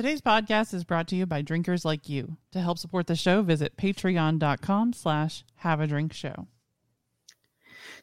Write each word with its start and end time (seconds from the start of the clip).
Today's 0.00 0.22
podcast 0.22 0.72
is 0.72 0.82
brought 0.82 1.08
to 1.08 1.14
you 1.14 1.26
by 1.26 1.42
drinkers 1.42 1.84
like 1.84 2.08
you. 2.08 2.38
To 2.52 2.60
help 2.62 2.78
support 2.78 3.06
the 3.06 3.14
show, 3.14 3.42
visit 3.42 3.76
patreon.com 3.76 4.94
slash 4.94 5.44
have 5.56 5.78
a 5.78 5.86
drink 5.86 6.14
show. 6.14 6.46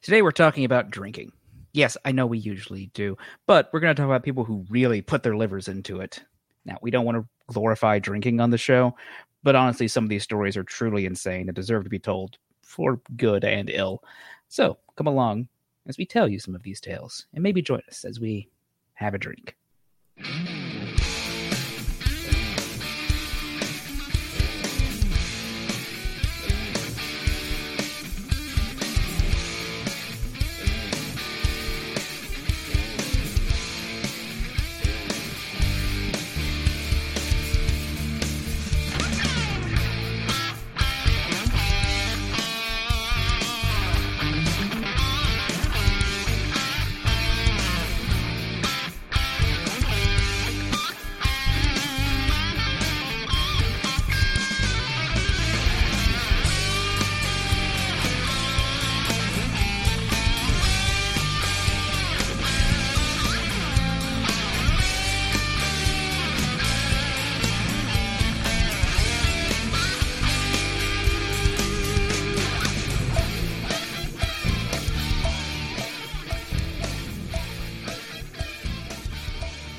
Today 0.04 0.22
we're 0.22 0.30
talking 0.30 0.64
about 0.64 0.92
drinking. 0.92 1.32
Yes, 1.74 1.98
I 2.06 2.12
know 2.12 2.28
we 2.28 2.38
usually 2.38 2.92
do, 2.94 3.18
but 3.48 3.72
we're 3.74 3.80
going 3.80 3.96
to 3.96 4.00
talk 4.00 4.06
about 4.06 4.22
people 4.22 4.44
who 4.44 4.68
really 4.70 5.02
put 5.02 5.24
their 5.24 5.36
livers 5.36 5.68
into 5.68 6.00
it. 6.00 6.24
Now, 6.66 6.78
we 6.84 6.92
don't 6.92 7.04
want 7.04 7.18
to 7.18 7.28
glorify 7.52 7.98
drinking 7.98 8.42
on 8.42 8.52
the 8.52 8.60
show, 8.60 8.96
but 9.42 9.56
honestly, 9.56 9.88
some 9.88 10.04
of 10.04 10.12
these 10.12 10.24
stories 10.24 10.56
are 10.56 10.64
truly 10.64 11.08
insane 11.08 11.50
and 11.50 11.56
deserve 11.56 11.84
to 11.86 11.90
be 11.90 11.98
told 11.98 12.38
for 12.62 13.02
good 13.16 13.44
and 13.44 13.72
ill. 13.72 14.04
So, 14.50 14.78
come 14.98 15.08
along 15.08 15.48
as 15.88 15.98
we 15.98 16.06
tell 16.06 16.30
you 16.30 16.40
some 16.40 16.54
of 16.54 16.62
these 16.62 16.80
tales, 16.80 17.26
and 17.34 17.42
maybe 17.42 17.64
join 17.64 17.82
us 17.90 18.06
as 18.06 18.20
we 18.20 18.50
have 18.94 19.16
a 19.16 19.18
drink. 19.18 19.56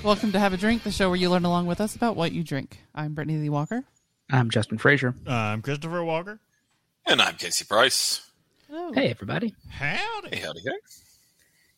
Welcome 0.09 0.33
to 0.33 0.39
Have 0.39 0.55
a 0.55 0.57
Drink, 0.57 0.85
the 0.85 0.91
show 0.91 1.11
where 1.11 1.19
you 1.19 1.29
learn 1.29 1.45
along 1.45 1.67
with 1.67 1.83
us 1.83 1.95
about 1.95 2.17
what 2.17 2.33
you 2.33 2.43
drink. 2.43 2.81
I'm 2.95 3.13
Brittany 3.13 3.37
Lee 3.37 3.51
Walker. 3.51 3.85
I'm 4.31 4.49
Justin 4.49 4.79
Frazier. 4.79 5.15
I'm 5.27 5.61
Christopher 5.61 6.03
Walker. 6.03 6.41
And 7.05 7.21
I'm 7.21 7.35
Casey 7.35 7.67
Price. 7.67 8.27
Hello. 8.71 8.91
Hey, 8.91 9.11
everybody. 9.11 9.55
Howdy. 9.69 10.35
Hey, 10.35 10.41
howdy, 10.41 10.61
hey. 10.61 10.71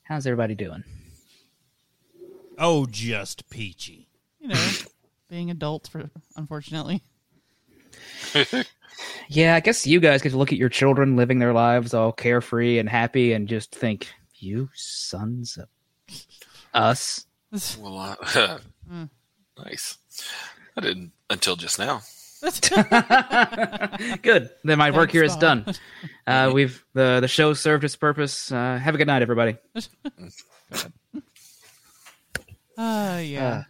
How's 0.05 0.29
everybody 0.29 0.55
doing? 0.55 0.85
Oh, 2.57 2.87
just 2.87 3.51
peachy. 3.51 4.07
You 4.39 4.51
know, 4.51 4.69
being 5.29 5.51
adults, 5.51 5.89
for 5.89 6.09
unfortunately. 6.37 7.03
Yeah, 9.29 9.57
I 9.57 9.61
guess 9.61 9.87
you 9.89 9.99
guys 9.99 10.23
get 10.23 10.31
to 10.31 10.39
look 10.39 10.53
at 10.53 10.59
your 10.59 10.69
children 10.69 11.17
living 11.17 11.41
their 11.41 11.53
lives 11.53 11.95
all 11.95 12.13
carefree 12.13 12.79
and 12.79 12.89
happy 12.89 13.33
and 13.33 13.49
just 13.49 13.75
think, 13.75 14.07
you 14.37 14.69
sons 14.75 15.59
of 15.59 15.69
us. 16.75 17.27
Well, 17.79 17.99
uh, 17.99 18.59
Hmm. 18.89 19.05
nice. 19.59 19.99
I 20.77 20.81
didn't 20.81 21.13
until 21.29 21.57
just 21.57 21.79
now. 21.79 22.03
good. 24.23 24.49
Then 24.65 24.79
my 24.79 24.91
work 24.91 25.11
Thanks, 25.11 25.13
here 25.13 25.25
is 25.25 25.33
Bob. 25.33 25.41
done. 25.41 25.75
Uh, 26.27 26.51
we've 26.55 26.83
the 26.95 27.19
the 27.21 27.29
show 27.29 27.53
served 27.55 27.85
its 27.85 27.97
purpose. 27.97 28.51
Uh, 28.51 28.79
have 28.79 28.95
a 28.95 28.99
good 28.99 29.07
night, 29.07 29.23
everybody. 29.23 29.57
Uh 32.79 33.21
yeah. 33.23 33.49
Uh. 33.53 33.63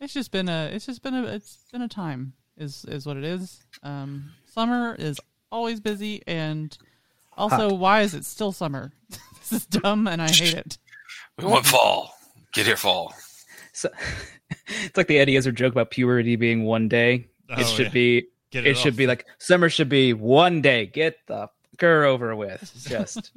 it's 0.00 0.12
just 0.12 0.30
been 0.30 0.48
a 0.48 0.66
it's 0.66 0.84
just 0.84 1.02
been 1.02 1.14
a 1.14 1.22
it's 1.24 1.56
been 1.72 1.80
a 1.80 1.88
time 1.88 2.34
is 2.58 2.84
is 2.86 3.06
what 3.06 3.16
it 3.16 3.24
is. 3.24 3.62
Um 3.82 4.32
summer 4.44 4.94
is 4.98 5.18
always 5.50 5.80
busy 5.80 6.22
and 6.26 6.76
also 7.38 7.70
Hot. 7.70 7.78
why 7.78 8.02
is 8.02 8.12
it 8.14 8.26
still 8.26 8.52
summer? 8.52 8.92
this 9.38 9.52
is 9.52 9.64
dumb 9.66 10.06
and 10.06 10.20
I 10.20 10.28
hate 10.28 10.52
it. 10.54 10.76
We 11.38 11.46
want 11.46 11.64
fall. 11.64 12.12
Get 12.52 12.66
here, 12.66 12.76
fall. 12.76 13.14
So, 13.72 13.88
it's 14.66 14.96
like 14.96 15.06
the 15.06 15.18
Eddie 15.18 15.36
Izzard 15.36 15.56
joke 15.56 15.72
about 15.72 15.90
puberty 15.90 16.36
being 16.36 16.64
one 16.64 16.88
day. 16.88 17.28
Oh, 17.48 17.60
it 17.60 17.66
should 17.66 17.86
yeah. 17.86 17.92
be. 17.92 18.26
Get 18.50 18.66
It, 18.66 18.70
it 18.70 18.76
should 18.76 18.96
be 18.96 19.06
like 19.06 19.26
summer 19.38 19.68
should 19.68 19.88
be 19.88 20.12
one 20.12 20.60
day. 20.60 20.86
Get 20.86 21.18
the 21.26 21.48
fucker 21.76 22.04
over 22.04 22.34
with. 22.34 22.72
Just 22.88 23.32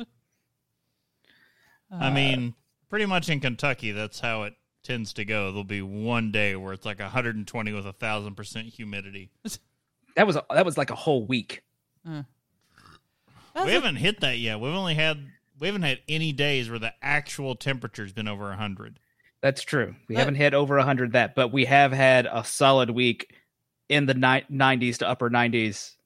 I 1.91 2.07
uh, 2.07 2.12
mean, 2.12 2.56
pretty 2.90 3.06
much 3.06 3.29
in 3.29 3.40
Kentucky, 3.40 3.91
that's 3.91 4.19
how 4.19 4.44
it 4.44 4.53
tends 4.84 5.13
to 5.13 5.25
go. 5.25 5.52
There'll 5.52 5.63
be 5.63 5.81
one 5.81 6.31
day 6.31 6.56
where 6.56 6.73
it's 6.73 6.85
like 6.85 7.00
120 7.00 7.73
with 7.73 7.85
a 7.85 7.94
thousand 7.94 8.35
percent 8.35 8.68
humidity. 8.68 9.29
that 10.16 10.25
was 10.25 10.35
a, 10.35 10.44
that 10.52 10.66
was 10.66 10.78
like 10.78 10.90
a 10.90 10.96
whole 10.96 11.25
week. 11.25 11.63
That's 12.06 13.68
we 13.68 13.72
haven't 13.72 13.97
hit 13.97 14.22
that 14.22 14.40
yet. 14.40 14.59
We've 14.59 14.73
only 14.73 14.96
had 14.96 15.25
we 15.59 15.68
haven't 15.68 15.84
had 15.84 16.00
any 16.08 16.31
days 16.31 16.69
where 16.69 16.80
the 16.80 16.94
actual 17.02 17.56
temperature's 17.56 18.12
been 18.14 18.28
over 18.28 18.46
100. 18.50 19.00
That's 19.41 19.62
true. 19.62 19.96
We 20.08 20.16
That- 20.16 20.19
haven't 20.22 20.36
hit 20.36 20.53
over 20.53 20.78
100 20.78 21.12
that, 21.14 21.36
but 21.36 21.50
we 21.50 21.66
have 21.66 21.91
had 21.91 22.28
a 22.31 22.44
solid 22.44 22.90
week 22.91 23.36
in 23.90 24.06
the 24.06 24.14
ni- 24.14 24.46
90s 24.50 24.97
to 25.00 25.08
upper 25.08 25.30
90s. 25.30 25.97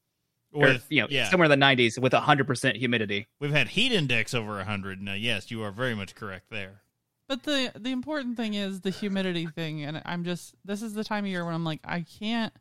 Or, 0.53 0.77
you 0.89 1.01
know, 1.01 1.07
yeah, 1.09 1.29
somewhere 1.29 1.45
in 1.51 1.59
the 1.59 1.65
90s 1.65 1.99
with 1.99 2.13
100% 2.13 2.77
humidity. 2.77 3.27
we've 3.39 3.51
had 3.51 3.67
heat 3.69 3.91
index 3.91 4.33
over 4.33 4.57
100. 4.57 5.01
Now, 5.01 5.13
yes, 5.13 5.51
you 5.51 5.61
are 5.61 5.71
very 5.71 5.93
much 5.93 6.15
correct 6.15 6.49
there. 6.49 6.81
But 7.27 7.43
the 7.43 7.73
the 7.75 7.91
important 7.91 8.37
thing 8.37 8.53
is 8.53 8.81
the 8.81 8.89
humidity 8.89 9.45
thing, 9.45 9.83
and 9.83 10.01
I'm 10.05 10.23
just 10.23 10.55
this 10.63 10.81
is 10.81 10.93
the 10.93 11.03
time 11.03 11.25
of 11.25 11.29
year 11.29 11.43
when 11.43 11.53
I'm 11.53 11.65
like 11.65 11.81
I 11.83 12.01
can't. 12.01 12.53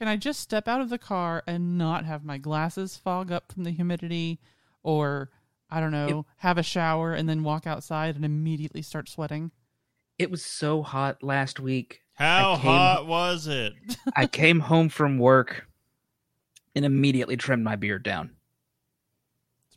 Can 0.00 0.08
I 0.08 0.16
just 0.16 0.40
step 0.40 0.66
out 0.66 0.80
of 0.80 0.90
the 0.90 0.98
car 0.98 1.44
and 1.46 1.78
not 1.78 2.04
have 2.04 2.24
my 2.24 2.36
glasses 2.36 2.96
fog 2.96 3.30
up 3.30 3.52
from 3.52 3.62
the 3.62 3.70
humidity, 3.70 4.40
or 4.82 5.30
I 5.70 5.80
don't 5.80 5.92
know, 5.92 6.26
have 6.38 6.58
a 6.58 6.62
shower 6.62 7.12
and 7.12 7.28
then 7.28 7.42
walk 7.42 7.66
outside 7.66 8.16
and 8.16 8.24
immediately 8.24 8.82
start 8.82 9.08
sweating? 9.08 9.50
It 10.18 10.30
was 10.30 10.44
so 10.44 10.82
hot 10.82 11.22
last 11.22 11.60
week. 11.60 12.00
How 12.14 12.56
came- 12.56 12.64
hot 12.64 13.06
was 13.06 13.46
it? 13.46 13.74
I 14.16 14.26
came 14.26 14.60
home 14.60 14.88
from 14.88 15.18
work 15.18 15.66
and 16.74 16.84
immediately 16.84 17.36
trimmed 17.36 17.64
my 17.64 17.76
beard 17.76 18.02
down. 18.02 18.30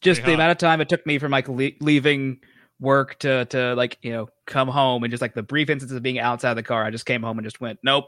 Just 0.01 0.21
the 0.21 0.27
hot. 0.27 0.33
amount 0.35 0.51
of 0.51 0.57
time 0.57 0.81
it 0.81 0.89
took 0.89 1.05
me 1.05 1.19
from 1.19 1.31
like 1.31 1.47
le- 1.47 1.77
leaving 1.79 2.39
work 2.79 3.19
to 3.19 3.45
to 3.45 3.75
like 3.75 3.99
you 4.01 4.11
know 4.11 4.27
come 4.47 4.67
home 4.67 5.03
and 5.03 5.11
just 5.11 5.21
like 5.21 5.35
the 5.35 5.43
brief 5.43 5.69
instance 5.69 5.91
of 5.91 6.01
being 6.01 6.17
outside 6.17 6.55
the 6.55 6.63
car, 6.63 6.83
I 6.83 6.89
just 6.89 7.05
came 7.05 7.21
home 7.21 7.37
and 7.37 7.45
just 7.45 7.61
went, 7.61 7.77
nope, 7.83 8.05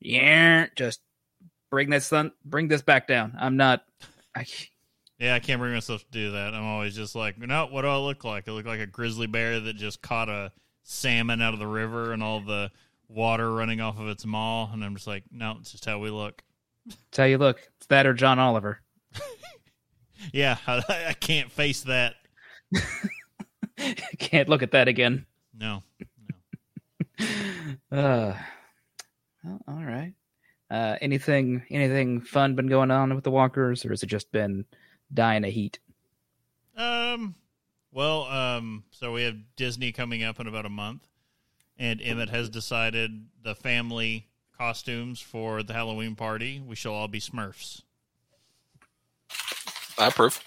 yeah, 0.00 0.66
just 0.74 1.00
bring 1.70 1.90
this 1.90 2.06
sun, 2.06 2.32
bring 2.44 2.68
this 2.68 2.82
back 2.82 3.06
down. 3.06 3.36
I'm 3.38 3.56
not. 3.56 3.84
I, 4.34 4.46
Yeah, 5.18 5.34
I 5.34 5.38
can't 5.38 5.60
bring 5.60 5.72
myself 5.72 6.04
to 6.04 6.10
do 6.10 6.32
that. 6.32 6.54
I'm 6.54 6.64
always 6.64 6.96
just 6.96 7.14
like, 7.14 7.38
no, 7.38 7.66
what 7.70 7.82
do 7.82 7.88
I 7.88 7.96
look 7.98 8.24
like? 8.24 8.48
I 8.48 8.52
look 8.52 8.66
like 8.66 8.80
a 8.80 8.86
grizzly 8.86 9.26
bear 9.26 9.60
that 9.60 9.76
just 9.76 10.02
caught 10.02 10.28
a 10.28 10.52
salmon 10.82 11.40
out 11.40 11.54
of 11.54 11.60
the 11.60 11.66
river 11.66 12.12
and 12.12 12.22
all 12.22 12.40
the 12.40 12.70
water 13.08 13.52
running 13.52 13.80
off 13.80 14.00
of 14.00 14.08
its 14.08 14.26
maw. 14.26 14.72
And 14.72 14.84
I'm 14.84 14.94
just 14.94 15.06
like, 15.06 15.24
no, 15.30 15.58
it's 15.60 15.70
just 15.70 15.84
how 15.84 15.98
we 16.00 16.10
look. 16.10 16.42
It's 16.86 17.16
how 17.16 17.24
you, 17.24 17.38
look, 17.38 17.60
it's 17.76 17.86
that 17.86 18.06
or 18.06 18.14
John 18.14 18.38
Oliver. 18.38 18.80
Yeah, 20.32 20.56
I, 20.66 20.82
I 21.08 21.12
can't 21.14 21.50
face 21.50 21.82
that. 21.82 22.14
Can't 24.18 24.48
look 24.48 24.62
at 24.62 24.70
that 24.72 24.88
again. 24.88 25.26
No. 25.58 25.82
Uh, 27.92 28.34
well, 29.44 29.60
all 29.68 29.84
right. 29.84 30.14
Uh, 30.70 30.96
anything 31.00 31.62
anything 31.70 32.20
fun 32.20 32.56
been 32.56 32.66
going 32.66 32.90
on 32.90 33.14
with 33.14 33.22
the 33.22 33.30
Walkers, 33.30 33.84
or 33.84 33.90
has 33.90 34.02
it 34.02 34.06
just 34.06 34.32
been 34.32 34.64
dying 35.12 35.44
of 35.44 35.52
heat? 35.52 35.78
Um, 36.76 37.34
well, 37.92 38.24
um, 38.24 38.84
so 38.90 39.12
we 39.12 39.22
have 39.24 39.36
Disney 39.56 39.92
coming 39.92 40.22
up 40.22 40.40
in 40.40 40.46
about 40.46 40.64
a 40.66 40.70
month, 40.70 41.06
and 41.78 42.00
Emmett 42.02 42.30
has 42.30 42.48
decided 42.48 43.26
the 43.42 43.54
family 43.54 44.26
costumes 44.56 45.20
for 45.20 45.62
the 45.62 45.72
Halloween 45.72 46.14
party. 46.14 46.60
We 46.64 46.76
shall 46.76 46.92
all 46.94 47.08
be 47.08 47.20
Smurfs. 47.20 47.82
I 49.98 50.06
approve. 50.06 50.42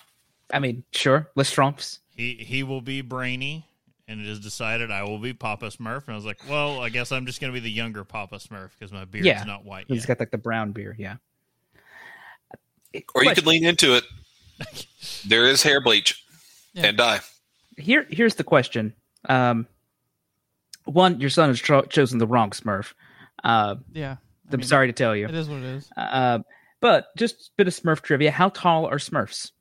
I 0.51 0.59
mean, 0.59 0.83
sure, 0.91 1.29
Lestrumps. 1.35 1.99
He 2.15 2.35
he 2.35 2.63
will 2.63 2.81
be 2.81 3.01
Brainy, 3.01 3.65
and 4.07 4.19
it 4.21 4.27
is 4.27 4.39
decided 4.39 4.89
I 4.91 5.03
will 5.03 5.19
be 5.19 5.33
Papa 5.33 5.65
Smurf. 5.67 6.03
And 6.05 6.13
I 6.13 6.15
was 6.15 6.25
like, 6.25 6.39
well, 6.49 6.79
I 6.79 6.89
guess 6.89 7.11
I'm 7.11 7.25
just 7.25 7.41
going 7.41 7.51
to 7.51 7.59
be 7.59 7.59
the 7.63 7.71
younger 7.71 8.03
Papa 8.03 8.35
Smurf 8.37 8.69
because 8.77 8.91
my 8.91 9.05
beard's 9.05 9.27
Yeah. 9.27 9.43
not 9.43 9.65
white 9.65 9.85
He's 9.87 9.99
yet. 10.03 10.07
got 10.07 10.19
like 10.21 10.31
the 10.31 10.37
brown 10.37 10.71
beard, 10.71 10.95
yeah. 10.99 11.17
Or 12.93 12.95
you 12.95 13.03
Question. 13.05 13.35
could 13.35 13.47
lean 13.47 13.65
into 13.65 13.95
it. 13.95 14.03
There 15.27 15.45
is 15.47 15.63
hair 15.63 15.81
bleach 15.81 16.23
Yeah. 16.73 16.87
and 16.87 16.97
dye. 16.97 17.19
Here, 17.77 18.05
here's 18.09 18.35
the 18.35 18.43
question. 18.43 18.93
Um, 19.27 19.67
one, 20.85 21.19
your 21.19 21.29
son 21.31 21.49
has 21.49 21.59
cho- 21.59 21.81
chosen 21.83 22.19
the 22.19 22.27
wrong 22.27 22.51
Smurf. 22.51 22.93
Uh, 23.43 23.75
Yeah. 23.93 24.17
I 24.49 24.53
I'm 24.53 24.59
mean, 24.59 24.67
sorry 24.67 24.87
to 24.87 24.93
tell 24.93 25.15
you. 25.15 25.27
It 25.27 25.33
is 25.33 25.49
what 25.49 25.57
it 25.57 25.63
is. 25.65 25.89
Uh, 25.97 26.39
but 26.79 27.07
just 27.17 27.35
a 27.35 27.51
bit 27.57 27.67
of 27.67 27.73
Smurf 27.73 28.01
trivia. 28.01 28.29
How 28.29 28.49
tall 28.49 28.85
are 28.85 28.97
Smurfs? 28.97 29.51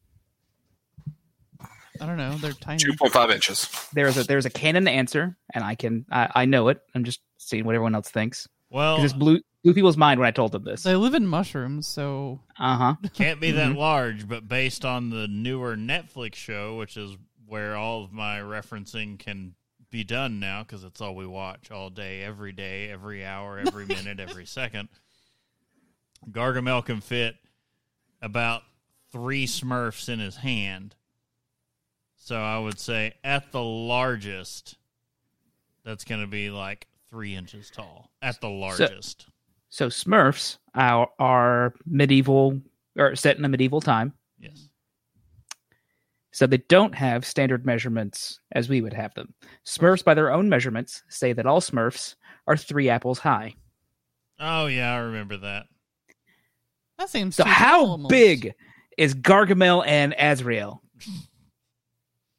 I 2.00 2.06
don't 2.06 2.16
know. 2.18 2.34
They're 2.36 2.52
tiny. 2.52 2.78
Two 2.78 2.92
point 2.94 3.12
five 3.12 3.30
inches. 3.30 3.68
There's 3.92 4.16
a 4.18 4.24
there's 4.24 4.44
a 4.46 4.50
canon 4.50 4.88
answer, 4.88 5.36
and 5.54 5.64
I 5.64 5.74
can 5.76 6.04
I, 6.10 6.28
I 6.34 6.44
know 6.44 6.68
it. 6.68 6.80
I'm 6.94 7.04
just 7.04 7.20
seeing 7.38 7.64
what 7.64 7.74
everyone 7.74 7.94
else 7.94 8.10
thinks. 8.10 8.48
Well, 8.68 8.96
'Cause 8.96 9.12
This 9.12 9.12
blew 9.64 9.72
blew 9.72 9.74
people's 9.74 9.96
mind 9.96 10.20
when 10.20 10.26
I 10.26 10.30
told 10.30 10.52
them 10.52 10.62
this. 10.64 10.82
They 10.82 10.94
live 10.94 11.14
in 11.14 11.26
mushrooms, 11.26 11.88
so 11.88 12.40
Uh 12.58 12.76
huh. 12.76 13.08
can't 13.14 13.40
be 13.40 13.50
that 13.52 13.74
large, 13.74 14.28
but 14.28 14.46
based 14.48 14.84
on 14.84 15.10
the 15.10 15.26
newer 15.26 15.76
Netflix 15.76 16.34
show, 16.36 16.76
which 16.76 16.96
is 16.96 17.16
where 17.46 17.76
all 17.76 18.04
of 18.04 18.12
my 18.12 18.38
referencing 18.38 19.18
can 19.18 19.54
be 19.90 20.04
done 20.04 20.38
now 20.40 20.62
because 20.62 20.82
it's 20.84 21.00
all 21.00 21.14
we 21.14 21.26
watch 21.26 21.70
all 21.70 21.88
day, 21.90 22.22
every 22.22 22.52
day, 22.52 22.90
every 22.90 23.24
hour, 23.24 23.58
every 23.58 23.86
minute, 23.96 24.20
every 24.20 24.46
second. 24.46 24.88
Gargamel 26.30 26.84
can 26.84 27.00
fit 27.00 27.36
about 28.22 28.62
three 29.12 29.46
Smurfs 29.46 30.08
in 30.08 30.18
his 30.18 30.36
hand. 30.36 30.94
So 32.16 32.36
I 32.40 32.58
would 32.58 32.80
say 32.80 33.14
at 33.22 33.52
the 33.52 33.62
largest, 33.62 34.76
that's 35.84 36.04
going 36.04 36.22
to 36.22 36.26
be 36.26 36.48
like 36.50 36.86
three 37.10 37.34
inches 37.36 37.70
tall. 37.70 38.10
At 38.22 38.40
the 38.40 38.48
largest. 38.48 39.22
So 39.22 39.32
Smurfs 39.88 40.58
are, 40.74 41.08
are 41.18 41.74
medieval 41.86 42.60
or 42.96 43.14
set 43.16 43.36
in 43.38 43.44
a 43.44 43.48
medieval 43.48 43.80
time. 43.80 44.12
yes. 44.38 44.68
So 46.32 46.46
they 46.48 46.56
don't 46.68 46.94
have 46.96 47.24
standard 47.24 47.64
measurements 47.64 48.40
as 48.52 48.68
we 48.68 48.80
would 48.80 48.92
have 48.92 49.14
them. 49.14 49.34
Smurfs, 49.64 50.04
by 50.04 50.14
their 50.14 50.32
own 50.32 50.48
measurements, 50.48 51.04
say 51.08 51.32
that 51.32 51.46
all 51.46 51.60
Smurfs 51.60 52.16
are 52.48 52.56
three 52.56 52.88
apples 52.88 53.20
high. 53.20 53.54
Oh, 54.40 54.66
yeah, 54.66 54.94
I 54.94 54.98
remember 54.98 55.36
that. 55.36 55.66
that 56.98 57.08
seems. 57.08 57.36
So 57.36 57.44
how 57.44 57.86
almost. 57.86 58.10
big 58.10 58.52
is 58.98 59.14
Gargamel 59.14 59.84
and 59.86 60.12
Azrael? 60.18 60.82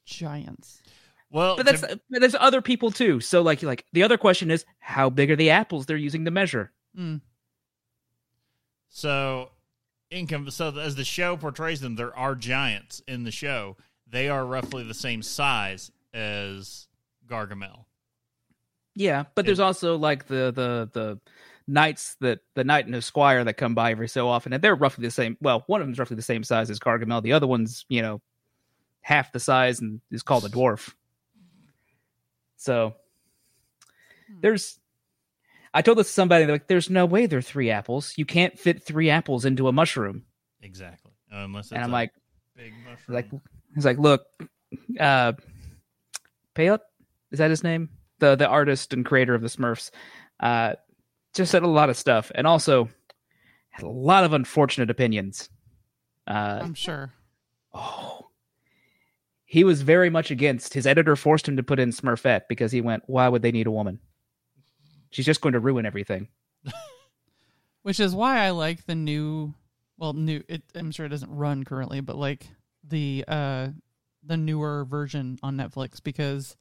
Giants. 0.06 0.82
Well, 1.32 1.56
But 1.58 1.66
that's 1.66 1.82
to- 1.82 2.00
but 2.10 2.20
there's 2.22 2.36
other 2.36 2.62
people 2.62 2.92
too. 2.92 3.20
So 3.20 3.42
like 3.42 3.64
like 3.64 3.86
the 3.94 4.04
other 4.04 4.18
question 4.18 4.52
is 4.52 4.66
how 4.80 5.10
big 5.10 5.32
are 5.32 5.36
the 5.36 5.50
apples 5.52 5.86
they're 5.86 5.98
using 5.98 6.26
to 6.26 6.32
measure? 6.32 6.72
Mm. 6.98 7.22
So, 8.90 9.50
income. 10.10 10.50
So, 10.50 10.78
as 10.78 10.96
the 10.96 11.04
show 11.04 11.38
portrays 11.38 11.82
them, 11.82 11.96
there 11.96 12.16
are 12.16 12.36
giants 12.36 13.02
in 13.08 13.24
the 13.24 13.32
show. 13.32 13.78
They 14.08 14.30
are 14.30 14.46
roughly 14.46 14.84
the 14.84 14.94
same 14.94 15.22
size 15.22 15.92
as 16.14 16.88
Gargamel. 17.28 17.86
Yeah, 18.96 19.26
but 19.36 19.46
there's 19.46 19.60
also 19.60 19.98
like 19.98 20.28
the 20.28 20.54
the 20.56 20.90
the 20.94 21.20
knights 21.68 22.16
that 22.22 22.40
the 22.54 22.64
knight 22.64 22.86
and 22.86 22.96
his 22.96 23.06
squire 23.06 23.44
that 23.44 23.56
come 23.56 23.76
by 23.76 23.92
every 23.92 24.08
so 24.08 24.30
often, 24.30 24.54
and 24.54 24.64
they're 24.64 24.76
roughly 24.76 25.04
the 25.04 25.12
same. 25.12 25.38
Well, 25.42 25.64
one 25.68 25.82
of 25.82 25.88
them's 25.88 26.00
roughly 26.00 26.16
the 26.16 26.22
same 26.22 26.44
size 26.44 26.70
as 26.70 26.80
Gargamel. 26.80 27.22
The 27.22 27.34
other 27.34 27.48
one's 27.48 27.86
you 27.90 28.02
know 28.02 28.22
half 29.02 29.34
the 29.34 29.40
size 29.40 29.82
and 29.82 30.00
is 30.12 30.24
called 30.24 30.46
a 30.46 30.50
dwarf. 30.50 30.94
So 32.58 32.96
there's. 34.42 34.80
I 35.76 35.82
told 35.82 35.98
this 35.98 36.08
to 36.08 36.14
somebody 36.14 36.46
they're 36.46 36.56
like, 36.56 36.68
"There's 36.68 36.90
no 36.90 37.06
way 37.06 37.26
they're 37.26 37.42
three 37.42 37.70
apples. 37.70 38.14
You 38.16 38.26
can't 38.26 38.58
fit 38.58 38.82
three 38.82 39.10
apples 39.10 39.44
into 39.44 39.68
a 39.68 39.74
mushroom." 39.74 40.24
Exactly. 40.62 41.12
Unless 41.30 41.66
it's 41.66 41.74
and 41.74 41.84
I'm 41.84 41.90
a 41.90 41.94
like, 41.94 42.12
big 42.56 42.74
mushroom. 42.90 43.16
like 43.16 43.30
he's 43.76 43.84
like, 43.86 43.98
"Look, 44.00 44.26
uh, 44.98 45.34
Peyo, 46.56 46.80
is 47.32 47.40
that 47.40 47.50
his 47.50 47.62
name? 47.64 47.90
The 48.20 48.38
the 48.38 48.48
artist 48.48 48.94
and 48.94 49.06
creator 49.06 49.36
of 49.36 49.42
the 49.42 49.50
Smurfs, 49.50 49.92
uh, 50.40 50.76
just 51.34 51.52
said 51.52 51.64
a 51.64 51.68
lot 51.68 51.90
of 51.90 51.98
stuff, 51.98 52.32
and 52.34 52.48
also 52.48 52.88
had 53.70 53.84
a 53.84 53.90
lot 53.90 54.24
of 54.24 54.32
unfortunate 54.32 54.90
opinions. 54.90 55.50
Uh, 56.26 56.60
I'm 56.64 56.74
sure. 56.74 57.12
oh, 57.74 58.30
he 59.44 59.66
was 59.66 59.82
very 59.82 60.10
much 60.10 60.32
against. 60.32 60.74
His 60.74 60.88
editor 60.88 61.18
forced 61.18 61.50
him 61.50 61.58
to 61.58 61.64
put 61.64 61.80
in 61.80 61.90
Smurfette 61.90 62.44
because 62.48 62.72
he 62.72 62.80
went, 62.80 63.04
"Why 63.08 63.28
would 63.28 63.42
they 63.42 63.52
need 63.52 63.68
a 63.68 63.72
woman? 63.72 64.00
She's 65.12 65.26
just 65.26 65.42
going 65.42 65.54
to 65.54 65.60
ruin 65.60 65.86
everything." 65.86 66.28
Which 67.84 68.00
is 68.00 68.16
why 68.16 68.40
I 68.40 68.50
like 68.52 68.86
the 68.86 68.96
new. 68.96 69.54
Well, 69.98 70.14
new. 70.14 70.44
It, 70.48 70.64
I'm 70.74 70.92
sure 70.92 71.06
it 71.06 71.10
doesn't 71.10 71.32
run 71.34 71.64
currently, 71.64 72.02
but 72.02 72.18
like 72.18 72.48
the 72.84 73.24
uh 73.28 73.68
the 74.24 74.38
newer 74.38 74.86
version 74.86 75.38
on 75.44 75.56
Netflix 75.56 76.04
because 76.04 76.56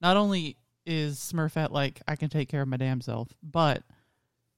not 0.00 0.16
only 0.16 0.56
is 0.86 1.18
Smurfette 1.18 1.70
like 1.70 2.00
I 2.08 2.16
can 2.16 2.30
take 2.30 2.48
care 2.48 2.62
of 2.62 2.68
my 2.68 2.78
damn 2.78 3.00
self, 3.00 3.28
but 3.42 3.82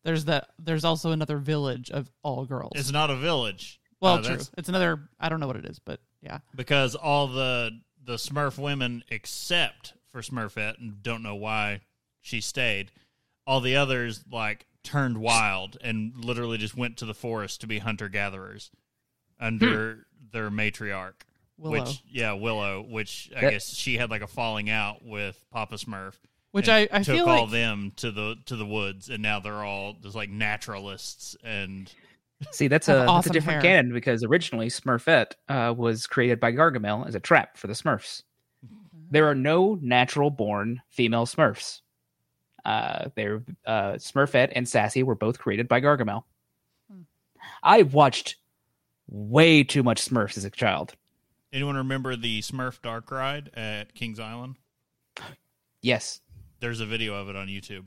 there's 0.04 0.24
that 0.26 0.48
there's 0.58 0.84
also 0.84 1.10
another 1.10 1.38
village 1.38 1.90
of 1.90 2.10
all 2.22 2.44
girls. 2.44 2.72
it's 2.76 2.92
not 2.92 3.10
a 3.10 3.16
village. 3.16 3.80
well, 4.00 4.14
Uh, 4.14 4.22
true. 4.22 4.38
It's 4.56 4.68
another. 4.68 5.08
I 5.20 5.28
don't 5.28 5.40
know 5.40 5.46
what 5.46 5.56
it 5.56 5.66
is, 5.66 5.78
but 5.80 6.00
yeah. 6.22 6.38
because 6.54 6.94
all 6.94 7.26
the 7.26 7.72
the 8.04 8.14
Smurf 8.14 8.58
women, 8.58 9.04
except 9.10 9.94
for 10.10 10.22
Smurfette, 10.22 10.78
and 10.78 11.02
don't 11.02 11.22
know 11.22 11.34
why 11.36 11.80
she 12.20 12.40
stayed. 12.40 12.90
All 13.46 13.60
the 13.60 13.76
others 13.76 14.24
like 14.30 14.66
turned 14.84 15.18
wild 15.18 15.76
and 15.82 16.12
literally 16.24 16.58
just 16.58 16.76
went 16.76 16.96
to 16.98 17.06
the 17.06 17.14
forest 17.14 17.60
to 17.60 17.66
be 17.66 17.78
hunter 17.78 18.08
gatherers 18.08 18.70
under 19.40 20.06
their 20.32 20.50
matriarch. 20.50 21.14
Willow. 21.58 21.80
Which 21.84 22.02
yeah, 22.08 22.32
Willow. 22.32 22.82
Which 22.82 23.30
I 23.36 23.40
That- 23.42 23.50
guess 23.52 23.74
she 23.74 23.96
had 23.96 24.10
like 24.10 24.22
a 24.22 24.26
falling 24.26 24.70
out 24.70 25.04
with 25.04 25.44
Papa 25.50 25.76
Smurf. 25.76 26.14
Which 26.52 26.68
I, 26.68 26.86
I 26.92 27.02
took 27.02 27.16
feel 27.16 27.28
all 27.28 27.42
like 27.44 27.50
them 27.50 27.92
to 27.96 28.10
the 28.10 28.36
to 28.46 28.56
the 28.56 28.66
woods, 28.66 29.08
and 29.08 29.22
now 29.22 29.40
they're 29.40 29.64
all 29.64 29.94
just 30.02 30.14
like 30.14 30.28
naturalists 30.30 31.34
and 31.42 31.90
See, 32.50 32.66
that's 32.68 32.88
Have 32.88 33.02
a, 33.02 33.06
that's 33.06 33.28
a 33.28 33.30
different 33.30 33.62
hair. 33.62 33.76
canon 33.76 33.92
because 33.92 34.24
originally 34.24 34.66
Smurfette 34.68 35.32
uh, 35.48 35.72
was 35.76 36.06
created 36.08 36.40
by 36.40 36.52
Gargamel 36.52 37.06
as 37.06 37.14
a 37.14 37.20
trap 37.20 37.56
for 37.56 37.68
the 37.68 37.72
Smurfs. 37.72 38.22
There 39.10 39.26
are 39.28 39.34
no 39.34 39.78
natural 39.80 40.28
born 40.30 40.82
female 40.90 41.24
Smurfs. 41.24 41.80
Uh, 42.64 43.08
they're 43.14 43.42
uh, 43.66 43.92
Smurfette 43.94 44.52
and 44.54 44.68
Sassy 44.68 45.02
were 45.02 45.14
both 45.16 45.38
created 45.38 45.68
by 45.68 45.80
Gargamel. 45.80 46.24
Hmm. 46.90 47.02
I 47.62 47.82
watched 47.82 48.36
way 49.08 49.64
too 49.64 49.82
much 49.82 50.00
Smurfs 50.08 50.36
as 50.36 50.44
a 50.44 50.50
child. 50.50 50.94
anyone 51.52 51.76
remember 51.76 52.14
the 52.16 52.40
Smurf 52.40 52.80
Dark 52.82 53.10
Ride 53.10 53.50
at 53.54 53.94
Kings 53.94 54.20
Island? 54.20 54.56
Yes, 55.80 56.20
There's 56.60 56.80
a 56.80 56.86
video 56.86 57.14
of 57.14 57.28
it 57.28 57.34
on 57.36 57.48
YouTube. 57.48 57.84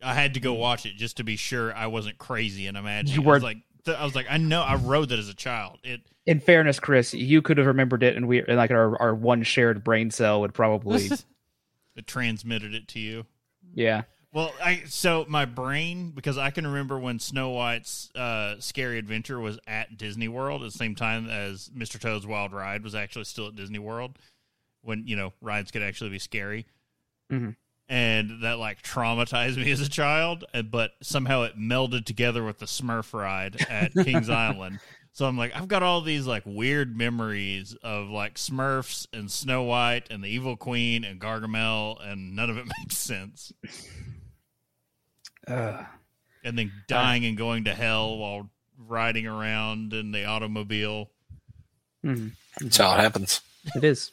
I 0.00 0.14
had 0.14 0.34
to 0.34 0.40
go 0.40 0.52
watch 0.54 0.86
it 0.86 0.94
just 0.96 1.16
to 1.18 1.24
be 1.24 1.36
sure 1.36 1.74
I 1.74 1.86
wasn't 1.88 2.18
crazy 2.18 2.66
and 2.68 2.76
imagining. 2.76 3.14
You 3.14 3.22
I 3.22 3.32
was 3.34 3.42
weren't- 3.42 3.42
like, 3.44 3.56
th- 3.84 3.96
I 3.96 4.04
was 4.04 4.14
like, 4.14 4.26
I 4.30 4.36
know 4.36 4.62
I 4.62 4.76
rode 4.76 5.08
that 5.10 5.18
as 5.18 5.28
a 5.28 5.34
child. 5.34 5.78
It 5.82 6.00
in 6.24 6.38
fairness, 6.38 6.78
Chris, 6.78 7.12
you 7.14 7.42
could 7.42 7.58
have 7.58 7.66
remembered 7.66 8.04
it, 8.04 8.14
and 8.16 8.28
we 8.28 8.38
and 8.44 8.56
like 8.56 8.70
our, 8.70 8.96
our 9.02 9.12
one 9.14 9.42
shared 9.42 9.82
brain 9.82 10.12
cell 10.12 10.40
would 10.42 10.54
probably 10.54 11.06
it 11.96 12.06
transmitted 12.06 12.74
it 12.74 12.86
to 12.88 13.00
you. 13.00 13.26
yeah. 13.74 14.02
Well, 14.34 14.54
I 14.64 14.84
so 14.86 15.26
my 15.28 15.44
brain 15.44 16.10
because 16.10 16.38
I 16.38 16.50
can 16.50 16.66
remember 16.66 16.98
when 16.98 17.18
Snow 17.18 17.50
White's 17.50 18.10
uh, 18.14 18.56
Scary 18.60 18.98
Adventure 18.98 19.38
was 19.38 19.58
at 19.66 19.98
Disney 19.98 20.26
World 20.28 20.62
at 20.62 20.72
the 20.72 20.78
same 20.78 20.94
time 20.94 21.28
as 21.28 21.68
Mr. 21.76 21.98
Toad's 22.00 22.26
Wild 22.26 22.52
Ride 22.54 22.82
was 22.82 22.94
actually 22.94 23.24
still 23.26 23.48
at 23.48 23.56
Disney 23.56 23.78
World 23.78 24.18
when 24.80 25.06
you 25.06 25.16
know 25.16 25.34
rides 25.42 25.70
could 25.70 25.82
actually 25.82 26.10
be 26.10 26.18
scary, 26.18 26.64
Mhm. 27.30 27.56
and 27.90 28.42
that 28.42 28.58
like 28.58 28.80
traumatized 28.82 29.56
me 29.62 29.70
as 29.70 29.80
a 29.82 29.88
child. 29.88 30.44
uh, 30.54 30.62
But 30.62 30.92
somehow 31.02 31.42
it 31.42 31.58
melded 31.58 32.06
together 32.06 32.42
with 32.42 32.58
the 32.58 32.66
Smurf 32.66 33.12
ride 33.12 33.60
at 33.68 33.92
Kings 34.04 34.30
Island. 34.30 34.80
So 35.12 35.26
I'm 35.26 35.36
like, 35.36 35.54
I've 35.54 35.68
got 35.68 35.82
all 35.82 36.00
these 36.00 36.26
like 36.26 36.44
weird 36.46 36.96
memories 36.96 37.76
of 37.82 38.08
like 38.08 38.36
Smurfs 38.36 39.06
and 39.12 39.30
Snow 39.30 39.62
White 39.64 40.10
and 40.10 40.24
the 40.24 40.28
Evil 40.28 40.56
Queen 40.56 41.04
and 41.04 41.20
Gargamel, 41.20 42.02
and 42.02 42.34
none 42.34 42.48
of 42.48 42.56
it 42.56 42.64
makes 42.80 42.96
sense 42.96 43.52
Ugh. 45.48 45.84
and 46.44 46.56
then 46.58 46.72
dying 46.88 47.24
and 47.24 47.36
going 47.36 47.64
to 47.64 47.74
hell 47.74 48.16
while 48.18 48.48
riding 48.88 49.26
around 49.26 49.92
in 49.92 50.10
the 50.12 50.24
automobile. 50.24 51.10
Mhm. 52.04 52.32
That's 52.60 52.76
how 52.76 52.94
it 52.94 53.00
happens. 53.00 53.40
It 53.76 53.84
is. 53.84 54.10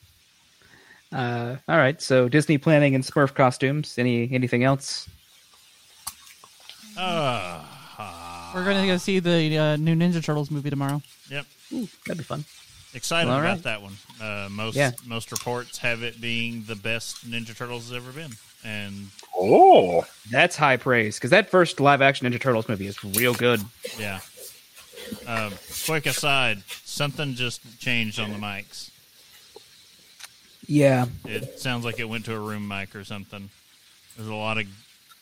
Uh, 1.12 1.55
all 1.67 1.77
right. 1.77 2.00
So 2.01 2.29
Disney 2.29 2.57
planning 2.59 2.93
and 2.93 3.03
Smurf 3.03 3.33
costumes. 3.33 3.98
Any 3.98 4.31
anything 4.31 4.63
else? 4.63 5.09
Ah, 6.98 8.51
We're 8.53 8.65
gonna 8.65 8.86
go 8.88 8.98
see 8.98 9.19
the 9.19 9.57
uh, 9.57 9.75
new 9.77 9.95
Ninja 9.95 10.24
Turtles 10.24 10.51
movie 10.51 10.69
tomorrow. 10.69 11.01
yep. 11.29 11.45
Ooh, 11.71 11.88
that'd 12.05 12.17
be 12.17 12.24
fun. 12.24 12.45
Excited 12.93 13.29
All 13.29 13.39
about 13.39 13.48
right. 13.48 13.63
that 13.63 13.81
one. 13.81 13.95
Uh, 14.19 14.48
most 14.50 14.75
Yeah. 14.75 14.91
most 15.05 15.31
reports 15.31 15.77
have 15.79 16.01
it 16.03 16.19
being 16.19 16.63
the 16.65 16.75
best 16.75 17.29
Ninja 17.29 17.55
Turtles 17.55 17.89
has 17.89 17.93
ever 17.93 18.12
been, 18.12 18.31
and 18.63 19.07
Oh, 19.41 20.05
That's 20.31 20.55
high 20.57 20.75
praise 20.77 21.15
because 21.15 21.29
that 21.29 21.49
first 21.49 21.79
live 21.79 22.01
action 22.01 22.29
Ninja 22.29 22.39
Turtles 22.41 22.67
movie 22.67 22.87
is 22.87 23.01
real 23.03 23.33
good. 23.33 23.61
yeah. 23.97 24.19
Um, 25.25 25.53
quick 25.85 26.05
aside, 26.05 26.61
something 26.67 27.33
just 27.35 27.79
changed 27.79 28.19
on 28.19 28.31
the 28.31 28.37
mics. 28.37 28.89
Yeah. 30.67 31.07
It 31.25 31.59
sounds 31.59 31.83
like 31.85 31.99
it 31.99 32.07
went 32.09 32.25
to 32.25 32.35
a 32.35 32.39
room 32.39 32.67
mic 32.67 32.95
or 32.95 33.03
something. 33.03 33.49
There's 34.15 34.29
a 34.29 34.35
lot 34.35 34.57
of 34.59 34.67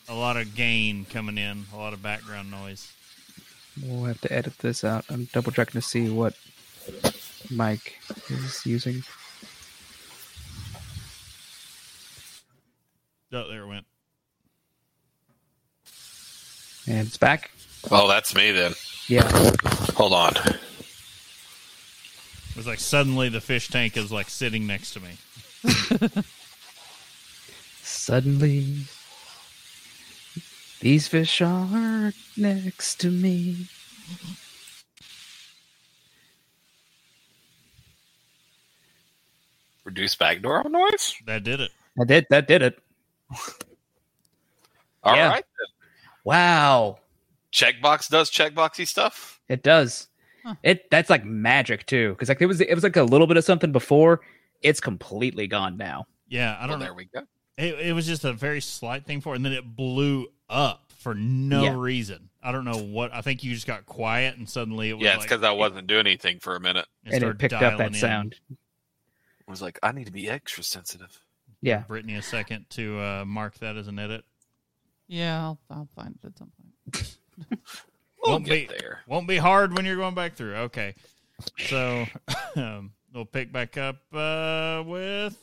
a 0.08 0.14
lot 0.14 0.36
of 0.36 0.54
gain 0.54 1.04
coming 1.06 1.38
in, 1.38 1.64
a 1.72 1.76
lot 1.76 1.92
of 1.92 2.02
background 2.02 2.50
noise. 2.50 2.92
We'll 3.82 4.04
have 4.04 4.20
to 4.22 4.32
edit 4.32 4.58
this 4.58 4.82
out. 4.84 5.04
I'm 5.08 5.26
double 5.32 5.52
checking 5.52 5.80
to 5.80 5.86
see 5.86 6.10
what 6.10 6.34
mic 7.50 7.98
is 8.28 8.66
using. 8.66 9.04
Oh, 13.32 13.48
there 13.48 13.62
it 13.62 13.66
went. 13.66 13.84
And 16.86 17.06
it's 17.06 17.18
back. 17.18 17.50
Oh, 17.90 18.08
that's 18.08 18.34
me 18.34 18.50
then. 18.52 18.72
Yeah. 19.08 19.28
Hold 19.94 20.14
on. 20.14 20.34
It 20.36 20.56
was 22.56 22.66
like 22.66 22.78
suddenly 22.78 23.28
the 23.28 23.40
fish 23.40 23.68
tank 23.68 23.96
is 23.96 24.10
like 24.10 24.28
sitting 24.28 24.66
next 24.66 24.92
to 24.92 25.00
me. 25.00 25.10
Suddenly, 27.82 28.84
these 30.80 31.08
fish 31.08 31.40
are 31.40 32.12
next 32.36 33.00
to 33.00 33.10
me. 33.10 33.66
Reduce 39.84 40.14
backdoor 40.14 40.68
noise. 40.68 41.14
That 41.26 41.44
did 41.44 41.60
it. 41.60 41.70
That 41.96 42.06
did 42.06 42.26
that 42.30 42.46
did 42.46 42.62
it. 42.62 42.78
All 45.04 45.12
right. 45.12 45.16
Yeah. 45.18 45.30
then. 45.34 45.42
Wow. 46.24 46.98
Checkbox 47.52 48.08
does 48.08 48.30
checkboxy 48.30 48.86
stuff. 48.86 49.40
It 49.48 49.62
does. 49.62 50.08
Huh. 50.44 50.54
It 50.62 50.90
that's 50.90 51.10
like 51.10 51.24
magic 51.24 51.86
too, 51.86 52.10
because 52.10 52.28
like 52.28 52.40
it 52.42 52.46
was 52.46 52.60
it 52.60 52.74
was 52.74 52.84
like 52.84 52.96
a 52.96 53.02
little 53.02 53.26
bit 53.26 53.36
of 53.36 53.44
something 53.44 53.72
before. 53.72 54.20
It's 54.62 54.80
completely 54.80 55.46
gone 55.46 55.76
now. 55.76 56.06
Yeah, 56.28 56.56
I 56.60 56.66
don't 56.66 56.78
there 56.80 56.88
know. 56.90 56.94
we 56.94 57.06
go. 57.06 57.20
It, 57.56 57.74
it 57.88 57.92
was 57.92 58.06
just 58.06 58.24
a 58.24 58.32
very 58.32 58.60
slight 58.60 59.04
thing 59.06 59.20
for, 59.20 59.32
it, 59.32 59.36
and 59.36 59.44
then 59.44 59.52
it 59.52 59.64
blew 59.64 60.26
up 60.48 60.92
for 60.98 61.14
no 61.14 61.62
Yeah. 61.64 61.74
reason. 61.76 62.28
I 62.42 62.52
don't 62.52 62.64
know 62.64 62.76
what. 62.78 63.12
I 63.12 63.20
think 63.20 63.42
you 63.42 63.52
just 63.54 63.66
got 63.66 63.84
quiet, 63.86 64.36
and 64.36 64.48
suddenly 64.48 64.90
it 64.90 64.94
was 64.94 65.04
Yeah, 65.04 65.10
it's 65.14 65.20
like, 65.20 65.28
because 65.30 65.42
I 65.42 65.50
wasn't 65.52 65.86
doing 65.88 66.00
anything 66.06 66.38
for 66.38 66.54
a 66.54 66.60
minute. 66.60 66.86
it 67.04 67.06
and 67.06 67.14
it 67.14 67.18
started 67.18 67.38
picked 67.40 67.54
up 67.54 67.78
that 67.78 67.88
in. 67.88 67.94
sound. 67.94 68.36
I 68.50 69.50
was 69.50 69.60
like, 69.62 69.78
I 69.82 69.90
need 69.92 70.06
to 70.06 70.12
be 70.12 70.28
extra 70.28 70.62
sensitive. 70.62 71.20
Yeah. 71.60 71.82
Brittany 71.88 72.14
a 72.16 72.22
second 72.22 72.66
to 72.70 72.98
uh, 73.00 73.24
mark 73.26 73.58
that 73.58 73.76
as 73.76 73.88
an 73.88 73.98
edit. 73.98 74.24
Yeah, 75.08 75.40
I'll, 75.42 75.58
I'll 75.70 75.88
find 75.96 76.16
it 76.22 76.26
at 76.26 76.38
some 76.38 76.50
point. 76.92 77.16
We'll 78.24 78.32
Won't 78.34 78.46
get 78.46 78.68
be- 78.68 78.76
there. 78.78 79.00
Won't 79.06 79.28
be 79.28 79.36
hard 79.36 79.76
when 79.76 79.84
you're 79.86 79.96
going 79.96 80.14
back 80.16 80.34
through. 80.34 80.54
Okay, 80.56 80.96
so 81.68 82.04
um, 82.56 82.90
we'll 83.14 83.24
pick 83.24 83.52
back 83.52 83.78
up 83.78 83.98
uh, 84.12 84.82
with 84.84 85.38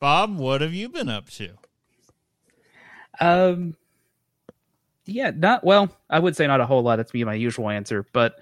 Bob. 0.00 0.36
What 0.36 0.60
have 0.62 0.74
you 0.74 0.88
been 0.88 1.08
up 1.08 1.30
to? 1.30 1.50
Um. 3.20 3.76
Yeah, 5.06 5.30
not 5.34 5.64
well. 5.64 5.90
I 6.10 6.18
would 6.18 6.36
say 6.36 6.46
not 6.46 6.60
a 6.60 6.66
whole 6.66 6.82
lot. 6.82 6.96
That's 6.96 7.12
be 7.12 7.24
my 7.24 7.34
usual 7.34 7.70
answer. 7.70 8.04
But 8.12 8.38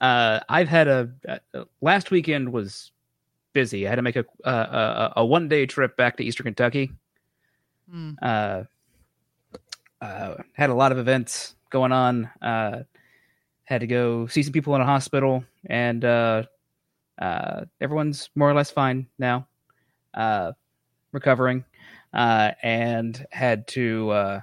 uh, 0.00 0.40
I've 0.48 0.68
had 0.68 0.88
a 0.88 1.10
uh, 1.28 1.64
last 1.82 2.10
weekend 2.10 2.52
was 2.52 2.92
busy. 3.56 3.86
I 3.86 3.88
had 3.88 3.96
to 3.96 4.02
make 4.02 4.16
a 4.16 4.26
a, 4.44 4.50
a, 4.50 5.12
a 5.16 5.24
one 5.24 5.48
day 5.48 5.64
trip 5.64 5.96
back 5.96 6.18
to 6.18 6.22
Eastern 6.22 6.44
Kentucky. 6.44 6.92
Hmm. 7.90 8.10
Uh, 8.20 8.64
uh, 10.02 10.34
had 10.52 10.68
a 10.68 10.74
lot 10.74 10.92
of 10.92 10.98
events 10.98 11.54
going 11.70 11.90
on. 11.90 12.30
Uh, 12.42 12.82
had 13.64 13.80
to 13.80 13.86
go 13.86 14.26
see 14.26 14.42
some 14.42 14.52
people 14.52 14.74
in 14.74 14.82
a 14.82 14.84
hospital, 14.84 15.42
and 15.64 16.04
uh, 16.04 16.42
uh, 17.18 17.64
everyone's 17.80 18.28
more 18.34 18.50
or 18.50 18.52
less 18.52 18.70
fine 18.70 19.06
now, 19.18 19.48
uh, 20.12 20.52
recovering. 21.12 21.64
Uh, 22.12 22.52
and 22.62 23.26
had 23.30 23.66
to. 23.68 24.10
Uh, 24.10 24.40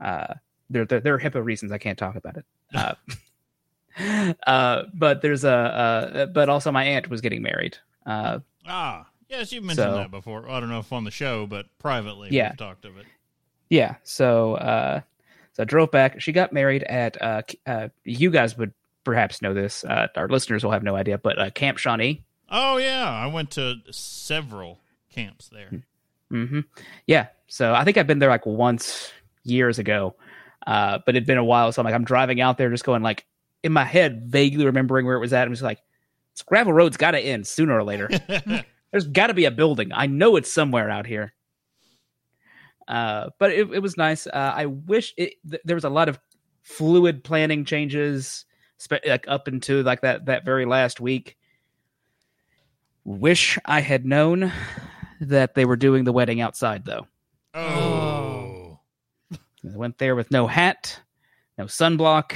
uh, 0.00 0.34
there, 0.68 0.84
there, 0.84 1.00
there 1.00 1.14
are 1.14 1.20
HIPAA 1.20 1.44
reasons 1.44 1.70
I 1.70 1.78
can't 1.78 1.98
talk 1.98 2.16
about 2.16 2.36
it. 2.36 2.44
Uh, 2.74 4.34
uh, 4.46 4.82
but 4.94 5.22
there's 5.22 5.44
a. 5.44 5.52
Uh, 5.52 6.26
but 6.26 6.48
also, 6.48 6.72
my 6.72 6.82
aunt 6.82 7.08
was 7.08 7.20
getting 7.20 7.42
married. 7.42 7.78
Uh, 8.04 8.40
Ah, 8.68 9.06
yes, 9.28 9.52
you've 9.52 9.64
mentioned 9.64 9.90
So- 9.92 9.96
that 9.96 10.10
before. 10.10 10.48
I 10.48 10.60
don't 10.60 10.68
know 10.68 10.80
if 10.80 10.92
on 10.92 11.04
the 11.04 11.10
show, 11.10 11.46
but 11.46 11.66
privately, 11.78 12.28
Yeah. 12.30 12.50
we've 12.50 12.58
talked 12.58 12.84
of 12.84 12.96
it. 12.98 13.06
Yeah. 13.70 13.96
So 14.02 14.54
uh 14.54 15.00
so 15.54 15.62
I 15.62 15.64
drove 15.64 15.90
back. 15.90 16.20
She 16.20 16.32
got 16.32 16.52
married 16.52 16.82
at 16.84 17.20
uh, 17.20 17.42
uh 17.66 17.88
you 18.04 18.30
guys 18.30 18.56
would 18.56 18.72
perhaps 19.04 19.42
know 19.42 19.52
this. 19.54 19.84
Uh 19.84 20.08
our 20.16 20.28
listeners 20.28 20.64
will 20.64 20.70
have 20.72 20.82
no 20.82 20.96
idea, 20.96 21.18
but 21.18 21.38
uh 21.38 21.50
Camp 21.50 21.78
Shawnee. 21.78 22.24
Oh 22.50 22.78
yeah, 22.78 23.08
I 23.10 23.26
went 23.26 23.50
to 23.52 23.76
several 23.90 24.80
camps 25.10 25.48
there. 25.48 25.82
Mm-hmm. 26.32 26.60
Yeah. 27.06 27.26
So 27.46 27.74
I 27.74 27.84
think 27.84 27.96
I've 27.96 28.06
been 28.06 28.18
there 28.20 28.28
like 28.30 28.46
once 28.46 29.10
years 29.44 29.78
ago. 29.78 30.16
Uh 30.66 30.98
but 31.04 31.14
it'd 31.14 31.26
been 31.26 31.38
a 31.38 31.44
while 31.44 31.70
so 31.72 31.80
I'm 31.82 31.84
like 31.84 31.94
I'm 31.94 32.04
driving 32.04 32.40
out 32.40 32.56
there 32.58 32.70
just 32.70 32.84
going 32.84 33.02
like 33.02 33.26
in 33.62 33.72
my 33.72 33.84
head 33.84 34.26
vaguely 34.26 34.64
remembering 34.64 35.04
where 35.04 35.16
it 35.16 35.20
was 35.20 35.32
at. 35.32 35.46
I'm 35.46 35.52
just 35.52 35.62
like 35.62 35.80
gravel 36.42 36.72
road's 36.72 36.96
got 36.96 37.12
to 37.12 37.20
end 37.20 37.46
sooner 37.46 37.76
or 37.76 37.84
later. 37.84 38.08
There's 38.90 39.06
got 39.06 39.26
to 39.28 39.34
be 39.34 39.44
a 39.44 39.50
building. 39.50 39.90
I 39.92 40.06
know 40.06 40.36
it's 40.36 40.50
somewhere 40.50 40.90
out 40.90 41.06
here. 41.06 41.34
Uh, 42.86 43.28
but 43.38 43.50
it, 43.50 43.70
it 43.72 43.80
was 43.80 43.96
nice. 43.96 44.26
Uh, 44.26 44.52
I 44.54 44.66
wish 44.66 45.12
it, 45.18 45.34
th- 45.48 45.62
there 45.64 45.76
was 45.76 45.84
a 45.84 45.90
lot 45.90 46.08
of 46.08 46.18
fluid 46.62 47.22
planning 47.22 47.64
changes, 47.66 48.46
spe- 48.78 49.04
like 49.06 49.26
up 49.28 49.46
into 49.46 49.82
like 49.82 50.00
that 50.00 50.26
that 50.26 50.44
very 50.44 50.64
last 50.64 51.00
week. 51.00 51.36
Wish 53.04 53.58
I 53.66 53.80
had 53.80 54.06
known 54.06 54.52
that 55.20 55.54
they 55.54 55.66
were 55.66 55.76
doing 55.76 56.04
the 56.04 56.12
wedding 56.12 56.40
outside 56.40 56.84
though. 56.86 57.06
oh, 57.54 58.80
I 59.32 59.76
went 59.76 59.98
there 59.98 60.16
with 60.16 60.30
no 60.30 60.46
hat, 60.46 60.98
no 61.58 61.64
sunblock, 61.66 62.32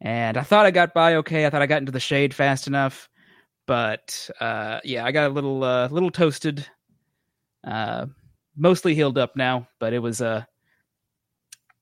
and 0.00 0.36
I 0.36 0.42
thought 0.42 0.66
I 0.66 0.70
got 0.70 0.94
by 0.94 1.16
okay. 1.16 1.46
I 1.46 1.50
thought 1.50 1.62
I 1.62 1.66
got 1.66 1.78
into 1.78 1.92
the 1.92 2.00
shade 2.00 2.34
fast 2.34 2.66
enough, 2.66 3.08
but 3.66 4.28
uh, 4.40 4.80
yeah, 4.84 5.04
I 5.04 5.12
got 5.12 5.30
a 5.30 5.34
little 5.34 5.64
uh, 5.64 5.88
little 5.88 6.10
toasted. 6.10 6.66
Uh, 7.64 8.06
mostly 8.56 8.94
healed 8.94 9.18
up 9.18 9.36
now, 9.36 9.68
but 9.78 9.92
it 9.92 9.98
was 9.98 10.20
uh, 10.20 10.44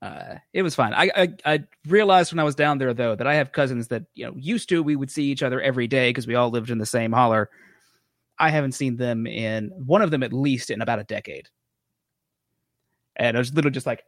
uh, 0.02 0.37
it 0.52 0.62
was 0.62 0.75
fine. 0.75 0.94
I, 0.94 1.11
I 1.14 1.28
I 1.44 1.64
realized 1.87 2.32
when 2.32 2.38
I 2.38 2.44
was 2.44 2.54
down 2.54 2.78
there 2.78 2.94
though 2.94 3.14
that 3.14 3.26
I 3.26 3.35
have 3.35 3.52
cousins 3.52 3.88
that 3.88 4.04
you 4.14 4.26
know 4.26 4.35
used 4.37 4.68
to 4.70 4.82
we 4.82 4.96
would 4.96 5.11
see 5.11 5.25
each 5.25 5.42
other 5.42 5.61
every 5.61 5.87
day 5.87 6.11
because 6.11 6.26
we 6.26 6.35
all 6.35 6.50
lived 6.50 6.70
in 6.70 6.78
the 6.78 6.87
same 6.87 7.12
holler. 7.12 7.50
I 8.38 8.50
haven't 8.50 8.73
seen 8.73 8.96
them 8.96 9.26
in 9.26 9.70
one 9.75 10.02
of 10.02 10.11
them 10.11 10.23
at 10.23 10.32
least 10.32 10.70
in 10.70 10.82
about 10.82 10.99
a 10.99 11.04
decade. 11.04 11.49
And 13.16 13.37
I 13.37 13.40
was 13.40 13.52
literally 13.54 13.73
just 13.73 13.87
like, 13.87 14.04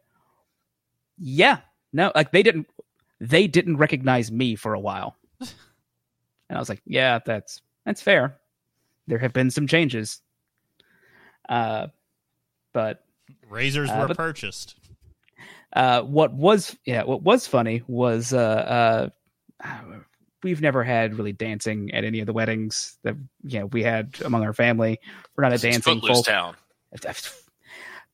yeah, 1.17 1.59
no, 1.93 2.11
like 2.13 2.31
they 2.31 2.43
didn't, 2.43 2.67
they 3.19 3.47
didn't 3.47 3.77
recognize 3.77 4.31
me 4.31 4.55
for 4.55 4.73
a 4.73 4.79
while. 4.79 5.15
and 5.39 5.49
I 6.49 6.59
was 6.59 6.69
like, 6.69 6.81
yeah, 6.85 7.19
that's, 7.25 7.61
that's 7.85 8.01
fair. 8.01 8.37
There 9.07 9.17
have 9.19 9.33
been 9.33 9.51
some 9.51 9.67
changes. 9.67 10.21
Uh, 11.47 11.87
but, 12.73 13.03
razors 13.49 13.89
Uh, 13.89 13.97
were 14.01 14.07
but- 14.07 14.17
purchased. 14.17 14.75
uh, 15.73 16.01
what 16.03 16.33
was, 16.33 16.75
yeah, 16.85 17.03
what 17.03 17.23
was 17.23 17.47
funny 17.47 17.81
was, 17.87 18.33
uh, 18.33 19.09
uh, 19.63 19.69
we've 20.43 20.61
never 20.61 20.83
had 20.83 21.15
really 21.17 21.33
dancing 21.33 21.91
at 21.93 22.03
any 22.03 22.19
of 22.21 22.25
the 22.25 22.33
weddings 22.33 22.97
that, 23.03 23.15
you 23.43 23.59
know, 23.59 23.65
we 23.67 23.83
had 23.83 24.15
among 24.23 24.43
our 24.43 24.53
family. 24.53 24.99
We're 25.35 25.43
not 25.43 25.51
a 25.51 25.55
It's 25.55 25.63
dancing 25.63 25.81
Footloose 25.99 26.17
folk. 26.19 26.25
Town. 26.25 26.55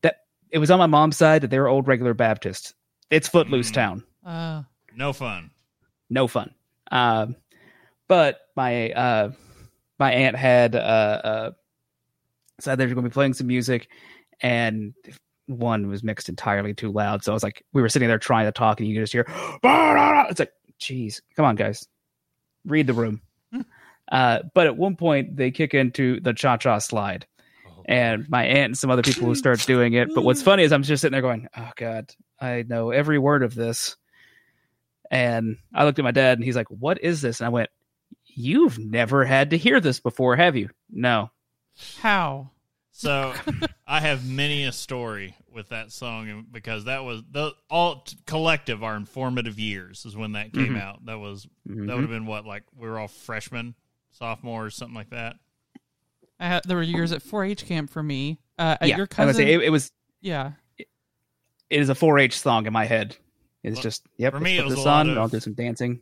That 0.02 0.22
it 0.50 0.58
was 0.60 0.72
on 0.72 0.80
my 0.80 0.86
mom's 0.88 1.18
side 1.18 1.42
that 1.42 1.50
they 1.50 1.60
were 1.60 1.68
old 1.68 1.88
regular 1.88 2.14
Baptist. 2.14 2.74
It's 3.10 3.28
Footloose 3.28 3.70
Mm. 3.72 3.74
Town. 3.74 4.04
Uh, 4.26 4.64
No 4.96 5.14
fun. 5.14 5.52
no 6.10 6.28
fun. 6.28 6.54
Um, 6.92 7.36
but 8.08 8.40
my 8.56 8.92
uh, 8.92 9.32
my 10.00 10.12
aunt 10.12 10.36
had 10.36 10.76
uh, 10.76 10.80
uh, 10.80 11.52
said 12.60 12.78
they 12.78 12.86
were 12.86 12.94
going 12.94 13.04
to 13.04 13.10
be 13.10 13.14
playing 13.14 13.34
some 13.34 13.48
music, 13.48 13.90
and 14.42 14.94
one 15.48 15.88
was 15.88 16.04
mixed 16.04 16.30
entirely 16.30 16.74
too 16.74 16.92
loud. 16.92 17.24
So 17.24 17.32
I 17.32 17.36
was 17.36 17.44
like, 17.44 17.64
we 17.74 17.82
were 17.82 17.90
sitting 17.90 18.08
there 18.08 18.20
trying 18.20 18.46
to 18.46 18.52
talk, 18.52 18.80
and 18.80 18.88
you 18.88 18.96
could 18.96 19.04
just 19.04 19.14
hear, 19.14 19.26
it's 19.64 20.40
like, 20.40 20.52
geez, 20.80 21.22
come 21.36 21.46
on, 21.46 21.56
guys, 21.56 21.88
read 22.66 22.88
the 22.88 22.94
room. 22.94 23.22
uh, 24.12 24.40
but 24.54 24.68
at 24.68 24.78
one 24.78 24.96
point, 24.96 25.36
they 25.36 25.52
kick 25.52 25.74
into 25.74 26.20
the 26.22 26.34
cha 26.34 26.58
cha 26.58 26.78
slide. 26.80 27.26
And 27.88 28.28
my 28.30 28.44
aunt 28.46 28.66
and 28.66 28.78
some 28.78 28.90
other 28.90 29.04
people 29.04 29.28
who 29.28 29.36
start 29.36 29.64
doing 29.68 29.94
it. 29.94 30.10
But 30.16 30.24
what's 30.24 30.42
funny 30.42 30.64
is 30.64 30.72
I'm 30.72 30.82
just 30.82 31.02
sitting 31.02 31.12
there 31.12 31.22
going, 31.22 31.48
"Oh 31.56 31.70
God, 31.76 32.12
I 32.40 32.64
know 32.68 32.90
every 32.90 33.20
word 33.20 33.44
of 33.44 33.54
this." 33.54 33.96
And 35.12 35.58
I 35.74 35.86
looked 35.86 36.00
at 36.00 36.04
my 36.06 36.12
dad 36.12 36.38
and 36.38 36.44
he's 36.44 36.56
like, 36.56 36.70
What 36.70 37.02
is 37.04 37.22
this? 37.22 37.40
And 37.40 37.46
I 37.46 37.50
went, 37.50 37.70
You've 38.26 38.78
never 38.80 39.24
had 39.26 39.52
to 39.52 39.58
hear 39.58 39.80
this 39.80 40.00
before, 40.00 40.36
have 40.36 40.56
you? 40.56 40.70
No. 40.90 41.32
how? 42.00 42.52
So 42.92 43.34
I 43.88 44.00
have 44.00 44.26
many 44.28 44.64
a 44.64 44.72
story 44.72 45.36
with 45.52 45.70
that 45.70 45.92
song 45.92 46.46
because 46.52 46.86
that 46.86 47.04
was 47.04 47.24
the 47.30 47.52
all 47.70 48.06
collective 48.26 48.84
our 48.84 48.96
informative 48.96 49.60
years 49.60 50.06
is 50.06 50.16
when 50.16 50.32
that 50.34 50.54
came 50.54 50.74
Mhm. 50.76 50.82
out. 50.82 51.06
That 51.06 51.20
was 51.20 51.46
Mhm. 51.70 51.88
that 51.88 51.96
would 51.96 52.02
have 52.04 52.10
been 52.10 52.26
what 52.26 52.46
like 52.46 52.64
we 52.76 52.88
were 52.88 52.98
all 52.98 53.08
freshmen, 53.10 53.76
sophomores, 54.12 54.76
something 54.76 54.96
like 54.96 55.10
that. 55.10 55.36
I 56.40 56.48
had 56.48 56.64
there 56.66 56.78
were 56.78 56.84
years 56.84 57.12
at 57.12 57.22
4-H 57.22 57.66
camp 57.66 57.90
for 57.90 58.04
me. 58.04 58.40
Uh, 58.58 58.78
at 58.82 58.88
yeah, 58.90 58.98
your 58.98 59.08
I 59.18 59.26
was 59.26 59.36
cousin, 59.36 59.46
say 59.48 59.54
it, 59.54 59.62
it 59.64 59.70
was 59.70 59.92
yeah, 60.22 60.54
it 60.78 60.88
is 61.70 61.90
a 61.90 61.94
4-H 61.96 62.40
song 62.40 62.66
in 62.66 62.74
my 62.74 62.86
head. 62.86 63.18
It's 63.66 63.78
Well, 63.78 63.84
just 63.84 64.04
yep. 64.18 64.32
for 64.34 64.40
me, 64.40 64.58
it 64.58 64.64
was 64.64 64.76
this 64.76 64.86
on. 64.86 65.10
of- 65.10 65.18
I'll 65.18 65.28
do 65.28 65.40
some 65.40 65.54
dancing. 65.54 66.02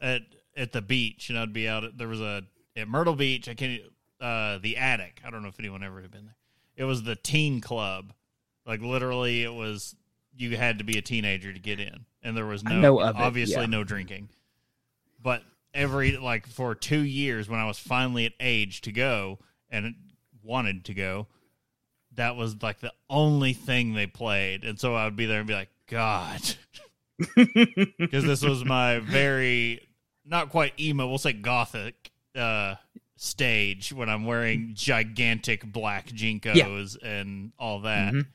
at 0.00 0.22
at 0.56 0.72
the 0.72 0.82
beach, 0.82 1.30
and 1.30 1.38
I'd 1.38 1.52
be 1.52 1.66
out. 1.66 1.84
At, 1.84 1.96
there 1.96 2.08
was 2.08 2.20
a 2.20 2.42
at 2.76 2.88
Myrtle 2.88 3.16
Beach. 3.16 3.48
I 3.48 3.54
can't. 3.54 3.80
Uh, 4.20 4.58
the 4.58 4.76
attic. 4.76 5.22
I 5.24 5.30
don't 5.30 5.42
know 5.42 5.48
if 5.48 5.58
anyone 5.58 5.82
ever 5.82 6.02
had 6.02 6.10
been 6.10 6.26
there. 6.26 6.36
It 6.76 6.84
was 6.84 7.02
the 7.02 7.16
teen 7.16 7.62
club. 7.62 8.12
Like 8.66 8.82
literally, 8.82 9.42
it 9.42 9.54
was 9.54 9.96
you 10.36 10.56
had 10.58 10.78
to 10.78 10.84
be 10.84 10.98
a 10.98 11.02
teenager 11.02 11.52
to 11.52 11.58
get 11.58 11.80
in, 11.80 12.04
and 12.22 12.36
there 12.36 12.46
was 12.46 12.62
no 12.62 13.00
of 13.00 13.16
it, 13.16 13.18
obviously 13.18 13.62
yeah. 13.62 13.66
no 13.66 13.82
drinking. 13.82 14.28
But 15.22 15.42
every 15.72 16.18
like 16.18 16.46
for 16.46 16.74
two 16.74 17.00
years, 17.00 17.48
when 17.48 17.60
I 17.60 17.66
was 17.66 17.78
finally 17.78 18.26
at 18.26 18.32
age 18.40 18.82
to 18.82 18.92
go 18.92 19.38
and 19.70 19.94
wanted 20.42 20.84
to 20.86 20.94
go, 20.94 21.28
that 22.12 22.36
was 22.36 22.62
like 22.62 22.80
the 22.80 22.92
only 23.08 23.54
thing 23.54 23.94
they 23.94 24.06
played, 24.06 24.64
and 24.64 24.78
so 24.78 24.94
I 24.94 25.06
would 25.06 25.16
be 25.16 25.24
there 25.26 25.38
and 25.38 25.48
be 25.48 25.54
like, 25.54 25.70
God. 25.86 26.42
because 27.36 28.24
this 28.24 28.42
was 28.42 28.64
my 28.64 28.98
very 29.00 29.86
not 30.24 30.48
quite 30.50 30.78
emo 30.80 31.06
we'll 31.08 31.18
say 31.18 31.32
gothic 31.32 32.10
uh 32.36 32.74
stage 33.16 33.92
when 33.92 34.08
i'm 34.08 34.24
wearing 34.24 34.70
gigantic 34.74 35.64
black 35.70 36.06
JNCOs 36.08 36.96
and 37.02 37.52
all 37.58 37.80
that 37.80 38.14
Mhm. 38.14 38.26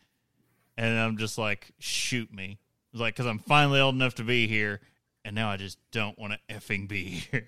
and 0.78 1.00
i'm 1.00 1.18
just 1.18 1.38
like 1.38 1.72
shoot 1.80 2.32
me 2.34 2.60
it's 2.94 3.00
like 3.02 3.16
because 3.16 3.26
i'm 3.26 3.40
finally 3.40 3.80
old 3.80 3.96
enough 3.96 4.16
to 4.16 4.24
be 4.24 4.48
here 4.48 4.82
and 5.24 5.34
now 5.36 5.50
i 5.50 5.58
just 5.58 5.78
don't 5.92 6.18
want 6.20 6.34
to 6.34 6.54
effing 6.54 6.88
be 6.88 7.04
here 7.32 7.48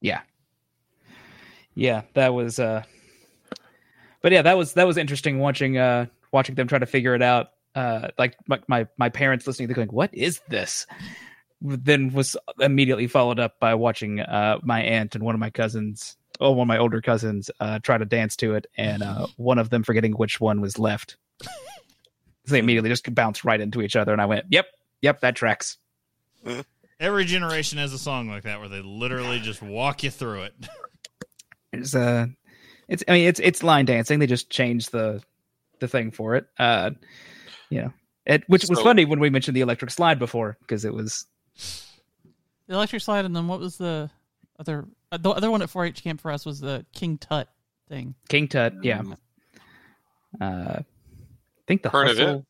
Yeah. 0.00 0.20
Yeah, 1.74 2.02
that 2.14 2.34
was 2.34 2.58
uh 2.58 2.82
but 4.22 4.32
yeah, 4.32 4.42
that 4.42 4.56
was 4.58 4.74
that 4.74 4.86
was 4.86 4.96
interesting 4.96 5.38
watching 5.38 5.78
uh 5.78 6.06
watching 6.32 6.54
them 6.54 6.66
try 6.68 6.78
to 6.78 6.86
figure 6.86 7.14
it 7.14 7.22
out. 7.22 7.52
Uh 7.74 8.08
like 8.18 8.36
my 8.46 8.60
my, 8.68 8.86
my 8.98 9.08
parents 9.08 9.46
listening 9.46 9.68
they're 9.68 9.74
going, 9.76 9.88
What 9.88 10.12
is 10.14 10.40
this? 10.48 10.86
Then 11.62 12.12
was 12.12 12.36
immediately 12.58 13.06
followed 13.06 13.38
up 13.38 13.60
by 13.60 13.74
watching 13.74 14.20
uh 14.20 14.58
my 14.62 14.80
aunt 14.82 15.14
and 15.14 15.24
one 15.24 15.34
of 15.34 15.40
my 15.40 15.50
cousins 15.50 16.16
oh 16.40 16.52
one 16.52 16.64
of 16.64 16.68
my 16.68 16.78
older 16.78 17.00
cousins 17.00 17.50
uh 17.60 17.78
try 17.80 17.98
to 17.98 18.04
dance 18.04 18.34
to 18.36 18.54
it 18.54 18.66
and 18.76 19.02
uh 19.02 19.26
one 19.36 19.58
of 19.58 19.70
them 19.70 19.82
forgetting 19.82 20.12
which 20.12 20.40
one 20.40 20.60
was 20.60 20.78
left. 20.78 21.16
so 21.42 21.50
they 22.46 22.58
immediately 22.58 22.88
just 22.90 23.14
bounced 23.14 23.44
right 23.44 23.60
into 23.60 23.82
each 23.82 23.94
other 23.96 24.12
and 24.12 24.22
I 24.22 24.26
went, 24.26 24.46
Yep, 24.50 24.66
yep, 25.02 25.20
that 25.20 25.36
tracks. 25.36 25.76
every 27.00 27.24
generation 27.24 27.78
has 27.78 27.92
a 27.92 27.98
song 27.98 28.28
like 28.28 28.42
that 28.44 28.60
where 28.60 28.68
they 28.68 28.80
literally 28.82 29.38
just 29.38 29.62
walk 29.62 30.02
you 30.02 30.10
through 30.10 30.42
it 30.42 30.54
It's 31.72 31.94
uh 31.94 32.26
it's 32.88 33.04
I 33.06 33.12
mean 33.12 33.28
it's 33.28 33.40
it's 33.40 33.62
line 33.62 33.84
dancing. 33.84 34.18
They 34.18 34.26
just 34.26 34.50
change 34.50 34.88
the 34.90 35.22
the 35.78 35.88
thing 35.88 36.10
for 36.10 36.34
it. 36.34 36.46
Uh 36.58 36.90
you 37.70 37.82
know. 37.82 37.92
It 38.26 38.44
which 38.48 38.68
was 38.68 38.78
funny 38.80 39.04
when 39.06 39.18
we 39.18 39.30
mentioned 39.30 39.56
the 39.56 39.62
electric 39.62 39.90
slide 39.90 40.18
before 40.18 40.56
because 40.60 40.84
it 40.84 40.92
was 40.92 41.26
The 42.66 42.74
electric 42.74 43.02
slide, 43.02 43.24
and 43.24 43.34
then 43.34 43.48
what 43.48 43.58
was 43.60 43.78
the 43.78 44.10
other? 44.58 44.86
Uh, 45.10 45.16
the 45.16 45.30
other 45.30 45.50
one 45.50 45.62
at 45.62 45.68
4-H 45.70 46.04
camp 46.04 46.20
for 46.20 46.30
us 46.30 46.44
was 46.46 46.60
the 46.60 46.84
King 46.92 47.18
Tut 47.18 47.48
thing. 47.88 48.14
King 48.28 48.46
Tut, 48.46 48.74
yeah. 48.82 49.02
Uh 50.40 50.76
I 50.80 50.84
think 51.66 51.82
the 51.82 51.88
Heard 51.90 52.08
of 52.08 52.18
it? 52.18 52.22
hustle 52.24 52.46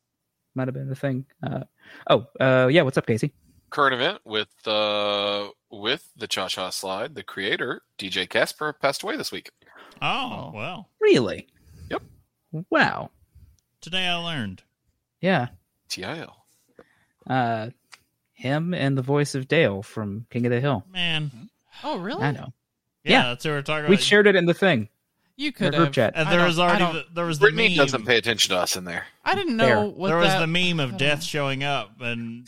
might 0.54 0.68
have 0.68 0.74
been 0.74 0.88
the 0.88 0.94
thing. 0.96 1.24
Uh 1.42 1.60
oh, 2.08 2.26
uh 2.40 2.66
yeah, 2.70 2.82
what's 2.82 2.98
up, 2.98 3.06
Casey? 3.06 3.32
Current 3.70 3.94
event 3.94 4.18
with 4.24 4.48
uh 4.66 5.48
with 5.70 6.10
the 6.16 6.26
Cha 6.26 6.48
Cha 6.48 6.70
Slide, 6.70 7.14
the 7.14 7.22
creator 7.22 7.82
DJ 7.96 8.28
Casper 8.28 8.72
passed 8.72 9.02
away 9.02 9.16
this 9.16 9.30
week. 9.32 9.50
oh 10.02 10.06
Oh. 10.06 10.52
well 10.54 10.88
Really? 11.00 11.46
Yep. 11.90 12.02
Wow. 12.70 13.10
today 13.80 14.06
i 14.06 14.14
learned 14.16 14.62
Yeah. 15.20 15.48
TIL. 15.88 16.36
Uh 17.28 17.70
him 18.32 18.72
and 18.72 18.96
the 18.96 19.02
voice 19.02 19.34
of 19.34 19.48
Dale 19.48 19.82
from 19.82 20.26
King 20.30 20.46
of 20.46 20.52
the 20.52 20.60
Hill. 20.60 20.84
man 20.90 21.50
Oh, 21.84 21.98
really? 21.98 22.22
I 22.22 22.30
know. 22.32 22.52
yeah, 23.04 23.12
Yeah. 23.12 23.22
that's 23.28 23.44
what 23.44 23.50
we're 23.52 23.62
talking 23.62 23.80
about. 23.84 23.90
We 23.90 23.96
shared 23.98 24.26
it 24.26 24.34
in 24.36 24.46
the 24.46 24.54
thing. 24.54 24.88
You 25.36 25.52
could 25.52 25.72
group 25.74 25.86
have. 25.86 25.92
chat. 25.94 26.12
and 26.16 26.28
there 26.30 26.44
was 26.46 26.58
already 26.58 26.84
the, 26.84 27.04
there 27.14 27.24
was 27.24 27.38
the 27.38 27.50
meme. 27.50 27.74
doesn't 27.74 28.04
pay 28.06 28.18
attention 28.18 28.54
to 28.54 28.60
us 28.60 28.76
in 28.76 28.84
there. 28.84 29.06
I 29.24 29.34
didn't 29.34 29.56
know 29.56 29.66
Fair. 29.66 29.86
what 29.86 30.08
there 30.08 30.16
was 30.18 30.34
the 30.34 30.46
meme 30.46 30.80
of 30.80 30.96
death 30.98 31.18
know. 31.20 31.24
showing 31.24 31.64
up, 31.64 32.00
and 32.00 32.46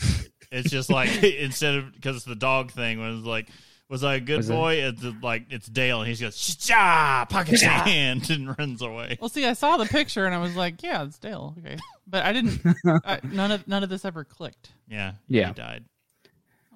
it's 0.50 0.68
just 0.70 0.90
like 0.90 1.22
instead 1.22 1.74
of 1.76 1.92
because 1.94 2.16
it's 2.16 2.24
the 2.26 2.34
dog 2.34 2.70
thing 2.70 2.98
was 3.00 3.24
like, 3.24 3.48
was 3.92 4.02
I 4.02 4.14
a 4.16 4.20
good 4.20 4.38
Was 4.38 4.50
it- 4.50 4.54
boy? 4.54 4.74
It's 4.76 5.02
like 5.22 5.44
it's 5.50 5.66
Dale, 5.68 6.00
and 6.00 6.10
he 6.10 6.16
goes 6.20 6.56
cha 6.56 7.26
pockets 7.28 7.62
Yeah. 7.62 7.84
hand 7.84 8.28
and 8.30 8.58
runs 8.58 8.80
away. 8.82 9.18
Well, 9.20 9.28
see, 9.28 9.44
I 9.46 9.52
saw 9.52 9.76
the 9.76 9.84
picture 9.84 10.24
and 10.26 10.34
I 10.34 10.38
was 10.38 10.56
like, 10.56 10.82
"Yeah, 10.82 11.04
it's 11.04 11.18
Dale." 11.18 11.54
Okay, 11.58 11.76
but 12.06 12.24
I 12.24 12.32
didn't. 12.32 12.60
I, 13.04 13.20
none 13.22 13.50
of 13.52 13.68
none 13.68 13.82
of 13.84 13.90
this 13.90 14.04
ever 14.04 14.24
clicked. 14.24 14.72
Yeah, 14.88 15.12
Yeah. 15.28 15.48
he 15.48 15.52
died. 15.54 15.84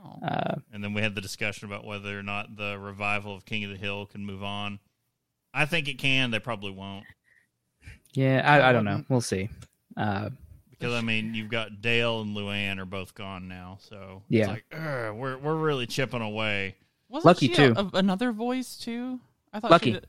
Oh. 0.04 0.24
Uh 0.24 0.54
And 0.72 0.84
then 0.84 0.92
we 0.94 1.00
had 1.02 1.14
the 1.14 1.20
discussion 1.20 1.66
about 1.66 1.84
whether 1.84 2.16
or 2.18 2.22
not 2.22 2.54
the 2.56 2.78
revival 2.78 3.34
of 3.34 3.44
King 3.44 3.64
of 3.64 3.70
the 3.70 3.76
Hill 3.78 4.06
can 4.06 4.24
move 4.24 4.42
on. 4.44 4.78
I 5.54 5.64
think 5.64 5.88
it 5.88 5.94
can. 5.98 6.30
They 6.30 6.38
probably 6.38 6.70
won't 6.70 7.04
yeah, 8.12 8.42
I, 8.44 8.58
I 8.60 8.68
I 8.68 8.72
don't 8.72 8.84
know. 8.84 9.04
We'll 9.08 9.20
see. 9.20 9.48
Uh 9.96 10.30
because 10.70 10.92
I 10.94 11.00
mean 11.00 11.34
you've 11.34 11.48
got 11.50 11.80
Dale 11.80 12.20
and 12.20 12.36
Luann 12.36 12.78
are 12.78 12.84
both 12.84 13.14
gone 13.14 13.48
now, 13.48 13.78
so 13.80 14.22
Yeah. 14.28 14.42
it's 14.42 14.62
like 14.72 15.14
we're 15.14 15.38
we're 15.38 15.56
really 15.56 15.86
chipping 15.86 16.20
away. 16.22 16.76
Wasn't 17.08 17.26
Lucky 17.26 17.48
she 17.48 17.54
too. 17.54 17.74
A, 17.76 17.84
a- 17.84 17.90
another 17.98 18.32
voice 18.32 18.76
too? 18.76 19.20
I 19.52 19.60
thought 19.60 19.70
Lucky. 19.70 19.90
She 19.92 20.00
did, 20.00 20.06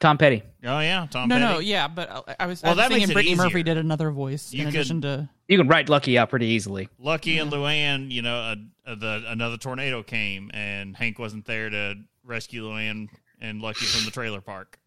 Tom 0.00 0.16
Petty. 0.16 0.42
Oh 0.64 0.78
yeah, 0.80 1.06
Tom. 1.10 1.28
no, 1.28 1.36
Petty. 1.38 1.52
no, 1.54 1.58
yeah, 1.60 1.88
but 1.88 2.10
I- 2.10 2.36
I 2.40 2.46
was. 2.46 2.62
Well, 2.62 2.72
I 2.72 2.74
was 2.74 2.76
that 2.84 2.88
makes 2.90 2.98
thinking 3.00 3.10
it 3.10 3.14
Brittany 3.14 3.34
Murphy 3.36 3.62
did 3.62 3.76
another 3.78 4.10
voice 4.10 4.52
You 4.52 4.60
in 4.62 4.66
could- 4.68 4.74
addition 4.76 5.00
to. 5.02 5.28
You 5.48 5.58
can 5.58 5.66
write 5.68 5.88
Lucky 5.88 6.16
out 6.18 6.30
pretty 6.30 6.46
easily. 6.46 6.88
Lucky 6.98 7.38
and 7.38 7.50
Luann, 7.50 8.10
you 8.10 8.20
know, 8.22 8.36
a, 8.36 8.56
a, 8.92 8.96
the 8.96 9.24
another 9.28 9.56
tornado 9.56 10.02
came 10.02 10.50
and 10.54 10.94
Hank 10.96 11.18
wasn't 11.18 11.46
there 11.46 11.70
to 11.70 11.94
rescue 12.22 12.64
Luann 12.64 13.08
and 13.40 13.60
Lucky 13.62 13.86
from 13.86 14.04
the 14.04 14.10
trailer 14.10 14.40
park. 14.42 14.78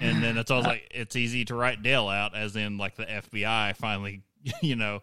And 0.00 0.22
then 0.22 0.38
it's 0.38 0.50
always 0.50 0.66
uh, 0.66 0.70
like 0.70 0.88
it's 0.92 1.14
easy 1.16 1.44
to 1.46 1.54
write 1.54 1.82
Dale 1.82 2.08
out, 2.08 2.34
as 2.36 2.56
in 2.56 2.78
like 2.78 2.96
the 2.96 3.04
FBI 3.04 3.76
finally, 3.76 4.22
you 4.62 4.74
know, 4.76 5.00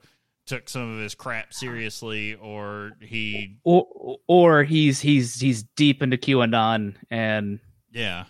took 0.49 0.67
some 0.67 0.95
of 0.95 1.01
his 1.01 1.15
crap 1.15 1.53
seriously, 1.53 2.33
or 2.35 2.91
he, 2.99 3.55
Or 3.63 4.17
or 4.27 4.63
he's 4.63 4.99
he's 4.99 5.39
he's 5.39 5.63
deep 5.63 6.01
into 6.01 6.17
QAnon 6.17 6.95
and 7.09 7.59
yeah, 7.91 8.25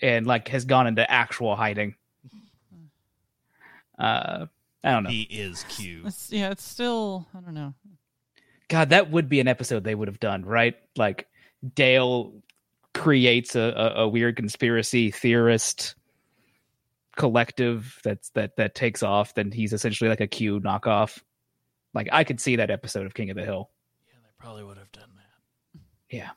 and 0.00 0.26
like 0.26 0.48
has 0.48 0.64
gone 0.64 0.86
into 0.86 1.08
actual 1.10 1.56
hiding. 1.56 1.96
Uh 3.98 4.46
I 4.82 4.90
don't 4.90 5.04
know. 5.04 5.10
he 5.10 5.22
is 5.22 5.64
Q. 5.68 6.02
It's, 6.06 6.30
yeah, 6.30 6.50
it's 6.50 6.64
still. 6.64 7.26
I 7.34 7.40
don't 7.40 7.54
know. 7.54 7.74
God, 8.68 8.90
that 8.90 9.10
would 9.10 9.28
be 9.28 9.40
an 9.40 9.48
episode 9.48 9.82
they 9.84 9.94
would 9.94 10.08
have 10.08 10.20
done, 10.20 10.44
right? 10.44 10.76
Like 10.96 11.26
Dale 11.74 12.32
creates 12.92 13.56
a, 13.56 13.60
a, 13.96 14.02
a 14.02 14.08
weird 14.08 14.36
conspiracy 14.36 15.10
theorist 15.10 15.94
collective 17.16 17.98
that's 18.04 18.30
that 18.30 18.56
that 18.56 18.74
takes 18.74 19.02
off, 19.02 19.34
then 19.34 19.50
he's 19.50 19.72
essentially 19.72 20.10
like 20.10 20.20
a 20.20 20.26
Q 20.26 20.60
knockoff. 20.60 21.20
Like 21.92 22.08
I 22.12 22.24
could 22.24 22.40
see 22.40 22.56
that 22.56 22.70
episode 22.70 23.06
of 23.06 23.14
King 23.14 23.30
of 23.30 23.36
the 23.36 23.44
Hill. 23.44 23.70
Yeah, 24.08 24.18
they 24.22 24.30
probably 24.38 24.64
would 24.64 24.78
have 24.78 24.92
done 24.92 25.10
that. 25.16 25.80
Yeah. 26.10 26.30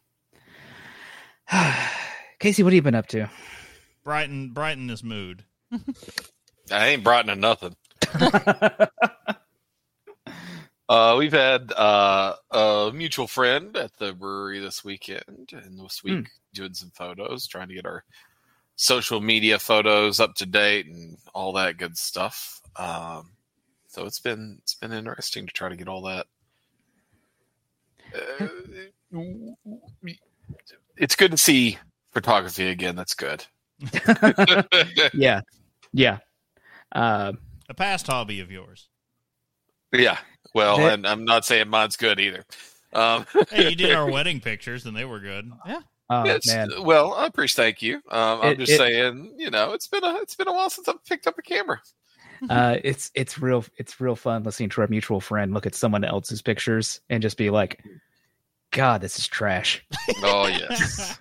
Casey, 2.40 2.64
what 2.64 2.74
have 2.74 2.76
you 2.76 2.82
been 2.82 2.96
up 2.96 3.08
to? 3.08 3.30
Brighten, 4.04 4.50
brighten 4.54 4.88
this 4.88 5.04
mood. 5.04 5.44
I 6.72 6.88
ain't 6.88 7.04
brought 7.04 7.26
nothing. 7.26 7.76
Uh, 10.90 11.18
we've 11.20 11.34
had 11.34 11.74
uh, 11.74 12.34
a 12.52 12.92
mutual 12.94 13.28
friend 13.28 13.76
at 13.76 13.92
the 13.98 14.14
brewery 14.14 14.60
this 14.60 14.86
weekend, 14.86 15.50
and 15.52 15.78
this 15.78 16.02
week 16.02 16.30
doing 16.54 16.74
some 16.74 16.92
photos, 16.92 17.46
trying 17.46 17.68
to 17.68 17.74
get 17.74 17.86
our 17.86 18.06
social 18.78 19.20
media 19.20 19.60
photos 19.60 20.20
up 20.22 20.34
to 20.36 20.46
date 20.46 20.86
and 20.86 21.18
all 21.34 21.52
that 21.54 21.78
good 21.78 21.98
stuff. 21.98 22.62
Um, 22.78 23.32
so 23.88 24.06
it's 24.06 24.20
been 24.20 24.60
it's 24.62 24.76
been 24.76 24.94
interesting 24.94 25.46
to 25.48 25.52
try 25.52 25.68
to 25.68 25.76
get 25.76 25.88
all 25.90 26.02
that. 26.04 26.26
Uh, 28.16 28.48
it's 30.96 31.16
good 31.16 31.32
to 31.32 31.38
see 31.38 31.78
photography 32.12 32.70
again. 32.70 32.96
That's 32.96 33.14
good. 33.16 33.46
yeah. 35.14 35.42
Yeah. 35.94 36.20
Uh, 36.94 37.34
A 37.70 37.74
past 37.74 38.08
hobby 38.08 38.40
of 38.40 38.52
yours. 38.52 38.88
yeah. 39.94 40.18
Well, 40.54 40.78
That- 40.78 40.94
and 40.94 41.08
I'm 41.08 41.26
not 41.26 41.46
saying 41.46 41.68
mine's 41.70 41.98
good 41.98 42.20
either. 42.20 42.46
Um, 42.94 43.26
Hey, 43.50 43.70
you 43.70 43.76
did 43.76 43.92
our 43.96 44.10
wedding 44.10 44.40
pictures, 44.40 44.86
and 44.86 44.96
they 44.96 45.06
were 45.06 45.20
good. 45.20 45.52
Oh 46.10 46.26
It's- 46.26 46.48
man. 46.48 46.70
Well, 46.84 47.14
I 47.14 47.26
appreciate. 47.26 47.82
You. 47.82 47.96
Um, 48.10 48.42
I'm 48.42 48.52
It- 48.54 48.60
just 48.60 48.72
it- 48.74 48.78
saying, 48.78 49.34
you 49.38 49.50
know, 49.50 49.74
it's 49.74 49.88
been 49.88 50.04
a 50.04 50.16
it's 50.18 50.36
been 50.36 50.48
a 50.48 50.54
while 50.54 50.70
since 50.70 50.88
I've 50.88 51.04
picked 51.06 51.28
up 51.28 51.38
a 51.38 51.42
camera. 51.42 51.82
uh, 52.50 52.78
it's 52.84 53.10
it's 53.16 53.40
real 53.40 53.66
it's 53.78 54.00
real 54.00 54.16
fun 54.16 54.44
listening 54.44 54.70
to 54.70 54.82
our 54.82 54.88
mutual 54.88 55.20
friend 55.20 55.54
look 55.54 55.66
at 55.66 55.74
someone 55.74 56.04
else's 56.04 56.42
pictures 56.42 57.02
and 57.10 57.22
just 57.24 57.36
be 57.36 57.50
like, 57.50 57.84
God, 58.72 59.02
this 59.02 59.18
is 59.18 59.28
trash. 59.28 59.84
Oh 60.24 60.46
yes, 60.48 61.18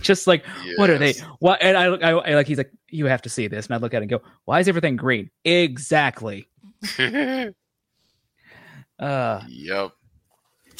just 0.00 0.26
like 0.26 0.44
what 0.76 0.90
are 0.90 0.98
they? 0.98 1.12
Yes. 1.14 1.20
What? 1.38 1.62
And 1.62 1.76
I 1.78 1.88
look, 1.88 2.02
I, 2.02 2.10
I 2.10 2.34
like 2.34 2.46
he's 2.46 2.58
like, 2.58 2.70
you 2.90 3.06
have 3.06 3.22
to 3.22 3.30
see 3.30 3.46
this, 3.48 3.66
and 3.66 3.74
I 3.74 3.78
look 3.78 3.94
at 3.94 3.98
it 3.98 4.02
and 4.02 4.10
go, 4.10 4.20
why 4.44 4.60
is 4.60 4.68
everything 4.68 4.96
green? 4.96 5.30
Exactly. 5.44 6.46
Uh, 8.98 9.40
yep. 9.48 9.92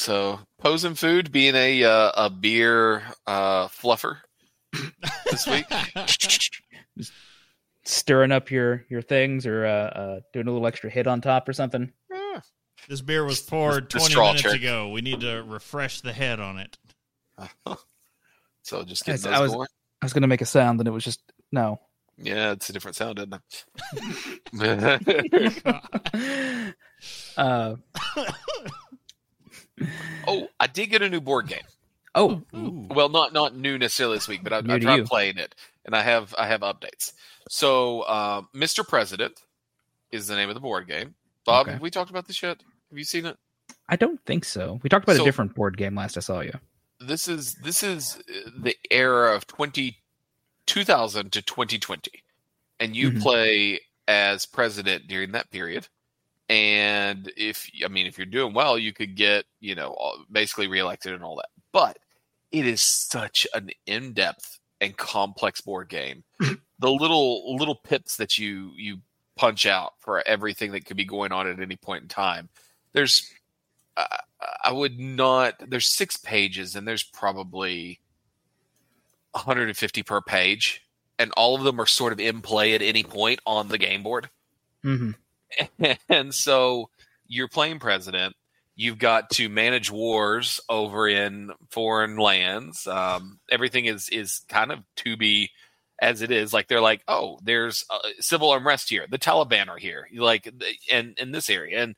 So 0.03 0.39
posing 0.59 0.95
food 0.95 1.31
being 1.31 1.55
a 1.55 1.81
uh, 1.85 2.11
a 2.25 2.29
beer 2.29 3.03
uh, 3.25 3.69
fluffer 3.69 4.17
this 5.31 5.47
week. 5.47 5.65
stirring 7.85 8.33
up 8.33 8.51
your 8.51 8.83
your 8.89 9.01
things 9.01 9.47
or 9.47 9.65
uh, 9.65 9.69
uh, 9.69 10.19
doing 10.33 10.47
a 10.47 10.51
little 10.51 10.67
extra 10.67 10.89
hit 10.89 11.07
on 11.07 11.21
top 11.21 11.47
or 11.47 11.53
something. 11.53 11.89
Yeah. 12.11 12.41
This 12.89 12.99
beer 12.99 13.23
was 13.23 13.39
poured 13.39 13.89
The 13.89 13.99
20 13.99 14.15
minutes 14.15 14.41
trick. 14.41 14.55
ago. 14.55 14.89
We 14.89 14.99
need 14.99 15.21
to 15.21 15.41
refresh 15.47 16.01
the 16.01 16.11
head 16.11 16.41
on 16.41 16.57
it. 16.57 16.77
so 18.61 18.83
just 18.83 19.05
getting 19.05 19.23
Yes, 19.23 19.25
I 19.25 19.39
was- 19.41 19.53
going. 19.53 19.67
I 20.01 20.05
was 20.05 20.11
gonna 20.11 20.27
make 20.27 20.41
a 20.41 20.45
sound 20.45 20.81
and 20.81 20.87
it 20.89 20.91
was 20.91 21.05
just 21.05 21.21
no. 21.53 21.79
Yeah, 22.17 22.51
it's 22.51 22.69
a 22.69 22.73
different 22.73 22.97
sound, 22.97 23.19
isn't 23.19 23.41
it? 24.53 26.75
uh, 27.37 27.75
oh, 30.27 30.47
I 30.59 30.67
did 30.67 30.87
get 30.89 31.01
a 31.01 31.09
new 31.09 31.21
board 31.21 31.47
game. 31.47 31.63
oh, 32.15 32.41
Ooh. 32.55 32.87
Well, 32.89 33.09
not 33.09 33.33
not 33.33 33.55
new 33.55 33.77
necessarily 33.77 34.17
this 34.17 34.27
week, 34.27 34.43
but 34.43 34.53
I, 34.53 34.61
New 34.61 34.73
I 34.75 34.79
tried 34.79 34.95
you. 34.97 35.03
playing 35.05 35.37
it, 35.37 35.55
and 35.85 35.95
I 35.95 36.01
have 36.01 36.33
I 36.37 36.47
have 36.47 36.61
updates. 36.61 37.13
So, 37.49 38.01
uh, 38.01 38.41
Mr. 38.55 38.87
President 38.87 39.41
is 40.11 40.27
the 40.27 40.35
name 40.35 40.49
of 40.49 40.55
the 40.55 40.61
board 40.61 40.87
game. 40.87 41.15
Bob, 41.45 41.63
Okay. 41.67 41.73
have 41.73 41.81
we 41.81 41.89
talked 41.89 42.09
about 42.09 42.27
this 42.27 42.41
yet? 42.41 42.61
Have 42.89 42.97
you 42.97 43.03
seen 43.03 43.25
it? 43.25 43.37
I 43.89 43.95
don't 43.97 44.23
think 44.25 44.45
so. 44.45 44.79
We 44.83 44.89
talked 44.89 45.03
about 45.03 45.17
So- 45.17 45.23
a 45.23 45.25
different 45.25 45.55
board 45.55 45.75
game 45.77 45.95
last 45.95 46.15
I 46.17 46.21
saw 46.21 46.39
you. 46.41 46.53
This 46.99 47.27
is 47.27 47.55
this 47.55 47.83
is 47.83 48.17
uh, 48.29 48.49
the 48.57 48.77
era 48.91 49.35
of 49.35 49.45
20, 49.47 49.97
2000 50.65 51.31
to 51.33 51.41
twenty 51.41 51.77
twenty, 51.79 52.23
and 52.79 52.95
you 52.95 53.11
Mhm. 53.11 53.21
play 53.21 53.79
as 54.07 54.45
president 54.45 55.07
during 55.07 55.31
that 55.33 55.49
period. 55.51 55.87
And 56.49 57.31
if 57.37 57.69
I 57.83 57.87
mean, 57.87 58.05
if 58.05 58.17
you're 58.17 58.25
doing 58.25 58.53
well, 58.53 58.77
you 58.77 58.93
could 58.93 59.15
get 59.15 59.45
you 59.59 59.75
know 59.75 59.89
all- 59.97 60.23
basically 60.31 60.67
reelected 60.67 61.13
and 61.13 61.23
all 61.23 61.37
that. 61.37 61.49
But 61.71 61.99
it 62.51 62.67
is 62.67 62.81
such 62.81 63.47
an 63.53 63.71
in-depth 63.87 64.59
and 64.81 64.95
complex 64.95 65.61
board 65.61 65.89
game. 65.89 66.23
the 66.39 66.91
little 66.91 67.55
little 67.55 67.75
pips 67.75 68.17
that 68.17 68.37
you 68.37 68.71
you 68.75 68.97
punch 69.35 69.65
out 69.65 69.93
for 69.99 70.25
everything 70.27 70.71
that 70.73 70.85
could 70.85 70.97
be 70.97 71.05
going 71.05 71.31
on 71.31 71.47
at 71.47 71.59
any 71.59 71.75
point 71.75 72.03
in 72.03 72.09
time. 72.09 72.49
There's 72.91 73.27
I, 73.97 74.19
I 74.65 74.71
would 74.71 74.99
not. 74.99 75.55
There's 75.67 75.87
six 75.87 76.17
pages, 76.17 76.75
and 76.75 76.87
there's 76.87 77.03
probably 77.03 77.99
150 79.31 80.03
per 80.03 80.21
page, 80.21 80.81
and 81.17 81.31
all 81.37 81.55
of 81.55 81.63
them 81.63 81.79
are 81.79 81.85
sort 81.85 82.13
of 82.13 82.19
in 82.19 82.41
play 82.41 82.73
at 82.75 82.81
any 82.81 83.03
point 83.03 83.39
on 83.45 83.67
the 83.67 83.77
game 83.77 84.03
board. 84.03 84.29
hmm 84.83 85.11
and 86.09 86.33
so 86.33 86.89
you're 87.27 87.47
playing 87.47 87.79
president. 87.79 88.35
You've 88.75 88.97
got 88.97 89.29
to 89.31 89.49
manage 89.49 89.91
wars 89.91 90.59
over 90.67 91.07
in 91.07 91.51
foreign 91.69 92.17
lands. 92.17 92.87
Um, 92.87 93.39
everything 93.51 93.85
is 93.85 94.09
is 94.09 94.41
kind 94.49 94.71
of 94.71 94.79
to 94.97 95.15
be 95.15 95.51
as 96.01 96.21
it 96.21 96.31
is. 96.31 96.53
Like 96.53 96.67
they're 96.67 96.81
like, 96.81 97.01
oh, 97.07 97.39
there's 97.43 97.85
civil 98.19 98.53
unrest 98.53 98.89
here. 98.89 99.05
The 99.09 99.19
Taliban 99.19 99.69
are 99.69 99.77
here. 99.77 100.07
Like, 100.15 100.51
and 100.91 101.17
in 101.17 101.31
this 101.31 101.49
area, 101.49 101.83
and 101.83 101.95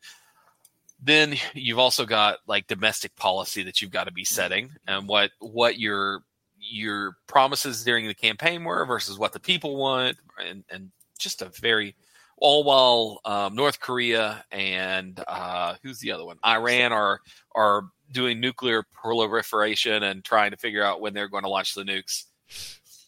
then 1.01 1.35
you've 1.53 1.79
also 1.79 2.05
got 2.05 2.39
like 2.47 2.67
domestic 2.67 3.15
policy 3.15 3.63
that 3.63 3.81
you've 3.81 3.91
got 3.91 4.05
to 4.05 4.13
be 4.13 4.25
setting, 4.25 4.71
and 4.87 5.07
what 5.07 5.31
what 5.39 5.79
your 5.79 6.21
your 6.59 7.15
promises 7.27 7.83
during 7.83 8.07
the 8.07 8.13
campaign 8.13 8.63
were 8.63 8.85
versus 8.85 9.17
what 9.17 9.33
the 9.33 9.39
people 9.39 9.75
want, 9.75 10.17
and 10.45 10.63
and 10.69 10.91
just 11.17 11.41
a 11.41 11.49
very 11.61 11.95
all 12.37 12.63
while 12.63 13.19
um, 13.25 13.55
North 13.55 13.79
Korea 13.79 14.43
and 14.51 15.21
uh, 15.27 15.75
who's 15.83 15.99
the 15.99 16.11
other 16.11 16.25
one? 16.25 16.37
Iran 16.45 16.91
are 16.91 17.19
are 17.55 17.83
doing 18.11 18.39
nuclear 18.39 18.83
proliferation 18.93 20.03
and 20.03 20.23
trying 20.23 20.51
to 20.51 20.57
figure 20.57 20.83
out 20.83 21.01
when 21.01 21.13
they're 21.13 21.27
going 21.29 21.43
to 21.43 21.49
launch 21.49 21.73
the 21.73 21.83
nukes. 21.83 22.25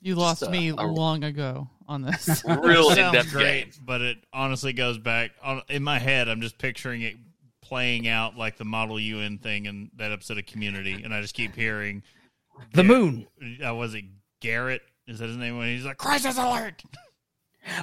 You 0.02 0.16
lost 0.16 0.44
a- 0.44 0.50
me 0.50 0.70
a- 0.70 0.76
long 0.76 1.24
ago 1.24 1.70
on 1.88 2.02
this. 2.02 2.44
Real 2.48 2.90
in 2.92 2.96
depth 3.12 3.32
great, 3.32 3.64
game. 3.66 3.72
but 3.86 4.02
it 4.02 4.18
honestly 4.34 4.74
goes 4.74 4.98
back 4.98 5.32
on, 5.44 5.62
in 5.70 5.84
my 5.84 6.00
head. 6.00 6.28
I'm 6.30 6.42
just 6.42 6.58
picturing 6.58 7.02
it 7.02 7.16
playing 7.62 8.08
out 8.08 8.38
like 8.38 8.58
the 8.58 8.66
Model 8.66 9.00
UN 9.00 9.38
thing 9.40 9.66
in 9.66 9.92
that 9.98 10.12
episode 10.12 10.38
of 10.38 10.46
Community, 10.46 11.02
and 11.04 11.14
I 11.14 11.22
just 11.22 11.34
keep 11.34 11.54
hearing 11.56 12.02
The 12.74 12.84
Gar- 12.84 12.86
moon. 12.86 13.28
Uh, 13.66 13.76
was 13.76 13.94
it 13.94 14.06
Garrett? 14.40 14.82
Is 15.08 15.20
that 15.20 15.28
his 15.28 15.38
name? 15.38 15.58
When 15.58 15.68
he's 15.68 15.86
like, 15.86 15.98
"Crisis 15.98 16.38
alert!" 16.38 16.82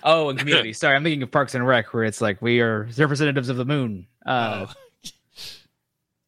Oh, 0.02 0.28
and 0.30 0.38
community. 0.38 0.72
Sorry, 0.74 0.96
I'm 0.96 1.02
thinking 1.02 1.22
of 1.22 1.30
Parks 1.30 1.54
and 1.54 1.66
Rec, 1.66 1.92
where 1.94 2.04
it's 2.04 2.20
like 2.20 2.40
we 2.42 2.60
are 2.60 2.88
representatives 2.96 3.48
of 3.48 3.56
the 3.56 3.64
moon. 3.64 4.06
Uh, 4.24 4.66
Oh. 4.66 4.74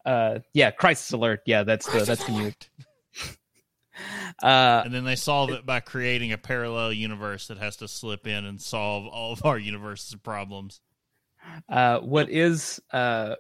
uh, 0.10 0.38
yeah, 0.52 0.70
crisis 0.70 1.10
alert. 1.12 1.40
Yeah, 1.46 1.62
that's 1.64 1.86
the 1.86 2.00
that's 2.04 2.24
community. 2.24 2.56
alert. 2.78 3.36
Uh, 4.42 4.82
And 4.84 4.92
then 4.92 5.04
they 5.04 5.16
solve 5.16 5.48
it 5.50 5.64
by 5.64 5.80
creating 5.80 6.30
a 6.30 6.36
parallel 6.36 6.92
universe 6.92 7.46
that 7.46 7.56
has 7.56 7.76
to 7.78 7.88
slip 7.88 8.26
in 8.26 8.44
and 8.44 8.60
solve 8.60 9.06
all 9.06 9.32
of 9.32 9.42
our 9.46 9.58
universe's 9.58 10.14
problems. 10.16 10.82
Uh, 11.66 12.00
what 12.00 12.28
is 12.28 12.78
uh, 12.92 13.36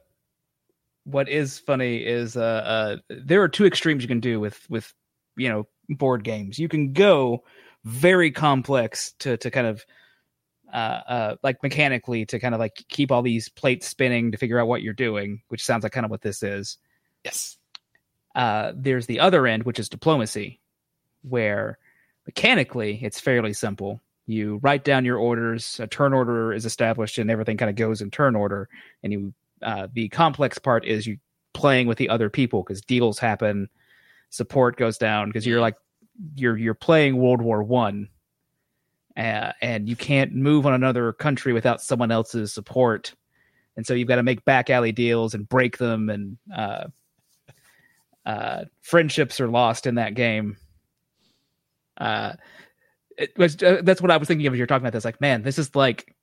what 1.04 1.28
is 1.28 1.58
funny 1.58 1.98
is 1.98 2.38
uh, 2.38 2.40
uh, 2.40 2.96
there 3.10 3.42
are 3.42 3.48
two 3.48 3.66
extremes 3.66 4.02
you 4.02 4.08
can 4.08 4.20
do 4.20 4.40
with 4.40 4.58
with 4.70 4.94
you 5.36 5.50
know 5.50 5.66
board 5.90 6.24
games. 6.24 6.58
You 6.58 6.68
can 6.68 6.94
go 6.94 7.44
very 7.84 8.30
complex 8.30 9.12
to 9.18 9.36
to 9.36 9.50
kind 9.50 9.66
of 9.66 9.84
uh, 10.72 11.00
uh, 11.08 11.36
like 11.42 11.62
mechanically 11.62 12.26
to 12.26 12.38
kind 12.38 12.54
of 12.54 12.60
like 12.60 12.84
keep 12.88 13.10
all 13.12 13.22
these 13.22 13.48
plates 13.48 13.86
spinning 13.86 14.32
to 14.32 14.38
figure 14.38 14.58
out 14.58 14.68
what 14.68 14.82
you're 14.82 14.92
doing, 14.92 15.42
which 15.48 15.64
sounds 15.64 15.82
like 15.82 15.92
kind 15.92 16.04
of 16.04 16.10
what 16.10 16.22
this 16.22 16.42
is. 16.42 16.78
Yes. 17.24 17.56
Uh, 18.34 18.72
there's 18.74 19.06
the 19.06 19.20
other 19.20 19.46
end, 19.46 19.62
which 19.62 19.78
is 19.78 19.88
diplomacy, 19.88 20.60
where 21.22 21.78
mechanically 22.26 22.98
it's 23.02 23.20
fairly 23.20 23.52
simple. 23.52 24.00
You 24.26 24.58
write 24.62 24.84
down 24.84 25.04
your 25.04 25.18
orders, 25.18 25.78
a 25.80 25.86
turn 25.86 26.12
order 26.12 26.52
is 26.52 26.66
established, 26.66 27.18
and 27.18 27.30
everything 27.30 27.56
kind 27.56 27.70
of 27.70 27.76
goes 27.76 28.02
in 28.02 28.10
turn 28.10 28.34
order. 28.34 28.68
And 29.02 29.12
you, 29.12 29.34
uh, 29.62 29.86
the 29.92 30.08
complex 30.08 30.58
part 30.58 30.84
is 30.84 31.06
you 31.06 31.18
playing 31.54 31.86
with 31.86 31.96
the 31.96 32.08
other 32.08 32.28
people 32.28 32.62
because 32.62 32.82
deals 32.82 33.18
happen, 33.18 33.68
support 34.30 34.76
goes 34.76 34.98
down 34.98 35.28
because 35.28 35.46
you're 35.46 35.60
like 35.60 35.76
you're 36.34 36.56
you're 36.56 36.74
playing 36.74 37.16
World 37.16 37.40
War 37.40 37.62
One, 37.62 38.08
uh, 39.16 39.52
and 39.60 39.88
you 39.88 39.96
can't 39.96 40.34
move 40.34 40.66
on 40.66 40.74
another 40.74 41.12
country 41.12 41.52
without 41.52 41.80
someone 41.80 42.10
else's 42.10 42.52
support, 42.52 43.14
and 43.76 43.86
so 43.86 43.94
you've 43.94 44.08
got 44.08 44.16
to 44.16 44.22
make 44.22 44.44
back 44.44 44.70
alley 44.70 44.92
deals 44.92 45.34
and 45.34 45.48
break 45.48 45.78
them, 45.78 46.08
and 46.10 46.38
uh, 46.54 46.84
uh, 48.24 48.64
friendships 48.82 49.40
are 49.40 49.48
lost 49.48 49.86
in 49.86 49.96
that 49.96 50.14
game. 50.14 50.56
Uh, 51.96 52.34
was 53.36 53.62
uh, 53.62 53.80
that's 53.82 54.02
what 54.02 54.10
I 54.10 54.16
was 54.16 54.28
thinking 54.28 54.46
of 54.46 54.52
as 54.52 54.58
you're 54.58 54.66
talking 54.66 54.84
about 54.84 54.92
this. 54.92 55.04
Like, 55.04 55.20
man, 55.20 55.42
this 55.42 55.58
is 55.58 55.74
like 55.74 56.14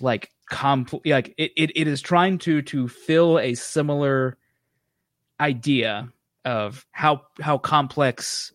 like 0.00 0.30
compl- 0.50 1.02
like 1.04 1.34
it, 1.36 1.52
it, 1.56 1.72
it 1.74 1.88
is 1.88 2.00
trying 2.00 2.38
to 2.38 2.62
to 2.62 2.88
fill 2.88 3.38
a 3.38 3.54
similar 3.54 4.36
idea 5.40 6.12
of 6.44 6.86
how 6.92 7.22
how 7.40 7.58
complex 7.58 8.52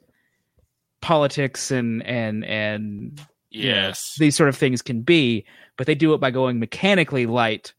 politics 1.02 1.72
and 1.72 2.04
and 2.04 2.44
and 2.46 3.22
Yes. 3.64 4.16
these 4.18 4.36
sort 4.36 4.50
of 4.50 4.58
things 4.58 4.82
can 4.82 5.02
be, 5.02 5.46
but 5.78 5.88
they 5.88 5.96
do 5.96 6.14
it 6.14 6.20
by 6.20 6.32
going 6.32 6.60
mechanically 6.60 7.26
light, 7.26 7.74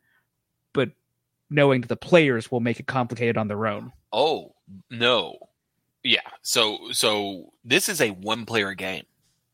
but 0.73 0.91
knowing 1.51 1.81
that 1.83 1.89
the 1.89 1.97
players 1.97 2.51
will 2.51 2.61
make 2.61 2.81
it 2.81 2.87
complicated 2.87 3.37
on 3.37 3.49
their 3.49 3.67
own. 3.67 3.93
Oh 4.13 4.55
no. 4.91 5.39
Yeah. 6.03 6.21
So 6.43 6.79
so 6.93 7.53
this 7.65 7.89
is 7.89 8.01
a 8.01 8.11
one 8.11 8.47
player 8.47 8.75
game. 8.75 9.05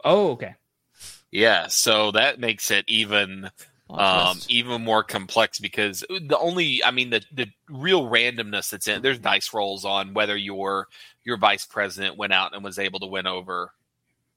Oh, 0.05 0.33
okay. 0.33 0.55
Yeah. 1.31 1.69
So 1.69 2.11
that 2.13 2.41
makes 2.41 2.71
it 2.71 2.85
even 2.89 3.51
um, 3.91 4.39
even 4.49 4.83
more 4.83 5.03
complex 5.03 5.59
because 5.59 6.01
the 6.09 6.39
only 6.39 6.83
I 6.83 6.91
mean 6.91 7.11
the 7.11 7.23
the 7.33 7.49
real 7.69 8.09
randomness 8.09 8.71
that's 8.71 8.89
in 8.89 9.03
there's 9.03 9.19
dice 9.19 9.53
rolls 9.53 9.85
on 9.85 10.15
whether 10.15 10.37
your 10.37 10.89
your 11.25 11.37
vice 11.37 11.67
president 11.67 12.17
went 12.17 12.33
out 12.33 12.55
and 12.55 12.65
was 12.65 12.79
able 12.79 13.01
to 13.01 13.07
win 13.07 13.27
over 13.27 13.73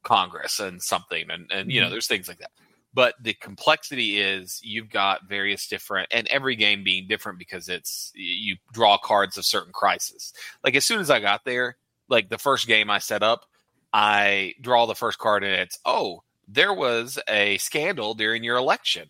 Congress 0.05 0.59
and 0.61 0.81
something 0.81 1.29
and 1.29 1.51
and 1.51 1.69
you 1.71 1.81
know 1.81 1.87
Mhm. 1.87 1.91
there's 1.91 2.07
things 2.07 2.29
like 2.29 2.37
that. 2.39 2.51
But 2.93 3.15
the 3.21 3.33
complexity 3.33 4.21
is 4.21 4.61
you've 4.63 4.89
got 4.89 5.27
various 5.27 5.67
different 5.67 6.07
and 6.11 6.27
every 6.29 6.55
game 6.55 6.81
being 6.85 7.07
different 7.09 7.37
because 7.39 7.67
it's 7.67 8.11
you 8.15 8.55
draw 8.71 8.97
cards 8.97 9.37
of 9.37 9.43
certain 9.45 9.73
crises. 9.73 10.31
Like 10.63 10.75
as 10.75 10.85
soon 10.85 11.01
as 11.01 11.09
I 11.09 11.19
got 11.19 11.43
there, 11.43 11.75
like 12.07 12.29
the 12.29 12.37
first 12.37 12.67
game 12.67 12.89
I 12.89 12.99
set 12.99 13.21
up, 13.23 13.45
I 13.91 14.53
draw 14.61 14.85
the 14.85 14.95
first 14.95 15.17
card 15.19 15.43
and 15.43 15.51
it's 15.53 15.77
oh 15.83 16.23
there 16.47 16.73
was 16.73 17.19
a 17.27 17.57
scandal 17.57 18.13
during 18.13 18.43
your 18.43 18.55
election 18.57 19.09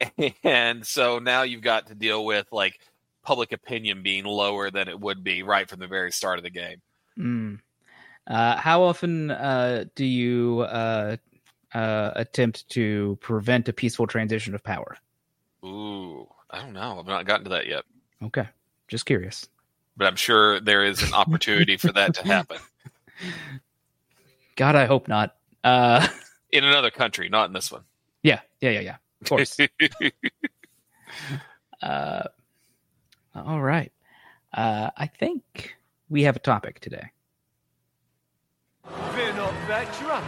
and 0.44 0.86
so 0.86 1.18
now 1.18 1.42
you've 1.42 1.62
got 1.62 1.88
to 1.88 1.94
deal 1.94 2.24
with 2.24 2.46
like 2.52 2.78
public 3.22 3.50
opinion 3.52 4.02
being 4.02 4.24
lower 4.24 4.70
than 4.70 4.86
it 4.88 5.00
would 5.00 5.24
be 5.24 5.42
right 5.42 5.68
from 5.68 5.80
the 5.80 5.86
very 5.88 6.12
start 6.12 6.38
of 6.38 6.44
the 6.44 6.50
game. 6.50 6.80
Mm. 7.18 7.58
Uh, 8.26 8.56
how 8.56 8.82
often 8.82 9.30
uh, 9.30 9.84
do 9.94 10.04
you 10.04 10.60
uh, 10.60 11.16
uh, 11.74 12.10
attempt 12.16 12.68
to 12.70 13.16
prevent 13.20 13.68
a 13.68 13.72
peaceful 13.72 14.06
transition 14.06 14.54
of 14.54 14.62
power? 14.64 14.96
Ooh, 15.64 16.26
I 16.50 16.60
don't 16.60 16.72
know. 16.72 16.98
I've 16.98 17.06
not 17.06 17.26
gotten 17.26 17.44
to 17.44 17.50
that 17.50 17.66
yet, 17.66 17.84
Okay, 18.22 18.48
just 18.88 19.06
curious. 19.06 19.48
but 19.96 20.06
I'm 20.06 20.16
sure 20.16 20.60
there 20.60 20.84
is 20.84 21.02
an 21.02 21.14
opportunity 21.14 21.76
for 21.76 21.92
that 21.92 22.14
to 22.14 22.26
happen 22.26 22.58
God, 24.56 24.74
I 24.74 24.86
hope 24.86 25.08
not. 25.08 25.36
Uh, 25.62 26.06
in 26.52 26.64
another 26.64 26.90
country, 26.90 27.28
not 27.28 27.48
in 27.48 27.52
this 27.52 27.70
one. 27.70 27.82
yeah, 28.22 28.40
yeah, 28.60 28.70
yeah, 28.70 28.80
yeah. 28.80 28.96
Of 29.22 29.28
course. 29.28 29.56
uh, 31.82 32.22
all 33.34 33.60
right. 33.60 33.92
Uh, 34.52 34.90
I 34.96 35.06
think 35.06 35.76
we 36.08 36.22
have 36.22 36.36
a 36.36 36.40
topic 36.40 36.80
today. 36.80 37.10
We're 38.88 39.32
not 39.34 39.52
that 39.68 39.98
drunk. 39.98 40.24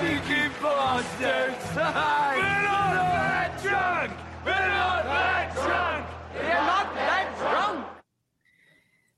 Cheeky 0.00 0.48
bastards! 0.62 1.76
We're 1.76 1.82
not 1.82 2.94
that 2.94 3.62
drunk! 3.62 4.12
We're 4.44 4.52
not 4.52 5.04
that 5.04 5.54
drunk! 5.54 6.06
We're 6.34 6.48
not 6.48 6.94
that 6.94 7.38
drunk! 7.38 7.86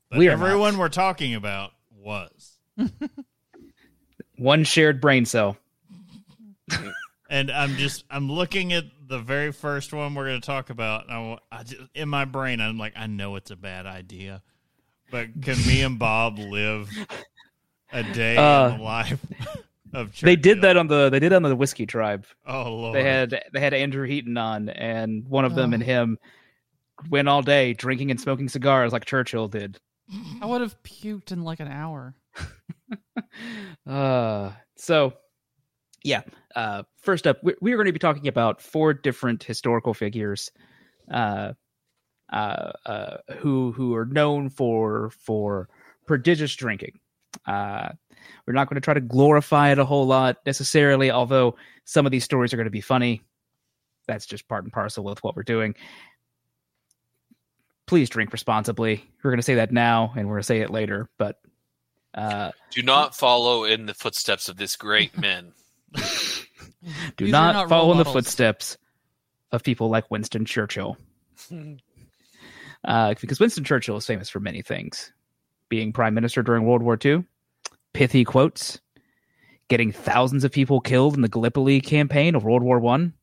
But 0.09 0.19
We 0.19 0.29
everyone 0.29 0.73
not. 0.73 0.79
we're 0.79 0.89
talking 0.89 1.35
about 1.35 1.71
was. 1.91 2.59
One 4.37 4.63
shared 4.65 5.01
brain 5.01 5.25
cell. 5.25 5.57
And 7.29 7.51
I'm 7.51 7.75
just 7.75 8.05
I'm 8.09 8.31
looking 8.31 8.71
at 8.73 8.85
the 9.07 9.19
very 9.19 9.51
first 9.51 9.93
one 9.93 10.13
we're 10.15 10.27
going 10.27 10.39
to 10.41 10.45
talk 10.45 10.69
about. 10.69 11.09
And 11.09 11.11
I, 11.11 11.37
I 11.59 11.63
just, 11.63 11.81
in 11.93 12.07
my 12.09 12.25
brain, 12.25 12.61
I'm 12.61 12.77
like, 12.77 12.93
I 12.95 13.07
know 13.07 13.35
it's 13.37 13.51
a 13.51 13.55
bad 13.55 13.85
idea, 13.85 14.43
but 15.11 15.41
can 15.41 15.57
me 15.65 15.81
and 15.81 15.97
Bob 15.97 16.37
live 16.39 16.89
a 17.91 18.03
day 18.03 18.35
Uh, 18.37 18.69
in 18.71 18.77
the 18.77 18.83
life 18.83 19.25
of 19.93 20.13
Churchill? 20.13 20.25
They 20.27 20.35
did 20.35 20.61
that 20.61 20.77
on 20.77 20.87
the 20.87 21.09
they 21.09 21.19
did 21.19 21.33
on 21.33 21.41
the 21.43 21.55
whiskey 21.55 21.85
tribe. 21.85 22.25
Oh 22.45 22.71
lord! 22.73 22.95
They 22.95 23.03
had 23.03 23.41
they 23.53 23.59
had 23.59 23.73
Andrew 23.73 24.05
Heaton 24.07 24.37
on, 24.37 24.69
and 24.69 25.27
one 25.27 25.45
of 25.45 25.55
them 25.55 25.73
and 25.73 25.83
Oh. 25.83 25.85
him 25.85 26.17
went 27.09 27.27
all 27.29 27.41
day 27.41 27.73
drinking 27.73 28.09
and 28.11 28.19
smoking 28.19 28.49
cigars 28.49 28.91
like 28.91 29.05
Churchill 29.05 29.47
did. 29.47 29.77
I 30.41 30.45
would 30.45 30.61
have 30.61 30.81
puked 30.83 31.31
in 31.31 31.43
like 31.43 31.59
an 31.59 31.67
hour. 31.67 32.15
Uh, 33.85 34.51
so 34.75 35.13
yeah. 36.03 36.21
Uh, 36.55 36.83
first 37.01 37.27
up, 37.27 37.37
we, 37.43 37.55
we 37.61 37.71
are 37.73 37.77
going 37.77 37.85
to 37.87 37.93
be 37.93 37.99
talking 37.99 38.27
about 38.27 38.61
four 38.61 38.93
different 38.93 39.43
historical 39.43 39.93
figures, 39.93 40.51
uh, 41.11 41.53
uh, 42.31 42.71
uh, 42.85 43.17
who 43.37 43.71
who 43.71 43.95
are 43.95 44.05
known 44.05 44.49
for 44.49 45.11
for 45.23 45.69
prodigious 46.05 46.55
drinking. 46.55 46.99
Uh, 47.45 47.89
we're 48.45 48.53
not 48.53 48.69
going 48.69 48.75
to 48.75 48.81
try 48.81 48.93
to 48.93 49.01
glorify 49.01 49.71
it 49.71 49.79
a 49.79 49.85
whole 49.85 50.07
lot 50.07 50.37
necessarily, 50.45 51.11
although 51.11 51.55
some 51.85 52.05
of 52.05 52.11
these 52.11 52.23
stories 52.23 52.53
are 52.53 52.57
going 52.57 52.65
to 52.65 52.71
be 52.71 52.81
funny. 52.81 53.21
That's 54.07 54.25
just 54.25 54.47
part 54.47 54.63
and 54.63 54.71
parcel 54.71 55.03
with 55.03 55.23
what 55.23 55.35
we're 55.35 55.43
doing. 55.43 55.75
Please 57.85 58.09
drink 58.09 58.31
responsibly. 58.31 59.03
We're 59.23 59.31
going 59.31 59.39
to 59.39 59.43
say 59.43 59.55
that 59.55 59.71
now, 59.71 60.13
and 60.15 60.27
we're 60.27 60.35
going 60.35 60.41
to 60.41 60.47
say 60.47 60.61
it 60.61 60.69
later, 60.69 61.09
but 61.17 61.37
uh, 62.13 62.51
Do 62.71 62.83
not 62.83 63.15
follow 63.15 63.63
in 63.65 63.85
the 63.85 63.93
footsteps 63.93 64.49
of 64.49 64.57
this 64.57 64.75
great 64.75 65.17
man. 65.19 65.53
Do 65.93 66.01
These 67.25 67.31
not, 67.31 67.53
not 67.53 67.69
follow 67.69 67.91
in 67.91 67.97
the 67.97 68.05
footsteps 68.05 68.77
of 69.51 69.63
people 69.63 69.89
like 69.89 70.09
Winston 70.11 70.45
Churchill. 70.45 70.97
uh, 72.83 73.13
because 73.19 73.39
Winston 73.39 73.63
Churchill 73.63 73.97
is 73.97 74.05
famous 74.05 74.29
for 74.29 74.39
many 74.39 74.61
things 74.61 75.11
being 75.69 75.91
prime 75.93 76.13
minister 76.13 76.41
during 76.43 76.63
World 76.65 76.81
War 76.83 76.97
II, 77.03 77.25
pithy 77.93 78.23
quotes, 78.23 78.79
getting 79.69 79.91
thousands 79.91 80.43
of 80.43 80.51
people 80.51 80.79
killed 80.79 81.15
in 81.15 81.21
the 81.21 81.27
Gallipoli 81.27 81.81
campaign 81.81 82.35
of 82.35 82.43
World 82.43 82.63
War 82.63 82.79
One. 82.79 83.13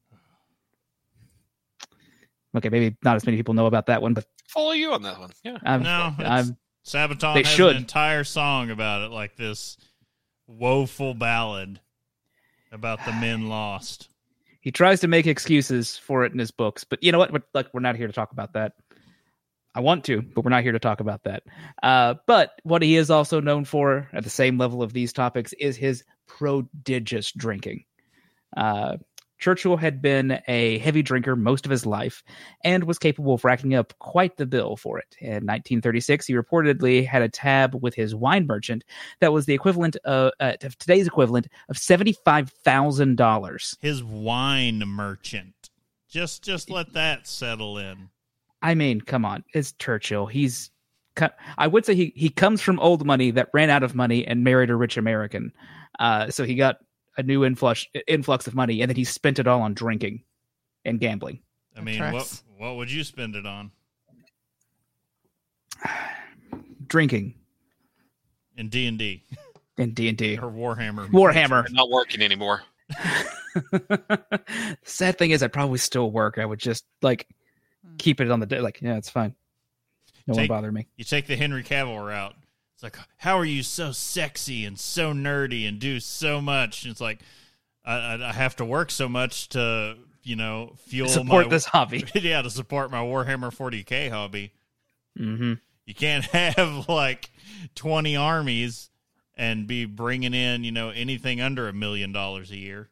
Okay, 2.57 2.69
maybe 2.69 2.97
not 3.03 3.17
as 3.17 3.27
many 3.27 3.37
people 3.37 3.55
know 3.55 3.67
about 3.67 3.87
that 3.87 4.01
one, 4.03 4.15
but 4.15 4.27
Follow 4.47 4.73
you 4.73 4.93
on 4.93 5.03
that 5.03 5.19
one. 5.19 5.31
Yeah. 5.43 5.59
I'm, 5.65 5.83
No, 5.83 6.15
I'm 6.19 6.57
Sabaton 6.87 7.35
They 7.35 7.43
has 7.43 7.49
should. 7.49 7.71
an 7.75 7.83
entire 7.83 8.23
song 8.23 8.71
about 8.71 9.03
it, 9.03 9.11
like 9.11 9.35
this 9.37 9.77
woeful 10.47 11.15
ballad 11.15 11.81
about 12.71 13.05
the 13.07 13.13
men 13.13 13.49
lost. 13.49 14.09
he 14.61 14.71
tries 14.71 15.01
to 15.01 15.09
make 15.09 15.27
excuses 15.27 15.97
for 15.97 16.25
it 16.25 16.33
in 16.33 16.39
his 16.39 16.51
books 16.51 16.85
but 16.85 17.03
you 17.03 17.11
know 17.13 17.19
what 17.19 17.33
we're, 17.33 17.43
like 17.55 17.73
we're 17.73 17.81
not 17.81 17.97
here 17.97 18.07
to 18.09 18.13
talk 18.13 18.33
about 18.33 18.53
that 18.53 18.73
i 19.75 19.81
want 19.81 20.05
to 20.05 20.23
but 20.23 20.45
we're 20.45 20.51
not 20.51 20.63
here 20.63 20.73
to 20.73 20.79
talk 20.79 21.01
about 21.01 21.23
that 21.25 21.43
uh, 21.83 22.15
but 22.27 22.53
what 22.63 22.83
he 22.83 22.97
is 22.97 23.11
also 23.11 23.41
known 23.41 23.65
for 23.65 24.09
at 24.13 24.25
the 24.25 24.31
same 24.31 24.59
level 24.59 24.83
of 24.83 24.93
these 24.93 25.13
topics 25.13 25.53
is 25.55 25.77
his 25.77 26.05
prodigious 26.27 27.33
drinking 27.33 27.85
uh, 28.57 28.97
churchill 29.39 29.77
had 29.77 30.01
been 30.01 30.41
a 30.49 30.79
heavy 30.79 31.03
drinker 31.03 31.37
most 31.37 31.67
of 31.67 31.71
his 31.71 31.85
life 31.85 32.23
and 32.63 32.85
was 32.85 32.99
capable 32.99 33.35
of 33.35 33.45
racking 33.45 33.75
up 33.75 33.93
quite 33.99 34.37
the 34.37 34.47
bill 34.47 34.77
for 34.77 34.99
it 34.99 35.17
in 35.21 35.45
1936 35.45 36.27
he 36.27 36.35
reportedly 36.35 37.07
had 37.07 37.23
a 37.23 37.29
tab 37.29 37.75
with 37.83 37.95
his 37.95 38.15
wine 38.15 38.47
merchant 38.47 38.85
that 39.21 39.33
was 39.33 39.47
the 39.47 39.55
equivalent 39.55 39.97
of 40.05 40.33
uh, 40.41 40.53
of 40.63 40.77
today's 40.79 41.07
equivalent 41.07 41.47
of 41.69 41.77
$75000 41.77 43.77
His 43.81 44.03
wine 44.03 44.79
merchant. 44.81 45.71
Just 46.09 46.45
just 46.45 46.71
let 46.71 46.93
that 46.93 47.27
settle 47.27 47.79
in. 47.79 48.11
I 48.65 48.75
mean, 48.75 49.03
come 49.03 49.27
on, 49.27 49.45
it's 49.53 49.73
Churchill. 49.73 50.25
He's 50.27 50.71
I 51.59 51.67
would 51.67 51.85
say 51.85 51.95
he 51.95 52.13
he 52.17 52.31
comes 52.31 52.61
from 52.63 52.81
old 52.81 53.07
money 53.07 53.31
that 53.31 53.51
ran 53.53 53.69
out 53.71 53.83
of 53.83 53.95
money 53.95 54.27
and 54.27 54.43
married 54.43 54.71
a 54.71 54.75
rich 54.75 54.97
American. 54.97 55.53
Uh, 56.01 56.31
so 56.31 56.45
he 56.45 56.55
got 56.57 56.79
a 57.19 57.23
new 57.23 57.45
influx 57.45 57.87
influx 58.09 58.47
of 58.47 58.55
money, 58.55 58.81
and 58.81 58.89
then 58.89 58.97
he 58.97 59.05
spent 59.05 59.39
it 59.39 59.47
all 59.47 59.61
on 59.61 59.75
drinking 59.75 60.25
and 60.85 60.99
gambling. 60.99 61.41
I 61.77 61.83
mean, 61.83 62.01
what 62.11 62.43
what 62.57 62.77
would 62.77 62.91
you 62.91 63.05
spend 63.05 63.37
it 63.37 63.47
on? 63.47 63.71
Drinking 66.87 67.35
In 68.57 68.69
D 68.69 68.87
and 68.87 68.99
D 68.99 69.25
in 69.77 69.93
D 69.93 70.09
and 70.09 70.17
D. 70.17 70.39
or 70.39 70.51
Warhammer. 70.51 71.09
Warhammer. 71.11 71.71
Not 71.73 71.91
working 71.91 72.23
anymore. 72.23 72.63
Sad 74.85 75.19
thing 75.19 75.33
is, 75.33 75.43
I'd 75.43 75.53
probably 75.53 75.79
still 75.79 76.11
work. 76.11 76.39
I 76.39 76.45
would 76.47 76.61
just 76.61 76.85
like 77.03 77.27
keep 77.99 78.21
it 78.21 78.31
on 78.31 78.41
the 78.41 78.47
day. 78.47 78.61
Like, 78.61 78.81
yeah, 78.81 78.97
it's 78.97 79.11
fine. 79.11 79.35
No 80.27 80.35
Take- 80.35 80.51
one 80.51 80.59
bother 80.59 80.73
me. 80.73 80.87
You 80.97 81.05
take 81.05 81.27
the 81.27 81.37
Henry 81.37 81.63
Cavill 81.63 82.05
route. 82.05 82.35
It's 82.75 82.83
like, 82.83 82.97
how 83.19 83.39
are 83.39 83.45
you 83.45 83.63
so 83.63 83.93
sexy 83.93 84.65
and 84.65 84.79
so 84.79 85.13
nerdy 85.13 85.69
and 85.69 85.79
do 85.79 86.01
so 86.01 86.41
much? 86.41 86.85
And 86.85 86.91
it's 86.91 87.01
like, 87.01 87.21
I, 87.85 88.15
I, 88.15 88.33
have 88.33 88.57
to 88.57 88.65
work 88.65 88.91
so 88.91 89.09
much 89.09 89.51
to, 89.51 89.97
you 90.23 90.37
know, 90.37 90.75
fuel 90.79 91.09
Support 91.09 91.47
my, 91.47 91.51
this 91.51 91.67
hobby. 91.67 92.05
yeah, 92.15 92.43
to 92.43 92.51
support 92.51 92.91
my 92.91 93.01
Warhammer 93.01 93.55
40k 93.55 94.11
hobby. 94.11 94.53
hmm 95.17 95.55
You 95.87 95.95
can't 95.95 96.25
have 96.33 96.89
like 96.89 97.31
20 97.75 98.17
armies 98.17 98.91
and 99.37 99.67
be 99.67 99.85
bringing 99.85 100.35
in, 100.35 100.65
you 100.65 100.73
know, 100.73 100.91
anything 100.91 101.41
under 101.41 101.69
a 101.69 101.73
million 101.73 102.13
dollars 102.13 102.51
a 102.51 102.57
year. 102.57 102.89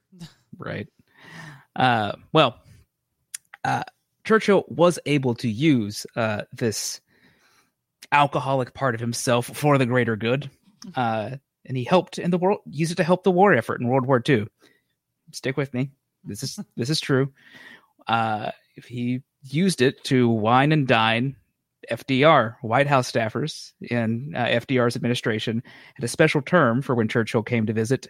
Right. 0.59 0.89
Uh, 1.75 2.13
well, 2.33 2.59
uh, 3.65 3.85
Churchill 4.25 4.65
was 4.69 4.99
able 5.07 5.35
to 5.37 5.49
use 5.49 6.07
uh, 6.17 6.43
this 6.53 7.01
alcoholic 8.13 8.75
part 8.75 8.95
of 8.95 9.01
himself 9.01 9.47
for 9.47 9.79
the 9.79 9.87
greater 9.87 10.17
good, 10.17 10.51
uh, 10.95 11.31
and 11.65 11.77
he 11.77 11.85
helped 11.85 12.19
in 12.19 12.31
the 12.31 12.39
world. 12.39 12.61
Use 12.67 12.91
it 12.91 12.97
to 12.97 13.05
help 13.05 13.25
the 13.25 13.31
war 13.31 13.53
effort 13.53 13.81
in 13.81 13.89
World 13.89 14.07
War 14.07 14.23
II. 14.27 14.47
Stick 15.33 15.57
with 15.57 15.73
me. 15.75 15.91
This 16.25 16.43
is 16.43 16.59
this 16.77 16.91
is 16.91 17.01
true. 17.01 17.33
Uh, 18.07 18.51
if 18.77 18.85
he 18.85 19.23
used 19.43 19.83
it 19.83 20.03
to 20.05 20.29
wine 20.29 20.73
and 20.73 20.87
dine 20.87 21.37
FDR, 21.91 22.57
White 22.63 22.87
House 22.87 23.11
staffers 23.11 23.73
in 23.81 24.35
uh, 24.37 24.45
FDR's 24.45 24.95
administration, 24.95 25.63
had 25.95 26.05
a 26.05 26.09
special 26.09 26.43
term 26.43 26.81
for 26.81 26.95
when 26.95 27.09
Churchill 27.09 27.43
came 27.43 27.67
to 27.67 27.73
visit. 27.73 28.09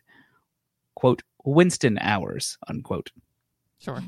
"Quote 0.94 1.22
Winston 1.44 1.98
hours." 1.98 2.58
Unquote. 2.68 3.10
Sure. 3.78 4.00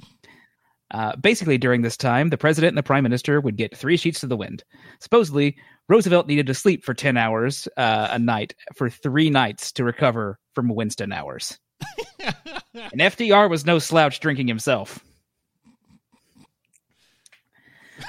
Uh, 0.90 1.16
basically, 1.16 1.58
during 1.58 1.82
this 1.82 1.96
time, 1.96 2.28
the 2.28 2.38
president 2.38 2.70
and 2.70 2.78
the 2.78 2.82
prime 2.82 3.02
minister 3.02 3.40
would 3.40 3.56
get 3.56 3.76
three 3.76 3.96
sheets 3.96 4.20
to 4.20 4.26
the 4.26 4.36
wind. 4.36 4.62
Supposedly, 5.00 5.56
Roosevelt 5.88 6.26
needed 6.26 6.46
to 6.46 6.54
sleep 6.54 6.84
for 6.84 6.94
10 6.94 7.16
hours 7.16 7.68
uh, 7.76 8.08
a 8.10 8.18
night 8.18 8.54
for 8.74 8.88
three 8.88 9.30
nights 9.30 9.72
to 9.72 9.84
recover 9.84 10.38
from 10.54 10.68
Winston 10.68 11.12
hours. 11.12 11.58
and 12.20 13.00
FDR 13.00 13.50
was 13.50 13.66
no 13.66 13.78
slouch 13.78 14.20
drinking 14.20 14.48
himself. 14.48 15.00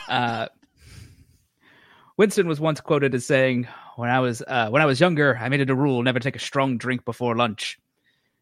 Uh, 0.08 0.48
Winston 2.18 2.48
was 2.48 2.60
once 2.60 2.80
quoted 2.80 3.14
as 3.14 3.26
saying, 3.26 3.68
"When 3.98 4.10
I 4.10 4.20
was 4.20 4.42
uh, 4.48 4.70
when 4.70 4.82
I 4.82 4.86
was 4.86 5.00
younger, 5.00 5.38
I 5.42 5.50
made 5.50 5.62
it 5.62 5.70
a 5.70 5.76
rule 5.76 6.02
never 6.04 6.20
to 6.20 6.24
take 6.24 6.36
a 6.36 6.40
strong 6.40 6.78
drink 6.78 7.04
before 7.04 7.36
lunch. 7.36 7.78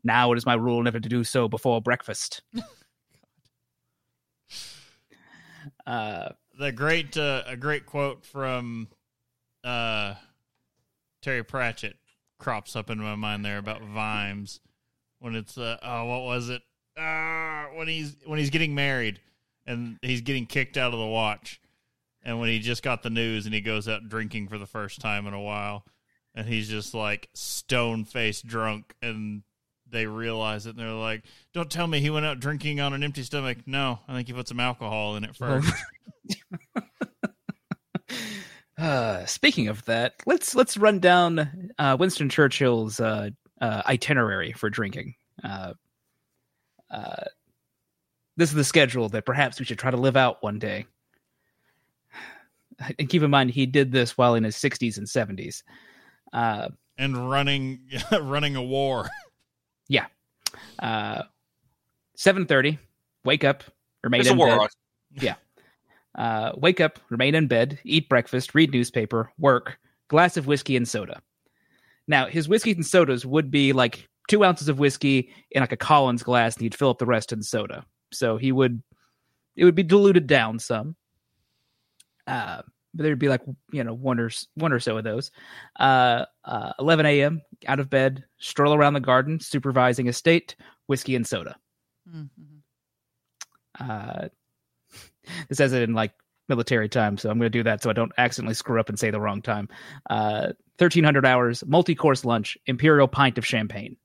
Now 0.04 0.32
it 0.32 0.38
is 0.38 0.46
my 0.46 0.54
rule 0.54 0.84
never 0.84 1.00
to 1.00 1.10
do 1.10 1.24
so 1.24 1.48
before 1.48 1.82
breakfast." 1.82 2.42
uh, 5.86 6.30
the 6.60 6.72
great 6.72 7.18
uh, 7.18 7.44
a 7.48 7.58
great 7.58 7.86
quote 7.86 8.26
from 8.26 8.88
uh, 9.64 10.16
Terry 11.22 11.44
Pratchett 11.44 11.98
crops 12.40 12.76
up 12.76 12.90
into 12.90 13.04
my 13.04 13.16
mind 13.16 13.46
there 13.46 13.58
about 13.58 13.82
Vimes 13.82 14.60
when 15.20 15.36
it's 15.36 15.58
uh, 15.58 15.78
oh 15.82 16.06
what 16.06 16.24
was 16.24 16.50
it 16.50 16.62
uh, 16.98 17.66
when 17.76 17.88
he's 17.88 18.16
when 18.26 18.40
he's 18.40 18.50
getting 18.50 18.76
married 18.76 19.20
and 19.66 19.98
he's 20.02 20.22
getting 20.22 20.46
kicked 20.46 20.78
out 20.78 20.94
of 20.94 21.00
the 21.00 21.06
watch. 21.06 21.60
And 22.26 22.40
when 22.40 22.50
he 22.50 22.60
just 22.60 22.84
got 22.84 23.04
the 23.04 23.10
news 23.10 23.46
and 23.46 23.54
he 23.54 23.62
goes 23.62 23.88
out 23.88 24.08
drinking 24.08 24.48
for 24.48 24.58
the 24.58 24.66
first 24.66 25.02
time 25.02 25.28
in 25.28 25.34
a 25.34 25.42
while, 25.42 25.84
and 26.34 26.48
he's 26.48 26.70
just 26.70 26.94
like 26.94 27.30
stone 27.34 28.06
faced 28.06 28.48
drunk, 28.48 28.94
and 29.02 29.44
they 29.94 30.06
realize 30.06 30.66
it, 30.66 30.72
and 30.72 30.80
they're 30.80 30.92
like, 30.92 31.24
"Don't 31.54 31.72
tell 31.72 31.88
me 31.88 32.02
he 32.02 32.10
went 32.10 32.26
out 32.26 32.42
drinking 32.42 32.82
on 32.82 32.94
an 32.94 33.04
empty 33.04 33.24
stomach." 33.24 33.60
No, 33.66 34.00
I 34.08 34.14
think 34.14 34.28
he 34.28 34.34
put 34.34 34.50
some 34.50 34.60
alcohol 34.60 35.16
in 35.16 35.24
it 35.24 35.36
first. 35.36 35.72
Uh, 38.76 39.24
speaking 39.28 39.68
of 39.68 39.86
that, 39.86 40.16
let's 40.26 40.56
let's 40.56 40.76
run 40.76 41.00
down 41.00 41.72
uh, 41.78 41.96
Winston 41.98 42.28
Churchill's 42.28 43.00
uh, 43.00 43.30
uh, 43.62 43.82
itinerary 43.86 44.52
for 44.52 44.70
drinking. 44.70 45.14
Uh, 45.44 45.74
uh, 46.90 47.24
this 48.36 48.50
is 48.50 48.56
the 48.56 48.64
schedule 48.64 49.10
that 49.10 49.26
perhaps 49.26 49.60
we 49.60 49.66
should 49.66 49.80
try 49.80 49.92
to 49.92 49.98
live 49.98 50.18
out 50.18 50.42
one 50.44 50.60
day. 50.60 50.86
And 52.98 53.08
keep 53.08 53.22
in 53.22 53.30
mind, 53.30 53.52
he 53.52 53.68
did 53.68 53.92
this 53.92 54.18
while 54.18 54.34
in 54.34 54.44
his 54.44 54.56
60s 54.56 54.98
and 54.98 55.06
70s. 55.06 55.62
Uh, 56.34 56.70
and 56.98 57.30
running, 57.30 57.82
running 58.12 58.56
a 58.56 58.64
war. 58.64 59.08
Yeah. 59.88 60.06
Uh, 60.80 61.24
7.30, 62.18 62.78
wake 63.26 63.44
up, 63.44 63.64
remain 64.04 64.26
in 64.28 64.38
war 64.38 64.48
bed. 64.48 64.60
on. 64.60 64.70
Uh, 66.16 66.52
wake 66.58 66.80
up, 66.80 67.00
remain 67.10 67.34
in 67.34 67.48
bed, 67.48 67.80
eat 67.84 68.08
breakfast, 68.08 68.54
read 68.54 68.72
newspaper, 68.72 69.32
work, 69.40 69.80
glass 70.10 70.38
of 70.38 70.46
whiskey 70.46 70.78
and 70.78 70.88
soda. 70.88 71.22
Now, 72.08 72.28
his 72.28 72.48
whiskeys 72.48 72.76
and 72.76 72.86
sodas 72.86 73.26
would 73.26 73.50
be 73.50 73.74
like 73.74 74.08
two 74.28 74.44
ounces 74.44 74.70
of 74.70 74.80
whiskey 74.80 75.32
in 75.52 75.62
like 75.62 75.72
a 75.72 75.78
Collins 75.78 76.24
glass, 76.24 76.56
and 76.56 76.64
he'd 76.64 76.76
fill 76.76 76.90
up 76.90 77.00
the 77.00 77.06
rest 77.06 77.32
in 77.32 77.42
soda. 77.42 77.86
So 78.12 78.38
he 78.38 78.52
would, 78.52 78.84
it 79.56 79.66
would 79.66 79.76
be 79.76 79.84
diluted 79.84 80.28
down 80.28 80.60
some. 80.60 80.96
Uh, 82.28 82.62
but 82.94 83.04
there'd 83.04 83.20
be 83.20 83.30
like 83.30 83.42
you 83.72 83.84
know 83.84 83.94
one 83.94 84.20
or 84.20 84.30
one 84.56 84.74
or 84.74 84.80
so 84.80 84.98
of 84.98 85.04
those. 85.04 85.32
Uh, 85.80 86.26
uh, 86.46 86.74
11 86.80 87.06
a.m. 87.06 87.42
out 87.68 87.80
of 87.80 87.90
bed, 87.90 88.24
stroll 88.38 88.74
around 88.74 88.94
the 88.94 89.00
garden, 89.00 89.40
supervising 89.40 90.08
estate, 90.08 90.56
whiskey 90.88 91.16
and 91.16 91.26
soda. 91.26 91.56
Mhm. 92.10 92.30
Uh, 93.80 94.28
this 95.50 95.60
has 95.60 95.74
it 95.74 95.84
in 95.84 95.94
like 95.94 96.14
military 96.50 96.90
time, 96.90 97.18
so 97.18 97.30
I'm 97.30 97.38
going 97.38 97.52
to 97.52 97.58
do 97.58 97.64
that 97.64 97.82
so 97.82 97.90
I 97.90 97.94
don't 97.94 98.12
accidentally 98.18 98.54
screw 98.56 98.80
up 98.80 98.90
and 98.90 99.00
say 99.00 99.10
the 99.12 99.22
wrong 99.22 99.42
time. 99.42 99.70
Uh, 100.10 100.52
1300 100.78 101.26
hours, 101.26 101.64
multi 101.66 101.96
course 101.96 102.26
lunch, 102.26 102.58
imperial 102.66 103.08
pint 103.08 103.38
of 103.38 103.46
champagne. 103.46 103.96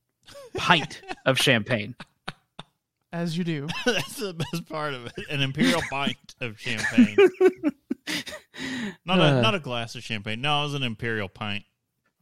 Pint 0.57 1.03
of 1.27 1.39
champagne. 1.39 1.95
As 3.13 3.39
you 3.39 3.45
do. 3.45 3.69
That's 3.87 4.17
the 4.17 4.35
best 4.35 4.69
part 4.69 4.93
of 4.95 5.07
it. 5.07 5.15
An 5.31 5.41
imperial 5.41 5.81
pint 5.91 6.35
of 6.41 6.61
champagne. 6.61 7.17
Not 9.05 9.19
a 9.21 9.23
Uh. 9.23 9.41
not 9.41 9.55
a 9.55 9.61
glass 9.61 9.95
of 9.95 10.03
champagne. 10.03 10.41
No, 10.41 10.61
it 10.61 10.65
was 10.65 10.75
an 10.75 10.83
imperial 10.83 11.29
pint. 11.29 11.65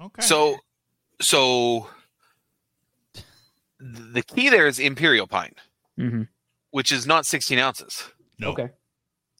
Okay. 0.01 0.23
So, 0.23 0.57
so 1.21 1.89
the 3.81 4.23
key 4.23 4.49
there 4.51 4.67
is 4.67 4.79
imperial 4.79 5.27
pint, 5.27 5.59
hmm 5.97 6.23
which 6.71 6.93
is 6.93 7.07
not 7.07 7.25
16 7.25 7.59
ounces. 7.59 8.05
no. 8.39 8.49
Okay. 8.51 8.69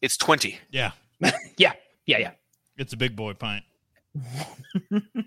It's 0.01 0.17
20. 0.17 0.59
Yeah, 0.71 0.93
Yeah, 1.59 1.73
yeah, 2.07 2.19
yeah. 2.19 2.31
it's 2.79 2.93
a 2.95 2.97
big 2.97 3.15
boy 3.17 3.35
pint. 3.35 3.65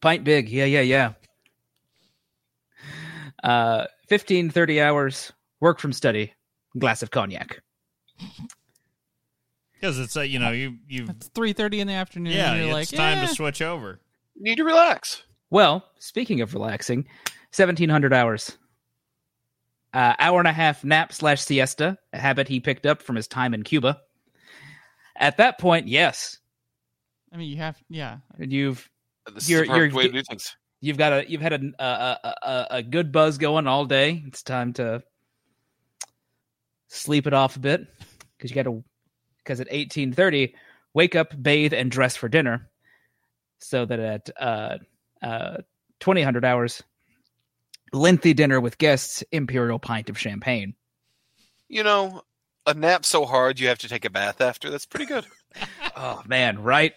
Pint 0.00 0.24
big. 0.24 0.48
Yeah, 0.48 0.64
yeah, 0.64 0.80
yeah. 0.80 1.12
Uh, 3.44 3.86
15, 4.08 4.50
30 4.50 4.80
hours, 4.80 5.32
work 5.60 5.78
from 5.78 5.92
study, 5.92 6.32
glass 6.78 7.02
of 7.02 7.10
cognac. 7.10 7.60
Because 9.80 9.98
it's 9.98 10.16
like 10.16 10.30
you 10.30 10.38
know 10.38 10.50
you 10.50 10.76
you 10.88 11.06
It's 11.08 11.28
three 11.28 11.52
thirty 11.52 11.80
in 11.80 11.86
the 11.86 11.92
afternoon. 11.92 12.32
yeah 12.32 12.52
and 12.52 12.66
you're 12.68 12.78
it's 12.80 12.92
like, 12.92 12.98
time 12.98 13.18
"Eh." 13.18 13.26
to 13.26 13.34
switch 13.34 13.62
over. 13.62 14.00
You 14.34 14.42
need 14.44 14.56
to 14.56 14.64
relax. 14.64 15.22
Well, 15.50 15.84
speaking 15.98 16.40
of 16.40 16.52
relaxing, 16.54 16.98
1700 17.54 18.12
hours. 18.12 18.56
Uh, 19.94 20.14
hour 20.18 20.38
and 20.38 20.46
a 20.48 20.52
half 20.52 20.84
nap 20.84 21.12
slash 21.12 21.40
siesta, 21.40 21.96
a 22.12 22.18
habit 22.18 22.46
he 22.46 22.60
picked 22.60 22.84
up 22.86 23.00
from 23.02 23.16
his 23.16 23.26
time 23.26 23.54
in 23.54 23.62
Cuba. 23.62 23.98
At 25.16 25.38
that 25.38 25.58
point, 25.58 25.88
yes, 25.88 26.38
I 27.32 27.36
mean, 27.38 27.48
you 27.50 27.56
have, 27.56 27.76
yeah. 27.88 28.18
you've 28.38 28.88
This 29.34 29.48
You're- 29.48 29.62
is 29.62 29.68
the 29.68 29.72
perfect 29.74 29.94
you're- 29.94 30.04
way 30.04 30.06
to 30.08 30.12
do 30.12 30.22
things. 30.22 30.56
you've 30.80 30.98
got 30.98 31.12
a 31.14 31.30
you've 31.30 31.40
had 31.40 31.52
a 31.54 31.60
a, 31.82 31.84
a, 32.24 32.34
a 32.42 32.66
a 32.78 32.82
good 32.82 33.10
buzz 33.12 33.38
going 33.38 33.66
all 33.66 33.86
day. 33.86 34.22
It's 34.26 34.42
time 34.42 34.72
to 34.74 35.02
sleep 36.88 37.26
it 37.26 37.32
off 37.32 37.56
a 37.56 37.60
bit 37.60 37.86
because 38.36 38.50
you 38.50 38.54
got 38.54 38.64
to 38.70 38.84
because 39.48 39.60
at 39.60 39.68
eighteen 39.70 40.12
thirty, 40.12 40.54
wake 40.92 41.16
up, 41.16 41.32
bathe, 41.42 41.72
and 41.72 41.90
dress 41.90 42.14
for 42.16 42.28
dinner, 42.28 42.68
so 43.58 43.86
that 43.86 43.98
at 43.98 44.30
uh 44.38 44.76
uh 45.22 45.56
twenty 46.00 46.22
hundred 46.22 46.44
hours, 46.44 46.82
lengthy 47.94 48.34
dinner 48.34 48.60
with 48.60 48.76
guests, 48.76 49.24
imperial 49.32 49.78
pint 49.78 50.10
of 50.10 50.18
champagne. 50.18 50.74
You 51.66 51.82
know, 51.82 52.22
a 52.66 52.74
nap 52.74 53.06
so 53.06 53.24
hard 53.24 53.58
you 53.58 53.68
have 53.68 53.78
to 53.78 53.88
take 53.88 54.04
a 54.04 54.10
bath 54.10 54.42
after. 54.42 54.68
That's 54.70 54.86
pretty 54.86 55.06
good. 55.06 55.26
Oh 55.96 56.22
man, 56.26 56.62
right? 56.62 56.92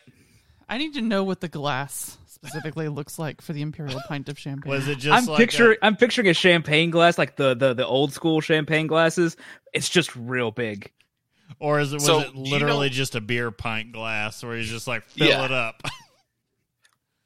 I 0.70 0.78
need 0.78 0.94
to 0.94 1.02
know 1.02 1.24
what 1.24 1.40
the 1.40 1.48
glass 1.48 2.18
specifically 2.28 2.88
looks 2.88 3.18
like 3.18 3.42
for 3.42 3.54
the 3.54 3.62
imperial 3.64 4.00
pint 4.08 4.30
of 4.30 4.38
champagne. 4.38 4.70
Was 4.70 4.88
it 4.88 5.00
just 5.00 5.18
I'm 5.18 5.26
like 5.26 5.38
picturing 5.40 5.78
a- 5.82 5.86
I'm 5.86 5.96
picturing 5.96 6.28
a 6.28 6.34
champagne 6.34 6.92
glass 6.92 7.18
like 7.18 7.38
the, 7.38 7.56
the 7.56 7.74
the 7.74 7.88
old 7.88 8.14
school 8.14 8.42
champagne 8.42 8.86
glasses. 8.88 9.38
It's 9.74 9.90
just 9.90 10.16
real 10.16 10.52
big. 10.52 10.92
Or 11.60 11.80
is 11.80 11.92
it 11.92 11.96
was 11.96 12.06
So, 12.06 12.20
it 12.22 12.34
do 12.34 12.40
you 12.40 12.52
literally 12.52 12.88
know- 12.88 12.94
just 12.94 13.16
a 13.16 13.22
beer 13.22 13.52
pint 13.52 13.92
glass 13.92 14.44
where 14.44 14.56
he's 14.58 14.70
just 14.70 14.88
like 14.88 15.04
fill 15.06 15.28
Yeah. 15.28 15.46
it 15.46 15.52
up? 15.52 15.82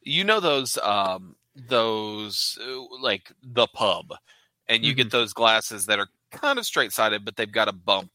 You 0.07 0.23
know 0.23 0.39
those 0.39 0.77
um 0.77 1.35
those 1.55 2.57
uh, 2.61 2.81
like 3.01 3.31
the 3.43 3.65
pub 3.67 4.13
and 4.67 4.83
you 4.85 4.93
get 4.93 5.09
those 5.09 5.33
glasses 5.33 5.87
that 5.87 5.97
are 5.99 6.09
kind 6.31 6.59
of 6.59 6.65
straight 6.65 6.91
sided 6.91 7.25
but 7.25 7.35
they've 7.35 7.51
got 7.51 7.67
a 7.67 7.73
bump 7.73 8.11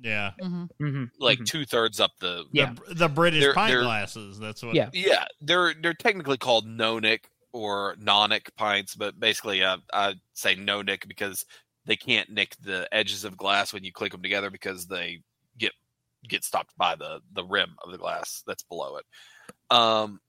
yeah, 0.00 0.32
hmm 0.40 0.64
Mm-hmm. 0.80 1.04
like 1.20 1.44
two 1.44 1.64
thirds 1.64 2.00
up 2.00 2.10
the 2.20 2.44
Yeah. 2.52 2.74
the, 2.88 2.94
the 2.94 3.08
British 3.08 3.42
They're- 3.42 3.54
pint 3.54 3.70
they're- 3.72 3.82
glasses. 3.82 4.38
That's 4.38 4.60
what. 4.62 4.74
Yeah. 4.74 4.90
Yeah, 4.92 5.26
they're 5.40 5.74
they're 5.80 5.94
technically 5.94 6.38
called 6.38 6.66
nonic 6.66 7.20
or 7.52 7.94
nonic 8.02 8.48
pints, 8.56 8.96
but 8.96 9.20
basically, 9.20 9.62
uh, 9.62 9.76
I 9.92 10.14
say 10.32 10.56
no 10.56 10.82
nick 10.82 11.06
because 11.06 11.44
they 11.86 11.94
can't 11.94 12.30
nick 12.30 12.56
the 12.60 12.88
edges 12.92 13.24
of 13.24 13.36
glass 13.36 13.72
when 13.72 13.84
you 13.84 13.92
click 13.92 14.10
them 14.10 14.22
together 14.22 14.50
because 14.50 14.86
they 14.86 15.20
get 16.22 16.30
get 16.30 16.44
stopped 16.44 16.76
by 16.76 16.94
the 16.94 17.20
the 17.32 17.44
rim 17.44 17.76
of 17.84 17.90
the 17.90 17.98
glass 17.98 18.42
that's 18.46 18.62
below 18.62 18.96
it. 18.96 19.04
Um, 19.70 20.20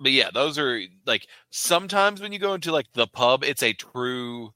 but 0.00 0.12
yeah, 0.12 0.30
those 0.32 0.58
are 0.58 0.80
like 1.06 1.26
sometimes 1.50 2.20
when 2.20 2.32
you 2.32 2.38
go 2.38 2.54
into 2.54 2.72
like 2.72 2.86
the 2.94 3.06
pub, 3.06 3.44
it's 3.44 3.62
a 3.62 3.72
true 3.72 4.52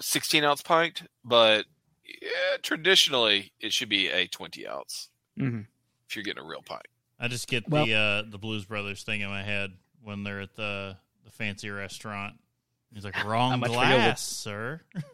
sixteen 0.00 0.44
ounce 0.44 0.62
pint, 0.62 1.02
but 1.24 1.64
yeah, 2.04 2.56
traditionally 2.62 3.52
it 3.60 3.72
should 3.72 3.88
be 3.88 4.08
a 4.08 4.26
twenty 4.26 4.66
ounce 4.66 5.08
hmm 5.36 5.60
if 6.08 6.14
you're 6.16 6.22
getting 6.22 6.44
a 6.44 6.46
real 6.46 6.62
pint. 6.62 6.86
I 7.18 7.28
just 7.28 7.48
get 7.48 7.68
Well- 7.68 7.86
the 7.86 7.94
uh, 7.94 8.22
the 8.30 8.38
Blues 8.38 8.64
Brothers 8.64 9.02
thing 9.02 9.20
in 9.20 9.28
my 9.30 9.42
head 9.42 9.72
when 10.02 10.22
they're 10.24 10.40
at 10.40 10.54
the 10.54 10.96
the 11.24 11.30
fancy 11.30 11.70
restaurant. 11.70 12.34
He's 12.92 13.04
like, 13.04 13.24
"Wrong 13.24 13.58
much 13.58 13.70
for 13.70 13.76
your 13.76 13.86
glass, 13.86 14.22
sir." 14.22 14.80
and 14.94 15.04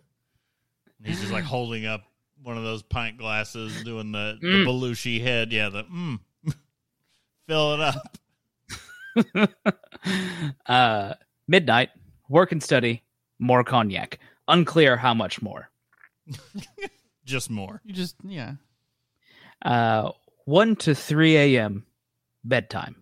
he's 1.02 1.20
just 1.20 1.32
like 1.32 1.44
holding 1.44 1.86
up 1.86 2.02
one 2.42 2.57
of 2.57 2.64
those 2.64 2.83
pint 2.83 3.18
glasses, 3.18 3.83
doing 3.85 4.12
the, 4.12 4.38
the 4.40 4.46
Mm. 4.46 4.66
Belushi 4.66 5.20
head. 5.20 5.53
Yeah, 5.53 5.68
the 5.68 5.85
mm. 5.85 6.18
fill 7.48 7.74
it 7.74 7.81
up. 7.81 8.18
uh, 10.66 11.14
midnight, 11.48 11.90
work 12.29 12.53
and 12.53 12.62
study, 12.62 13.03
more 13.38 13.64
cognac. 13.64 14.18
Unclear 14.49 14.97
how 14.97 15.14
much 15.14 15.43
more. 15.43 15.70
Just 17.24 17.51
more. 17.51 17.80
You 17.84 17.93
just, 17.93 18.16
yeah. 18.24 18.55
Uh, 19.62 20.11
1 20.47 20.74
to 20.76 20.95
3 20.97 21.36
a.m. 21.36 21.86
bedtime. 22.43 22.97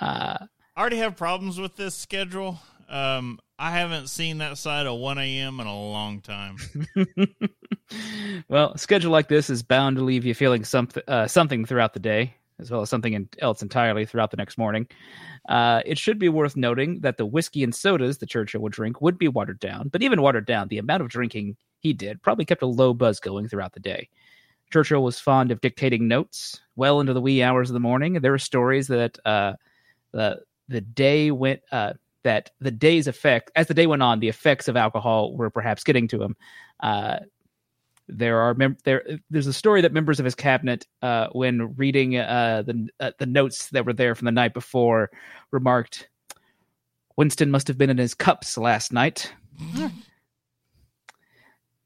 Uh, 0.00 0.38
I 0.74 0.80
already 0.80 0.96
have 0.96 1.16
problems 1.16 1.60
with 1.60 1.76
this 1.76 1.94
schedule. 1.94 2.58
Um, 2.88 3.38
I 3.58 3.70
haven't 3.70 4.08
seen 4.08 4.38
that 4.38 4.58
side 4.58 4.86
of 4.86 4.98
1 4.98 5.18
a.m. 5.18 5.60
in 5.60 5.66
a 5.66 5.74
long 5.74 6.20
time. 6.20 6.56
well, 8.48 8.72
a 8.72 8.78
schedule 8.78 9.10
like 9.10 9.28
this 9.28 9.48
is 9.48 9.62
bound 9.62 9.96
to 9.96 10.04
leave 10.04 10.26
you 10.26 10.34
feeling 10.34 10.64
something 10.64 11.02
uh, 11.08 11.26
something 11.26 11.64
throughout 11.64 11.94
the 11.94 12.00
day, 12.00 12.34
as 12.58 12.70
well 12.70 12.82
as 12.82 12.90
something 12.90 13.28
else 13.38 13.62
entirely 13.62 14.04
throughout 14.04 14.30
the 14.30 14.36
next 14.36 14.58
morning. 14.58 14.86
Uh, 15.48 15.80
it 15.86 15.96
should 15.96 16.18
be 16.18 16.28
worth 16.28 16.54
noting 16.54 17.00
that 17.00 17.16
the 17.16 17.24
whiskey 17.24 17.62
and 17.64 17.74
sodas 17.74 18.18
the 18.18 18.26
Churchill 18.26 18.60
would 18.60 18.72
drink 18.72 19.00
would 19.00 19.16
be 19.16 19.28
watered 19.28 19.60
down, 19.60 19.88
but 19.88 20.02
even 20.02 20.20
watered 20.20 20.46
down, 20.46 20.68
the 20.68 20.78
amount 20.78 21.02
of 21.02 21.08
drinking 21.08 21.56
he 21.80 21.94
did 21.94 22.22
probably 22.22 22.44
kept 22.44 22.62
a 22.62 22.66
low 22.66 22.92
buzz 22.92 23.20
going 23.20 23.48
throughout 23.48 23.72
the 23.72 23.80
day. 23.80 24.08
Churchill 24.70 25.02
was 25.02 25.18
fond 25.18 25.50
of 25.50 25.60
dictating 25.60 26.08
notes 26.08 26.60
well 26.74 27.00
into 27.00 27.14
the 27.14 27.20
wee 27.20 27.42
hours 27.42 27.70
of 27.70 27.74
the 27.74 27.80
morning. 27.80 28.14
There 28.14 28.32
were 28.32 28.38
stories 28.38 28.88
that 28.88 29.18
uh, 29.24 29.54
the 30.12 30.42
the 30.68 30.80
day 30.82 31.30
went 31.30 31.60
uh, 31.72 31.94
that 32.26 32.50
the 32.60 32.72
day's 32.72 33.06
effect, 33.06 33.52
as 33.54 33.68
the 33.68 33.74
day 33.74 33.86
went 33.86 34.02
on, 34.02 34.18
the 34.18 34.28
effects 34.28 34.66
of 34.66 34.76
alcohol 34.76 35.36
were 35.36 35.48
perhaps 35.48 35.84
getting 35.84 36.08
to 36.08 36.20
him. 36.20 36.36
Uh, 36.80 37.18
there 38.08 38.40
are 38.40 38.52
mem- 38.54 38.78
there. 38.82 39.04
There's 39.30 39.46
a 39.46 39.52
story 39.52 39.80
that 39.82 39.92
members 39.92 40.18
of 40.18 40.24
his 40.24 40.34
cabinet, 40.34 40.88
uh, 41.02 41.28
when 41.30 41.76
reading 41.76 42.16
uh, 42.16 42.64
the 42.66 42.88
uh, 42.98 43.12
the 43.18 43.26
notes 43.26 43.70
that 43.70 43.86
were 43.86 43.92
there 43.92 44.16
from 44.16 44.26
the 44.26 44.32
night 44.32 44.54
before, 44.54 45.10
remarked, 45.52 46.08
"Winston 47.16 47.52
must 47.52 47.68
have 47.68 47.78
been 47.78 47.90
in 47.90 47.98
his 47.98 48.14
cups 48.14 48.58
last 48.58 48.92
night 48.92 49.32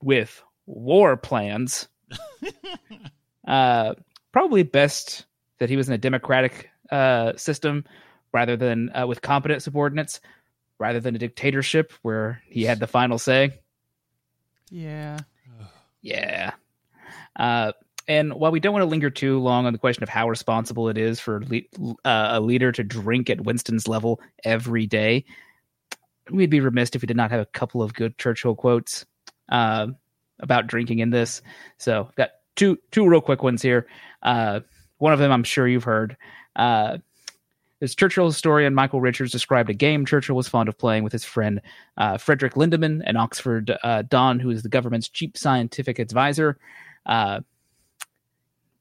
with 0.03 0.43
war 0.65 1.19
plans." 1.19 1.87
uh, 3.47 3.95
probably 4.33 4.63
best 4.63 5.27
that 5.59 5.69
he 5.69 5.77
was 5.77 5.87
in 5.87 5.95
a 5.95 5.99
democratic 5.99 6.71
uh, 6.91 7.35
system 7.37 7.85
rather 8.33 8.57
than 8.57 8.91
uh, 8.95 9.07
with 9.07 9.23
competent 9.23 9.63
subordinates, 9.63 10.21
rather 10.79 11.01
than 11.01 11.15
a 11.15 11.19
dictatorship 11.19 11.93
where 12.03 12.43
he 12.47 12.65
had 12.65 12.81
the 12.81 12.87
final 12.87 13.19
say. 13.19 13.61
Yeah. 14.71 15.19
Yeah. 16.03 16.53
Uh, 17.37 17.73
and 18.09 18.35
while 18.35 18.51
we 18.51 18.61
don't 18.61 18.73
want 18.73 18.83
to 18.83 18.89
linger 18.89 19.11
too 19.11 19.39
long 19.39 19.67
on 19.67 19.73
the 19.73 19.79
question 19.79 20.03
of 20.03 20.09
how 20.09 20.29
responsible 20.29 20.89
it 20.89 20.99
is 20.99 21.21
for 21.21 21.43
le- 21.45 21.95
uh, 22.05 22.31
a 22.33 22.41
leader 22.41 22.73
to 22.73 22.83
drink 22.83 23.31
at 23.31 23.43
Winston's 23.43 23.87
level 23.87 24.21
every 24.45 24.87
day, 24.87 25.25
we'd 26.31 26.51
be 26.51 26.61
remiss 26.61 26.91
if 26.91 27.03
we 27.03 27.07
did 27.07 27.17
not 27.17 27.31
have 27.31 27.41
a 27.41 27.47
couple 27.47 27.83
of 27.83 27.95
good 27.95 28.17
Churchill 28.19 28.55
quotes 28.55 29.07
uh, 29.49 29.89
about 30.41 30.67
drinking 30.67 31.01
in 31.01 31.11
this. 31.11 31.43
So, 31.79 32.07
I've 32.09 32.17
got 32.17 32.31
two 32.57 32.79
two 32.91 33.07
real 33.09 33.21
quick 33.21 33.43
ones 33.43 33.63
here. 33.63 33.87
Uh, 34.23 34.61
one 34.99 35.13
of 35.13 35.19
them 35.19 35.33
I'm 35.33 35.45
sure 35.45 35.69
you've 35.69 35.85
heard. 35.85 36.17
This 37.81 37.95
Churchill 37.95 38.27
historian 38.27 38.75
Michael 38.75 39.01
Richards 39.01 39.33
described 39.33 39.71
a 39.71 39.75
game 39.75 40.05
Churchill 40.05 40.37
was 40.37 40.49
fond 40.49 40.69
of 40.69 40.77
playing 40.77 41.03
with 41.03 41.13
his 41.13 41.25
friend 41.25 41.63
uh, 41.97 42.19
Frederick 42.19 42.55
Lindemann, 42.55 43.03
an 43.07 43.17
Oxford 43.17 43.75
uh, 43.83 44.03
Don 44.03 44.39
who 44.39 44.51
is 44.51 44.63
the 44.63 44.69
government's 44.69 45.09
chief 45.09 45.31
scientific 45.35 45.99
advisor. 45.99 46.59
Uh, 47.07 47.41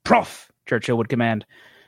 Prof, 0.03 0.51
Churchill 0.67 0.97
would 0.97 1.07
command, 1.07 1.45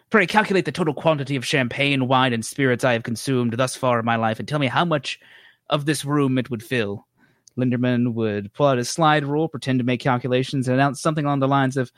pray 0.09 0.25
calculate 0.25 0.63
the 0.63 0.71
total 0.71 0.93
quantity 0.93 1.35
of 1.35 1.45
champagne, 1.45 2.07
wine, 2.07 2.31
and 2.31 2.45
spirits 2.45 2.85
I 2.85 2.93
have 2.93 3.03
consumed 3.03 3.53
thus 3.53 3.75
far 3.75 3.99
in 3.99 4.05
my 4.05 4.15
life 4.15 4.39
and 4.39 4.47
tell 4.47 4.59
me 4.59 4.67
how 4.67 4.85
much 4.85 5.19
of 5.69 5.85
this 5.85 6.05
room 6.05 6.37
it 6.37 6.49
would 6.49 6.63
fill. 6.63 7.05
Linderman 7.57 8.13
would 8.13 8.53
pull 8.53 8.67
out 8.67 8.77
his 8.77 8.89
slide 8.89 9.25
rule, 9.25 9.49
pretend 9.49 9.79
to 9.79 9.85
make 9.85 9.99
calculations, 9.99 10.69
and 10.69 10.75
announce 10.75 11.01
something 11.01 11.25
along 11.25 11.41
the 11.41 11.47
lines 11.49 11.75
of, 11.75 11.91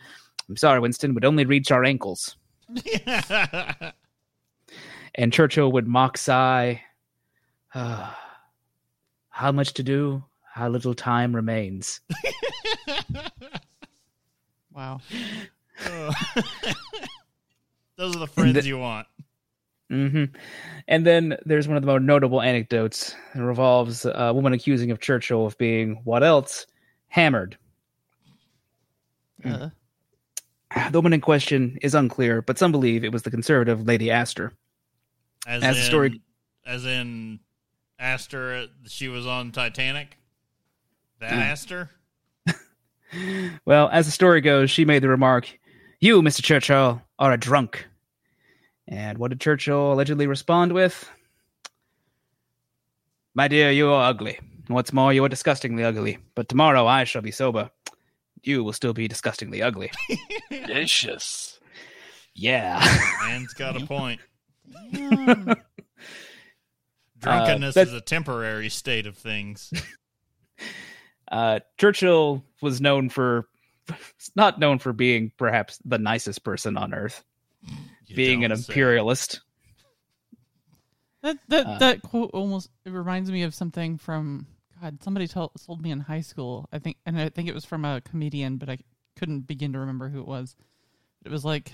I'm 0.50 0.58
sorry, 0.58 0.80
Winston, 0.80 1.14
would 1.14 1.26
only 1.26 1.46
reach 1.46 1.70
our 1.70 1.84
ankles. 1.84 2.36
And 5.16 5.32
Churchill 5.32 5.72
would 5.72 5.88
mock 5.88 6.18
sigh, 6.18 6.82
"Ah, 7.76 8.18
How 9.30 9.52
much 9.52 9.74
to 9.74 9.84
do? 9.84 10.24
How 10.54 10.70
little 10.70 10.94
time 10.94 11.36
remains. 11.36 12.02
Wow. 14.76 15.02
Those 17.96 18.16
are 18.16 18.20
the 18.20 18.28
friends 18.28 18.66
you 18.66 18.80
want. 18.80 19.06
hmm 19.90 20.24
And 20.88 21.06
then 21.06 21.38
there's 21.46 21.68
one 21.68 21.78
of 21.78 21.84
the 21.84 21.88
more 21.88 22.00
notable 22.00 22.42
anecdotes. 22.42 23.16
It 23.36 23.40
revolves 23.40 24.04
a 24.06 24.34
woman 24.34 24.52
accusing 24.54 24.90
of 24.90 25.00
Churchill 25.00 25.46
of 25.46 25.56
being 25.60 26.02
what 26.06 26.24
else? 26.24 26.66
Hammered. 27.10 27.56
Uh, 29.46 29.70
The 30.90 30.98
woman 31.00 31.14
in 31.14 31.22
question 31.22 31.78
is 31.84 31.94
unclear, 31.94 32.42
but 32.42 32.58
some 32.58 32.72
believe 32.72 33.04
it 33.04 33.12
was 33.12 33.22
the 33.22 33.30
conservative 33.32 33.86
Lady 33.86 34.10
Astor. 34.10 34.54
As, 35.46 35.64
As 35.64 35.76
the 35.76 35.82
in, 35.82 35.86
story- 35.88 36.22
as 36.66 36.86
in 36.86 37.40
Astor, 38.00 38.68
she 38.88 39.08
was 39.08 39.26
on 39.28 39.52
Titanic. 39.52 40.18
That 41.20 41.32
Yeah. 41.32 41.36
Hmm. 41.36 41.42
Astor. 41.52 41.90
Well, 43.66 43.90
as 43.92 44.08
the 44.08 44.12
story 44.12 44.42
goes, 44.42 44.72
she 44.72 44.86
made 44.86 45.04
the 45.04 45.08
remark, 45.08 45.60
You, 46.00 46.22
Mr. 46.24 46.42
Churchill, 46.44 47.00
are 47.20 47.32
a 47.32 47.38
drunk. 47.38 47.86
And 48.88 49.20
what 49.20 49.30
did 49.30 49.40
Churchill 49.40 49.94
allegedly 49.94 50.26
respond 50.26 50.72
with? 50.74 51.08
My 53.36 53.48
dear, 53.48 53.70
you 53.72 53.90
are 53.92 54.10
ugly. 54.10 54.40
What's 54.68 54.94
more, 54.94 55.14
you 55.14 55.24
are 55.26 55.30
disgustingly 55.30 55.84
ugly. 55.84 56.18
But 56.36 56.50
tomorrow 56.50 56.88
I 56.88 57.04
shall 57.04 57.22
be 57.22 57.32
sober. 57.32 57.70
You 58.42 58.64
will 58.64 58.74
still 58.74 58.94
be 58.94 59.08
disgustingly 59.08 59.62
ugly. 59.62 59.92
Vicious. 60.50 61.60
Yeah. 62.34 62.80
Man's 63.28 63.54
got 63.54 63.80
a 63.82 63.86
point. 63.86 64.22
Drunkenness 67.20 67.76
that- 67.76 67.88
is 67.88 67.94
a 67.94 68.02
temporary 68.02 68.70
state 68.70 69.06
of 69.08 69.18
things. 69.18 69.72
Uh, 71.32 71.60
Churchill 71.80 72.44
was 72.62 72.80
known 72.80 73.10
for, 73.10 73.48
not 74.36 74.60
known 74.60 74.78
for 74.78 74.94
being 74.94 75.32
perhaps 75.36 75.80
the 75.84 75.98
nicest 75.98 76.44
person 76.44 76.78
on 76.78 76.94
earth, 76.94 77.24
You 78.06 78.16
being 78.16 78.44
an 78.44 78.52
don't 78.52 78.58
say. 78.60 78.72
imperialist. 78.72 79.42
that 81.24 81.38
that 81.48 81.66
Uh, 81.66 81.78
that 81.80 82.04
quote 82.04 82.30
almost 82.36 82.70
it 82.86 82.92
reminds 82.92 83.32
me 83.32 83.42
of 83.44 83.56
something 83.56 83.98
from 83.98 84.46
God. 84.80 85.02
Somebody 85.02 85.28
told 85.28 85.54
told 85.66 85.82
me 85.82 85.90
in 85.90 86.02
high 86.02 86.22
school. 86.22 86.70
I 86.72 86.78
think, 86.78 86.98
and 87.08 87.18
I 87.20 87.30
think 87.30 87.50
it 87.50 87.56
was 87.56 87.66
from 87.66 87.84
a 87.84 88.02
comedian, 88.02 88.58
but 88.58 88.70
I 88.70 88.78
couldn't 89.18 89.48
begin 89.48 89.74
to 89.74 89.80
remember 89.80 90.10
who 90.10 90.20
it 90.20 90.28
was. 90.28 90.56
It 91.26 91.32
was 91.32 91.44
like 91.44 91.72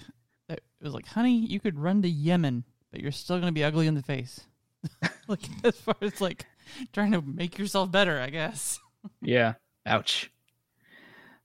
it 0.48 0.62
was 0.82 0.94
like, 0.94 1.08
honey, 1.08 1.36
you 1.46 1.60
could 1.60 1.78
run 1.78 2.02
to 2.04 2.10
Yemen, 2.10 2.64
but 2.92 3.02
you're 3.02 3.12
still 3.12 3.40
gonna 3.40 3.52
be 3.52 3.64
ugly 3.64 3.88
in 3.88 3.96
the 3.96 4.04
face. 4.04 4.42
like 5.28 5.42
as 5.64 5.76
far 5.78 5.96
as 6.02 6.22
like 6.22 6.46
trying 6.94 7.12
to 7.12 7.22
make 7.22 7.58
yourself 7.58 7.92
better, 7.92 8.20
I 8.20 8.30
guess. 8.30 8.80
Yeah. 9.22 9.54
Ouch. 9.86 10.30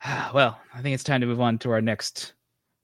Well, 0.34 0.60
I 0.74 0.82
think 0.82 0.94
it's 0.94 1.04
time 1.04 1.20
to 1.22 1.26
move 1.26 1.40
on 1.40 1.58
to 1.58 1.70
our 1.70 1.80
next 1.80 2.32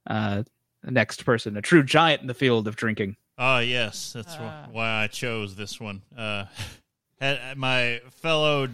uh 0.06 0.44
next 0.84 1.24
person, 1.24 1.56
a 1.56 1.62
true 1.62 1.82
giant 1.82 2.22
in 2.22 2.28
the 2.28 2.34
field 2.34 2.66
of 2.68 2.76
drinking. 2.76 3.16
Oh 3.36 3.58
yes, 3.58 4.12
that's 4.12 4.34
wh- 4.36 4.40
Ah. 4.42 4.68
why 4.70 5.02
I 5.02 5.06
chose 5.08 5.56
this 5.56 5.80
one. 5.80 6.02
Uh, 6.16 6.44
had 7.20 7.56
my 7.58 8.00
fellow 8.10 8.68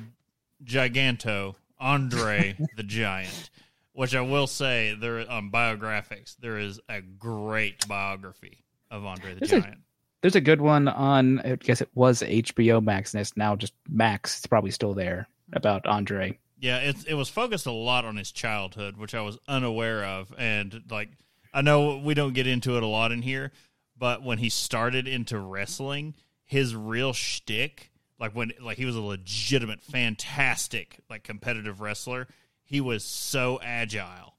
giganto 0.64 1.54
Andre 1.78 2.56
the 2.76 2.82
Giant, 2.82 3.50
which 3.92 4.14
I 4.14 4.20
will 4.20 4.46
say 4.46 4.94
there 4.98 5.28
on 5.30 5.50
biographics 5.50 6.36
there 6.36 6.58
is 6.58 6.80
a 6.88 7.00
great 7.00 7.86
biography 7.88 8.64
of 8.90 9.04
Andre 9.04 9.34
the 9.34 9.40
There's 9.40 9.52
a- 9.52 9.60
Giant. 9.60 9.80
There's 10.22 10.34
a 10.34 10.40
good 10.40 10.60
one 10.60 10.88
on 10.88 11.38
I 11.40 11.56
guess 11.56 11.80
it 11.80 11.90
was 11.94 12.22
HBO 12.22 12.82
Max 12.82 13.14
and 13.14 13.20
it's 13.20 13.36
now 13.36 13.54
just 13.54 13.74
Max. 13.88 14.38
It's 14.38 14.46
probably 14.46 14.70
still 14.72 14.94
there 14.94 15.28
about 15.52 15.86
Andre. 15.86 16.38
Yeah, 16.58 16.78
it 16.78 16.96
it 17.06 17.14
was 17.14 17.28
focused 17.28 17.66
a 17.66 17.70
lot 17.72 18.04
on 18.04 18.16
his 18.16 18.32
childhood, 18.32 18.96
which 18.96 19.14
I 19.14 19.20
was 19.20 19.38
unaware 19.46 20.04
of, 20.04 20.34
and 20.38 20.82
like 20.90 21.10
I 21.52 21.60
know 21.62 21.98
we 21.98 22.14
don't 22.14 22.32
get 22.32 22.46
into 22.46 22.76
it 22.76 22.82
a 22.82 22.86
lot 22.86 23.12
in 23.12 23.22
here, 23.22 23.52
but 23.96 24.22
when 24.22 24.38
he 24.38 24.48
started 24.48 25.06
into 25.06 25.38
wrestling, 25.38 26.14
his 26.44 26.74
real 26.74 27.12
shtick, 27.12 27.92
like 28.18 28.34
when 28.34 28.52
like 28.60 28.78
he 28.78 28.86
was 28.86 28.96
a 28.96 29.02
legitimate, 29.02 29.82
fantastic, 29.82 30.98
like 31.10 31.22
competitive 31.24 31.80
wrestler, 31.82 32.26
he 32.64 32.80
was 32.80 33.04
so 33.04 33.60
agile, 33.62 34.34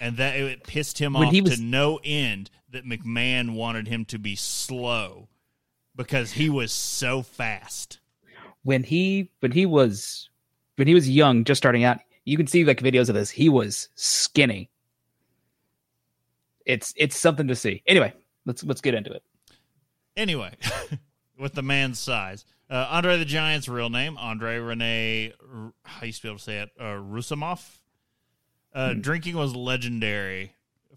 and 0.00 0.16
that 0.16 0.34
it 0.34 0.64
pissed 0.64 0.98
him 0.98 1.12
When 1.12 1.28
off 1.28 1.42
was- 1.42 1.58
to 1.58 1.62
no 1.62 2.00
end 2.02 2.50
that 2.70 2.84
McMahon 2.84 3.54
wanted 3.54 3.86
him 3.86 4.04
to 4.06 4.18
be 4.18 4.34
slow 4.34 5.28
because 5.94 6.32
he 6.32 6.48
was 6.48 6.72
so 6.72 7.22
fast. 7.22 7.98
When 8.62 8.82
he 8.82 9.30
when 9.40 9.52
he 9.52 9.66
was 9.66 10.28
when 10.76 10.88
he 10.88 10.94
was 10.94 11.08
young, 11.08 11.44
just 11.44 11.58
starting 11.58 11.84
out, 11.84 11.98
you 12.24 12.36
can 12.36 12.46
see 12.46 12.64
like 12.64 12.80
videos 12.80 13.08
of 13.08 13.14
this. 13.14 13.30
He 13.30 13.48
was 13.48 13.88
skinny. 13.94 14.70
It's 16.66 16.92
it's 16.96 17.16
something 17.16 17.48
to 17.48 17.56
see. 17.56 17.82
Anyway, 17.86 18.12
let's 18.46 18.62
let's 18.64 18.80
get 18.80 18.94
into 18.94 19.12
it. 19.12 19.22
Anyway, 20.16 20.52
with 21.38 21.54
the 21.54 21.62
man's 21.62 21.98
size, 21.98 22.44
uh, 22.68 22.86
Andre 22.90 23.18
the 23.18 23.24
Giant's 23.24 23.68
real 23.68 23.88
name, 23.90 24.18
Andre 24.18 24.58
Rene, 24.58 25.32
used 26.02 26.18
to 26.18 26.22
be 26.22 26.28
able 26.28 26.38
to 26.38 26.44
say 26.44 26.58
it, 26.58 26.70
uh, 26.78 26.84
Roussimoff. 27.00 27.78
Uh, 28.72 28.94
Drinking 28.94 29.36
was 29.36 29.54
legendary 29.54 30.54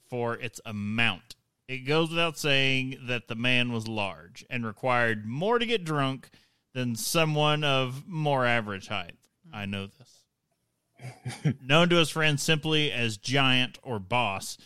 for 0.10 0.36
its 0.36 0.62
amount. 0.66 1.36
It 1.68 1.80
goes 1.80 2.10
without 2.10 2.38
saying 2.38 2.98
that 3.08 3.28
the 3.28 3.36
man 3.36 3.72
was 3.72 3.88
large 3.88 4.46
and 4.50 4.66
required 4.66 5.26
more 5.26 5.60
to 5.60 5.66
get 5.66 5.84
drunk 5.84 6.30
than 6.74 6.96
someone 6.96 7.64
of 7.64 8.08
more 8.08 8.46
average 8.46 8.88
height. 8.88 9.16
I 9.52 9.66
know 9.66 9.88
this. 9.88 11.54
Known 11.62 11.90
to 11.90 11.96
his 11.98 12.10
friends 12.10 12.44
simply 12.44 12.92
as 12.92 13.18
Giant 13.18 13.80
or 13.84 14.00
Boss, 14.00 14.58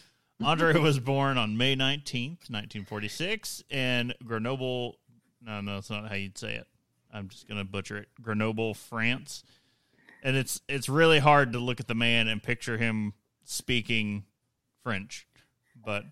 Andre 0.44 0.74
was 0.80 1.00
born 1.00 1.38
on 1.38 1.58
May 1.58 1.76
19th, 1.76 2.50
1946, 2.50 3.64
in 3.70 4.14
Grenoble. 4.26 4.98
No, 5.42 5.62
no, 5.62 5.76
that's 5.76 5.90
not 5.90 6.08
how 6.10 6.16
you'd 6.16 6.38
say 6.38 6.56
it. 6.56 6.68
I'm 7.12 7.30
just 7.30 7.48
going 7.48 7.60
to 7.60 7.64
butcher 7.64 7.98
it. 7.98 8.10
Grenoble, 8.22 8.74
France. 8.74 9.44
And 10.28 10.36
it's 10.36 10.60
it's 10.68 10.90
really 10.90 11.20
hard 11.20 11.54
to 11.54 11.60
look 11.60 11.80
at 11.80 11.88
the 11.88 11.96
man 11.96 12.28
and 12.28 12.44
picture 12.44 12.78
him 12.78 13.14
speaking 13.46 14.26
French. 14.84 15.26
But 15.86 16.04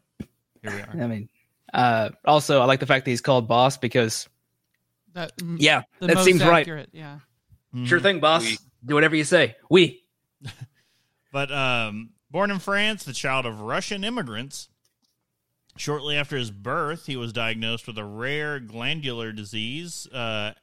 here 0.62 0.72
we 0.74 0.80
are. 0.82 1.04
I 1.04 1.08
mean, 1.08 1.28
uh, 1.74 2.12
also 2.24 2.62
I 2.62 2.66
like 2.66 2.80
the 2.80 2.86
fact 2.86 3.04
that 3.04 3.12
he's 3.12 3.20
called 3.20 3.50
boss 3.50 3.76
because 3.78 4.30
That 5.14 5.34
Yeah, 5.58 5.82
the 6.00 6.08
that 6.08 6.16
most 6.16 6.24
seems 6.26 6.42
right. 6.46 6.66
Yeah. 6.94 7.20
Sure 7.84 8.00
Mhm. 8.00 8.04
thing, 8.04 8.20
boss. 8.22 8.44
We- 8.44 8.58
Do 8.86 8.94
whatever 8.96 9.18
you 9.18 9.26
say. 9.26 9.56
We. 9.70 10.06
But 11.34 11.52
um, 11.52 12.12
born 12.32 12.52
in 12.52 12.60
France, 12.60 13.04
the 13.04 13.12
child 13.12 13.46
of 13.46 13.60
Russian 13.60 14.06
immigrants. 14.06 14.70
Shortly 15.76 16.16
after 16.16 16.38
his 16.38 16.52
birth, 16.52 17.06
he 17.08 17.18
was 17.18 17.34
diagnosed 17.34 17.86
with 17.88 17.98
a 17.98 18.06
rare 18.06 18.62
glandular 18.62 19.34
disease, 19.34 20.08
uh, 20.14 20.54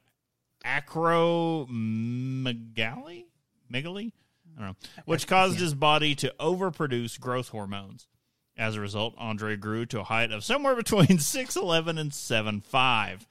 acromegaly, 0.64 3.24
megaly, 3.72 4.12
I 4.56 4.60
don't 4.60 4.68
know, 4.68 4.76
which 5.06 5.26
caused 5.26 5.58
his 5.58 5.74
body 5.74 6.14
to 6.16 6.34
overproduce 6.38 7.18
growth 7.18 7.48
hormones. 7.48 8.08
As 8.56 8.76
a 8.76 8.80
result, 8.80 9.14
Andre 9.16 9.56
grew 9.56 9.86
to 9.86 10.00
a 10.00 10.04
height 10.04 10.30
of 10.30 10.44
somewhere 10.44 10.76
between 10.76 11.06
6'11 11.06 11.98
and 11.98 12.10
7'5 12.10 13.26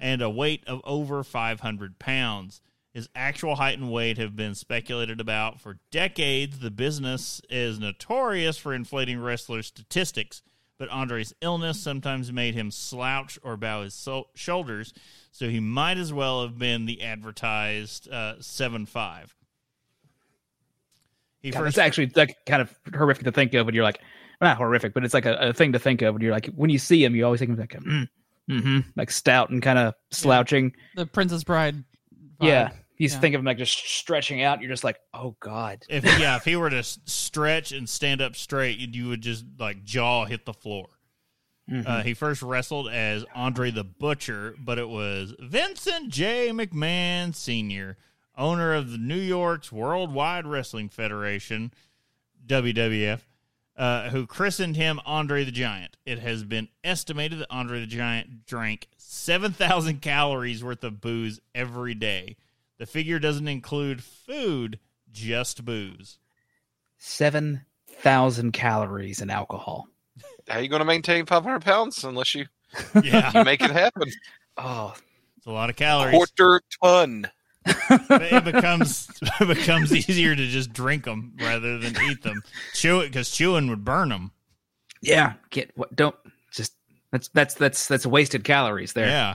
and 0.00 0.22
a 0.22 0.30
weight 0.30 0.64
of 0.66 0.80
over 0.84 1.22
500 1.22 1.98
pounds. 1.98 2.62
His 2.94 3.08
actual 3.14 3.56
height 3.56 3.78
and 3.78 3.92
weight 3.92 4.18
have 4.18 4.36
been 4.36 4.54
speculated 4.54 5.20
about 5.20 5.60
for 5.60 5.78
decades. 5.90 6.60
The 6.60 6.70
business 6.70 7.42
is 7.50 7.78
notorious 7.78 8.56
for 8.56 8.72
inflating 8.72 9.20
wrestler 9.20 9.62
statistics, 9.62 10.42
but 10.78 10.88
Andre's 10.88 11.34
illness 11.40 11.80
sometimes 11.80 12.32
made 12.32 12.54
him 12.54 12.70
slouch 12.70 13.38
or 13.42 13.56
bow 13.56 13.82
his 13.82 13.94
so- 13.94 14.28
shoulders, 14.34 14.94
so 15.30 15.48
he 15.48 15.60
might 15.60 15.98
as 15.98 16.12
well 16.12 16.42
have 16.42 16.58
been 16.58 16.86
the 16.86 17.02
advertised 17.02 18.08
uh, 18.10 18.36
7'5. 18.40 19.26
He 21.44 21.50
God, 21.50 21.58
first 21.60 21.68
it's 21.76 21.78
actually 21.78 22.10
like 22.16 22.36
kind 22.46 22.62
of 22.62 22.74
horrific 22.94 23.24
to 23.24 23.32
think 23.32 23.52
of 23.54 23.68
and 23.68 23.74
you're 23.74 23.84
like, 23.84 24.00
not 24.40 24.56
horrific, 24.56 24.94
but 24.94 25.04
it's 25.04 25.14
like 25.14 25.26
a, 25.26 25.34
a 25.36 25.52
thing 25.52 25.72
to 25.72 25.78
think 25.78 26.02
of 26.02 26.14
And 26.16 26.22
you're 26.22 26.32
like, 26.32 26.46
when 26.56 26.70
you 26.70 26.78
see 26.78 27.04
him, 27.04 27.14
you 27.14 27.24
always 27.24 27.38
think 27.40 27.52
of 27.52 27.58
like, 27.58 27.70
mm, 27.70 28.08
hmm 28.48 28.80
like 28.96 29.10
stout 29.10 29.50
and 29.50 29.62
kind 29.62 29.78
of 29.78 29.94
slouching. 30.10 30.72
The 30.96 31.06
Princess 31.06 31.44
Bride. 31.44 31.76
vibe. 31.76 31.82
Yeah. 32.40 32.70
You 32.96 33.08
Yeah. 33.08 33.18
think 33.20 33.34
of 33.34 33.40
him 33.40 33.44
like 33.44 33.58
just 33.58 33.76
stretching 33.76 34.42
out. 34.42 34.60
You're 34.60 34.70
just 34.70 34.84
like, 34.84 34.98
oh 35.12 35.36
God. 35.40 35.82
if 35.88 36.04
yeah, 36.18 36.36
if 36.36 36.44
he 36.44 36.56
were 36.56 36.70
to 36.70 36.82
stretch 36.82 37.72
and 37.72 37.88
stand 37.88 38.20
up 38.22 38.36
straight, 38.36 38.78
you- 38.78 38.88
you 38.90 39.08
would 39.08 39.20
just 39.20 39.44
like 39.58 39.84
jaw 39.84 40.24
hit 40.24 40.46
the 40.46 40.54
floor. 40.54 40.88
Uh, 41.86 42.02
he 42.02 42.12
first 42.12 42.42
wrestled 42.42 42.88
as 42.90 43.24
Andre 43.34 43.70
the 43.70 43.84
Butcher, 43.84 44.54
but 44.58 44.78
it 44.78 44.86
was 44.88 45.34
Vincent 45.40 46.10
J. 46.10 46.50
McMahon 46.50 47.34
Sr., 47.34 47.96
owner 48.36 48.74
of 48.74 48.90
the 48.90 48.98
New 48.98 49.18
York's 49.18 49.70
Worldwide 49.72 50.46
Wrestling 50.46 50.88
Federation, 50.88 51.72
WWF, 52.46 53.20
uh, 53.76 54.10
who 54.10 54.26
christened 54.26 54.76
him 54.76 55.00
Andre 55.04 55.44
the 55.44 55.50
Giant. 55.50 55.96
It 56.04 56.18
has 56.20 56.44
been 56.44 56.68
estimated 56.82 57.40
that 57.40 57.50
Andre 57.50 57.80
the 57.80 57.86
Giant 57.86 58.46
drank 58.46 58.88
7,000 58.96 60.00
calories 60.00 60.62
worth 60.62 60.84
of 60.84 61.00
booze 61.00 61.40
every 61.54 61.94
day. 61.94 62.36
The 62.78 62.86
figure 62.86 63.18
doesn't 63.18 63.48
include 63.48 64.02
food, 64.02 64.78
just 65.10 65.64
booze. 65.64 66.18
7,000 66.98 68.52
calories 68.52 69.20
in 69.20 69.30
alcohol. 69.30 69.88
How 70.48 70.58
are 70.58 70.62
you 70.62 70.68
going 70.68 70.80
to 70.80 70.86
maintain 70.86 71.26
500 71.26 71.60
pounds 71.62 72.04
unless 72.04 72.34
you, 72.34 72.46
Yeah, 73.02 73.30
you 73.34 73.44
make 73.44 73.62
it 73.62 73.70
happen? 73.70 74.10
Oh, 74.56 74.94
it's 75.36 75.46
a 75.46 75.50
lot 75.50 75.70
of 75.70 75.76
calories. 75.76 76.14
Quarter 76.14 76.62
ton. 76.82 77.30
But 77.64 78.22
it 78.22 78.44
becomes 78.44 79.08
it 79.40 79.48
becomes 79.48 79.92
easier 79.92 80.36
to 80.36 80.46
just 80.46 80.72
drink 80.72 81.04
them 81.04 81.34
rather 81.40 81.78
than 81.78 81.94
eat 82.10 82.22
them. 82.22 82.42
Chew 82.74 83.00
it 83.00 83.08
because 83.08 83.30
chewing 83.30 83.68
would 83.68 83.84
burn 83.84 84.10
them. 84.10 84.32
yeah. 85.00 85.34
Get 85.50 85.70
what? 85.76 85.94
Don't 85.94 86.16
just, 86.52 86.74
that's, 87.10 87.28
that's, 87.28 87.54
that's, 87.54 87.88
that's 87.88 88.06
wasted 88.06 88.44
calories 88.44 88.92
there. 88.92 89.08
Yeah. 89.08 89.34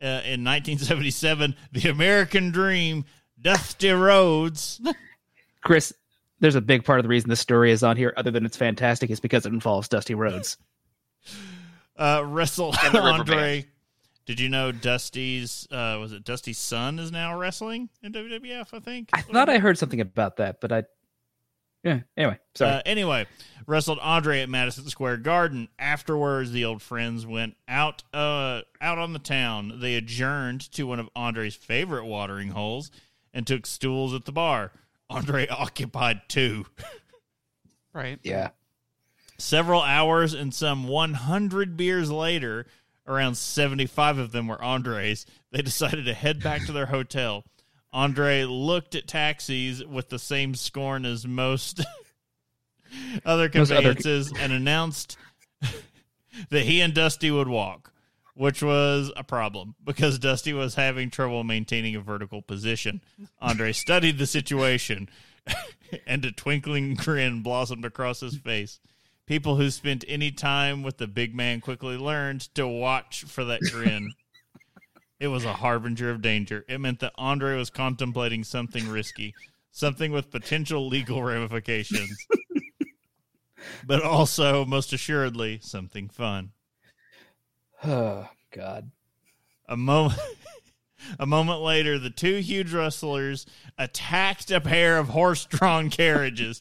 Uh, 0.00 0.22
in 0.24 0.44
1977, 0.44 1.56
the 1.72 1.88
American 1.88 2.50
Dream, 2.50 3.04
Dusty 3.40 3.90
Rhodes. 3.90 4.80
Chris, 5.64 5.92
there's 6.38 6.54
a 6.54 6.60
big 6.60 6.84
part 6.84 7.00
of 7.00 7.02
the 7.02 7.08
reason 7.08 7.28
this 7.28 7.40
story 7.40 7.72
is 7.72 7.82
on 7.82 7.96
here, 7.96 8.14
other 8.16 8.30
than 8.30 8.46
it's 8.46 8.56
fantastic, 8.56 9.10
is 9.10 9.18
because 9.18 9.44
it 9.44 9.52
involves 9.52 9.88
Dusty 9.88 10.14
Rhodes. 10.14 10.56
uh, 11.96 12.22
wrestled 12.24 12.76
And 12.84 12.94
the 12.94 13.00
Andre. 13.00 13.66
Did 14.28 14.40
you 14.40 14.50
know 14.50 14.72
Dusty's 14.72 15.66
uh, 15.70 15.96
was 15.98 16.12
it 16.12 16.22
Dusty's 16.22 16.58
son 16.58 16.98
is 16.98 17.10
now 17.10 17.38
wrestling 17.38 17.88
in 18.02 18.12
WWF? 18.12 18.74
I 18.74 18.78
think. 18.78 19.08
I 19.14 19.22
thought 19.22 19.48
I 19.48 19.56
heard 19.56 19.78
something 19.78 20.02
about 20.02 20.36
that, 20.36 20.60
but 20.60 20.70
I. 20.70 20.84
Yeah. 21.82 22.00
Anyway, 22.14 22.38
sorry. 22.54 22.72
Uh, 22.72 22.82
anyway, 22.84 23.26
wrestled 23.66 23.98
Andre 24.00 24.42
at 24.42 24.50
Madison 24.50 24.84
Square 24.88 25.18
Garden. 25.18 25.68
Afterwards, 25.78 26.52
the 26.52 26.66
old 26.66 26.82
friends 26.82 27.24
went 27.24 27.56
out 27.66 28.02
uh, 28.12 28.60
out 28.82 28.98
on 28.98 29.14
the 29.14 29.18
town. 29.18 29.80
They 29.80 29.94
adjourned 29.94 30.70
to 30.72 30.86
one 30.86 31.00
of 31.00 31.08
Andre's 31.16 31.54
favorite 31.54 32.04
watering 32.04 32.50
holes 32.50 32.90
and 33.32 33.46
took 33.46 33.64
stools 33.64 34.12
at 34.12 34.26
the 34.26 34.32
bar. 34.32 34.72
Andre 35.08 35.46
occupied 35.48 36.20
two. 36.28 36.66
Right. 37.94 38.18
yeah. 38.22 38.50
Several 39.38 39.80
hours 39.80 40.34
and 40.34 40.52
some 40.52 40.86
100 40.86 41.78
beers 41.78 42.10
later, 42.10 42.66
around 43.08 43.36
75 43.36 44.18
of 44.18 44.30
them 44.32 44.46
were 44.46 44.62
Andre's, 44.62 45.26
they 45.50 45.62
decided 45.62 46.04
to 46.04 46.14
head 46.14 46.42
back 46.42 46.66
to 46.66 46.72
their 46.72 46.86
hotel. 46.86 47.44
Andre 47.92 48.44
looked 48.44 48.94
at 48.94 49.08
taxis 49.08 49.82
with 49.84 50.10
the 50.10 50.18
same 50.18 50.54
scorn 50.54 51.06
as 51.06 51.26
most 51.26 51.80
other 53.24 53.50
Most 53.52 53.70
other- 53.70 53.94
conveyances 53.94 54.32
and 54.38 54.52
announced 54.52 55.16
that 56.50 56.62
he 56.62 56.80
and 56.80 56.94
Dusty 56.94 57.30
would 57.30 57.48
walk, 57.48 57.92
which 58.34 58.62
was 58.62 59.10
a 59.16 59.24
problem 59.24 59.74
because 59.82 60.18
Dusty 60.18 60.52
was 60.52 60.74
having 60.74 61.10
trouble 61.10 61.44
maintaining 61.44 61.96
a 61.96 62.00
vertical 62.00 62.42
position. 62.42 63.00
Andre 63.40 63.72
studied 63.72 64.18
the 64.18 64.26
situation 64.26 65.08
and 66.06 66.24
a 66.24 66.32
twinkling 66.32 66.94
grin 66.94 67.42
blossomed 67.42 67.84
across 67.84 68.20
his 68.20 68.36
face. 68.36 68.80
People 69.28 69.56
who 69.56 69.70
spent 69.70 70.06
any 70.08 70.30
time 70.30 70.82
with 70.82 70.96
the 70.96 71.06
big 71.06 71.34
man 71.34 71.60
quickly 71.60 71.98
learned 71.98 72.40
to 72.54 72.66
watch 72.66 73.24
for 73.24 73.44
that 73.44 73.60
grin. 73.70 74.14
it 75.20 75.28
was 75.28 75.44
a 75.44 75.52
harbinger 75.52 76.08
of 76.08 76.22
danger. 76.22 76.64
It 76.66 76.80
meant 76.80 77.00
that 77.00 77.12
Andre 77.16 77.54
was 77.54 77.68
contemplating 77.68 78.42
something 78.42 78.88
risky, 78.88 79.34
something 79.70 80.12
with 80.12 80.30
potential 80.30 80.88
legal 80.88 81.22
ramifications, 81.22 82.26
but 83.86 84.02
also, 84.02 84.64
most 84.64 84.94
assuredly, 84.94 85.60
something 85.62 86.08
fun. 86.08 86.52
Oh 87.84 88.28
God. 88.50 88.90
A 89.68 89.76
moment. 89.76 90.18
A 91.18 91.26
moment 91.26 91.60
later, 91.60 91.98
the 91.98 92.10
two 92.10 92.36
huge 92.36 92.72
wrestlers 92.72 93.46
attacked 93.76 94.50
a 94.50 94.60
pair 94.60 94.98
of 94.98 95.08
horse-drawn 95.08 95.90
carriages. 95.90 96.60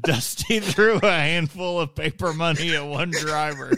Dusty 0.00 0.60
threw 0.60 0.98
a 0.98 1.10
handful 1.10 1.80
of 1.80 1.94
paper 1.94 2.32
money 2.32 2.74
at 2.74 2.86
one 2.86 3.10
driver, 3.10 3.72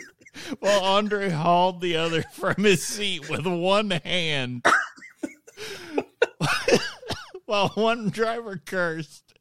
while 0.59 0.85
Andre 0.85 1.31
hauled 1.31 1.81
the 1.81 1.97
other 1.97 2.23
from 2.33 2.57
his 2.65 2.85
seat 2.85 3.29
with 3.31 3.47
one 3.47 3.91
hand. 3.91 4.65
while 7.47 7.69
one 7.71 8.11
driver 8.11 8.61
cursed, 8.65 9.33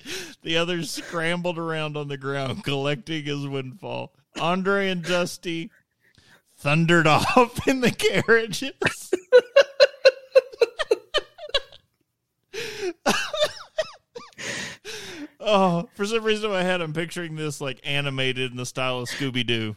the 0.43 0.57
other 0.57 0.83
scrambled 0.83 1.57
around 1.57 1.97
on 1.97 2.07
the 2.07 2.17
ground, 2.17 2.63
collecting 2.63 3.25
his 3.25 3.47
windfall. 3.47 4.13
Andre 4.39 4.89
and 4.89 5.03
Dusty 5.03 5.71
thundered 6.57 7.07
off 7.07 7.67
in 7.67 7.81
the 7.81 7.91
carriages. 7.91 9.11
Oh, 15.39 15.89
for 15.95 16.05
some 16.05 16.23
reason 16.23 16.45
in 16.45 16.51
my 16.51 16.63
head, 16.63 16.81
I'm 16.81 16.93
picturing 16.93 17.35
this 17.35 17.61
like 17.61 17.79
animated 17.83 18.51
in 18.51 18.57
the 18.57 18.65
style 18.65 18.99
of 18.99 19.09
Scooby 19.09 19.45
Doo, 19.45 19.75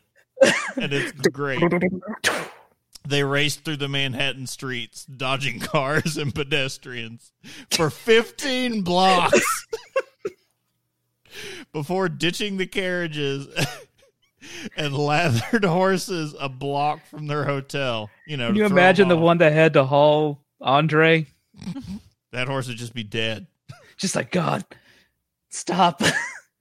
and 0.76 0.92
it's 0.92 1.12
great. 1.28 1.62
They 3.06 3.24
raced 3.24 3.64
through 3.64 3.78
the 3.78 3.88
Manhattan 3.88 4.46
streets, 4.46 5.06
dodging 5.06 5.60
cars 5.60 6.16
and 6.18 6.34
pedestrians 6.34 7.32
for 7.70 7.88
15 7.88 8.82
blocks 8.82 9.66
before 11.72 12.08
ditching 12.08 12.58
the 12.58 12.66
carriages 12.66 13.46
and 14.76 14.94
lathered 14.94 15.64
horses 15.64 16.34
a 16.38 16.48
block 16.48 17.00
from 17.06 17.26
their 17.26 17.44
hotel. 17.44 18.10
You 18.26 18.36
know, 18.36 18.48
Can 18.48 18.56
you 18.56 18.66
imagine 18.66 19.08
the 19.08 19.16
one 19.16 19.38
that 19.38 19.52
had 19.52 19.72
to 19.74 19.84
haul 19.84 20.42
Andre? 20.60 21.26
That 22.32 22.48
horse 22.48 22.68
would 22.68 22.76
just 22.76 22.94
be 22.94 23.04
dead. 23.04 23.46
Just 23.96 24.16
like 24.16 24.30
God, 24.30 24.64
stop. 25.48 26.02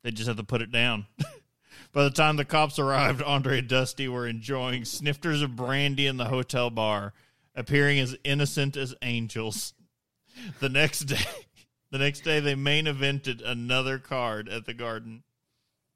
They 0.03 0.11
just 0.11 0.28
have 0.28 0.38
to 0.38 0.43
put 0.43 0.61
it 0.61 0.72
down. 0.72 1.07
By 1.91 2.03
the 2.05 2.11
time 2.11 2.38
the 2.38 2.45
cops 2.45 2.80
arrived, 2.80 3.22
Andre 3.22 3.59
and 3.59 3.68
Dusty 3.68 4.07
were 4.07 4.26
enjoying 4.26 4.86
snifters 4.86 5.41
of 5.41 5.57
brandy 5.57 6.07
in 6.07 6.15
the 6.15 6.26
hotel 6.26 6.70
bar, 6.70 7.13
appearing 7.53 7.99
as 7.99 8.15
innocent 8.24 8.78
as 8.78 8.95
angels. 9.01 9.74
The 10.59 10.70
next 10.70 11.05
day, 11.05 11.26
the 11.91 11.97
next 11.97 12.22
day 12.22 12.39
they 12.39 12.55
main 12.55 12.86
evented 12.86 13.43
another 13.43 13.97
card 13.97 14.47
at 14.47 14.65
the 14.65 14.74
garden. 14.74 15.24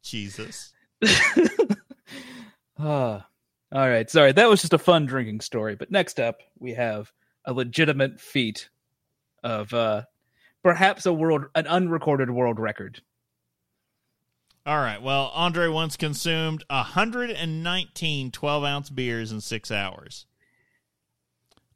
Jesus. 0.03 0.74
Ah, 2.78 3.28
all 3.72 3.89
right. 3.89 4.09
Sorry, 4.09 4.32
that 4.32 4.49
was 4.49 4.61
just 4.61 4.74
a 4.74 4.80
fun 4.80 5.05
drinking 5.05 5.41
story. 5.41 5.76
But 5.76 5.91
next 5.91 6.19
up, 6.19 6.41
we 6.57 6.74
have 6.74 7.11
a 7.45 7.53
legitimate 7.53 8.19
feat 8.19 8.69
of 9.43 9.73
uh 9.73 10.03
perhaps 10.63 11.05
a 11.05 11.13
world 11.13 11.45
an 11.55 11.67
unrecorded 11.67 12.29
world 12.29 12.59
record. 12.59 13.01
All 14.63 14.77
right. 14.77 15.01
Well, 15.01 15.31
Andre 15.33 15.67
once 15.67 15.97
consumed 15.97 16.63
119 16.69 18.31
12 18.31 18.63
ounce 18.63 18.89
beers 18.89 19.31
in 19.31 19.41
six 19.41 19.71
hours. 19.71 20.27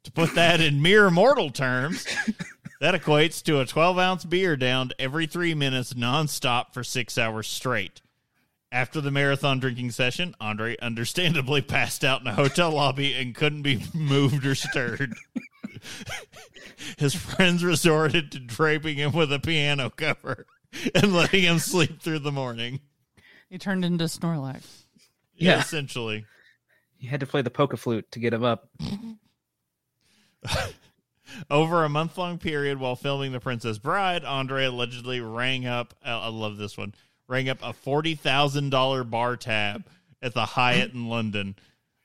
To 0.04 0.12
put 0.12 0.36
that 0.36 0.60
in 0.60 0.80
mere 0.80 1.10
mortal 1.10 1.50
terms, 1.50 2.06
that 2.80 2.94
equates 2.94 3.42
to 3.42 3.58
a 3.58 3.66
12 3.66 3.98
ounce 3.98 4.24
beer 4.24 4.56
downed 4.56 4.94
every 5.00 5.26
three 5.26 5.52
minutes 5.52 5.94
nonstop 5.94 6.72
for 6.72 6.84
six 6.84 7.18
hours 7.18 7.48
straight. 7.48 8.02
After 8.76 9.00
the 9.00 9.10
marathon 9.10 9.58
drinking 9.58 9.92
session, 9.92 10.34
Andre 10.38 10.76
understandably 10.82 11.62
passed 11.62 12.04
out 12.04 12.20
in 12.20 12.26
a 12.26 12.34
hotel 12.34 12.70
lobby 12.72 13.14
and 13.14 13.34
couldn't 13.34 13.62
be 13.62 13.82
moved 13.94 14.44
or 14.44 14.54
stirred. 14.54 15.14
His 16.98 17.14
friends 17.14 17.64
resorted 17.64 18.30
to 18.32 18.38
draping 18.38 18.98
him 18.98 19.12
with 19.12 19.32
a 19.32 19.38
piano 19.38 19.88
cover 19.88 20.44
and 20.94 21.14
letting 21.14 21.44
him 21.44 21.58
sleep 21.58 22.02
through 22.02 22.18
the 22.18 22.30
morning. 22.30 22.80
He 23.48 23.56
turned 23.56 23.82
into 23.82 24.04
Snorlax. 24.04 24.82
Yeah. 25.34 25.58
essentially. 25.58 26.26
You 26.98 27.08
had 27.08 27.20
to 27.20 27.26
play 27.26 27.40
the 27.40 27.48
Poké 27.48 27.78
Flute 27.78 28.12
to 28.12 28.18
get 28.18 28.34
him 28.34 28.44
up. 28.44 28.68
Over 31.50 31.84
a 31.84 31.88
month 31.88 32.18
long 32.18 32.36
period 32.36 32.78
while 32.78 32.94
filming 32.94 33.32
The 33.32 33.40
Princess 33.40 33.78
Bride, 33.78 34.22
Andre 34.22 34.66
allegedly 34.66 35.20
rang 35.20 35.66
up, 35.66 35.94
I 36.04 36.28
love 36.28 36.58
this 36.58 36.76
one, 36.76 36.94
rang 37.28 37.48
up 37.48 37.58
a 37.62 37.72
$40,000 37.72 39.10
bar 39.10 39.36
tab 39.36 39.84
at 40.22 40.34
the 40.34 40.44
Hyatt 40.44 40.92
in 40.92 41.08
London. 41.08 41.56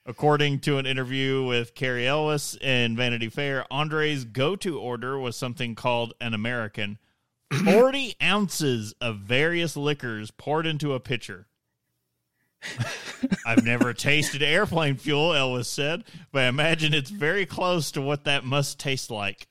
According 0.06 0.60
to 0.62 0.78
an 0.78 0.86
interview 0.86 1.44
with 1.46 1.76
Cary 1.76 2.08
Elwes 2.08 2.56
in 2.56 2.96
Vanity 2.96 3.30
Fair, 3.30 3.66
Andre's 3.72 4.26
go 4.26 4.56
to 4.56 4.80
order 4.80 5.20
was 5.20 5.36
something 5.36 5.76
called 5.76 6.14
an 6.20 6.34
American 6.34 6.98
40 7.64 8.16
ounces 8.24 8.94
of 9.00 9.20
various 9.20 9.78
liquors 9.78 10.32
poured 10.32 10.66
into 10.66 10.94
a 10.94 11.00
pitcher. 11.00 11.48
I've 13.46 13.64
never 13.64 13.94
tasted 13.94 14.42
airplane 14.42 14.98
fuel, 14.98 15.34
Elwes 15.34 15.68
said, 15.68 16.04
but 16.32 16.44
I 16.44 16.48
imagine 16.48 16.94
it's 16.94 17.10
very 17.10 17.46
close 17.46 17.92
to 17.92 18.02
what 18.02 18.24
that 18.24 18.44
must 18.44 18.80
taste 18.80 19.12
like. 19.12 19.48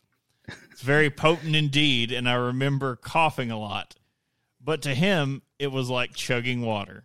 It's 0.72 0.82
very 0.82 1.10
potent 1.10 1.54
indeed, 1.54 2.10
and 2.10 2.28
I 2.28 2.34
remember 2.34 2.96
coughing 2.96 3.50
a 3.50 3.58
lot. 3.58 3.96
But 4.60 4.82
to 4.82 4.94
him, 4.94 5.42
it 5.60 5.70
was 5.70 5.90
like 5.90 6.14
chugging 6.14 6.62
water. 6.62 7.04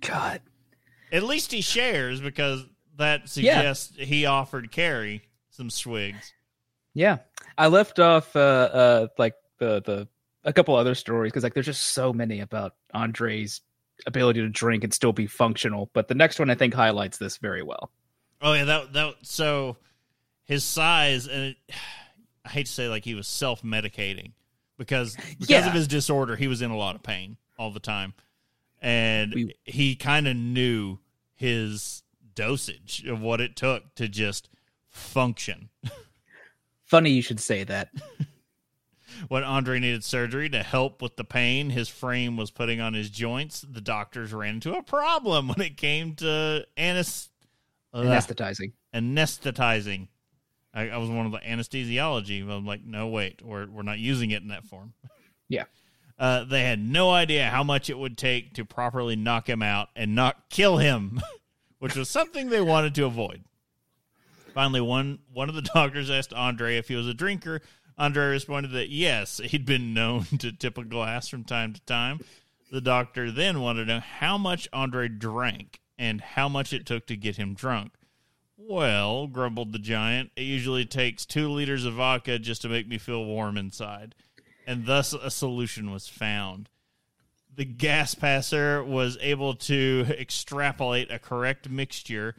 God. 0.00 0.40
At 1.12 1.22
least 1.22 1.52
he 1.52 1.60
shares 1.60 2.22
because 2.22 2.64
that 2.96 3.28
suggests 3.28 3.94
he 3.98 4.24
offered 4.24 4.72
Cary 4.72 5.20
some 5.50 5.68
swigs. 5.68 6.32
Yeah. 6.94 7.18
I 7.58 7.66
left 7.66 7.98
off 7.98 8.34
uh 8.34 8.38
uh 8.38 9.06
like 9.18 9.34
the 9.58 9.82
the 9.82 10.08
a 10.44 10.54
couple 10.54 10.74
other 10.74 10.94
stories 10.94 11.30
because 11.30 11.44
like 11.44 11.52
there's 11.52 11.66
just 11.66 11.88
so 11.88 12.14
many 12.14 12.40
about 12.40 12.76
Andre's 12.94 13.60
ability 14.06 14.40
to 14.40 14.48
drink 14.48 14.82
and 14.82 14.92
still 14.92 15.12
be 15.12 15.26
functional. 15.26 15.90
But 15.92 16.08
the 16.08 16.14
next 16.14 16.38
one 16.38 16.48
I 16.48 16.54
think 16.54 16.72
highlights 16.72 17.18
this 17.18 17.36
very 17.36 17.62
well. 17.62 17.90
Oh 18.40 18.54
yeah, 18.54 18.64
that 18.64 18.92
that 18.94 19.14
so 19.20 19.76
his 20.46 20.64
size 20.64 21.26
and 21.26 21.42
it, 21.42 21.56
I 22.44 22.48
hate 22.48 22.66
to 22.66 22.72
say 22.72 22.88
like 22.88 23.04
he 23.04 23.14
was 23.14 23.28
self 23.28 23.62
medicating 23.62 24.32
because 24.86 25.16
because 25.38 25.48
Yeah. 25.50 25.66
of 25.68 25.72
his 25.74 25.88
disorder 25.88 26.36
he 26.36 26.46
was 26.48 26.62
in 26.62 26.70
a 26.70 26.76
lot 26.76 26.94
of 26.96 27.02
pain 27.02 27.36
all 27.58 27.70
the 27.70 27.80
time, 27.80 28.14
and 28.80 29.34
We- 29.34 29.54
he 29.64 29.96
kind 29.96 30.26
of 30.28 30.36
knew 30.36 30.98
his 31.34 32.02
dosage 32.34 33.04
of 33.06 33.20
what 33.20 33.40
it 33.40 33.56
took 33.56 33.94
to 33.96 34.08
just 34.08 34.48
function. 34.88 35.68
Funny 36.84 37.10
you 37.10 37.22
should 37.22 37.40
say 37.40 37.64
that. 37.64 37.90
When 39.28 39.44
Andre 39.44 39.78
needed 39.78 40.02
surgery 40.02 40.48
to 40.50 40.62
help 40.64 41.00
with 41.00 41.16
the 41.16 41.22
pain 41.24 41.70
his 41.70 41.88
frame 41.88 42.36
was 42.36 42.50
putting 42.50 42.80
on 42.80 42.94
his 42.94 43.08
joints, 43.08 43.60
the 43.60 43.80
doctors 43.80 44.32
ran 44.32 44.54
into 44.54 44.74
a 44.74 44.82
problem 44.82 45.48
when 45.48 45.60
it 45.60 45.76
came 45.76 46.14
to 46.16 46.66
anes- 46.76 47.28
Ugh. 47.92 48.04
Anesthetizing. 48.06 48.72
anesthetizing. 48.92 50.08
I, 50.74 50.88
I 50.90 50.96
was 50.96 51.10
one 51.10 51.26
of 51.26 51.32
the 51.32 51.38
anesthesiology. 51.38 52.46
but 52.46 52.54
I'm 52.54 52.66
like, 52.66 52.84
no, 52.84 53.08
wait, 53.08 53.42
we're 53.44 53.66
we're 53.66 53.82
not 53.82 53.98
using 53.98 54.30
it 54.30 54.42
in 54.42 54.48
that 54.48 54.64
form. 54.64 54.94
Yeah. 55.48 55.64
Uh, 56.18 56.44
they 56.44 56.62
had 56.62 56.78
no 56.78 57.10
idea 57.10 57.48
how 57.50 57.64
much 57.64 57.90
it 57.90 57.98
would 57.98 58.16
take 58.16 58.54
to 58.54 58.64
properly 58.64 59.16
knock 59.16 59.48
him 59.48 59.62
out 59.62 59.88
and 59.96 60.14
not 60.14 60.48
kill 60.50 60.78
him, 60.78 61.20
which 61.78 61.96
was 61.96 62.08
something 62.08 62.48
they 62.48 62.60
wanted 62.60 62.94
to 62.94 63.04
avoid. 63.04 63.42
Finally, 64.54 64.80
one 64.80 65.18
one 65.32 65.48
of 65.48 65.54
the 65.54 65.62
doctors 65.62 66.10
asked 66.10 66.32
Andre 66.32 66.76
if 66.76 66.88
he 66.88 66.94
was 66.94 67.08
a 67.08 67.14
drinker. 67.14 67.60
Andre 67.98 68.26
responded 68.26 68.72
that 68.72 68.88
yes, 68.88 69.38
he'd 69.38 69.66
been 69.66 69.92
known 69.94 70.24
to 70.38 70.52
tip 70.52 70.78
a 70.78 70.84
glass 70.84 71.28
from 71.28 71.44
time 71.44 71.72
to 71.72 71.80
time. 71.82 72.20
The 72.70 72.80
doctor 72.80 73.30
then 73.30 73.60
wanted 73.60 73.86
to 73.86 73.94
know 73.94 74.00
how 74.00 74.38
much 74.38 74.68
Andre 74.72 75.08
drank 75.08 75.80
and 75.98 76.20
how 76.20 76.48
much 76.48 76.72
it 76.72 76.86
took 76.86 77.06
to 77.06 77.16
get 77.16 77.36
him 77.36 77.54
drunk. 77.54 77.92
Well, 78.68 79.26
grumbled 79.26 79.72
the 79.72 79.78
giant, 79.80 80.30
it 80.36 80.42
usually 80.42 80.84
takes 80.84 81.26
two 81.26 81.48
liters 81.48 81.84
of 81.84 81.94
vodka 81.94 82.38
just 82.38 82.62
to 82.62 82.68
make 82.68 82.86
me 82.86 82.96
feel 82.96 83.24
warm 83.24 83.56
inside. 83.56 84.14
And 84.66 84.86
thus 84.86 85.12
a 85.12 85.30
solution 85.30 85.90
was 85.90 86.06
found. 86.06 86.68
The 87.54 87.64
gas 87.64 88.14
passer 88.14 88.82
was 88.82 89.18
able 89.20 89.54
to 89.54 90.06
extrapolate 90.10 91.10
a 91.10 91.18
correct 91.18 91.68
mixture 91.68 92.36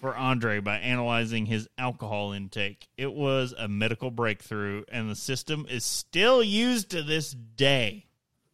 for 0.00 0.16
Andre 0.16 0.60
by 0.60 0.78
analyzing 0.78 1.46
his 1.46 1.68
alcohol 1.76 2.32
intake. 2.32 2.88
It 2.96 3.12
was 3.12 3.54
a 3.56 3.68
medical 3.68 4.10
breakthrough, 4.10 4.84
and 4.88 5.10
the 5.10 5.14
system 5.14 5.66
is 5.68 5.84
still 5.84 6.42
used 6.42 6.90
to 6.90 7.02
this 7.02 7.32
day. 7.32 8.06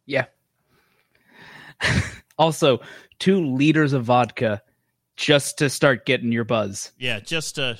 Yeah. 0.05 0.25
also, 2.37 2.81
two 3.17 3.45
liters 3.45 3.93
of 3.93 4.03
vodka 4.03 4.61
just 5.15 5.57
to 5.59 5.69
start 5.69 6.05
getting 6.05 6.31
your 6.31 6.43
buzz. 6.43 6.91
Yeah, 6.97 7.19
just 7.19 7.55
to 7.55 7.77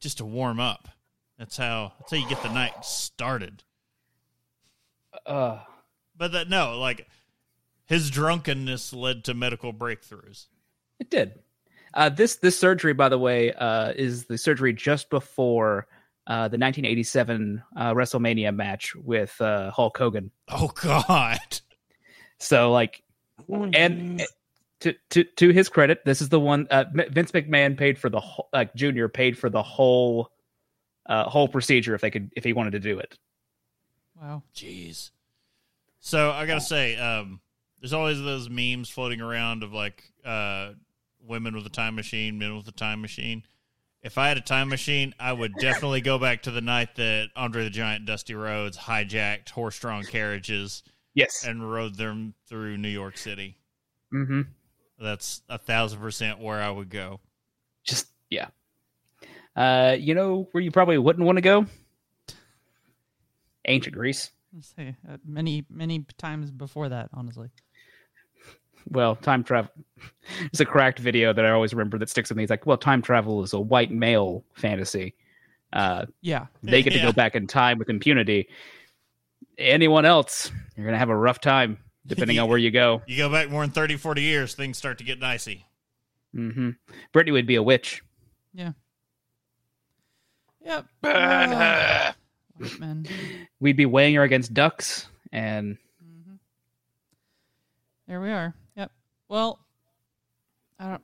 just 0.00 0.18
to 0.18 0.24
warm 0.24 0.60
up. 0.60 0.88
That's 1.38 1.56
how 1.56 1.92
that's 1.98 2.10
how 2.12 2.16
you 2.18 2.28
get 2.28 2.42
the 2.42 2.52
night 2.52 2.84
started. 2.84 3.62
Uh, 5.24 5.60
But 6.16 6.32
that 6.32 6.48
no, 6.48 6.78
like 6.78 7.06
his 7.86 8.10
drunkenness 8.10 8.92
led 8.92 9.24
to 9.24 9.34
medical 9.34 9.72
breakthroughs. 9.72 10.46
it 10.98 11.10
did. 11.10 11.38
Uh, 11.94 12.08
this 12.10 12.36
this 12.36 12.58
surgery, 12.58 12.92
by 12.92 13.08
the 13.08 13.18
way, 13.18 13.52
uh, 13.54 13.92
is 13.96 14.26
the 14.26 14.36
surgery 14.36 14.72
just 14.72 15.08
before 15.08 15.86
uh, 16.26 16.48
the 16.48 16.58
1987 16.58 17.62
uh, 17.76 17.94
WrestleMania 17.94 18.54
match 18.54 18.94
with 18.96 19.40
uh, 19.40 19.70
Hulk 19.70 19.96
Hogan. 19.96 20.30
Oh 20.48 20.68
God. 20.68 21.38
So, 22.38 22.70
like, 22.70 23.02
and 23.48 24.22
to 24.80 24.94
to 25.10 25.24
to 25.24 25.50
his 25.50 25.68
credit, 25.68 26.04
this 26.04 26.20
is 26.20 26.28
the 26.28 26.40
one 26.40 26.66
uh, 26.70 26.84
Vince 26.92 27.32
McMahon 27.32 27.76
paid 27.76 27.98
for 27.98 28.08
the 28.08 28.20
whole, 28.20 28.48
like 28.52 28.74
Junior 28.74 29.08
paid 29.08 29.38
for 29.38 29.48
the 29.48 29.62
whole 29.62 30.30
uh, 31.06 31.24
whole 31.24 31.48
procedure 31.48 31.94
if 31.94 32.00
they 32.00 32.10
could 32.10 32.30
if 32.36 32.44
he 32.44 32.52
wanted 32.52 32.72
to 32.72 32.80
do 32.80 32.98
it. 32.98 33.18
Wow. 34.20 34.42
Jeez. 34.54 35.10
So 36.00 36.30
I 36.30 36.46
gotta 36.46 36.60
say, 36.60 36.96
um, 36.96 37.40
there's 37.80 37.92
always 37.92 38.20
those 38.20 38.48
memes 38.48 38.88
floating 38.88 39.20
around 39.20 39.62
of 39.62 39.72
like 39.72 40.04
uh, 40.24 40.72
women 41.20 41.54
with 41.54 41.66
a 41.66 41.70
time 41.70 41.94
machine, 41.94 42.38
men 42.38 42.56
with 42.56 42.68
a 42.68 42.72
time 42.72 43.00
machine. 43.00 43.42
If 44.02 44.18
I 44.18 44.28
had 44.28 44.36
a 44.36 44.42
time 44.42 44.68
machine, 44.68 45.14
I 45.18 45.32
would 45.32 45.52
definitely 45.58 46.00
go 46.00 46.16
back 46.16 46.42
to 46.42 46.52
the 46.52 46.60
night 46.60 46.94
that 46.94 47.30
Andre 47.34 47.64
the 47.64 47.70
Giant, 47.70 48.00
and 48.00 48.06
Dusty 48.06 48.34
Rhodes 48.34 48.78
hijacked 48.78 49.48
horse-drawn 49.50 50.04
carriages 50.04 50.84
Yes. 51.14 51.44
and 51.44 51.68
rode 51.72 51.96
them 51.96 52.34
through 52.46 52.76
New 52.76 52.90
York 52.90 53.16
City. 53.16 53.56
Mm-hmm. 54.14 54.42
That's 54.98 55.42
a 55.48 55.58
thousand 55.58 56.00
percent 56.00 56.38
where 56.40 56.60
I 56.60 56.70
would 56.70 56.88
go. 56.88 57.20
Just 57.84 58.06
yeah. 58.30 58.48
Uh, 59.54 59.96
you 59.98 60.14
know 60.14 60.48
where 60.52 60.62
you 60.62 60.70
probably 60.70 60.98
wouldn't 60.98 61.24
want 61.24 61.36
to 61.36 61.42
go? 61.42 61.66
Ancient 63.66 63.94
Greece. 63.94 64.30
Let's 64.54 64.72
say 64.76 64.96
uh, 65.08 65.16
many 65.26 65.64
many 65.68 66.04
times 66.18 66.50
before 66.50 66.88
that, 66.88 67.10
honestly. 67.12 67.50
Well, 68.88 69.16
time 69.16 69.42
travel. 69.42 69.70
It's 70.44 70.60
a 70.60 70.64
cracked 70.64 71.00
video 71.00 71.32
that 71.32 71.44
I 71.44 71.50
always 71.50 71.74
remember 71.74 71.98
that 71.98 72.08
sticks 72.08 72.28
with 72.28 72.36
me. 72.38 72.44
It's 72.44 72.50
like, 72.50 72.66
well, 72.66 72.76
time 72.78 73.02
travel 73.02 73.42
is 73.42 73.52
a 73.52 73.58
white 73.60 73.90
male 73.90 74.44
fantasy. 74.54 75.14
Uh, 75.72 76.06
Yeah. 76.20 76.46
they 76.62 76.82
get 76.82 76.90
to 76.92 76.98
Yeah. 77.00 77.06
go 77.06 77.12
back 77.12 77.34
in 77.34 77.48
time 77.48 77.78
with 77.78 77.90
impunity. 77.90 78.48
Anyone 79.58 80.04
else, 80.04 80.52
you're 80.76 80.86
gonna 80.86 80.98
have 80.98 81.08
a 81.10 81.16
rough 81.16 81.40
time 81.40 81.78
depending 82.14 82.38
on 82.38 82.48
where 82.48 82.58
you 82.58 82.70
go. 82.70 83.02
You 83.06 83.16
go 83.16 83.30
back 83.30 83.50
more 83.50 83.62
than 83.62 83.70
30, 83.70 83.96
40 83.96 84.22
years, 84.22 84.54
things 84.54 84.78
start 84.78 84.98
to 84.98 85.04
get 85.04 85.20
dicey. 85.20 85.66
hmm 86.32 86.70
Brittany 87.12 87.32
would 87.32 87.46
be 87.46 87.56
a 87.56 87.62
witch. 87.62 88.02
Yeah. 88.54 88.72
Yep. 90.64 90.86
Burn 91.02 91.16
Uh, 91.52 92.12
her. 92.12 92.14
white 92.58 92.80
men. 92.80 93.06
We'd 93.60 93.76
be 93.76 93.86
weighing 93.86 94.14
her 94.16 94.22
against 94.22 94.52
ducks, 94.54 95.08
and 95.32 95.78
Mhm. 96.04 96.38
There 98.08 98.20
we 98.20 98.30
are. 98.30 98.54
Yep. 98.76 98.90
Well, 99.28 99.60
I 100.78 100.90
don't. 100.90 101.02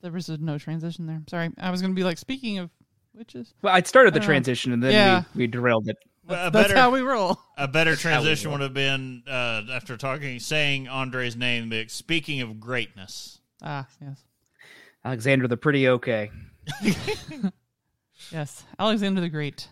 There 0.00 0.12
was 0.12 0.28
a 0.28 0.36
no 0.38 0.58
transition 0.58 1.06
there. 1.06 1.22
Sorry. 1.28 1.50
I 1.58 1.70
was 1.70 1.80
going 1.80 1.92
to 1.92 1.96
be 1.96 2.04
like, 2.04 2.18
speaking 2.18 2.58
of 2.58 2.70
witches. 3.14 3.54
Well, 3.62 3.74
I'd 3.74 3.86
started 3.86 4.12
the 4.14 4.20
Uh, 4.20 4.24
transition 4.24 4.72
and 4.72 4.82
then 4.82 4.92
yeah. 4.92 5.22
we, 5.34 5.40
we 5.42 5.46
derailed 5.46 5.88
it. 5.88 5.96
A 6.28 6.50
That's 6.50 6.52
better 6.52 6.76
how 6.76 6.90
we 6.90 7.00
roll. 7.00 7.38
a 7.58 7.68
better 7.68 7.92
how 7.92 7.96
transition 8.00 8.50
would 8.52 8.60
have 8.60 8.74
been 8.74 9.22
uh, 9.26 9.62
after 9.72 9.96
talking, 9.96 10.38
saying 10.40 10.88
Andre's 10.88 11.36
name. 11.36 11.72
Speaking 11.88 12.40
of 12.40 12.58
greatness, 12.60 13.40
Ah, 13.62 13.86
yes, 14.00 14.22
Alexander 15.04 15.48
the 15.48 15.56
Pretty 15.56 15.88
okay. 15.88 16.30
yes. 18.32 18.64
Alexander 18.78 19.20
the 19.20 19.28
Great. 19.28 19.68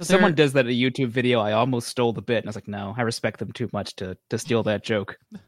So 0.00 0.04
Someone 0.04 0.32
there- 0.32 0.44
does 0.44 0.52
that 0.54 0.66
in 0.66 0.72
a 0.72 0.74
YouTube 0.74 1.08
video. 1.08 1.40
I 1.40 1.52
almost 1.52 1.88
stole 1.88 2.12
the 2.12 2.20
bit, 2.22 2.38
and 2.38 2.46
I 2.46 2.50
was 2.50 2.56
like, 2.56 2.68
no, 2.68 2.94
I 2.96 3.02
respect 3.02 3.38
them 3.38 3.52
too 3.52 3.68
much 3.72 3.94
to 3.96 4.16
to 4.30 4.38
steal 4.38 4.62
that 4.64 4.84
joke. 4.84 5.18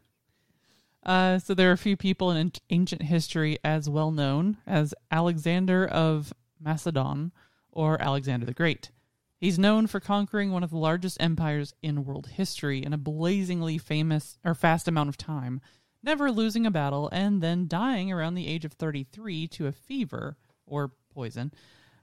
Uh, 1.03 1.39
so 1.39 1.53
there 1.53 1.69
are 1.69 1.73
a 1.73 1.77
few 1.77 1.95
people 1.95 2.31
in 2.31 2.51
ancient 2.69 3.01
history 3.01 3.57
as 3.63 3.89
well 3.89 4.11
known 4.11 4.57
as 4.67 4.93
Alexander 5.09 5.87
of 5.87 6.33
Macedon 6.59 7.31
or 7.71 8.01
Alexander 8.01 8.45
the 8.45 8.53
Great. 8.53 8.91
He's 9.39 9.59
known 9.59 9.85
for 9.85 9.99
conquering 9.99 10.51
one 10.51 10.63
of 10.63 10.71
the 10.71 10.77
largest 10.77 11.17
empires 11.21 11.73
in 11.81 12.05
world 12.05 12.27
history 12.27 12.83
in 12.83 12.91
a 12.91 12.97
blazingly 12.97 13.77
famous 13.77 14.39
or 14.43 14.55
fast 14.55 14.87
amount 14.87 15.09
of 15.09 15.17
time, 15.17 15.61
never 16.01 16.31
losing 16.31 16.65
a 16.65 16.71
battle 16.71 17.07
and 17.11 17.41
then 17.41 17.67
dying 17.67 18.11
around 18.11 18.33
the 18.33 18.47
age 18.47 18.65
of 18.65 18.73
33 18.73 19.47
to 19.49 19.67
a 19.67 19.71
fever 19.71 20.37
or 20.65 20.91
poison 21.13 21.53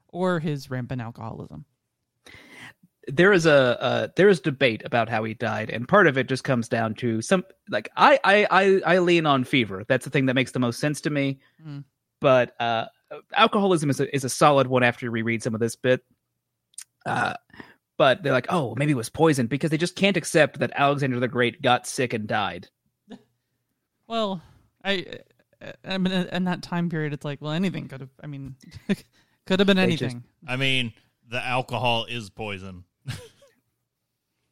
or 0.08 0.38
his 0.38 0.70
rampant 0.70 1.02
alcoholism. 1.02 1.64
there 3.08 3.32
is 3.32 3.46
a 3.46 3.82
uh, 3.82 4.08
there 4.16 4.28
is 4.28 4.40
debate 4.40 4.82
about 4.84 5.08
how 5.08 5.24
he 5.24 5.34
died, 5.34 5.70
and 5.70 5.88
part 5.88 6.06
of 6.06 6.16
it 6.16 6.28
just 6.28 6.44
comes 6.44 6.68
down 6.68 6.94
to 6.94 7.20
some 7.20 7.44
like 7.68 7.88
I 7.96 8.18
I 8.24 8.46
I, 8.50 8.94
I 8.94 8.98
lean 9.00 9.26
on 9.26 9.44
fever. 9.44 9.84
That's 9.88 10.04
the 10.04 10.10
thing 10.10 10.26
that 10.26 10.34
makes 10.34 10.52
the 10.52 10.60
most 10.60 10.78
sense 10.78 11.00
to 11.02 11.10
me. 11.10 11.40
Mm. 11.66 11.84
But 12.20 12.54
uh, 12.60 12.86
alcoholism 13.34 13.90
is 13.90 14.00
a, 14.00 14.14
is 14.14 14.24
a 14.24 14.28
solid 14.28 14.68
one 14.68 14.82
after 14.82 15.04
you 15.04 15.10
reread 15.10 15.42
some 15.42 15.54
of 15.54 15.60
this 15.60 15.76
bit. 15.76 16.02
Uh, 17.06 17.34
but 17.96 18.22
they're 18.22 18.32
like, 18.32 18.46
oh, 18.48 18.74
maybe 18.76 18.92
it 18.92 18.96
was 18.96 19.08
poison 19.10 19.46
because 19.46 19.70
they 19.70 19.76
just 19.76 19.94
can't 19.96 20.16
accept 20.16 20.58
that 20.58 20.72
Alexander 20.74 21.20
the 21.20 21.28
Great 21.28 21.62
got 21.62 21.86
sick 21.86 22.12
and 22.12 22.26
died. 22.26 22.68
Well, 24.06 24.42
I, 24.84 25.06
I 25.82 25.96
mean, 25.96 26.12
in 26.12 26.44
that 26.44 26.62
time 26.62 26.90
period, 26.90 27.14
it's 27.14 27.24
like, 27.24 27.40
well, 27.40 27.52
anything 27.52 27.88
could 27.88 28.00
have. 28.00 28.10
I 28.22 28.26
mean, 28.26 28.54
could 29.46 29.60
have 29.60 29.66
been 29.66 29.78
They 29.78 29.92
just- 29.92 30.02
anything. 30.02 30.24
I 30.46 30.56
mean, 30.56 30.92
the 31.26 31.42
alcohol 31.42 32.04
is 32.04 32.28
poison. 32.28 32.84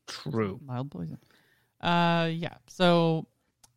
True. 0.07 0.59
Mild 0.65 0.91
poison. 0.91 1.19
Uh, 1.83 2.31
yeah. 2.33 2.55
So, 2.69 3.27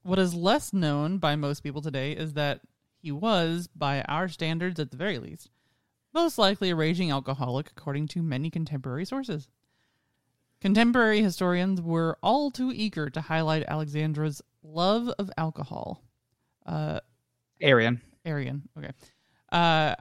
what 0.03 0.17
is 0.19 0.33
less 0.33 0.71
known 0.71 1.17
by 1.17 1.35
most 1.35 1.61
people 1.61 1.81
today 1.81 2.13
is 2.13 2.33
that 2.33 2.61
he 3.01 3.11
was, 3.11 3.67
by 3.75 4.01
our 4.03 4.27
standards 4.27 4.79
at 4.79 4.91
the 4.91 4.97
very 4.97 5.19
least, 5.19 5.49
most 6.15 6.37
likely 6.39 6.71
a 6.71 6.75
raging 6.75 7.11
alcoholic, 7.11 7.69
according 7.77 8.07
to 8.07 8.23
many 8.23 8.49
contemporary 8.49 9.05
sources. 9.05 9.47
Contemporary 10.61 11.21
historians 11.21 11.81
were 11.81 12.17
all 12.23 12.49
too 12.49 12.71
eager 12.73 13.09
to 13.09 13.21
highlight 13.21 13.63
Alexandra's 13.67 14.41
love 14.63 15.09
of 15.19 15.29
alcohol. 15.37 16.01
Uh, 16.65 17.01
Arrian. 17.61 18.01
Arrian. 18.25 18.63
Okay. 18.77 18.91
Uh, 19.51 19.93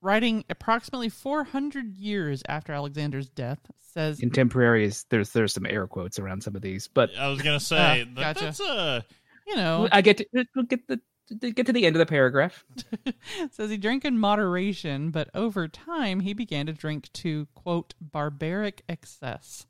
writing 0.00 0.44
approximately 0.50 1.10
400 1.10 1.94
years 1.96 2.42
after 2.48 2.72
Alexander's 2.72 3.28
death, 3.28 3.60
says 3.80 4.18
Contemporaries. 4.18 5.04
There's 5.10 5.30
there's 5.30 5.52
some 5.52 5.66
air 5.66 5.86
quotes 5.86 6.18
around 6.18 6.42
some 6.42 6.56
of 6.56 6.62
these, 6.62 6.88
but 6.88 7.10
I 7.16 7.28
was 7.28 7.42
gonna 7.42 7.60
say 7.60 7.76
Ah, 8.08 8.14
that, 8.14 8.34
gotcha. 8.34 8.44
that's 8.46 8.60
a 8.60 9.04
you 9.46 9.56
know 9.56 9.88
I 9.92 10.00
get 10.00 10.16
to 10.16 10.26
we'll 10.56 10.64
get 10.64 10.88
the 10.88 10.96
to 10.96 11.02
get 11.38 11.66
to 11.66 11.72
the 11.72 11.86
end 11.86 11.96
of 11.96 12.00
the 12.00 12.06
paragraph. 12.06 12.64
says 13.50 13.70
he 13.70 13.76
drank 13.76 14.04
in 14.04 14.18
moderation, 14.18 15.10
but 15.10 15.28
over 15.34 15.68
time 15.68 16.20
he 16.20 16.32
began 16.32 16.66
to 16.66 16.72
drink 16.72 17.12
to 17.14 17.46
quote 17.54 17.94
barbaric 18.00 18.82
excess. 18.88 19.66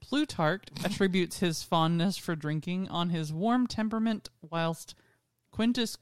Plutarch 0.00 0.68
attributes 0.84 1.40
his 1.40 1.62
fondness 1.62 2.16
for 2.16 2.34
drinking 2.34 2.88
on 2.88 3.10
his 3.10 3.32
warm 3.32 3.66
temperament, 3.66 4.30
whilst 4.40 4.94
Quintus 5.50 5.98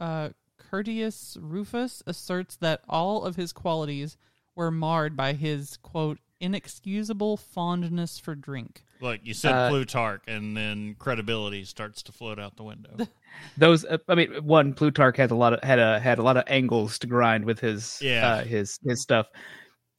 uh, 0.00 0.30
Curtius 0.58 1.36
Rufus 1.40 2.02
asserts 2.06 2.56
that 2.56 2.80
all 2.88 3.24
of 3.24 3.36
his 3.36 3.52
qualities 3.52 4.16
were 4.56 4.70
marred 4.70 5.16
by 5.16 5.34
his 5.34 5.76
quote 5.76 6.18
inexcusable 6.40 7.36
fondness 7.36 8.18
for 8.18 8.34
drink. 8.34 8.84
look. 9.00 9.20
You 9.22 9.34
said 9.34 9.52
Uh, 9.52 9.68
Plutarch, 9.68 10.22
and 10.26 10.56
then 10.56 10.94
credibility 10.98 11.64
starts 11.64 12.02
to 12.04 12.12
float 12.12 12.38
out 12.38 12.56
the 12.56 12.64
window. 12.64 12.96
those 13.56 13.84
uh, 13.84 13.98
i 14.08 14.14
mean 14.14 14.32
one 14.44 14.72
plutarch 14.72 15.16
had 15.16 15.32
a 15.32 15.34
lot 15.34 15.52
of 15.52 15.60
had 15.64 15.80
a 15.80 15.98
had 15.98 16.18
a 16.20 16.22
lot 16.22 16.36
of 16.36 16.44
angles 16.46 17.00
to 17.00 17.06
grind 17.08 17.44
with 17.44 17.58
his 17.58 17.98
Yeah. 18.00 18.26
uh, 18.36 18.44
his 18.44 18.78
his 18.84 19.02
stuff 19.02 19.26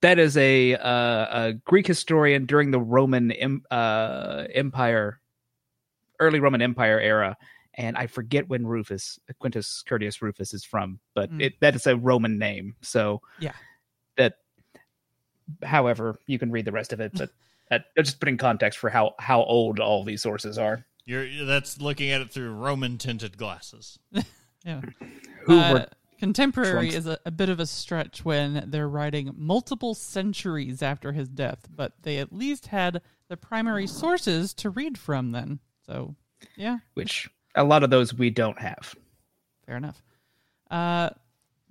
that 0.02 0.18
is 0.20 0.38
a 0.38 0.76
uh, 0.76 1.46
a 1.48 1.54
greek 1.66 1.86
historian 1.86 2.46
during 2.46 2.72
the 2.72 2.80
roman 2.80 3.34
em, 3.34 3.62
uh, 3.72 4.46
empire 4.54 5.20
early 6.22 6.40
roman 6.40 6.62
empire 6.62 6.98
era 6.98 7.36
and 7.74 7.98
i 7.98 8.08
forget 8.08 8.48
when 8.48 8.66
rufus 8.66 9.20
quintus 9.40 9.84
curtius 9.86 10.22
rufus 10.22 10.54
is 10.54 10.64
from 10.64 10.98
but 11.14 11.30
Mm. 11.30 11.42
it 11.42 11.54
that 11.60 11.76
is 11.76 11.86
a 11.88 11.98
roman 11.98 12.38
name 12.40 12.76
so 12.82 13.20
Yeah. 13.42 13.52
that 14.16 14.36
however 15.64 16.18
you 16.28 16.40
can 16.40 16.52
read 16.52 16.66
the 16.66 16.72
rest 16.72 16.92
of 16.94 17.00
it 17.00 17.12
but 17.16 17.30
that, 17.70 17.86
just 17.98 18.20
putting 18.20 18.38
context 18.38 18.80
for 18.80 18.90
how 18.90 19.14
how 19.20 19.44
old 19.44 19.80
all 19.80 20.04
these 20.04 20.22
sources 20.22 20.58
are 20.58 20.86
You're 21.06 21.46
that's 21.46 21.80
looking 21.82 22.12
at 22.12 22.22
it 22.22 22.32
through 22.32 22.52
Roman 22.54 22.98
tinted 22.98 23.38
glasses. 23.38 24.00
Yeah. 24.66 24.82
who 25.46 25.60
Uh, 25.60 25.74
were 25.74 25.88
contemporary 26.18 26.90
Trunks. 26.90 26.96
is 26.96 27.06
a, 27.06 27.20
a 27.24 27.30
bit 27.30 27.50
of 27.50 27.60
a 27.60 27.68
stretch 27.68 28.26
when 28.26 28.64
they're 28.72 28.90
writing 28.90 29.32
multiple 29.38 29.94
centuries 29.94 30.82
after 30.82 31.12
his 31.12 31.30
death, 31.30 31.68
but 31.70 31.94
they 32.02 32.18
at 32.18 32.34
least 32.34 32.66
had 32.68 33.02
the 33.28 33.38
primary 33.38 33.86
sources 33.86 34.56
to 34.56 34.72
read 34.72 34.98
from 34.98 35.34
then. 35.34 35.60
So, 35.86 36.16
yeah, 36.56 36.80
which 36.96 37.30
a 37.54 37.64
lot 37.64 37.84
of 37.84 37.92
those 37.92 38.12
we 38.12 38.32
don't 38.32 38.60
have 38.60 38.96
fair 39.68 39.78
enough. 39.78 40.02
Uh, 40.72 41.10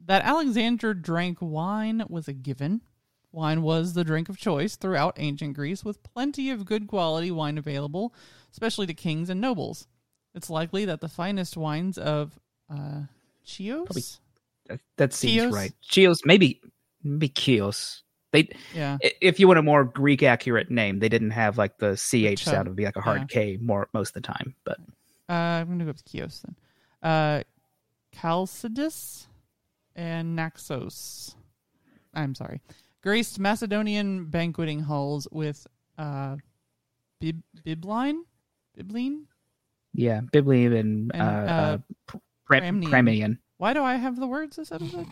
that 0.07 0.25
Alexander 0.25 0.95
drank 0.95 1.39
wine 1.41 2.05
was 2.09 2.29
a 2.29 2.33
given. 2.33 2.81
Wine 3.35 3.63
was 3.63 3.95
the 3.95 4.05
drink 4.05 4.29
of 4.29 4.39
choice 4.39 4.77
throughout 4.77 5.15
ancient 5.19 5.55
Greece, 5.55 5.85
with 5.85 6.03
plenty 6.05 6.51
of 6.51 6.65
good 6.65 6.87
quality 6.87 7.31
wine 7.33 7.59
available, 7.59 8.15
especially 8.53 8.87
to 8.87 8.95
kings 8.95 9.29
and 9.29 9.41
nobles. 9.41 9.89
It's 10.35 10.49
likely 10.49 10.85
that 10.85 11.01
the 11.01 11.09
finest 11.09 11.57
wines 11.57 11.99
of 11.99 12.39
uh, 12.71 13.03
Chios, 13.45 13.87
Probably- 13.87 14.03
That, 14.69 14.81
that 14.97 15.13
seems 15.13 15.33
Chios? 15.35 15.53
right. 15.53 15.73
Chios, 15.83 16.21
maybe 16.25 16.61
maybe 17.03 17.29
Chios. 17.29 18.03
They, 18.33 18.49
yeah, 18.75 18.99
if 19.21 19.39
you 19.39 19.47
want 19.47 19.59
a 19.59 19.63
more 19.63 19.85
Greek 19.85 20.23
accurate 20.25 20.71
name, 20.71 20.99
they 20.99 21.09
didn't 21.09 21.31
have 21.33 21.57
like 21.59 21.79
the 21.79 21.95
ch 21.97 22.41
chub, 22.41 22.55
sound. 22.55 22.67
It 22.67 22.71
would 22.71 22.77
be 22.77 22.85
like 22.85 22.97
a 22.97 23.01
hard 23.01 23.21
yeah. 23.23 23.27
K 23.27 23.59
more 23.61 23.89
most 23.93 24.17
of 24.17 24.23
the 24.23 24.27
time. 24.29 24.55
But 24.65 24.79
Uh, 25.29 25.33
I'm 25.63 25.69
gonna 25.69 25.85
go 25.85 25.93
with 25.93 26.05
Chios 26.11 26.43
then. 26.45 26.57
Uh, 27.03 27.43
and 29.97 30.37
Naxos. 30.37 31.37
I'm 32.13 32.35
sorry. 32.35 32.61
Graced 33.05 33.39
Macedonian 33.39 34.25
banqueting 34.25 34.81
halls 34.81 35.29
with 35.31 35.67
uh, 35.99 36.37
bib- 37.21 37.43
bibline, 37.65 38.21
bibline. 38.79 39.25
yeah, 39.93 40.23
bibline 40.33 40.75
and, 40.81 41.11
And, 41.13 41.23
uh, 41.23 41.25
uh, 41.25 41.29
uh, 41.29 41.79
pr- 42.07 42.17
Pramnian. 42.49 43.37
Why 43.59 43.75
do 43.75 43.83
I 43.83 43.97
have 43.97 44.19
the 44.19 44.27
words 44.27 44.57
this 44.57 44.73
episode? 44.73 45.07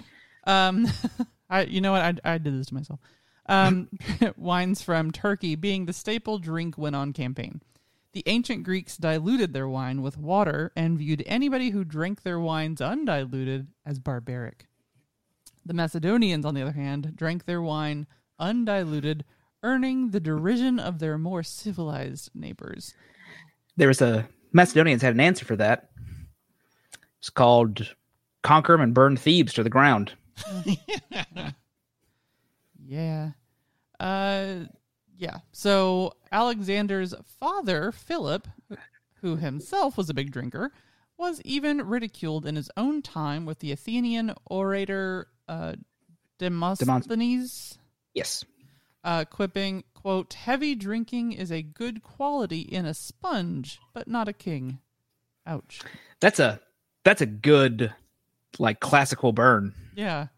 Um, 0.44 0.88
I 1.50 1.64
you 1.64 1.82
know 1.82 1.92
what 1.92 2.00
I 2.24 2.34
I 2.34 2.38
did 2.38 2.58
this 2.58 2.68
to 2.68 2.74
myself. 2.74 2.98
Um, 3.44 3.90
wines 4.38 4.80
from 4.80 5.10
Turkey 5.10 5.54
being 5.54 5.84
the 5.84 5.92
staple 5.92 6.38
drink 6.38 6.78
when 6.78 6.94
on 6.94 7.12
campaign. 7.12 7.60
The 8.14 8.22
ancient 8.24 8.64
Greeks 8.64 8.96
diluted 8.96 9.52
their 9.52 9.68
wine 9.68 10.00
with 10.00 10.16
water 10.16 10.72
and 10.74 10.98
viewed 10.98 11.22
anybody 11.26 11.70
who 11.70 11.84
drank 11.84 12.22
their 12.22 12.40
wines 12.40 12.80
undiluted 12.80 13.68
as 13.84 13.98
barbaric. 13.98 14.66
The 15.64 15.74
Macedonians, 15.74 16.44
on 16.44 16.54
the 16.54 16.62
other 16.62 16.72
hand, 16.72 17.12
drank 17.14 17.44
their 17.44 17.62
wine 17.62 18.06
undiluted, 18.38 19.24
earning 19.62 20.10
the 20.10 20.20
derision 20.20 20.78
of 20.78 20.98
their 20.98 21.18
more 21.18 21.42
civilized 21.42 22.30
neighbors. 22.34 22.94
There 23.76 23.88
was 23.88 24.02
a 24.02 24.28
Macedonians 24.52 25.02
had 25.02 25.14
an 25.14 25.20
answer 25.20 25.44
for 25.44 25.56
that. 25.56 25.90
It's 27.20 27.30
called 27.30 27.94
conquer 28.42 28.72
them 28.72 28.80
and 28.80 28.94
burn 28.94 29.16
Thebes 29.16 29.54
to 29.54 29.62
the 29.62 29.70
ground. 29.70 30.12
Yeah. 32.84 33.30
Uh 34.00 34.64
yeah. 35.16 35.38
So 35.52 36.14
Alexander's 36.32 37.14
father, 37.40 37.92
Philip, 37.92 38.48
who 39.20 39.36
himself 39.36 39.96
was 39.96 40.10
a 40.10 40.14
big 40.14 40.32
drinker, 40.32 40.72
was 41.16 41.40
even 41.42 41.86
ridiculed 41.86 42.46
in 42.46 42.56
his 42.56 42.70
own 42.76 43.02
time 43.02 43.46
with 43.46 43.60
the 43.60 43.72
Athenian 43.72 44.34
orator 44.46 45.28
uh 45.48 45.74
Demosthenes 46.38 47.78
Yes, 48.14 48.44
uh 49.04 49.24
quipping, 49.24 49.84
quote, 49.94 50.34
heavy 50.34 50.74
drinking 50.74 51.32
is 51.32 51.50
a 51.50 51.62
good 51.62 52.02
quality 52.02 52.60
in 52.60 52.84
a 52.86 52.94
sponge, 52.94 53.80
but 53.92 54.08
not 54.08 54.28
a 54.28 54.32
king. 54.32 54.78
Ouch. 55.46 55.80
that's 56.20 56.38
a 56.38 56.60
that's 57.04 57.20
a 57.20 57.26
good 57.26 57.92
like 58.58 58.80
classical 58.80 59.32
burn. 59.32 59.74
Yeah. 59.94 60.28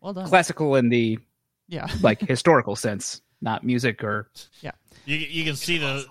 Well 0.00 0.14
done. 0.14 0.26
Classical 0.26 0.76
in 0.76 0.88
the 0.88 1.18
yeah. 1.68 1.88
like 2.00 2.20
historical 2.28 2.76
sense, 2.76 3.20
not 3.40 3.64
music 3.64 4.02
or 4.02 4.28
yeah. 4.60 4.72
You 5.04 5.16
you 5.16 5.44
can 5.44 5.56
see 5.56 5.78
the 5.78 6.06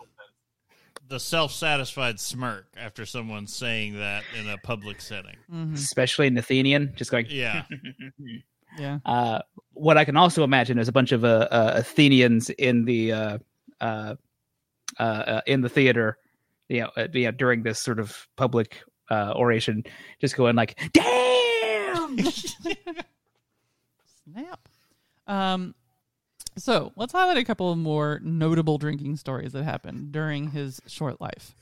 the 1.12 1.20
self 1.20 1.52
satisfied 1.52 2.20
smirk 2.20 2.66
after 2.76 3.06
someone 3.06 3.46
saying 3.46 4.00
that 4.00 4.24
in 4.40 4.50
a 4.50 4.58
public 4.58 5.00
setting. 5.02 5.36
Mhm. 5.54 5.76
especially 5.76 6.26
an 6.28 6.38
Athenian, 6.38 6.94
just 6.96 7.12
going. 7.12 7.28
Yeah. 7.30 7.64
Yeah. 8.80 9.00
Uh, 9.06 9.40
what 9.74 9.98
I 9.98 10.06
can 10.06 10.16
also 10.16 10.46
imagine 10.46 10.80
is 10.80 10.88
a 10.88 10.94
bunch 10.94 11.12
of 11.12 11.26
uh, 11.26 11.50
uh, 11.52 11.74
Athenians 11.76 12.50
in 12.52 12.86
the 12.86 13.12
uh, 13.12 13.38
uh, 13.82 14.16
uh, 14.98 15.42
in 15.46 15.60
the 15.60 15.68
theater, 15.68 16.18
you 16.70 16.80
know, 16.80 16.90
uh, 16.96 17.08
you 17.12 17.26
know, 17.26 17.32
during 17.32 17.64
this 17.64 17.82
sort 17.82 18.00
of 18.00 18.26
public 18.38 18.82
uh, 19.10 19.34
oration, 19.36 19.84
just 20.22 20.38
going 20.38 20.56
like, 20.56 20.80
"Damn!" 20.94 22.18
Snap. 24.24 24.70
Um, 25.28 25.76
so 26.58 26.92
let's 26.96 27.14
highlight 27.14 27.38
a 27.38 27.44
couple 27.44 27.72
of 27.72 27.78
more 27.78 28.20
notable 28.24 28.78
drinking 28.78 29.16
stories 29.18 29.52
that 29.54 29.64
happened 29.64 30.12
during 30.12 30.52
his 30.52 30.82
short 30.88 31.20
life. 31.22 31.56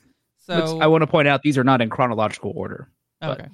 Let's- 0.48 0.70
So 0.72 0.80
I 0.80 0.88
want 0.88 1.02
to 1.04 1.08
point 1.08 1.28
out 1.28 1.44
these 1.44 1.58
are 1.58 1.64
not 1.64 1.82
in 1.82 1.90
chronological 1.90 2.52
order. 2.56 2.90
but- 3.22 3.40
Okay. 3.42 3.50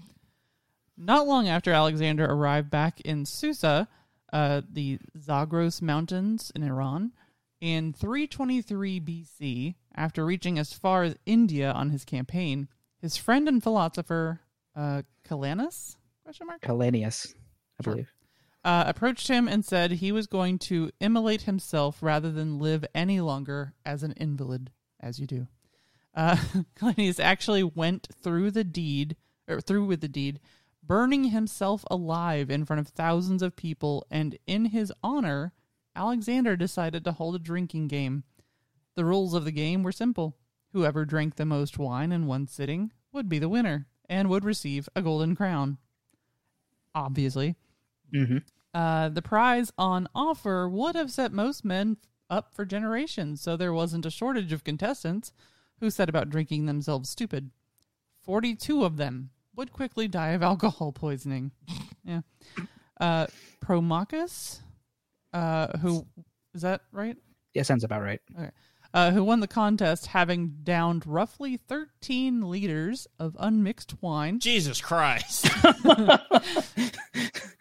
Not 0.97 1.27
long 1.27 1.47
after 1.49 1.71
Alexander 1.71 2.25
arrived 2.25 2.69
back 2.69 3.01
in 3.01 3.25
Susa, 3.25 3.87
uh, 4.31 4.61
the 4.71 4.99
Zagros 5.19 5.81
Mountains 5.81 6.51
in 6.55 6.63
Iran, 6.63 7.11
in 7.59 7.91
323 7.91 8.99
BC, 9.01 9.75
after 9.93 10.25
reaching 10.25 10.57
as 10.57 10.71
far 10.73 11.03
as 11.03 11.17
India 11.25 11.71
on 11.71 11.89
his 11.89 12.05
campaign, 12.05 12.69
his 13.01 13.17
friend 13.17 13.47
and 13.49 13.61
philosopher 13.61 14.39
uh, 14.75 15.01
Calanus 15.27 15.95
question 16.23 16.47
mark 16.47 16.61
Calenius, 16.61 17.33
I 17.79 17.83
believe. 17.83 18.11
Uh, 18.65 18.83
approached 18.87 19.27
him 19.27 19.47
and 19.47 19.63
said 19.63 19.91
he 19.91 20.11
was 20.11 20.25
going 20.25 20.57
to 20.57 20.89
immolate 20.99 21.43
himself 21.43 22.01
rather 22.01 22.31
than 22.31 22.59
live 22.59 22.83
any 22.95 23.21
longer 23.21 23.75
as 23.85 24.01
an 24.01 24.11
invalid, 24.13 24.71
as 24.99 25.19
you 25.19 25.27
do. 25.27 25.47
Uh, 26.15 26.35
Calanius 26.75 27.19
actually 27.19 27.63
went 27.63 28.07
through 28.23 28.49
the 28.49 28.63
deed, 28.63 29.15
or 29.47 29.61
through 29.61 29.85
with 29.85 30.01
the 30.01 30.07
deed, 30.07 30.39
burning 30.83 31.25
himself 31.25 31.85
alive 31.91 32.49
in 32.49 32.65
front 32.65 32.79
of 32.79 32.87
thousands 32.87 33.43
of 33.43 33.55
people, 33.55 34.05
and 34.09 34.35
in 34.47 34.65
his 34.65 34.91
honor, 35.03 35.53
Alexander 35.95 36.55
decided 36.55 37.03
to 37.05 37.11
hold 37.11 37.35
a 37.35 37.39
drinking 37.39 37.87
game. 37.87 38.23
The 38.95 39.05
rules 39.05 39.35
of 39.35 39.45
the 39.45 39.51
game 39.51 39.83
were 39.83 39.91
simple. 39.91 40.37
Whoever 40.73 41.05
drank 41.05 41.35
the 41.35 41.45
most 41.45 41.77
wine 41.77 42.11
in 42.11 42.25
one 42.25 42.47
sitting 42.47 42.91
would 43.11 43.29
be 43.29 43.37
the 43.37 43.49
winner 43.49 43.85
and 44.09 44.27
would 44.27 44.43
receive 44.43 44.89
a 44.95 45.03
golden 45.03 45.35
crown. 45.35 45.77
Obviously, 46.95 47.55
hmm 48.13 48.37
uh, 48.73 49.07
the 49.07 49.21
prize 49.21 49.71
on 49.77 50.05
offer 50.13 50.67
would 50.67 50.95
have 50.95 51.09
set 51.09 51.31
most 51.31 51.63
men 51.63 51.95
up 52.29 52.53
for 52.53 52.65
generations, 52.65 53.39
so 53.39 53.55
there 53.55 53.71
wasn't 53.71 54.05
a 54.05 54.11
shortage 54.11 54.51
of 54.51 54.65
contestants 54.65 55.31
who 55.79 55.89
set 55.89 56.09
about 56.09 56.29
drinking 56.29 56.65
themselves 56.65 57.09
stupid. 57.09 57.51
Forty-two 58.21 58.83
of 58.83 58.97
them 58.97 59.29
would 59.55 59.71
quickly 59.71 60.09
die 60.09 60.31
of 60.31 60.43
alcohol 60.51 60.91
poisoning. 60.91 61.51
yeah. 62.03 62.21
Uh, 62.99 63.27
Promachus, 63.63 64.59
uh, 65.31 65.77
who 65.77 66.05
is 66.53 66.61
that 66.63 66.81
right? 66.91 67.15
Yeah, 67.53 67.63
sounds 67.63 67.85
about 67.85 68.01
right. 68.01 68.19
Uh, 68.95 69.11
who 69.11 69.23
won 69.25 69.41
the 69.41 69.47
contest, 69.47 70.05
having 70.07 70.55
downed 70.63 71.05
roughly 71.05 71.57
thirteen 71.57 72.41
liters 72.49 73.07
of 73.19 73.35
unmixed 73.39 74.01
wine. 74.01 74.39
Jesus 74.39 74.79
Christ. 74.81 75.47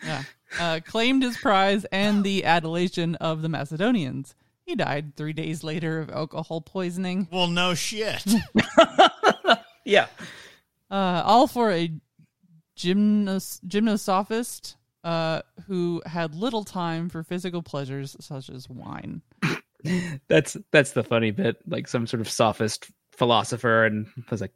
Yeah. 0.05 0.23
Uh, 0.61 0.81
claimed 0.87 1.23
his 1.23 1.37
prize 1.39 1.85
and 1.87 2.23
the 2.23 2.45
adulation 2.45 3.15
of 3.17 3.43
the 3.43 3.49
Macedonians. 3.49 4.35
He 4.67 4.77
died 4.77 5.17
three 5.17 5.33
days 5.33 5.65
later 5.65 5.99
of 5.99 6.11
alcohol 6.11 6.61
poisoning, 6.61 7.27
well, 7.33 7.49
no 7.49 7.75
shit. 7.75 8.25
Yeah. 9.87 10.07
uh, 10.91 11.23
all 11.25 11.47
for 11.47 11.71
a 11.73 11.91
gymnos- 12.79 13.61
gymnosophist 13.67 14.77
uh, 15.03 15.43
who 15.67 16.01
had 16.07 16.35
little 16.35 16.65
time 16.65 17.09
for 17.11 17.23
physical 17.23 17.63
pleasures 17.63 18.17
such 18.21 18.49
as 18.49 18.69
wine. 18.69 19.21
That's 20.29 20.57
that's 20.71 20.93
the 20.93 21.03
funny 21.05 21.31
bit, 21.31 21.57
like 21.69 21.87
some 21.89 22.07
sort 22.07 22.21
of 22.21 22.29
sophist 22.31 22.91
philosopher, 23.13 23.85
and 23.85 24.07
I 24.17 24.23
was 24.31 24.41
like 24.41 24.55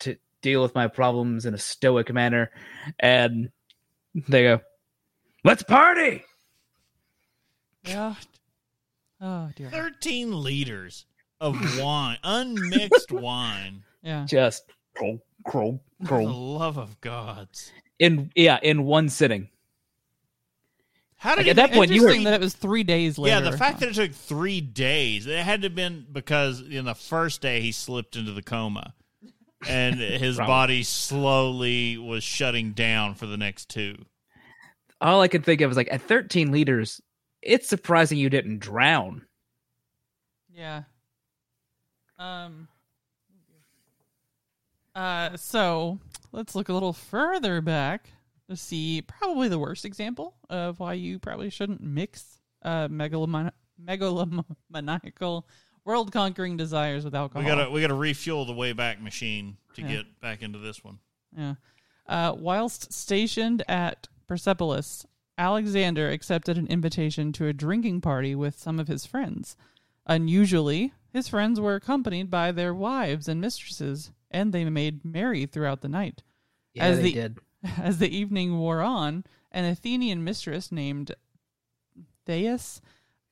to 0.00 0.16
deal 0.42 0.62
with 0.62 0.74
my 0.74 0.88
problems 0.88 1.44
in 1.46 1.54
a 1.54 1.58
stoic 1.58 2.12
manner, 2.12 2.50
and 2.98 3.50
they 4.28 4.44
go, 4.44 4.60
"Let's 5.44 5.62
party!" 5.62 6.24
Yeah. 7.84 8.14
Oh 9.20 9.50
dear. 9.56 9.70
13 9.70 10.32
liters 10.32 11.06
of 11.40 11.56
wine, 11.80 12.18
unmixed 12.24 13.12
wine. 13.12 13.82
Yeah. 14.02 14.24
Just 14.26 14.64
crow, 14.96 15.20
crow, 15.46 15.80
For 16.00 16.02
the 16.02 16.08
crow. 16.08 16.24
love 16.24 16.78
of 16.78 17.00
gods. 17.00 17.72
in 17.98 18.30
yeah, 18.34 18.58
in 18.62 18.84
one 18.84 19.08
sitting. 19.08 19.48
How 21.24 21.36
Like, 21.36 21.46
did 21.46 21.50
at 21.52 21.56
that 21.56 21.72
point, 21.72 21.90
you 21.90 21.96
Interesting 22.02 22.24
were- 22.24 22.30
that 22.32 22.34
it 22.42 22.44
was 22.44 22.52
three 22.52 22.82
days 22.84 23.16
later. 23.16 23.34
Yeah, 23.42 23.50
the 23.50 23.56
fact 23.56 23.80
that 23.80 23.88
it 23.88 23.94
took 23.94 24.12
three 24.12 24.60
days, 24.60 25.26
it 25.26 25.38
had 25.42 25.62
to 25.62 25.68
have 25.68 25.74
been 25.74 26.04
because 26.12 26.60
in 26.60 26.84
the 26.84 26.94
first 26.94 27.40
day 27.40 27.62
he 27.62 27.72
slipped 27.72 28.14
into 28.14 28.32
the 28.32 28.42
coma. 28.42 28.92
And 29.66 29.94
his 29.98 30.36
body 30.36 30.82
slowly 30.82 31.96
was 31.96 32.22
shutting 32.22 32.72
down 32.72 33.14
for 33.14 33.24
the 33.24 33.38
next 33.38 33.70
two. 33.70 34.04
All 35.00 35.22
I 35.22 35.28
could 35.28 35.46
think 35.46 35.62
of 35.62 35.70
was 35.70 35.78
like 35.78 35.88
at 35.90 36.02
13 36.02 36.52
liters, 36.52 37.00
it's 37.40 37.70
surprising 37.70 38.18
you 38.18 38.28
didn't 38.28 38.58
drown. 38.58 39.22
Yeah. 40.54 40.82
Um. 42.18 42.68
Uh. 44.94 45.38
So 45.38 46.00
let's 46.32 46.54
look 46.54 46.68
a 46.68 46.74
little 46.74 46.92
further 46.92 47.62
back 47.62 48.04
to 48.04 48.12
see 48.54 49.02
probably 49.02 49.48
the 49.48 49.58
worst 49.58 49.84
example 49.84 50.34
of 50.50 50.78
why 50.78 50.92
you 50.94 51.18
probably 51.18 51.48
shouldn't 51.50 51.80
mix 51.82 52.40
uh 52.62 52.88
megalomani- 52.88 53.52
megalomaniacal 53.82 55.44
world 55.84 56.12
conquering 56.12 56.56
desires 56.56 57.04
with 57.04 57.14
alcohol. 57.14 57.42
We 57.42 57.48
gotta 57.48 57.70
we 57.70 57.80
gotta 57.80 57.94
refuel 57.94 58.44
the 58.44 58.52
way 58.52 58.72
back 58.72 59.00
machine 59.00 59.56
to 59.74 59.82
Yeah. 59.82 59.88
get 59.88 60.20
back 60.20 60.42
into 60.42 60.58
this 60.58 60.82
one. 60.84 60.98
Yeah. 61.36 61.54
Uh, 62.06 62.34
whilst 62.36 62.92
stationed 62.92 63.62
at 63.68 64.08
Persepolis, 64.26 65.06
Alexander 65.38 66.10
accepted 66.10 66.58
an 66.58 66.66
invitation 66.68 67.32
to 67.32 67.46
a 67.46 67.52
drinking 67.52 68.00
party 68.02 68.34
with 68.34 68.58
some 68.58 68.78
of 68.78 68.88
his 68.88 69.06
friends. 69.06 69.56
Unusually, 70.06 70.92
his 71.12 71.28
friends 71.28 71.58
were 71.58 71.74
accompanied 71.74 72.30
by 72.30 72.52
their 72.52 72.74
wives 72.74 73.26
and 73.26 73.40
mistresses, 73.40 74.12
and 74.30 74.52
they 74.52 74.64
made 74.66 75.04
merry 75.04 75.46
throughout 75.46 75.80
the 75.80 75.88
night. 75.88 76.22
Yeah, 76.74 76.84
As 76.84 76.98
they 76.98 77.02
the- 77.04 77.12
did. 77.14 77.38
As 77.78 77.98
the 77.98 78.14
evening 78.14 78.58
wore 78.58 78.80
on, 78.80 79.24
an 79.50 79.64
Athenian 79.64 80.22
mistress 80.22 80.70
named 80.70 81.14
Thais 82.26 82.80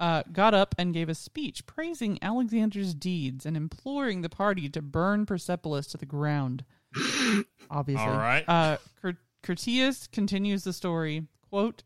uh, 0.01 0.23
got 0.33 0.55
up 0.55 0.75
and 0.79 0.95
gave 0.95 1.09
a 1.09 1.15
speech 1.15 1.67
praising 1.67 2.19
Alexander's 2.23 2.95
deeds 2.95 3.47
and 3.47 3.57
imploring 3.57 4.23
the 4.23 4.29
party 4.29 4.69
to 4.71 4.83
burn 4.83 5.27
Persepolis 5.27 5.87
to 5.89 5.97
the 5.97 6.07
ground. 6.07 6.65
Obviously. 7.71 8.05
All 8.05 8.17
right. 8.17 8.45
Uh, 8.49 8.79
Cur- 9.01 9.19
Curtius 9.43 10.11
continues 10.11 10.65
the 10.65 10.73
story, 10.73 11.27
quote, 11.49 11.83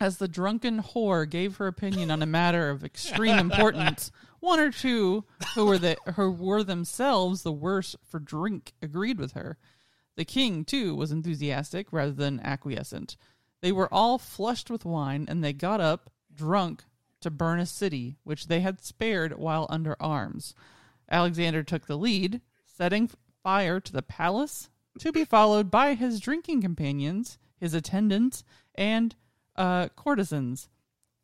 as 0.00 0.18
the 0.18 0.28
drunken 0.28 0.82
whore 0.82 1.28
gave 1.28 1.56
her 1.56 1.66
opinion 1.66 2.10
on 2.10 2.22
a 2.22 2.26
matter 2.26 2.70
of 2.70 2.84
extreme 2.84 3.38
importance, 3.38 4.10
one 4.40 4.60
or 4.60 4.70
two 4.70 5.24
who 5.54 5.64
were 5.64 5.78
the 5.78 5.96
who 6.16 6.30
were 6.30 6.62
themselves 6.62 7.42
the 7.42 7.52
worse 7.52 7.96
for 8.04 8.18
drink 8.18 8.74
agreed 8.82 9.18
with 9.18 9.32
her. 9.32 9.56
The 10.16 10.24
king, 10.24 10.64
too, 10.64 10.94
was 10.94 11.10
enthusiastic 11.10 11.92
rather 11.92 12.12
than 12.12 12.40
acquiescent. 12.40 13.16
They 13.62 13.72
were 13.72 13.92
all 13.92 14.18
flushed 14.18 14.70
with 14.70 14.84
wine, 14.84 15.26
and 15.28 15.42
they 15.42 15.52
got 15.52 15.80
up, 15.80 16.10
drunk, 16.32 16.84
to 17.20 17.30
burn 17.30 17.58
a 17.58 17.66
city 17.66 18.18
which 18.22 18.48
they 18.48 18.60
had 18.60 18.80
spared 18.80 19.38
while 19.38 19.66
under 19.70 19.96
arms. 19.98 20.54
Alexander 21.10 21.62
took 21.62 21.86
the 21.86 21.96
lead, 21.96 22.40
setting 22.66 23.10
fire 23.42 23.80
to 23.80 23.92
the 23.92 24.02
palace, 24.02 24.68
to 24.98 25.10
be 25.10 25.24
followed 25.24 25.70
by 25.70 25.94
his 25.94 26.20
drinking 26.20 26.60
companions, 26.60 27.38
his 27.56 27.74
attendants, 27.74 28.44
and 28.74 29.16
uh, 29.56 29.88
courtesans. 29.96 30.68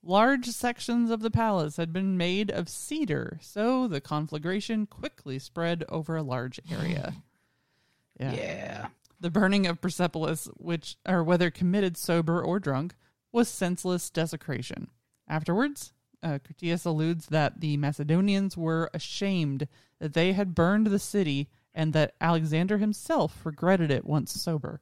Large 0.03 0.47
sections 0.47 1.11
of 1.11 1.21
the 1.21 1.31
palace 1.31 1.77
had 1.77 1.93
been 1.93 2.17
made 2.17 2.51
of 2.51 2.69
cedar, 2.69 3.39
so 3.43 3.87
the 3.87 4.01
conflagration 4.01 4.87
quickly 4.87 5.39
spread 5.39 5.85
over 5.89 6.17
a 6.17 6.23
large 6.23 6.59
area. 6.71 7.15
Yeah. 8.21 8.87
The 9.21 9.31
burning 9.31 9.67
of 9.67 9.81
Persepolis, 9.81 10.49
which, 10.57 10.97
or 11.07 11.23
whether 11.23 11.51
committed 11.51 11.97
sober 11.97 12.43
or 12.43 12.59
drunk, 12.59 12.95
was 13.33 13.49
senseless 13.49 14.11
desecration. 14.11 14.89
Afterwards, 15.29 15.93
uh, 16.23 16.39
Critias 16.45 16.85
alludes 16.85 17.27
that 17.27 17.61
the 17.61 17.77
Macedonians 17.77 18.57
were 18.57 18.91
ashamed 18.93 19.69
that 19.99 20.15
they 20.15 20.33
had 20.33 20.55
burned 20.55 20.89
the 20.89 20.99
city 20.99 21.49
and 21.75 21.93
that 21.93 22.15
Alexander 22.21 22.79
himself 22.79 23.45
regretted 23.45 23.91
it 23.91 24.05
once 24.05 24.33
sober. 24.33 24.81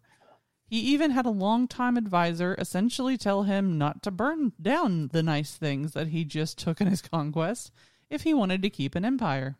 He 0.66 0.80
even 0.80 1.12
had 1.12 1.26
a 1.26 1.30
longtime 1.30 1.97
advisor 1.97 2.55
essentially 2.59 3.16
tell 3.16 3.45
him 3.45 3.78
not 3.78 4.03
to 4.03 4.11
burn 4.11 4.53
down 4.61 5.09
the 5.09 5.22
nice 5.22 5.55
things 5.55 5.93
that 5.93 6.09
he 6.09 6.24
just 6.24 6.59
took 6.59 6.80
in 6.80 6.86
his 6.89 7.01
conquest 7.03 7.72
if 8.11 8.22
he 8.22 8.34
wanted 8.34 8.62
to 8.62 8.70
keep 8.70 8.95
an 8.95 9.05
empire. 9.05 9.57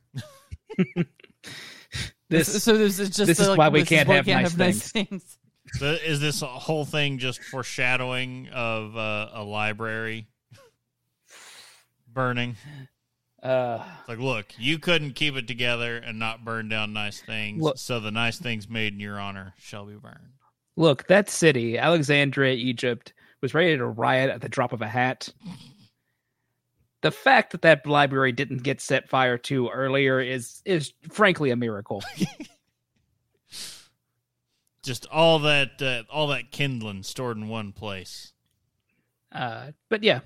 This 2.31 2.63
so 2.63 2.77
this 2.77 2.99
is 2.99 3.09
just 3.09 3.27
this 3.27 3.39
the, 3.39 3.43
is 3.45 3.49
like, 3.51 3.59
why 3.59 3.69
we 3.71 3.81
this 3.81 3.91
is 3.91 3.97
can't 3.97 4.09
why 4.09 4.17
have 4.17 4.59
nice 4.59 4.93
things. 4.93 5.39
So 5.79 5.87
is 5.93 6.19
this 6.21 6.41
whole 6.41 6.85
thing 6.87 7.19
just 7.19 7.43
foreshadowing 7.43 8.49
of 8.49 8.97
uh, 8.97 9.29
a 9.35 9.43
library 9.43 10.27
burning? 12.07 12.57
uh 13.43 13.83
It's 14.01 14.09
like, 14.09 14.19
look, 14.19 14.47
you 14.59 14.79
couldn't 14.79 15.13
keep 15.13 15.37
it 15.37 15.47
together 15.47 15.97
and 15.99 16.19
not 16.19 16.45
burn 16.45 16.69
down 16.69 16.93
nice 16.93 17.21
things, 17.21 17.63
Look- 17.63 17.79
so 17.79 18.01
the 18.01 18.11
nice 18.11 18.39
things 18.39 18.69
made 18.69 18.93
in 18.95 19.01
your 19.01 19.19
honor 19.21 19.55
shall 19.59 19.85
be 19.87 19.95
burned. 19.95 20.33
look, 20.77 21.07
that 21.09 21.29
city, 21.31 21.77
Alexandria, 21.79 22.55
Egypt, 22.55 23.13
was 23.43 23.55
ready 23.55 23.77
to 23.77 23.87
riot 23.87 24.31
at 24.31 24.41
the 24.41 24.49
drop 24.49 24.73
of 24.73 24.83
a 24.83 24.89
hat. 24.89 25.29
The 27.01 27.11
fact 27.11 27.53
that 27.53 27.63
that 27.63 27.87
library 27.87 28.33
didn't 28.33 28.65
get 28.65 28.81
set 28.81 29.09
fire 29.09 29.39
to 29.39 29.69
earlier 29.69 30.21
is 30.21 30.63
is 30.65 30.93
frankly 31.11 31.51
a 31.51 31.57
miracle. 31.57 32.03
Just 34.83 35.07
all 35.07 35.41
that, 35.41 35.83
uh, 35.83 36.05
all 36.11 36.29
that 36.29 36.51
kindling 36.51 37.03
stored 37.03 37.37
in 37.37 37.49
one 37.49 37.73
place. 37.73 38.33
Uh, 39.31 39.73
but 39.91 40.03
yeah, 40.03 40.21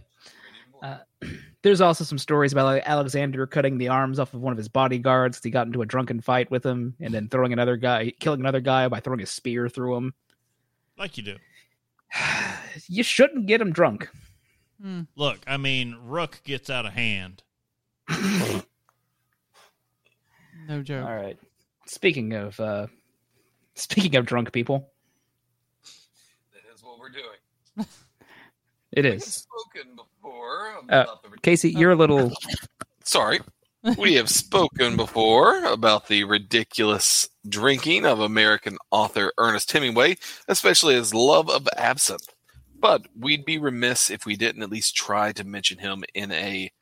uh, 0.83 0.99
there's 1.63 1.81
also 1.81 2.05
some 2.05 2.19
stories 2.19 2.53
about 2.53 2.67
like, 2.67 2.83
Alexander 2.87 3.47
cutting 3.47 3.79
the 3.79 3.89
arms 3.89 4.19
off 4.19 4.35
of 4.35 4.41
one 4.41 4.53
of 4.53 4.59
his 4.59 4.69
bodyguards. 4.69 5.41
He 5.43 5.51
got 5.51 5.67
into 5.67 5.83
a 5.83 5.87
drunken 5.87 6.21
fight 6.21 6.51
with 6.51 6.65
him, 6.65 6.95
and 7.01 7.13
then 7.15 7.29
throwing 7.29 7.53
another 7.53 7.77
guy, 7.77 8.13
killing 8.21 8.41
another 8.41 8.61
guy 8.61 8.89
by 8.89 9.01
throwing 9.01 9.21
a 9.21 9.27
spear 9.27 9.69
through 9.69 9.97
him. 9.97 10.15
Like 10.99 11.17
you 11.17 11.23
do. 11.23 11.37
you 12.89 13.03
shouldn't 13.03 13.47
get 13.47 13.61
him 13.61 13.73
drunk. 13.73 14.09
Hmm. 14.83 15.03
Look, 15.15 15.39
I 15.47 15.57
mean, 15.59 15.97
Rook 16.03 16.41
gets 16.45 16.69
out 16.69 16.87
of 16.87 16.93
hand. 16.93 17.43
No 20.69 20.83
joke. 20.83 21.07
All 21.09 21.15
right. 21.17 21.39
Speaking 21.87 22.33
of 22.35 22.59
uh, 22.61 22.87
speaking 23.75 24.17
of 24.17 24.27
drunk 24.27 24.53
people, 24.53 24.91
That 26.53 26.63
is 26.75 26.83
what 26.83 26.99
we're 26.99 27.11
doing. 27.11 27.87
it 28.93 29.05
is. 29.05 29.25
Spoken 29.25 29.97
before 29.97 30.75
Uh, 30.89 31.05
the 31.31 31.39
Casey. 31.43 31.71
You're 31.71 31.93
a 31.93 31.97
little. 31.97 32.33
Sorry. 33.05 33.41
we 33.99 34.15
have 34.15 34.31
spoken 34.31 34.97
before 34.97 35.65
about 35.65 36.07
the 36.07 36.23
ridiculous 36.25 37.29
drinking 37.49 38.07
of 38.07 38.21
American 38.21 38.79
author 38.93 39.33
Ernest 39.39 39.71
Hemingway, 39.73 40.17
especially 40.47 40.95
his 40.95 41.13
love 41.13 41.51
of 41.51 41.69
absinthe. 41.77 42.32
But 42.83 43.07
we'd 43.19 43.45
be 43.45 43.59
remiss 43.59 44.11
if 44.11 44.27
we 44.27 44.35
didn't 44.35 44.65
at 44.65 44.71
least 44.71 44.97
try 44.97 45.31
to 45.33 45.45
mention 45.45 45.79
him 45.79 46.03
in 46.15 46.33
a 46.33 46.73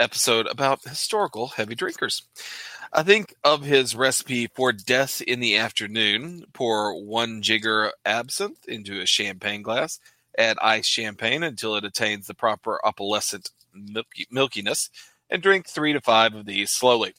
episode 0.00 0.46
about 0.46 0.82
historical 0.82 1.48
heavy 1.48 1.74
drinkers. 1.74 2.22
I 2.90 3.02
think 3.02 3.34
of 3.44 3.62
his 3.62 3.94
recipe 3.94 4.46
for 4.46 4.72
death 4.72 5.20
in 5.20 5.40
the 5.40 5.58
afternoon. 5.58 6.46
Pour 6.54 7.04
one 7.04 7.42
jigger 7.42 7.92
absinthe 8.06 8.66
into 8.66 9.02
a 9.02 9.06
champagne 9.06 9.60
glass. 9.60 10.00
Add 10.38 10.56
ice 10.62 10.86
champagne 10.86 11.42
until 11.42 11.76
it 11.76 11.84
attains 11.84 12.26
the 12.26 12.34
proper 12.34 12.80
opalescent 12.82 13.50
milky, 13.74 14.26
milkiness 14.34 14.88
and 15.28 15.42
drink 15.42 15.68
three 15.68 15.92
to 15.92 16.00
five 16.00 16.34
of 16.34 16.46
these 16.46 16.70
slowly. 16.70 17.12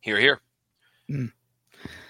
Here, 0.00 0.20
here. 0.20 0.40
Mm. 1.10 1.32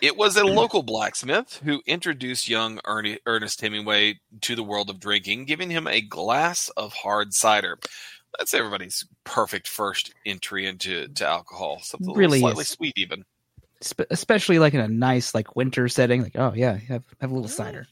It 0.00 0.16
was 0.16 0.36
a 0.36 0.44
local 0.44 0.82
blacksmith 0.82 1.60
who 1.64 1.82
introduced 1.86 2.48
young 2.48 2.78
Ernie, 2.84 3.18
Ernest 3.26 3.60
Hemingway 3.60 4.20
to 4.42 4.54
the 4.54 4.62
world 4.62 4.90
of 4.90 5.00
drinking, 5.00 5.46
giving 5.46 5.70
him 5.70 5.86
a 5.86 6.00
glass 6.00 6.68
of 6.76 6.92
hard 6.92 7.32
cider. 7.32 7.78
That's 8.38 8.52
everybody's 8.52 9.06
perfect 9.24 9.68
first 9.68 10.12
entry 10.26 10.66
into 10.66 11.08
to 11.08 11.26
alcohol. 11.26 11.80
Something 11.82 12.14
Really 12.14 12.40
slightly 12.40 12.62
is. 12.62 12.68
sweet, 12.68 12.98
even. 12.98 13.24
spe- 13.80 14.10
especially 14.10 14.58
like 14.58 14.74
in 14.74 14.80
a 14.80 14.88
nice 14.88 15.34
like 15.34 15.56
winter 15.56 15.88
setting. 15.88 16.22
Like, 16.22 16.36
oh 16.36 16.52
yeah, 16.54 16.76
have 16.76 17.04
have 17.20 17.30
a 17.30 17.34
little 17.34 17.48
cider. 17.48 17.86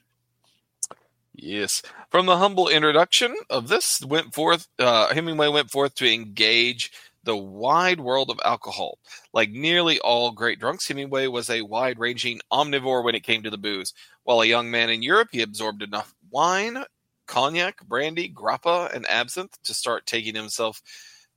Yes. 1.34 1.82
From 2.10 2.26
the 2.26 2.36
humble 2.36 2.68
introduction 2.68 3.34
of 3.48 3.68
this, 3.68 4.04
went 4.04 4.34
forth. 4.34 4.68
Uh, 4.78 5.12
Hemingway 5.14 5.48
went 5.48 5.70
forth 5.70 5.94
to 5.96 6.12
engage 6.12 6.92
the 7.24 7.36
wide 7.36 8.00
world 8.00 8.30
of 8.30 8.40
alcohol. 8.44 8.98
Like 9.32 9.50
nearly 9.50 9.98
all 10.00 10.32
great 10.32 10.58
drunks, 10.58 10.86
Hemingway 10.88 11.26
was 11.26 11.48
a 11.48 11.62
wide-ranging 11.62 12.40
omnivore 12.50 13.04
when 13.04 13.14
it 13.14 13.22
came 13.22 13.42
to 13.42 13.50
the 13.50 13.58
booze. 13.58 13.92
While 14.24 14.40
a 14.40 14.46
young 14.46 14.70
man 14.70 14.90
in 14.90 15.02
Europe, 15.02 15.28
he 15.32 15.42
absorbed 15.42 15.82
enough 15.82 16.14
wine, 16.30 16.84
cognac, 17.26 17.84
brandy, 17.86 18.28
grappa, 18.28 18.92
and 18.94 19.06
absinthe 19.08 19.60
to 19.62 19.74
start 19.74 20.06
taking 20.06 20.34
himself. 20.34 20.82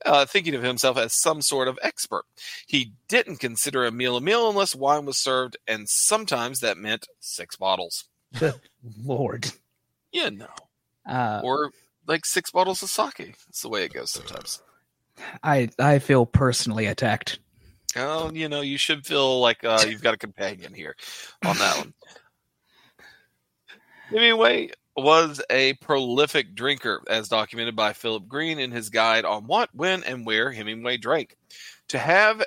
Uh, 0.05 0.25
thinking 0.25 0.53
of 0.53 0.61
himself 0.61 0.97
as 0.97 1.13
some 1.13 1.41
sort 1.41 1.69
of 1.69 1.79
expert. 1.81 2.25
He 2.67 2.91
didn't 3.07 3.37
consider 3.37 3.85
a 3.85 3.91
meal 3.91 4.17
a 4.17 4.21
meal 4.21 4.49
unless 4.49 4.75
wine 4.75 5.05
was 5.05 5.17
served, 5.17 5.55
and 5.67 5.87
sometimes 5.87 6.59
that 6.59 6.77
meant 6.77 7.07
six 7.21 7.55
bottles. 7.55 8.03
Lord, 9.03 9.53
You 10.11 10.31
know 10.31 10.47
uh, 11.05 11.41
or 11.43 11.71
like 12.07 12.25
six 12.25 12.51
bottles 12.51 12.83
of 12.83 12.89
sake. 12.89 13.35
That's 13.45 13.61
the 13.61 13.69
way 13.69 13.83
it 13.83 13.93
goes 13.93 14.11
sometimes. 14.11 14.61
I 15.43 15.69
I 15.79 15.99
feel 15.99 16.25
personally 16.25 16.85
attacked. 16.85 17.39
Oh, 17.95 18.31
you 18.31 18.49
know, 18.49 18.61
you 18.61 18.77
should 18.77 19.05
feel 19.05 19.39
like 19.39 19.63
uh, 19.63 19.85
you've 19.87 20.01
got 20.01 20.13
a 20.13 20.17
companion 20.17 20.73
here 20.73 20.95
on 21.45 21.57
that 21.57 21.77
one. 21.77 21.93
Hemingway 24.09 24.71
was 24.97 25.41
a 25.49 25.73
prolific 25.75 26.55
drinker, 26.55 27.01
as 27.09 27.29
documented 27.29 27.75
by 27.75 27.93
Philip 27.93 28.27
Greene 28.27 28.59
in 28.59 28.71
his 28.71 28.89
guide 28.89 29.25
on 29.25 29.45
what, 29.45 29.69
when, 29.73 30.03
and 30.03 30.25
where 30.25 30.51
Hemingway 30.51 30.97
drank. 30.97 31.35
To 31.89 31.97
have 31.97 32.43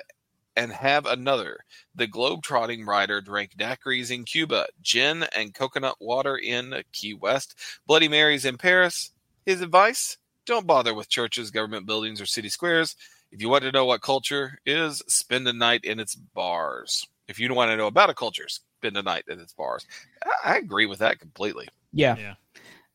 and 0.55 0.71
have 0.71 1.05
another, 1.05 1.59
the 1.95 2.07
globe-trotting 2.07 2.85
writer 2.85 3.21
drank 3.21 3.55
daiquiris 3.55 4.11
in 4.11 4.25
Cuba, 4.25 4.67
gin 4.81 5.23
and 5.35 5.53
coconut 5.53 5.95
water 5.99 6.37
in 6.37 6.83
Key 6.91 7.13
West, 7.13 7.55
Bloody 7.87 8.07
Marys 8.07 8.45
in 8.45 8.57
Paris. 8.57 9.11
His 9.45 9.61
advice: 9.61 10.17
don't 10.49 10.67
bother 10.67 10.93
with 10.93 11.09
churches, 11.09 11.51
government 11.51 11.85
buildings, 11.85 12.19
or 12.19 12.25
city 12.25 12.49
squares. 12.49 12.95
If 13.31 13.41
you 13.41 13.49
want 13.49 13.63
to 13.63 13.71
know 13.71 13.85
what 13.85 14.01
culture 14.01 14.59
is, 14.65 15.01
spend 15.07 15.47
a 15.47 15.53
night 15.53 15.85
in 15.85 15.99
its 15.99 16.15
bars. 16.15 17.05
If 17.27 17.39
you 17.39 17.47
don't 17.47 17.55
want 17.57 17.69
to 17.69 17.77
know 17.77 17.87
about 17.87 18.09
a 18.09 18.15
culture, 18.15 18.47
spend 18.49 18.97
a 18.97 19.03
night 19.03 19.25
in 19.27 19.39
its 19.39 19.53
bars. 19.53 19.85
I, 20.23 20.53
I 20.53 20.57
agree 20.57 20.87
with 20.87 20.99
that 20.99 21.19
completely. 21.19 21.67
Yeah, 21.93 22.15
Yeah. 22.17 22.33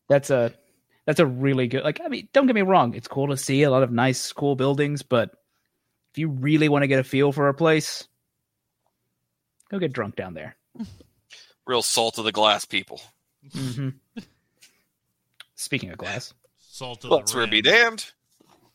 that's 0.09 0.31
a 0.31 0.53
that's 1.07 1.21
a 1.21 1.27
really 1.27 1.69
good. 1.69 1.85
Like, 1.85 2.01
I 2.05 2.09
mean, 2.09 2.29
don't 2.33 2.47
get 2.47 2.55
me 2.55 2.63
wrong. 2.63 2.95
It's 2.95 3.09
cool 3.09 3.29
to 3.29 3.37
see 3.37 3.63
a 3.63 3.71
lot 3.71 3.83
of 3.83 3.93
nice, 3.93 4.33
cool 4.33 4.57
buildings, 4.57 5.03
but 5.03 5.31
if 6.13 6.19
you 6.19 6.29
really 6.29 6.69
want 6.69 6.83
to 6.83 6.89
get 6.89 6.99
a 6.99 7.05
feel 7.05 7.31
for 7.31 7.49
a 7.49 7.55
place, 7.55 8.09
go 9.71 9.79
get 9.79 9.93
drunk 9.93 10.17
down 10.17 10.35
there. 10.35 10.57
Real 11.67 11.83
salt 11.83 12.19
of 12.19 12.25
the 12.25 12.33
glass 12.33 12.65
people. 12.65 13.01
hmm 13.53 13.91
Speaking 15.57 15.91
of 15.91 15.99
glass, 15.99 16.35
Salt 16.75 17.05
of 17.05 17.13
Let's 17.13 17.31
the 17.31 17.47
be 17.47 17.63
damned. 17.63 18.07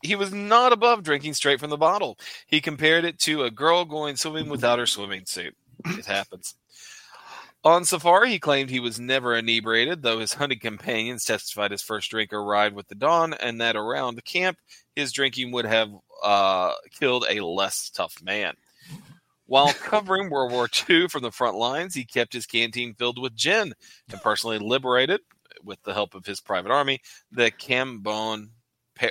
He 0.02 0.16
was 0.16 0.32
not 0.32 0.72
above 0.72 1.02
drinking 1.02 1.34
straight 1.34 1.60
from 1.60 1.68
the 1.68 1.76
bottle. 1.76 2.18
He 2.46 2.62
compared 2.62 3.04
it 3.04 3.18
to 3.20 3.44
a 3.44 3.50
girl 3.50 3.84
going 3.84 4.16
swimming 4.16 4.48
without 4.48 4.78
her 4.78 4.86
swimming 4.86 5.26
suit. 5.26 5.54
It 5.84 6.06
happens. 6.06 6.54
On 7.62 7.84
safari, 7.84 8.30
he 8.30 8.38
claimed 8.38 8.70
he 8.70 8.80
was 8.80 8.98
never 8.98 9.36
inebriated, 9.36 10.00
though 10.00 10.18
his 10.18 10.32
hunting 10.32 10.60
companions 10.60 11.26
testified 11.26 11.72
his 11.72 11.82
first 11.82 12.10
drink 12.10 12.32
arrived 12.32 12.74
with 12.74 12.88
the 12.88 12.94
dawn, 12.94 13.34
and 13.34 13.60
that 13.60 13.76
around 13.76 14.14
the 14.14 14.22
camp, 14.22 14.56
his 14.96 15.12
drinking 15.12 15.52
would 15.52 15.66
have 15.66 15.92
uh, 16.24 16.72
killed 16.98 17.26
a 17.28 17.44
less 17.44 17.90
tough 17.90 18.22
man. 18.22 18.54
While 19.44 19.72
covering 19.84 20.30
World 20.30 20.52
War 20.52 20.70
II 20.88 21.08
from 21.08 21.20
the 21.20 21.30
front 21.30 21.58
lines, 21.58 21.94
he 21.94 22.06
kept 22.06 22.32
his 22.32 22.46
canteen 22.46 22.94
filled 22.94 23.18
with 23.20 23.36
gin 23.36 23.74
and 24.10 24.22
personally 24.22 24.58
liberated, 24.58 25.20
with 25.64 25.82
the 25.82 25.94
help 25.94 26.14
of 26.14 26.26
his 26.26 26.40
private 26.40 26.70
army, 26.70 27.00
the 27.30 27.50
Cambon 27.50 28.50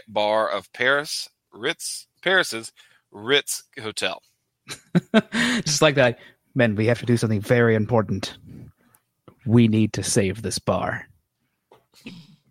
Bar 0.08 0.50
of 0.50 0.72
Paris, 0.74 1.30
Ritz, 1.52 2.08
Paris's 2.22 2.72
Ritz 3.12 3.64
Hotel. 3.82 4.22
just 5.64 5.82
like 5.82 5.96
that, 5.96 6.20
men. 6.56 6.76
We 6.76 6.86
have 6.88 7.00
to 7.00 7.06
do 7.06 7.18
something 7.18 7.42
very 7.42 7.76
important. 7.76 8.38
We 9.46 9.68
need 9.68 9.94
to 9.94 10.04
save 10.04 10.42
this 10.42 10.60
bar. 10.60 11.08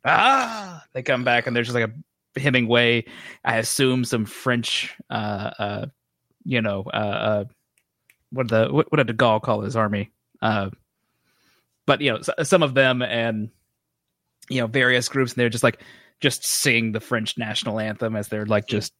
Ah! 0.04 0.84
They 0.92 1.02
come 1.02 1.24
back 1.24 1.46
and 1.46 1.54
there's 1.54 1.68
just 1.68 1.78
like 1.78 1.90
a 1.90 2.40
Hemingway. 2.40 3.04
I 3.44 3.58
assume 3.58 4.04
some 4.04 4.24
French, 4.24 4.94
uh, 5.10 5.50
uh, 5.58 5.86
you 6.44 6.62
know, 6.62 6.84
uh, 6.92 6.96
uh 6.96 7.44
what 8.30 8.48
the 8.48 8.68
what, 8.70 8.90
what 8.90 8.96
did 8.98 9.06
de 9.06 9.14
Gaulle 9.14 9.42
call 9.42 9.60
his 9.60 9.76
army? 9.76 10.10
Uh, 10.42 10.70
but 11.86 12.00
you 12.00 12.12
know, 12.12 12.20
some 12.42 12.62
of 12.62 12.74
them 12.74 13.02
and 13.02 13.50
you 14.48 14.60
know 14.60 14.66
various 14.66 15.08
groups, 15.08 15.32
and 15.32 15.40
they're 15.40 15.48
just 15.48 15.64
like 15.64 15.82
just 16.20 16.44
sing 16.44 16.92
the 16.92 17.00
French 17.00 17.38
national 17.38 17.78
anthem 17.78 18.16
as 18.16 18.28
they're 18.28 18.46
like 18.46 18.66
just 18.66 18.92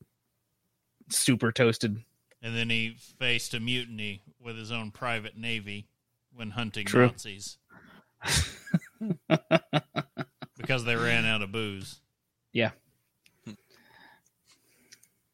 super 1.09 1.53
toasted. 1.53 1.99
And 2.43 2.57
then 2.57 2.71
he 2.71 2.97
faced 3.19 3.55
a 3.55 3.61
mutiny 3.61 4.23
with 4.41 4.57
his 4.57 4.71
own 4.71 4.91
private 4.91 5.37
navy 5.37 5.89
when 6.33 6.51
hunting 6.51 6.87
True. 6.87 7.07
Nazis. 7.07 7.59
because 10.57 10.85
they 10.85 10.97
ran 10.97 11.25
out 11.25 11.43
of 11.43 11.51
booze. 11.51 12.01
Yeah. 12.53 12.71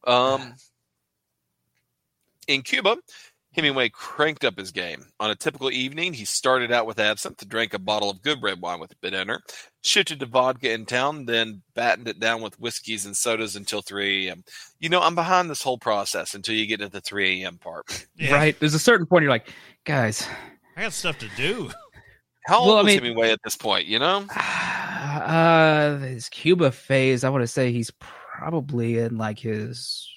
Um, 0.06 0.54
in 2.46 2.62
Cuba, 2.62 2.96
Hemingway 3.54 3.88
cranked 3.90 4.44
up 4.44 4.58
his 4.58 4.70
game. 4.72 5.06
On 5.20 5.30
a 5.30 5.34
typical 5.36 5.70
evening, 5.70 6.12
he 6.12 6.24
started 6.24 6.72
out 6.72 6.86
with 6.86 6.98
absinthe, 6.98 7.48
drank 7.48 7.72
a 7.74 7.78
bottle 7.78 8.10
of 8.10 8.20
good 8.22 8.42
red 8.42 8.60
wine 8.60 8.80
with 8.80 8.92
a 9.02 9.10
dinner, 9.10 9.40
shifted 9.82 10.18
to 10.20 10.26
vodka 10.26 10.72
in 10.72 10.86
town, 10.86 11.24
then 11.26 11.62
battened 11.74 12.08
it 12.08 12.18
down 12.18 12.42
with 12.42 12.58
whiskeys 12.58 13.06
and 13.06 13.16
sodas 13.16 13.54
until 13.56 13.80
3 13.82 14.28
a.m. 14.28 14.42
You 14.80 14.88
know, 14.88 15.00
I'm 15.00 15.14
behind 15.14 15.48
this 15.48 15.62
whole 15.62 15.78
process 15.78 16.34
until 16.34 16.54
you 16.54 16.66
get 16.66 16.80
to 16.80 16.88
the 16.88 17.00
3 17.00 17.42
a.m. 17.42 17.58
part. 17.58 18.06
Yeah, 18.16 18.34
Right? 18.34 18.58
There's 18.58 18.74
a 18.74 18.78
certain 18.78 19.06
point 19.06 19.22
you're 19.22 19.30
like, 19.30 19.48
guys, 19.84 20.26
I 20.76 20.82
got 20.82 20.92
stuff 20.92 21.18
to 21.18 21.28
do. 21.36 21.70
How 22.46 22.58
old 22.58 22.68
Well, 22.68 22.76
I 22.78 22.82
was 22.82 22.86
mean- 22.88 22.96
Hemingway 23.02 23.30
at 23.30 23.38
this 23.44 23.56
point? 23.56 23.86
You 23.86 23.98
know, 24.00 24.26
uh, 24.36 25.98
his 25.98 26.28
Cuba 26.28 26.70
phase, 26.72 27.24
I 27.24 27.28
want 27.30 27.42
to 27.42 27.46
say 27.48 27.72
he's 27.72 27.90
probably 28.00 28.98
in 28.98 29.16
like 29.16 29.38
his 29.38 30.08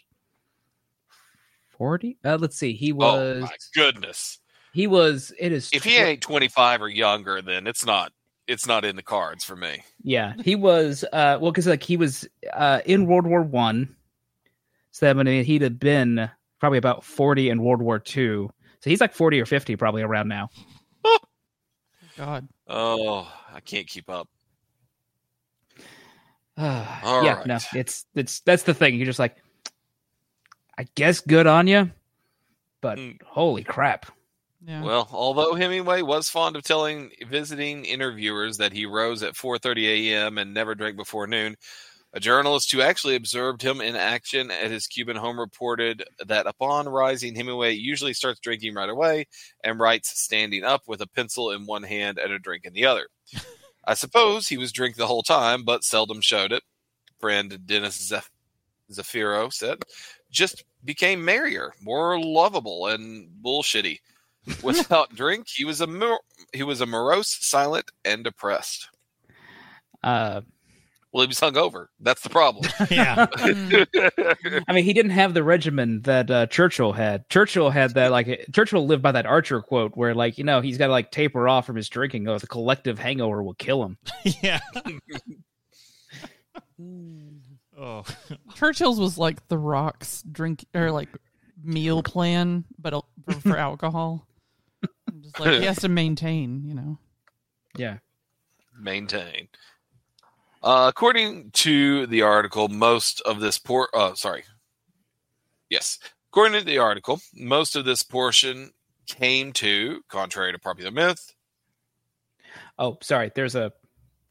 40. 1.77 2.17
Uh, 2.23 2.37
let's 2.39 2.57
see. 2.57 2.73
He 2.73 2.91
was. 2.93 3.05
oh 3.05 3.41
was, 3.41 3.49
my 3.49 3.57
goodness! 3.75 4.39
he 4.73 4.87
was, 4.87 5.33
it 5.39 5.51
is, 5.51 5.69
If 5.73 5.83
he 5.83 5.97
ain't 5.97 6.21
25 6.21 6.81
or 6.81 6.89
younger, 6.89 7.41
then 7.41 7.67
it's 7.67 7.85
not. 7.85 8.11
It's 8.47 8.65
not 8.65 8.85
in 8.85 8.95
the 8.95 9.03
cards 9.03 9.43
for 9.43 9.55
me. 9.57 9.83
yeah, 10.03 10.33
he 10.43 10.55
was, 10.55 11.03
uh, 11.11 11.37
well, 11.41 11.51
cause 11.51 11.67
like 11.67 11.83
he 11.83 11.97
was, 11.97 12.25
uh, 12.53 12.79
in 12.85 13.05
World 13.05 13.27
War 13.27 13.41
One. 13.41 13.95
So 14.91 15.05
that 15.05 15.17
mean 15.17 15.43
he'd 15.43 15.61
have 15.63 15.79
been 15.79 16.29
probably 16.59 16.77
about 16.77 17.03
40 17.03 17.49
in 17.49 17.61
World 17.61 17.81
War 17.81 17.99
Two. 17.99 18.49
So 18.79 18.89
he's 18.89 19.01
like 19.01 19.13
40 19.13 19.41
or 19.41 19.45
50 19.45 19.75
probably 19.75 20.01
around 20.01 20.29
now. 20.29 20.49
God. 22.17 22.47
Oh, 22.67 23.31
I 23.53 23.59
can't 23.59 23.85
keep 23.87 24.09
up. 24.09 24.27
Uh, 26.57 26.85
All 27.03 27.23
yeah, 27.23 27.35
right. 27.35 27.45
no, 27.45 27.57
it's 27.73 28.05
it's 28.15 28.39
that's 28.41 28.63
the 28.63 28.73
thing. 28.73 28.95
You're 28.95 29.05
just 29.05 29.19
like, 29.19 29.37
I 30.77 30.87
guess 30.95 31.19
good 31.19 31.47
on 31.47 31.67
you, 31.67 31.91
but 32.81 32.97
Mm. 32.97 33.21
holy 33.23 33.63
crap! 33.63 34.11
Yeah. 34.65 34.83
Well, 34.83 35.07
although 35.11 35.53
Hemingway 35.55 36.01
was 36.01 36.29
fond 36.29 36.55
of 36.55 36.63
telling 36.63 37.11
visiting 37.27 37.85
interviewers 37.85 38.57
that 38.57 38.73
he 38.73 38.85
rose 38.85 39.23
at 39.23 39.35
4:30 39.35 39.87
a.m. 39.87 40.37
and 40.37 40.53
never 40.53 40.75
drank 40.75 40.97
before 40.97 41.25
noon, 41.27 41.55
a 42.13 42.19
journalist 42.19 42.71
who 42.71 42.81
actually 42.81 43.15
observed 43.15 43.61
him 43.61 43.81
in 43.81 43.95
action 43.95 44.51
at 44.51 44.71
his 44.71 44.87
Cuban 44.87 45.15
home 45.15 45.39
reported 45.39 46.03
that 46.25 46.47
upon 46.47 46.87
rising, 46.89 47.35
Hemingway 47.35 47.73
usually 47.73 48.13
starts 48.13 48.39
drinking 48.39 48.73
right 48.75 48.89
away 48.89 49.27
and 49.63 49.79
writes 49.79 50.19
standing 50.21 50.63
up 50.63 50.83
with 50.87 51.01
a 51.01 51.07
pencil 51.07 51.51
in 51.51 51.65
one 51.65 51.83
hand 51.83 52.17
and 52.17 52.31
a 52.31 52.39
drink 52.39 52.65
in 52.65 52.73
the 52.73 52.85
other. 52.85 53.07
I 53.85 53.93
suppose 53.93 54.47
he 54.47 54.57
was 54.57 54.71
drinking 54.73 54.99
the 54.99 55.07
whole 55.07 55.23
time, 55.23 55.63
but 55.63 55.83
seldom 55.83 56.19
showed 56.21 56.51
it. 56.51 56.63
Friend 57.19 57.65
Dennis 57.65 57.95
Zeph- 58.07 58.31
Zaphiro 58.91 59.51
said, 59.53 59.83
"Just 60.31 60.63
became 60.83 61.23
merrier, 61.23 61.73
more 61.81 62.19
lovable, 62.19 62.87
and 62.87 63.29
bullshitty." 63.43 63.99
Without 64.63 65.13
drink, 65.13 65.47
he 65.49 65.65
was 65.65 65.81
a 65.81 65.87
mor- 65.87 66.21
he 66.53 66.63
was 66.63 66.79
a 66.81 66.85
morose, 66.85 67.37
silent, 67.41 67.91
and 68.05 68.23
depressed. 68.23 68.89
Uh, 70.03 70.41
Well, 71.11 71.23
he 71.23 71.27
was 71.27 71.39
hungover. 71.39 71.87
That's 71.99 72.21
the 72.21 72.29
problem. 72.29 72.69
Yeah. 72.91 73.25
I 74.67 74.73
mean, 74.73 74.83
he 74.85 74.93
didn't 74.93 75.11
have 75.11 75.33
the 75.33 75.43
regimen 75.43 76.01
that 76.03 76.29
uh, 76.31 76.45
Churchill 76.47 76.93
had. 76.93 77.27
Churchill 77.29 77.69
had 77.71 77.93
that 77.95 78.11
like 78.11 78.45
Churchill 78.53 78.85
lived 78.85 79.01
by 79.01 79.11
that 79.13 79.25
Archer 79.25 79.61
quote 79.61 79.97
where 79.97 80.13
like 80.15 80.37
you 80.37 80.43
know 80.43 80.61
he's 80.61 80.77
got 80.77 80.87
to 80.87 80.91
like 80.93 81.11
taper 81.11 81.49
off 81.49 81.65
from 81.65 81.75
his 81.75 81.89
drinking, 81.89 82.27
or 82.29 82.39
the 82.39 82.47
collective 82.47 82.99
hangover 82.99 83.41
will 83.43 83.55
kill 83.55 83.83
him. 83.83 83.97
yeah. 84.41 84.59
Oh, 87.77 88.03
Churchill's 88.55 88.99
was 88.99 89.17
like 89.17 89.47
the 89.47 89.57
Rock's 89.57 90.23
drink 90.23 90.65
or 90.73 90.91
like 90.91 91.09
meal 91.63 92.03
plan, 92.03 92.65
but 92.77 93.03
for, 93.25 93.33
for 93.41 93.57
alcohol. 93.57 94.27
Just 95.21 95.39
like 95.39 95.59
he 95.59 95.65
has 95.65 95.79
to 95.79 95.89
maintain, 95.89 96.63
you 96.65 96.73
know. 96.73 96.99
Yeah. 97.77 97.97
Maintain. 98.79 99.47
Uh, 100.61 100.87
according 100.89 101.51
to 101.51 102.07
the 102.07 102.23
article, 102.23 102.67
most 102.67 103.21
of 103.21 103.39
this 103.39 103.57
por 103.57 103.89
uh, 103.95 104.15
sorry. 104.15 104.43
Yes. 105.69 105.99
According 106.31 106.59
to 106.59 106.65
the 106.65 106.77
article, 106.77 107.19
most 107.33 107.75
of 107.75 107.85
this 107.85 108.03
portion 108.03 108.71
came 109.07 109.53
to, 109.53 110.01
contrary 110.09 110.51
to 110.51 110.59
popular 110.59 110.91
myth, 110.91 111.33
Oh, 112.79 112.97
sorry. 113.01 113.31
There's 113.33 113.55
a 113.55 113.71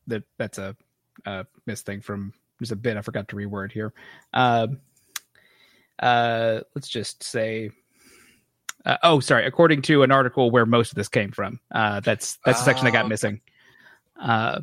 that 0.06 0.22
that's 0.38 0.58
a 0.58 0.76
uh 1.24 1.44
miss 1.66 1.82
thing 1.82 2.00
from 2.00 2.32
there's 2.58 2.72
a 2.72 2.76
bit 2.76 2.96
I 2.96 3.02
forgot 3.02 3.28
to 3.28 3.36
reword 3.36 3.72
here. 3.72 3.92
Um 4.32 4.78
uh 5.98 6.60
let's 6.74 6.88
just 6.88 7.22
say 7.22 7.70
uh, 8.84 8.98
oh 9.02 9.20
sorry 9.20 9.46
according 9.46 9.82
to 9.82 10.02
an 10.02 10.12
article 10.12 10.50
where 10.50 10.66
most 10.66 10.92
of 10.92 10.96
this 10.96 11.08
came 11.08 11.32
from. 11.32 11.60
Uh 11.72 12.00
that's 12.00 12.38
that's 12.44 12.58
the 12.60 12.64
section 12.64 12.84
that 12.84 12.92
got 12.92 13.08
missing. 13.08 13.40
Uh 14.20 14.60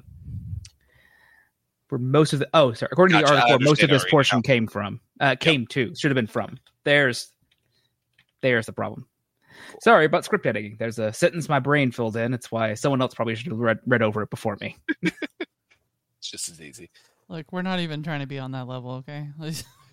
where 1.90 2.00
most 2.00 2.34
of 2.34 2.40
the 2.40 2.50
oh 2.54 2.74
sorry 2.74 2.90
according 2.92 3.18
to 3.18 3.24
the 3.24 3.30
article 3.30 3.50
where 3.50 3.60
most 3.60 3.84
of 3.84 3.90
this 3.90 4.06
portion 4.10 4.40
now. 4.40 4.42
came 4.42 4.68
from 4.68 5.00
uh 5.20 5.36
came 5.36 5.68
to 5.68 5.94
should 5.96 6.12
have 6.12 6.16
been 6.16 6.28
from. 6.28 6.58
There's 6.84 7.30
there's 8.42 8.66
the 8.66 8.74
problem. 8.74 9.08
Sorry 9.82 10.06
about 10.06 10.26
script 10.26 10.46
editing. 10.46 10.76
There's 10.78 11.00
a 11.00 11.14
sentence 11.14 11.48
my 11.48 11.60
brain 11.60 11.92
filled 11.92 12.18
in. 12.18 12.34
It's 12.34 12.52
why 12.52 12.74
someone 12.74 13.02
else 13.02 13.14
probably 13.14 13.36
should 13.36 13.52
have 13.52 13.60
read, 13.60 13.80
read 13.86 14.02
over 14.02 14.22
it 14.22 14.30
before 14.30 14.58
me. 14.60 14.78
It's 16.24 16.32
just 16.32 16.48
as 16.48 16.62
easy. 16.62 16.90
Like 17.28 17.52
we're 17.52 17.62
not 17.62 17.80
even 17.80 18.04
trying 18.04 18.22
to 18.22 18.28
be 18.28 18.40
on 18.40 18.52
that 18.52 18.68
level, 18.68 19.04
okay? 19.08 19.30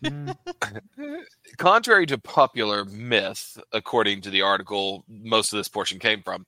Contrary 1.58 2.06
to 2.06 2.18
popular 2.18 2.84
myth, 2.84 3.58
according 3.72 4.22
to 4.22 4.30
the 4.30 4.42
article 4.42 5.04
most 5.08 5.52
of 5.52 5.58
this 5.58 5.68
portion 5.68 5.98
came 5.98 6.22
from, 6.22 6.46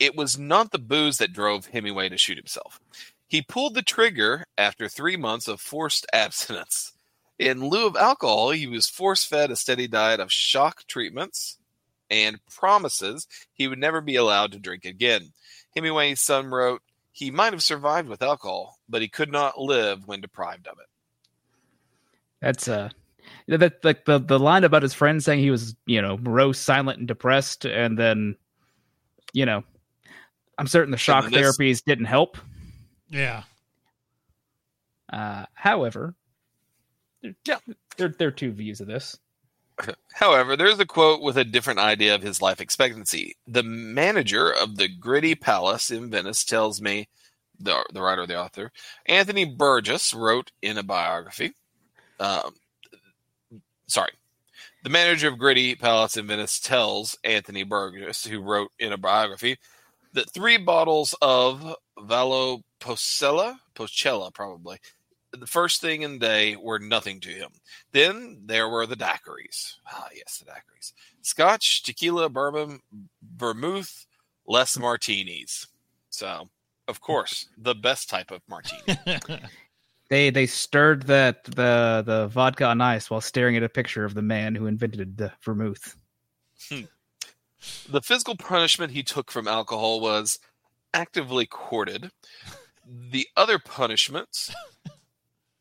it 0.00 0.16
was 0.16 0.38
not 0.38 0.70
the 0.70 0.78
booze 0.78 1.18
that 1.18 1.32
drove 1.32 1.66
Hemingway 1.66 2.08
to 2.08 2.18
shoot 2.18 2.36
himself. 2.36 2.80
He 3.26 3.42
pulled 3.42 3.74
the 3.74 3.82
trigger 3.82 4.44
after 4.58 4.88
three 4.88 5.16
months 5.16 5.48
of 5.48 5.60
forced 5.60 6.06
abstinence. 6.12 6.92
In 7.38 7.68
lieu 7.68 7.86
of 7.86 7.96
alcohol, 7.96 8.50
he 8.50 8.66
was 8.66 8.86
force 8.86 9.24
fed 9.24 9.50
a 9.50 9.56
steady 9.56 9.88
diet 9.88 10.20
of 10.20 10.32
shock 10.32 10.86
treatments 10.86 11.58
and 12.10 12.38
promises 12.46 13.26
he 13.52 13.66
would 13.66 13.78
never 13.78 14.00
be 14.00 14.14
allowed 14.16 14.52
to 14.52 14.58
drink 14.58 14.84
again. 14.84 15.32
Hemingway's 15.74 16.20
son 16.20 16.46
wrote, 16.46 16.80
He 17.14 17.30
might 17.30 17.52
have 17.52 17.62
survived 17.62 18.08
with 18.08 18.22
alcohol, 18.22 18.76
but 18.88 19.00
he 19.00 19.06
could 19.08 19.30
not 19.30 19.58
live 19.58 20.06
when 20.06 20.20
deprived 20.20 20.66
of 20.66 20.78
it. 20.80 20.86
That's 22.42 22.66
uh 22.68 22.90
that 23.46 23.84
like 23.84 24.04
the 24.04 24.18
the 24.18 24.38
line 24.38 24.64
about 24.64 24.82
his 24.82 24.94
friend 24.94 25.22
saying 25.22 25.38
he 25.38 25.50
was 25.50 25.76
you 25.86 26.02
know 26.02 26.18
morose, 26.18 26.58
silent, 26.58 26.98
and 26.98 27.06
depressed, 27.08 27.64
and 27.66 27.96
then 27.96 28.34
you 29.32 29.46
know 29.46 29.62
I'm 30.58 30.66
certain 30.66 30.90
the 30.90 30.96
shock 30.96 31.24
then 31.24 31.32
this- 31.32 31.56
therapies 31.56 31.84
didn't 31.84 32.06
help. 32.06 32.36
yeah. 33.08 33.44
Uh, 35.12 35.46
however, 35.54 36.16
Yeah. 37.22 37.58
there 37.96 38.08
there 38.08 38.28
are 38.28 38.32
two 38.32 38.50
views 38.50 38.80
of 38.80 38.88
this. 38.88 39.16
However, 40.14 40.56
there's 40.56 40.78
a 40.78 40.86
quote 40.86 41.20
with 41.20 41.36
a 41.36 41.44
different 41.44 41.80
idea 41.80 42.14
of 42.14 42.22
his 42.22 42.40
life 42.40 42.60
expectancy. 42.60 43.36
The 43.46 43.62
manager 43.62 44.50
of 44.50 44.76
the 44.76 44.88
Gritti 44.88 45.38
Palace 45.40 45.90
in 45.90 46.10
Venice 46.10 46.44
tells 46.44 46.80
me, 46.80 47.08
the, 47.58 47.84
the 47.92 48.02
writer, 48.02 48.26
the 48.26 48.38
author, 48.38 48.72
Anthony 49.06 49.44
Burgess 49.44 50.14
wrote 50.14 50.52
in 50.62 50.78
a 50.78 50.82
biography. 50.82 51.52
Um, 52.20 52.54
sorry. 53.86 54.12
The 54.82 54.90
manager 54.90 55.28
of 55.28 55.38
Gritti 55.38 55.78
Palace 55.78 56.16
in 56.16 56.26
Venice 56.26 56.60
tells 56.60 57.16
Anthony 57.24 57.62
Burgess, 57.62 58.26
who 58.26 58.40
wrote 58.40 58.70
in 58.78 58.92
a 58.92 58.98
biography, 58.98 59.56
that 60.12 60.30
three 60.30 60.58
bottles 60.58 61.14
of 61.22 61.74
Valo 61.98 62.62
Pocella, 62.80 63.56
Pocella 63.74 64.32
probably, 64.32 64.78
the 65.38 65.46
first 65.46 65.80
thing 65.80 66.02
in 66.02 66.14
the 66.14 66.26
day 66.26 66.56
were 66.56 66.78
nothing 66.78 67.20
to 67.20 67.30
him. 67.30 67.50
Then 67.92 68.42
there 68.44 68.68
were 68.68 68.86
the 68.86 68.96
daiquiris. 68.96 69.74
Ah, 69.90 70.08
yes, 70.14 70.38
the 70.38 70.50
daiquiris. 70.50 70.92
Scotch, 71.22 71.82
tequila, 71.82 72.28
bourbon, 72.28 72.80
vermouth, 73.36 74.06
less 74.46 74.78
martinis. 74.78 75.66
So, 76.10 76.48
of 76.88 77.00
course, 77.00 77.48
the 77.58 77.74
best 77.74 78.08
type 78.08 78.30
of 78.30 78.40
martini. 78.48 78.98
They 80.10 80.30
they 80.30 80.46
stirred 80.46 81.04
that 81.04 81.44
the 81.44 82.02
the 82.04 82.28
vodka 82.28 82.66
on 82.66 82.80
ice 82.80 83.10
while 83.10 83.20
staring 83.20 83.56
at 83.56 83.62
a 83.62 83.68
picture 83.68 84.04
of 84.04 84.14
the 84.14 84.22
man 84.22 84.54
who 84.54 84.66
invented 84.66 85.16
the 85.16 85.32
vermouth. 85.42 85.96
the 86.70 88.02
physical 88.02 88.36
punishment 88.36 88.92
he 88.92 89.02
took 89.02 89.30
from 89.30 89.48
alcohol 89.48 90.00
was 90.00 90.38
actively 90.92 91.46
courted. 91.46 92.10
The 92.86 93.26
other 93.36 93.58
punishments 93.58 94.54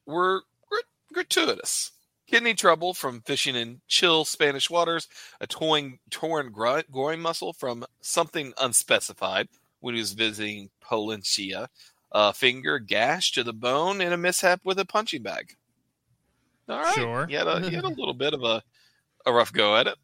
were 0.06 0.44
grat- 0.70 0.86
gratuitous. 1.14 1.92
Kidney 2.28 2.54
trouble 2.54 2.94
from 2.94 3.22
fishing 3.22 3.56
in 3.56 3.82
chill 3.88 4.26
Spanish 4.26 4.70
waters, 4.70 5.08
a 5.40 5.48
torn, 5.48 6.00
torn 6.10 6.52
gro- 6.52 6.82
groin 6.90 7.20
muscle 7.20 7.54
from 7.54 7.86
something 8.02 8.54
unspecified, 8.60 9.50
when 9.84 9.96
he 9.96 10.00
was 10.00 10.14
visiting 10.14 10.70
Palencia. 10.82 11.68
A 12.14 12.32
finger 12.32 12.80
gashed 12.80 13.34
to 13.34 13.44
the 13.44 13.54
bone 13.54 14.00
in 14.00 14.14
a 14.14 14.18
mishap 14.18 14.62
with 14.64 14.80
a 14.80 14.86
punching 14.86 15.24
bag. 15.24 15.58
All 16.70 16.80
right. 16.80 16.94
Sure. 16.94 17.28
He 17.28 17.34
had 17.34 17.48
a, 17.48 17.60
he 17.60 17.76
had 17.76 17.84
a 17.84 17.88
little 17.98 18.14
bit 18.14 18.34
of 18.34 18.44
a, 18.44 18.64
a 19.26 19.34
rough 19.34 19.52
go 19.52 19.76
at 19.76 19.88
it. 19.88 19.96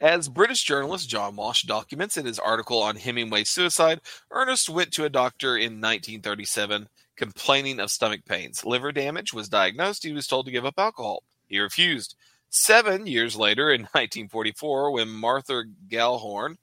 As 0.00 0.28
British 0.28 0.62
journalist 0.62 1.08
John 1.08 1.36
Walsh 1.36 1.62
documents 1.64 2.16
in 2.16 2.26
his 2.26 2.38
article 2.38 2.82
on 2.82 2.96
Hemingway's 2.96 3.50
suicide, 3.50 4.00
Ernest 4.30 4.68
went 4.68 4.92
to 4.92 5.04
a 5.04 5.10
doctor 5.10 5.56
in 5.56 5.80
1937 5.80 6.88
complaining 7.16 7.80
of 7.80 7.90
stomach 7.90 8.24
pains. 8.24 8.64
Liver 8.64 8.92
damage 8.92 9.32
was 9.32 9.48
diagnosed. 9.48 10.04
He 10.04 10.12
was 10.12 10.26
told 10.26 10.46
to 10.46 10.52
give 10.52 10.66
up 10.66 10.78
alcohol. 10.78 11.22
He 11.48 11.58
refused. 11.58 12.16
Seven 12.50 13.06
years 13.06 13.36
later, 13.36 13.70
in 13.70 13.80
1944, 13.92 14.90
when 14.92 15.08
Martha 15.08 15.64
Gellhorn 15.88 16.56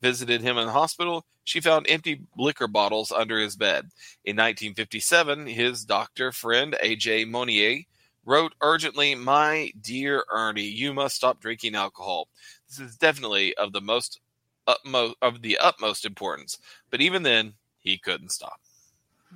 visited 0.00 0.40
him 0.40 0.58
in 0.58 0.66
the 0.66 0.72
hospital, 0.72 1.24
she 1.44 1.60
found 1.60 1.86
empty 1.88 2.20
liquor 2.36 2.68
bottles 2.68 3.10
under 3.10 3.38
his 3.38 3.56
bed. 3.56 3.90
In 4.24 4.36
1957, 4.36 5.46
his 5.46 5.84
doctor 5.84 6.30
friend 6.30 6.76
A.J. 6.80 7.24
Monnier 7.24 7.84
wrote 8.24 8.54
urgently, 8.60 9.14
My 9.14 9.72
dear 9.80 10.24
Ernie, 10.30 10.62
you 10.62 10.92
must 10.92 11.16
stop 11.16 11.40
drinking 11.40 11.74
alcohol. 11.74 12.28
This 12.68 12.78
is 12.78 12.96
definitely 12.96 13.54
of 13.56 13.72
the 13.72 13.80
most 13.80 14.20
utmost 14.66 15.16
of 15.22 15.40
the 15.40 15.56
utmost 15.58 16.04
importance. 16.04 16.58
But 16.90 17.00
even 17.00 17.22
then, 17.22 17.54
he 17.78 17.96
couldn't 17.96 18.32
stop. 18.32 18.60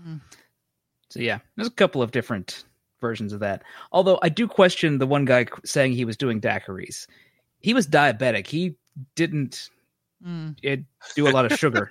Hmm. 0.00 0.16
So 1.12 1.20
yeah, 1.20 1.40
there's 1.56 1.68
a 1.68 1.72
couple 1.72 2.00
of 2.00 2.10
different 2.10 2.64
versions 2.98 3.34
of 3.34 3.40
that. 3.40 3.62
Although 3.92 4.18
I 4.22 4.30
do 4.30 4.48
question 4.48 4.96
the 4.96 5.06
one 5.06 5.26
guy 5.26 5.44
saying 5.62 5.92
he 5.92 6.06
was 6.06 6.16
doing 6.16 6.40
daiquiris. 6.40 7.06
He 7.60 7.74
was 7.74 7.86
diabetic. 7.86 8.46
He 8.46 8.76
didn't 9.14 9.68
Mm. 10.24 10.56
it 10.62 10.84
do 11.16 11.28
a 11.28 11.32
lot 11.32 11.44
of 11.50 11.58
sugar. 11.58 11.90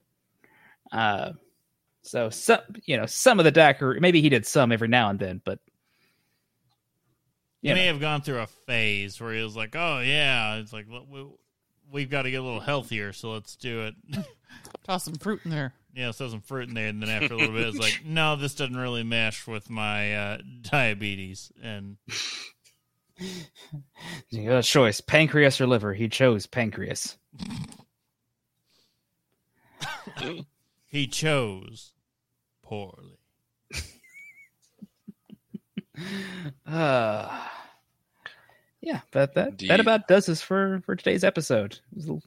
uh, 0.92 1.32
so 2.02 2.28
some 2.28 2.60
you 2.84 2.96
know 2.96 3.06
some 3.06 3.38
of 3.38 3.44
the 3.44 3.52
daiquiri 3.52 4.00
maybe 4.00 4.20
he 4.20 4.28
did 4.28 4.44
some 4.44 4.70
every 4.72 4.88
now 4.88 5.08
and 5.10 5.18
then, 5.18 5.40
but 5.44 5.60
He 7.62 7.68
you 7.68 7.74
may 7.74 7.86
know, 7.86 7.92
have 7.92 8.00
gone 8.00 8.20
through 8.20 8.40
a 8.40 8.46
phase 8.48 9.20
where 9.20 9.32
he 9.32 9.42
was 9.42 9.54
like, 9.56 9.76
"Oh 9.76 10.00
yeah," 10.00 10.56
it's 10.56 10.72
like 10.72 10.86
we, 10.88 11.26
we've 11.90 12.10
got 12.10 12.22
to 12.22 12.30
get 12.30 12.40
a 12.40 12.44
little 12.44 12.60
healthier, 12.60 13.12
so 13.12 13.30
let's 13.32 13.54
do 13.56 13.82
it. 13.86 13.94
Toss 14.84 15.04
some 15.04 15.14
fruit 15.14 15.40
in 15.44 15.52
there. 15.52 15.72
Yeah, 15.94 16.12
throw 16.12 16.28
some 16.28 16.40
fruit 16.40 16.68
in 16.68 16.74
there, 16.74 16.88
and 16.88 17.02
then 17.02 17.08
after 17.10 17.34
a 17.34 17.36
little 17.36 17.54
bit, 17.54 17.68
it's 17.68 17.78
like, 17.78 18.02
"No, 18.04 18.36
this 18.36 18.54
doesn't 18.54 18.76
really 18.76 19.02
mesh 19.02 19.46
with 19.46 19.68
my 19.70 20.14
uh, 20.14 20.38
diabetes." 20.62 21.50
And 21.62 21.96
you 24.30 24.48
got 24.48 24.58
a 24.58 24.62
choice: 24.62 25.00
pancreas 25.00 25.60
or 25.60 25.66
liver. 25.66 25.94
He 25.94 26.08
chose 26.08 26.46
pancreas. 26.46 27.16
he 30.86 31.06
chose 31.06 31.92
poorly. 32.62 33.18
Uh, 36.66 37.28
yeah, 38.80 39.00
but 39.10 39.34
that 39.34 39.58
Do 39.58 39.66
that 39.68 39.80
about 39.80 40.08
does 40.08 40.28
us 40.30 40.40
for 40.40 40.80
for 40.86 40.96
today's 40.96 41.24
episode. 41.24 41.74
It 41.92 41.96
was 41.96 42.06
a 42.08 42.12
l- 42.12 42.22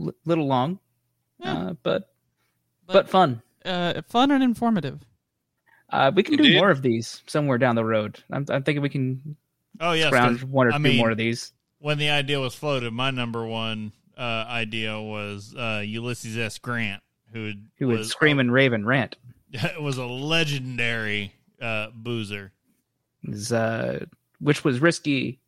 l- 0.00 0.14
little 0.24 0.46
long, 0.46 0.78
Yeah. 1.40 1.54
uh, 1.54 1.72
but, 1.82 2.13
but 2.86 2.92
But, 2.92 3.08
fun. 3.08 3.42
uh, 3.64 4.02
fun 4.08 4.30
and 4.30 4.42
informative. 4.42 5.00
Uh, 5.90 6.10
we 6.14 6.22
can 6.22 6.36
do 6.36 6.54
more 6.56 6.70
of 6.70 6.82
these 6.82 7.22
somewhere 7.26 7.58
down 7.58 7.76
the 7.76 7.84
road. 7.84 8.18
I'm, 8.30 8.44
I'm 8.48 8.62
thinking 8.62 8.82
we 8.82 8.88
can 8.88 9.36
Oh 9.80 9.92
yes, 9.92 10.08
scrounge 10.08 10.40
'cause 10.40 10.48
one 10.48 10.66
or 10.66 10.70
I 10.72 10.76
two 10.76 10.82
mean- 10.82 10.96
more 10.96 11.10
of 11.10 11.16
these. 11.16 11.52
when 11.78 11.98
the 11.98 12.10
idea 12.10 12.40
was 12.40 12.54
floated, 12.54 12.92
my 12.92 13.10
number 13.10 13.46
one 13.46 13.92
uh, 14.16 14.44
idea 14.48 15.00
was 15.00 15.54
uh, 15.56 15.82
Ulysses 15.84 16.36
S. 16.38 16.58
Grant, 16.58 17.02
who 17.32 17.52
Who 17.78 17.88
would 17.88 17.98
was 17.98 18.08
scream 18.10 18.38
and 18.38 18.52
rave 18.52 18.72
and 18.72 18.86
rant? 18.86 19.16
It 19.52 19.80
was 19.82 19.98
a 19.98 20.06
legendary 20.06 21.32
uh, 21.60 21.88
boozer. 21.94 22.52
Is, 23.24 23.52
uh, 23.52 24.04
which 24.40 24.64
was 24.64 24.80
risky, 24.80 25.38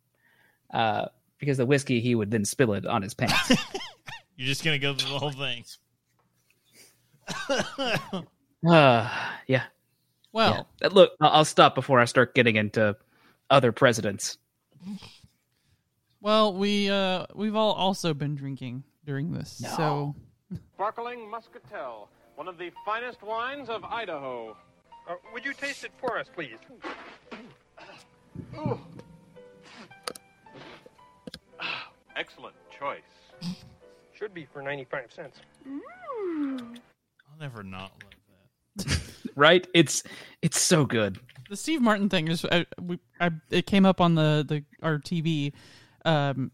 uh, 0.73 1.05
because 1.39 1.57
the 1.57 1.65
whiskey 1.65 1.99
he 1.99 2.15
would 2.15 2.31
then 2.31 2.43
spill 2.45 2.73
it 2.73 2.85
on 2.85 3.01
his 3.03 3.13
pants. 3.13 3.49
You're 4.35 4.47
just 4.47 4.63
gonna 4.63 4.79
go 4.79 4.93
through 4.93 5.11
the 5.11 5.19
whole 5.19 5.31
thing. 5.31 5.63
uh, 8.67 9.09
yeah. 9.47 9.63
Well, 10.31 10.67
yeah. 10.81 10.87
Look, 10.89 11.11
I'll 11.19 11.29
I'll 11.29 11.45
stop 11.45 11.75
before 11.75 11.99
I 11.99 12.05
start 12.05 12.35
getting 12.35 12.55
into 12.55 12.95
other 13.49 13.71
presidents. 13.71 14.37
well, 16.21 16.53
we 16.53 16.89
uh, 16.89 17.25
we've 17.35 17.55
all 17.55 17.73
also 17.73 18.13
been 18.13 18.35
drinking 18.35 18.83
during 19.05 19.31
this, 19.31 19.61
No. 19.61 19.69
so 19.77 20.15
Sparkling 20.75 21.29
Muscatel, 21.29 22.09
one 22.35 22.47
of 22.47 22.57
the 22.57 22.71
finest 22.85 23.21
wines 23.23 23.69
of 23.69 23.83
Idaho. 23.83 24.55
Uh, 25.09 25.15
would 25.33 25.45
you 25.45 25.53
taste 25.53 25.85
it 25.85 25.91
for 25.99 26.19
us, 26.19 26.27
please? 26.35 26.57
Excellent 32.15 32.55
choice. 32.77 33.55
Should 34.13 34.33
be 34.33 34.47
for 34.51 34.61
95 34.61 35.11
cents. 35.13 35.37
I'll 37.39 37.47
never 37.47 37.63
not 37.63 37.91
love 38.03 38.85
that. 38.87 38.99
Right? 39.35 39.67
It's 39.75 40.01
it's 40.41 40.59
so 40.59 40.83
good. 40.85 41.19
the 41.49 41.55
Steve 41.55 41.79
Martin 41.79 42.09
thing 42.09 42.27
is 42.27 42.43
I, 42.45 42.65
we, 42.81 42.97
I, 43.19 43.29
it 43.51 43.67
came 43.67 43.85
up 43.85 44.01
on 44.01 44.15
the 44.15 44.43
the 44.47 44.63
our 44.81 44.97
TV 44.97 45.53
um 46.05 46.49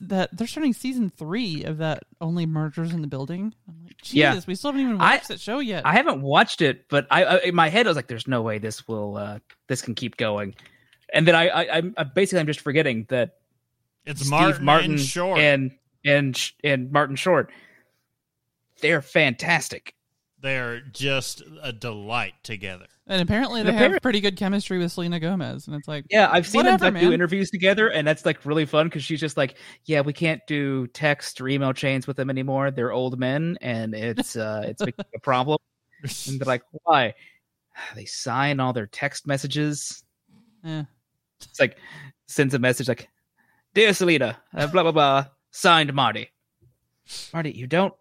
that 0.00 0.34
they're 0.34 0.46
starting 0.46 0.72
season 0.72 1.10
three 1.10 1.64
of 1.64 1.78
that 1.78 2.04
only 2.22 2.46
murders 2.46 2.92
in 2.94 3.02
the 3.02 3.08
building. 3.08 3.52
I'm 3.68 3.74
like, 3.84 3.96
Jesus, 3.98 4.14
Yeah. 4.14 4.40
we 4.46 4.54
still 4.54 4.70
haven't 4.72 4.86
even 4.86 5.00
I- 5.00 5.16
watched 5.16 5.28
that 5.28 5.40
show 5.40 5.58
yet. 5.58 5.84
I 5.84 5.92
haven't 5.92 6.22
watched 6.22 6.62
it, 6.62 6.88
but 6.88 7.06
I, 7.10 7.24
I 7.24 7.36
in 7.40 7.54
my 7.54 7.68
head 7.68 7.86
I 7.86 7.90
was 7.90 7.96
like, 7.96 8.06
"There's 8.06 8.28
no 8.28 8.40
way 8.40 8.56
this 8.58 8.88
will 8.88 9.16
uh, 9.18 9.40
this 9.66 9.82
can 9.82 9.94
keep 9.94 10.16
going." 10.16 10.54
And 11.12 11.28
then 11.28 11.34
I, 11.34 11.48
I 11.48 11.76
I'm 11.98 12.10
basically 12.14 12.40
I'm 12.40 12.46
just 12.46 12.60
forgetting 12.60 13.04
that 13.10 13.36
It's 14.06 14.20
Steve 14.20 14.30
Martin, 14.30 14.64
Martin 14.64 14.90
and 14.92 15.00
Short. 15.00 15.38
and 15.38 15.72
and 16.06 16.50
and 16.62 16.90
Martin 16.90 17.16
Short, 17.16 17.50
they're 18.80 19.02
fantastic. 19.02 19.93
They're 20.44 20.82
just 20.82 21.42
a 21.62 21.72
delight 21.72 22.34
together. 22.42 22.84
and 23.06 23.22
apparently 23.22 23.60
And 23.60 23.68
they 23.70 23.72
have 23.72 24.02
pretty 24.02 24.20
good 24.20 24.36
chemistry 24.36 24.76
with 24.78 24.92
Selena 24.92 25.18
Gomez, 25.18 25.66
and 25.66 25.74
it's 25.74 25.88
like, 25.88 26.04
Yeah, 26.10 26.28
I've 26.30 26.46
seen 26.46 26.58
Whatever, 26.58 26.84
them 26.84 26.94
like, 26.94 27.02
do 27.02 27.12
interviews 27.14 27.48
together, 27.48 27.88
and 27.88 28.06
that's 28.06 28.26
like 28.26 28.44
really 28.44 28.66
fun 28.66 28.86
because 28.88 29.02
she's 29.02 29.20
just 29.20 29.38
like, 29.38 29.56
"Yeah, 29.86 30.02
we 30.02 30.12
can't 30.12 30.42
do 30.46 30.86
text 30.88 31.40
or 31.40 31.48
email 31.48 31.72
chains 31.72 32.06
with 32.06 32.18
them 32.18 32.28
anymore. 32.28 32.70
They're 32.70 32.92
old 32.92 33.18
men, 33.18 33.56
and 33.62 33.94
it's 33.94 34.36
uh 34.36 34.64
it's 34.66 34.82
a 35.14 35.18
problem." 35.22 35.56
And 36.02 36.38
they're 36.38 36.46
like, 36.46 36.62
"Why?" 36.82 37.14
They 37.96 38.04
sign 38.04 38.60
all 38.60 38.74
their 38.74 38.86
text 38.86 39.26
messages. 39.26 40.04
eh. 40.64 40.84
It's 41.40 41.58
like 41.58 41.78
sends 42.28 42.52
a 42.52 42.58
message 42.58 42.86
like, 42.88 43.08
"Dear 43.72 43.94
Selena, 43.94 44.36
uh, 44.54 44.66
blah 44.66 44.82
blah 44.82 44.92
blah, 44.92 45.26
signed 45.52 45.92
Marty." 45.94 46.28
Marty, 47.32 47.50
you 47.52 47.66
don't, 47.66 47.94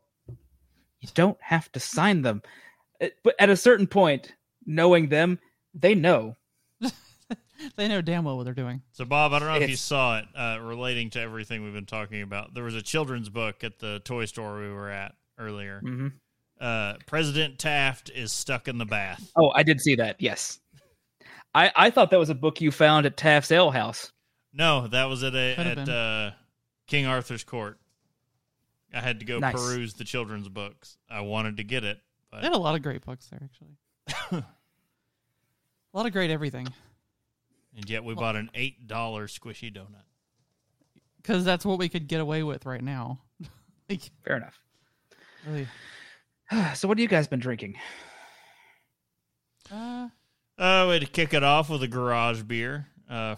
you 1.03 1.09
don't 1.13 1.37
have 1.41 1.71
to 1.73 1.79
sign 1.79 2.21
them, 2.23 2.41
Uh, 3.01 3.07
but 3.23 3.35
at 3.37 3.49
a 3.49 3.57
certain 3.57 3.85
point, 3.87 4.33
knowing 4.65 5.09
them, 5.09 5.37
they 5.75 5.93
know. 5.93 6.37
they 7.75 7.87
know 7.87 8.01
damn 8.01 8.23
well 8.23 8.37
what 8.37 8.43
they're 8.45 8.53
doing. 8.53 8.81
So, 8.93 9.05
Bob, 9.05 9.33
I 9.33 9.39
don't 9.39 9.49
know 9.49 9.55
if 9.63 9.69
you 9.69 9.75
saw 9.75 10.19
it 10.19 10.25
uh, 10.35 10.59
relating 10.61 11.09
to 11.11 11.19
everything 11.19 11.63
we've 11.63 11.73
been 11.73 11.85
talking 11.85 12.21
about. 12.21 12.53
There 12.53 12.63
was 12.63 12.75
a 12.75 12.81
children's 12.81 13.29
book 13.29 13.63
at 13.63 13.79
the 13.79 13.99
toy 14.05 14.25
store 14.25 14.59
we 14.59 14.69
were 14.71 14.89
at 14.89 15.13
earlier. 15.37 15.79
hmm 15.81 16.07
Uh, 16.59 16.93
President 17.05 17.59
Taft 17.59 18.09
is 18.15 18.31
stuck 18.31 18.67
in 18.67 18.77
the 18.77 18.85
bath. 18.85 19.29
Oh, 19.35 19.51
I 19.53 19.63
did 19.63 19.81
see 19.81 19.95
that. 19.95 20.15
Yes, 20.19 20.59
I 21.53 21.71
I 21.75 21.89
thought 21.89 22.11
that 22.11 22.19
was 22.19 22.29
a 22.29 22.35
book 22.35 22.61
you 22.61 22.71
found 22.71 23.05
at 23.05 23.17
Taft's 23.17 23.51
Ale 23.51 23.71
House. 23.71 24.11
No, 24.53 24.87
that 24.87 25.05
was 25.05 25.23
at 25.23 25.35
a, 25.35 25.55
Could've 25.57 25.77
at 25.79 25.89
uh, 25.89 26.31
King 26.87 27.05
Arthur's 27.07 27.43
court. 27.43 27.79
I 28.93 29.01
had 29.01 29.19
to 29.19 29.25
go 29.25 29.39
Nice. 29.39 29.53
peruse 29.55 29.93
the 29.95 30.03
children's 30.03 30.47
books. 30.49 30.97
I 31.09 31.21
wanted 31.21 31.57
to 31.57 31.63
get 31.63 31.83
it, 31.83 31.99
They 32.31 32.41
had 32.41 32.53
a 32.53 32.57
lot 32.57 32.75
of 32.75 32.81
great 32.83 33.03
books 33.05 33.27
there, 33.27 33.41
actually. 33.43 33.77
a 35.93 35.97
lot 35.97 36.05
of 36.05 36.11
great 36.13 36.29
everything, 36.31 36.67
and 37.75 37.89
yet 37.89 38.03
we 38.03 38.13
bought 38.13 38.35
an 38.35 38.49
eight 38.53 38.87
dollar 38.87 39.27
squishy 39.27 39.73
donut. 39.75 40.03
because 41.17 41.43
that's 41.45 41.65
what 41.65 41.79
we 41.79 41.89
could 41.89 42.07
get 42.07 42.21
away 42.21 42.43
with 42.43 42.65
right 42.65 42.83
now. 42.83 43.19
like, 43.89 44.11
Fair 44.23 44.37
enough. 44.37 44.59
really, 45.47 45.67
So, 46.75 46.87
what 46.87 46.97
have 46.97 47.01
you 47.01 47.07
guys 47.07 47.27
been 47.27 47.39
drinking? 47.39 47.75
uh, 49.71 50.09
Uh, 50.57 50.85
we 50.87 50.93
had 50.93 51.01
to 51.01 51.07
kick 51.07 51.33
it 51.33 51.43
off 51.43 51.69
with 51.69 51.81
a 51.83 51.87
garage 51.87 52.41
beer. 52.43 52.87
Uh, 53.09 53.35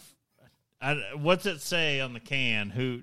I, 0.82 0.96
what's 1.16 1.46
it 1.46 1.62
say 1.62 2.00
on 2.02 2.14
the 2.14 2.20
can? 2.20 2.70
Who, 2.70 3.02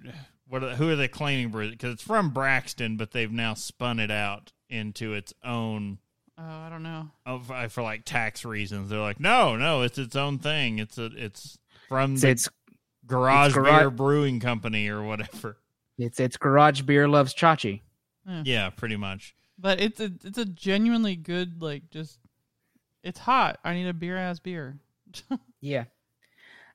what? 0.52 0.62
Are, 0.64 0.74
who 0.76 0.88
are 0.90 0.96
they 0.96 1.08
claiming? 1.08 1.50
Because 1.70 1.94
it's 1.94 2.02
from 2.02 2.30
Braxton, 2.30 2.96
but 2.96 3.10
they've 3.12 3.30
now 3.32 3.54
spun 3.54 3.98
it 3.98 4.10
out 4.10 4.52
into 4.68 5.14
its 5.14 5.32
own. 5.44 5.98
oh, 6.38 6.42
I 6.42 6.68
don't 6.68 6.82
know. 6.82 7.10
oh, 7.26 7.38
For, 7.40 7.68
for 7.68 7.82
like 7.82 8.04
tax 8.04 8.44
reasons, 8.44 8.90
they're 8.90 8.98
like, 9.00 9.20
no, 9.20 9.56
no, 9.56 9.82
it's 9.82 9.98
its 9.98 10.16
own 10.16 10.38
thing. 10.38 10.78
It's 10.78 10.98
a, 10.98 11.10
it's 11.16 11.58
from 11.88 12.12
It's 12.14 12.22
the 12.22 12.28
it's 12.30 12.48
Garage 13.06 13.46
it's 13.48 13.54
garage- 13.56 13.80
Beer 13.80 13.90
Brewing 13.90 14.40
Company 14.40 14.88
or 14.88 15.02
whatever. 15.02 15.56
it's, 15.98 16.20
it's 16.20 16.36
Garage 16.36 16.82
Beer 16.82 17.08
loves 17.08 17.34
Chachi. 17.34 17.80
Yeah, 18.44 18.70
pretty 18.70 18.96
much. 18.96 19.34
But 19.58 19.80
it's 19.80 20.00
a 20.00 20.12
it's 20.24 20.38
a 20.38 20.44
genuinely 20.44 21.16
good 21.16 21.60
like 21.62 21.90
just 21.90 22.18
it's 23.02 23.18
hot. 23.18 23.58
I 23.64 23.74
need 23.74 23.88
a 23.88 23.92
beer 23.92 24.16
ass 24.16 24.38
beer. 24.38 24.78
Yeah. 25.60 25.84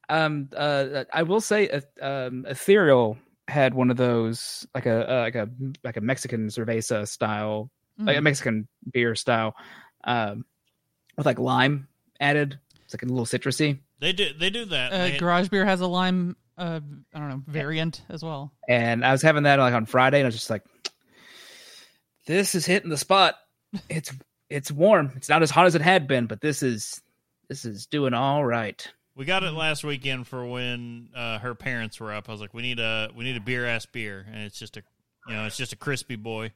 Um. 0.09 0.47
Uh. 0.55 1.03
I 1.13 1.23
will 1.23 1.41
say, 1.41 1.69
uh, 1.69 1.81
um, 2.01 2.45
Ethereal 2.47 3.17
had 3.47 3.73
one 3.73 3.89
of 3.91 3.97
those, 3.97 4.67
like 4.75 4.85
a 4.85 5.09
uh, 5.11 5.19
like 5.21 5.35
a 5.35 5.49
like 5.83 5.97
a 5.97 6.01
Mexican 6.01 6.47
cerveza 6.47 7.07
style, 7.07 7.69
like 7.97 8.17
a 8.17 8.19
Mm. 8.19 8.23
Mexican 8.23 8.67
beer 8.91 9.15
style, 9.15 9.55
um, 10.03 10.45
with 11.15 11.25
like 11.25 11.39
lime 11.39 11.87
added. 12.19 12.59
It's 12.85 12.93
like 12.93 13.03
a 13.03 13.05
little 13.05 13.25
citrusy. 13.25 13.79
They 13.99 14.13
do 14.13 14.31
they 14.33 14.49
do 14.49 14.65
that. 14.65 14.91
Uh, 14.93 14.97
They- 15.09 15.17
garage 15.17 15.49
beer 15.49 15.65
has 15.65 15.81
a 15.81 15.87
lime 15.87 16.35
uh 16.57 16.79
I 17.13 17.19
don't 17.19 17.29
know 17.29 17.43
variant 17.47 18.01
as 18.09 18.23
well. 18.23 18.51
And 18.67 19.05
I 19.05 19.11
was 19.11 19.21
having 19.21 19.43
that 19.43 19.59
like 19.59 19.73
on 19.73 19.85
Friday, 19.85 20.19
and 20.19 20.25
I 20.25 20.29
was 20.29 20.35
just 20.35 20.49
like, 20.49 20.63
"This 22.25 22.55
is 22.55 22.65
hitting 22.65 22.89
the 22.89 22.97
spot. 22.97 23.35
It's 23.89 24.13
it's 24.49 24.71
warm. 24.71 25.11
It's 25.15 25.27
not 25.29 25.43
as 25.43 25.51
hot 25.51 25.65
as 25.65 25.75
it 25.75 25.81
had 25.81 26.07
been, 26.07 26.25
but 26.25 26.39
this 26.41 26.63
is 26.63 27.01
this 27.49 27.65
is 27.65 27.85
doing 27.85 28.13
all 28.13 28.43
right." 28.45 28.87
We 29.17 29.25
got 29.25 29.43
it 29.43 29.51
last 29.51 29.83
weekend 29.83 30.27
for 30.27 30.45
when 30.45 31.09
uh, 31.15 31.39
her 31.39 31.55
parents 31.55 31.99
were 31.99 32.13
up. 32.13 32.29
I 32.29 32.31
was 32.31 32.39
like, 32.39 32.53
we 32.53 32.61
need 32.61 32.79
a 32.79 33.09
we 33.15 33.23
need 33.23 33.35
a 33.35 33.39
beer 33.41 33.65
ass 33.65 33.85
beer, 33.87 34.25
and 34.31 34.43
it's 34.43 34.59
just 34.59 34.77
a 34.77 34.83
you 35.27 35.33
know 35.33 35.45
it's 35.45 35.57
just 35.57 35.73
a 35.73 35.75
crispy 35.75 36.15
boy. 36.15 36.51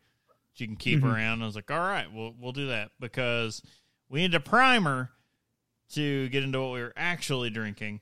You 0.57 0.67
can 0.67 0.75
keep 0.75 0.99
Mhm. 1.01 1.11
around. 1.11 1.41
I 1.41 1.45
was 1.47 1.55
like, 1.55 1.71
all 1.71 1.79
right, 1.79 2.05
we'll 2.13 2.35
we'll 2.39 2.51
do 2.51 2.67
that 2.67 2.91
because 2.99 3.63
we 4.09 4.19
need 4.21 4.35
a 4.35 4.39
primer 4.39 5.09
to 5.93 6.29
get 6.29 6.43
into 6.43 6.61
what 6.61 6.71
we 6.73 6.81
were 6.81 6.93
actually 6.95 7.49
drinking, 7.49 7.99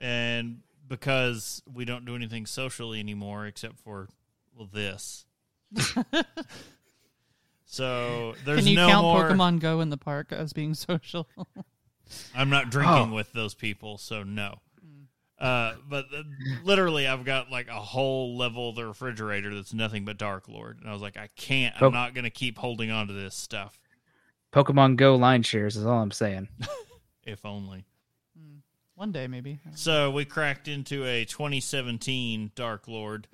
and 0.00 0.62
because 0.88 1.62
we 1.70 1.84
don't 1.84 2.06
do 2.06 2.14
anything 2.16 2.46
socially 2.46 2.98
anymore 2.98 3.46
except 3.46 3.78
for 3.80 4.08
well 4.56 4.68
this. 4.72 5.26
so 7.66 8.34
there's 8.44 8.60
Can 8.60 8.68
you 8.68 8.76
no 8.76 8.88
count 8.88 9.02
more. 9.04 9.24
Pokemon 9.30 9.60
Go 9.60 9.80
in 9.80 9.90
the 9.90 9.96
park 9.98 10.32
as 10.32 10.52
being 10.52 10.72
social? 10.74 11.28
I'm 12.34 12.50
not 12.50 12.70
drinking 12.70 13.10
Oh. 13.12 13.14
with 13.14 13.32
those 13.32 13.54
people, 13.54 13.98
so 13.98 14.22
no. 14.22 14.60
Uh, 15.38 15.74
but 15.86 16.06
uh, 16.16 16.22
literally, 16.64 17.06
I've 17.06 17.24
got 17.24 17.50
like 17.50 17.68
a 17.68 17.74
whole 17.74 18.38
level 18.38 18.70
of 18.70 18.76
the 18.76 18.86
refrigerator 18.86 19.54
that's 19.54 19.74
nothing 19.74 20.04
but 20.06 20.16
Dark 20.16 20.48
Lord, 20.48 20.78
and 20.80 20.88
I 20.88 20.92
was 20.94 21.02
like, 21.02 21.18
I 21.18 21.28
can't. 21.36 21.74
I'm 21.80 21.92
not 21.92 22.14
going 22.14 22.24
to 22.24 22.30
keep 22.30 22.56
holding 22.56 22.90
on 22.90 23.06
to 23.08 23.12
this 23.12 23.34
stuff. 23.34 23.78
Pokemon 24.52 24.96
Go 24.96 25.16
line 25.16 25.42
shares 25.42 25.76
is 25.76 25.84
all 25.84 26.00
I'm 26.00 26.10
saying. 26.10 26.48
If 27.24 27.44
only. 27.44 27.84
One 28.94 29.10
day 29.10 29.26
maybe. 29.26 29.58
So 29.74 30.12
we 30.12 30.24
cracked 30.24 30.68
into 30.68 31.04
a 31.04 31.24
2017 31.24 32.52
Dark 32.54 32.86
Lord 32.88 33.26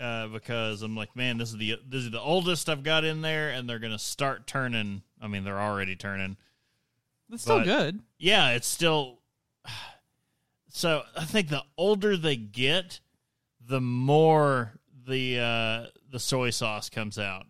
uh, 0.00 0.28
because 0.28 0.80
I'm 0.82 0.96
like, 0.96 1.14
man, 1.14 1.36
this 1.38 1.50
is 1.50 1.58
the 1.58 1.76
this 1.86 2.02
is 2.04 2.10
the 2.10 2.20
oldest 2.20 2.68
I've 2.70 2.82
got 2.82 3.04
in 3.04 3.20
there, 3.20 3.50
and 3.50 3.68
they're 3.68 3.78
going 3.78 3.92
to 3.92 3.98
start 3.98 4.46
turning. 4.46 5.02
I 5.20 5.28
mean, 5.28 5.44
they're 5.44 5.60
already 5.60 5.94
turning. 5.94 6.36
It's 7.32 7.42
still 7.42 7.58
but- 7.58 7.64
good. 7.66 8.00
yeah, 8.18 8.50
it's 8.50 8.66
still. 8.68 9.18
So 10.70 11.02
I 11.16 11.24
think 11.24 11.48
the 11.48 11.64
older 11.76 12.16
they 12.16 12.36
get, 12.36 13.00
the 13.66 13.80
more 13.80 14.72
the 15.06 15.38
uh, 15.40 15.86
the 16.10 16.20
soy 16.20 16.50
sauce 16.50 16.88
comes 16.88 17.18
out. 17.18 17.46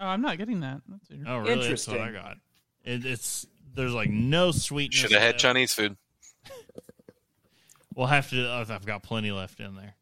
Oh, 0.00 0.06
I'm 0.06 0.22
not 0.22 0.38
getting 0.38 0.60
that. 0.60 0.80
That's. 0.88 1.08
Oh, 1.26 1.38
really? 1.38 1.68
That's 1.68 1.86
what 1.86 2.00
I 2.00 2.10
got. 2.10 2.36
It, 2.84 3.04
it's 3.04 3.46
there's 3.74 3.92
like 3.92 4.08
no 4.10 4.50
sweetness. 4.50 4.98
Should 5.00 5.12
have 5.12 5.20
had. 5.22 5.38
Chinese 5.38 5.74
food. 5.74 5.96
We'll 7.94 8.06
have 8.08 8.28
to. 8.30 8.50
I've 8.50 8.70
I've 8.70 8.86
got 8.86 9.02
plenty 9.02 9.30
left 9.30 9.60
in 9.60 9.76
there. 9.76 9.94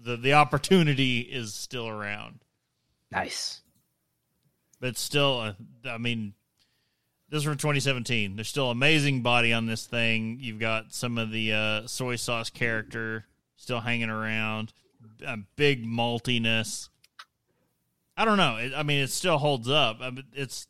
the 0.00 0.16
The 0.16 0.34
opportunity 0.34 1.20
is 1.20 1.52
still 1.54 1.88
around, 1.88 2.40
Nice. 3.10 3.60
but 4.80 4.96
still, 4.96 5.40
uh, 5.40 5.52
I 5.88 5.98
mean, 5.98 6.34
this 7.30 7.38
is 7.38 7.44
from 7.44 7.56
2017. 7.56 8.36
There's 8.36 8.48
still 8.48 8.70
amazing 8.70 9.22
body 9.22 9.52
on 9.52 9.66
this 9.66 9.86
thing. 9.86 10.38
You've 10.40 10.58
got 10.58 10.94
some 10.94 11.18
of 11.18 11.30
the 11.30 11.52
uh, 11.52 11.86
soy 11.86 12.16
sauce 12.16 12.50
character 12.50 13.26
still 13.56 13.80
hanging 13.80 14.10
around. 14.10 14.72
A 15.26 15.36
big 15.56 15.84
maltiness. 15.84 16.88
I 18.16 18.24
don't 18.24 18.38
know. 18.38 18.56
It, 18.56 18.72
I 18.74 18.82
mean, 18.82 19.00
it 19.00 19.10
still 19.10 19.38
holds 19.38 19.68
up. 19.68 19.98
I 20.00 20.10
mean, 20.10 20.24
it's 20.32 20.66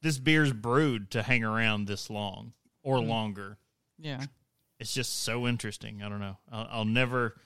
this 0.00 0.18
beer's 0.18 0.52
brewed 0.52 1.10
to 1.10 1.22
hang 1.22 1.44
around 1.44 1.86
this 1.86 2.08
long 2.08 2.52
or 2.82 2.98
longer. 2.98 3.58
Yeah. 3.98 4.24
It's 4.78 4.94
just 4.94 5.22
so 5.22 5.46
interesting. 5.46 6.02
I 6.02 6.08
don't 6.08 6.20
know. 6.20 6.38
I'll, 6.50 6.68
I'll 6.70 6.84
never, 6.86 7.36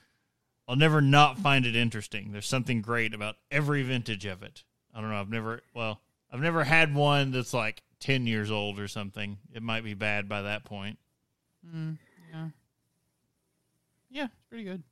I'll 0.67 0.77
never 0.77 1.01
not 1.01 1.37
find 1.37 1.65
it 1.65 1.75
interesting. 1.75 2.31
There's 2.31 2.47
something 2.47 2.81
great 2.81 3.13
about 3.13 3.35
every 3.51 3.83
vintage 3.83 4.25
of 4.25 4.41
it. 4.41 4.63
I 4.93 5.01
don't 5.01 5.09
know. 5.09 5.19
I've 5.19 5.29
never, 5.29 5.61
well, 5.73 5.99
I've 6.31 6.39
never 6.39 6.63
had 6.63 6.95
one 6.95 7.31
that's 7.31 7.53
like 7.53 7.83
10 8.05 8.27
years 8.27 8.51
old 8.51 8.79
or 8.79 8.87
something. 8.87 9.39
It 9.51 9.63
might 9.63 9.83
be 9.83 9.95
bad 9.95 10.29
by 10.29 10.43
that 10.43 10.63
point. 10.63 10.99
Mm, 11.67 11.97
yeah. 12.31 12.49
Yeah, 14.11 14.25
it's 14.25 14.45
pretty 14.47 14.63
good. 14.63 14.83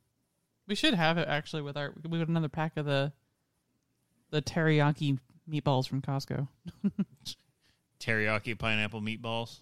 We 0.66 0.74
should 0.74 0.94
have 0.94 1.16
it 1.18 1.28
actually 1.28 1.62
with 1.62 1.76
our. 1.76 1.92
We 2.08 2.18
got 2.18 2.26
another 2.26 2.48
pack 2.48 2.76
of 2.76 2.86
the 2.86 3.12
the 4.30 4.42
teriyaki 4.42 5.18
meatballs 5.48 5.86
from 5.86 6.02
Costco. 6.02 6.48
Teriyaki 8.00 8.58
pineapple 8.58 9.00
meatballs. 9.00 9.60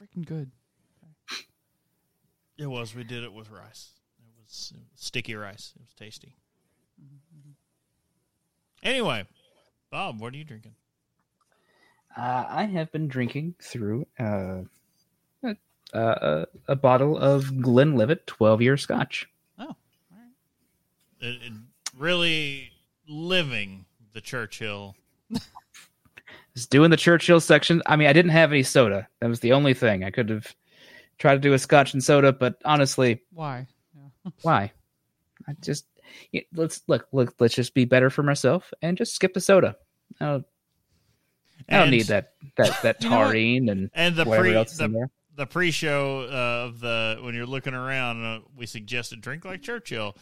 Freaking 0.00 0.24
good. 0.24 0.52
It 2.56 2.66
was. 2.66 2.94
We 2.94 3.02
did 3.02 3.24
it 3.24 3.32
with 3.32 3.50
rice. 3.50 3.90
It 4.20 4.30
was, 4.38 4.72
it 4.74 4.80
was 4.92 5.00
sticky 5.02 5.34
rice. 5.34 5.72
It 5.74 5.82
was 5.82 5.92
tasty. 5.94 6.36
Anyway, 8.82 9.26
Bob, 9.90 10.20
what 10.20 10.32
are 10.32 10.36
you 10.36 10.44
drinking? 10.44 10.76
Uh, 12.16 12.44
I 12.48 12.64
have 12.64 12.90
been 12.92 13.08
drinking 13.08 13.54
through 13.60 14.06
uh, 14.18 14.62
a, 15.42 15.56
a, 15.92 16.46
a 16.68 16.76
bottle 16.76 17.18
of 17.18 17.60
Glenlivet 17.60 18.26
12 18.26 18.62
year 18.62 18.76
scotch. 18.76 19.28
Oh, 19.58 19.64
all 19.64 19.76
right. 20.12 21.28
It, 21.28 21.42
it 21.42 21.52
really 21.96 22.72
living 23.06 23.84
the 24.14 24.20
Churchill. 24.22 24.96
Just 26.54 26.70
doing 26.70 26.90
the 26.90 26.96
Churchill 26.96 27.40
section. 27.40 27.82
I 27.84 27.96
mean, 27.96 28.08
I 28.08 28.14
didn't 28.14 28.30
have 28.30 28.50
any 28.50 28.62
soda. 28.62 29.06
That 29.20 29.28
was 29.28 29.40
the 29.40 29.52
only 29.52 29.74
thing. 29.74 30.04
I 30.04 30.10
could 30.10 30.30
have 30.30 30.54
tried 31.18 31.34
to 31.34 31.40
do 31.40 31.52
a 31.52 31.58
scotch 31.58 31.92
and 31.92 32.02
soda, 32.02 32.32
but 32.32 32.56
honestly, 32.64 33.22
Why? 33.34 33.66
Yeah. 33.94 34.30
why? 34.42 34.72
I 35.46 35.52
just 35.60 35.84
let's 36.54 36.82
look, 36.86 37.08
look. 37.12 37.34
Let's 37.38 37.54
just 37.54 37.74
be 37.74 37.84
better 37.84 38.08
for 38.08 38.22
myself 38.22 38.72
and 38.80 38.96
just 38.96 39.14
skip 39.14 39.34
the 39.34 39.40
soda. 39.40 39.76
I 40.18 40.24
don't, 40.24 40.46
I 41.68 41.72
don't 41.74 41.82
And- 41.82 41.90
need 41.92 42.06
that 42.06 42.32
that 42.56 42.82
that 42.82 43.00
taurine 43.02 43.68
and 43.68 43.90
And 43.94 44.14
the 44.16 44.24
pre 44.24 44.54
else 44.54 44.72
is 44.74 44.80
in 44.80 44.92
the, 44.92 44.98
there. 44.98 45.10
the 45.36 45.46
pre-show 45.46 46.20
uh, 46.22 46.66
of 46.68 46.80
the 46.80 47.18
when 47.22 47.34
you're 47.34 47.46
looking 47.46 47.74
around, 47.74 48.24
uh, 48.24 48.40
we 48.56 48.66
suggested 48.66 49.20
drink 49.20 49.44
like 49.44 49.62
Churchill, 49.62 50.16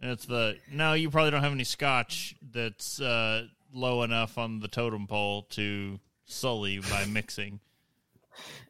and 0.00 0.10
it's 0.10 0.26
the 0.26 0.56
no, 0.70 0.92
you 0.94 1.10
probably 1.10 1.30
don't 1.30 1.42
have 1.42 1.52
any 1.52 1.64
scotch 1.64 2.34
that's 2.50 3.00
uh, 3.00 3.46
low 3.72 4.02
enough 4.02 4.38
on 4.38 4.60
the 4.60 4.68
totem 4.68 5.06
pole 5.06 5.42
to 5.50 5.98
sully 6.24 6.78
by 6.80 7.04
mixing. 7.06 7.60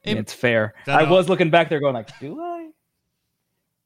It- 0.05 0.17
it's 0.19 0.33
fair. 0.33 0.75
I 0.87 1.05
was 1.05 1.29
looking 1.29 1.51
back 1.51 1.69
there, 1.69 1.79
going 1.81 1.95
like, 1.95 2.19
"Do 2.19 2.41
I?" 2.41 2.69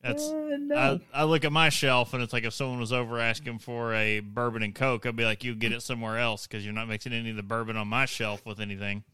That's 0.06 0.28
Uh, 0.28 0.56
no. 0.58 0.76
I, 0.76 1.20
I 1.20 1.24
look 1.24 1.44
at 1.44 1.52
my 1.52 1.68
shelf 1.68 2.14
and 2.14 2.22
it's 2.22 2.32
like 2.32 2.44
if 2.44 2.54
someone 2.54 2.78
was 2.78 2.92
over 2.92 3.18
asking 3.18 3.58
for 3.58 3.94
a 3.94 4.20
bourbon 4.20 4.62
and 4.62 4.74
coke, 4.74 5.06
I'd 5.06 5.16
be 5.16 5.24
like, 5.24 5.44
you 5.44 5.54
get 5.54 5.72
it 5.72 5.82
somewhere 5.82 6.18
else 6.18 6.46
because 6.46 6.64
you're 6.64 6.74
not 6.74 6.88
mixing 6.88 7.12
any 7.12 7.30
of 7.30 7.36
the 7.36 7.42
bourbon 7.42 7.76
on 7.76 7.88
my 7.88 8.06
shelf 8.06 8.44
with 8.46 8.60
anything. 8.60 9.04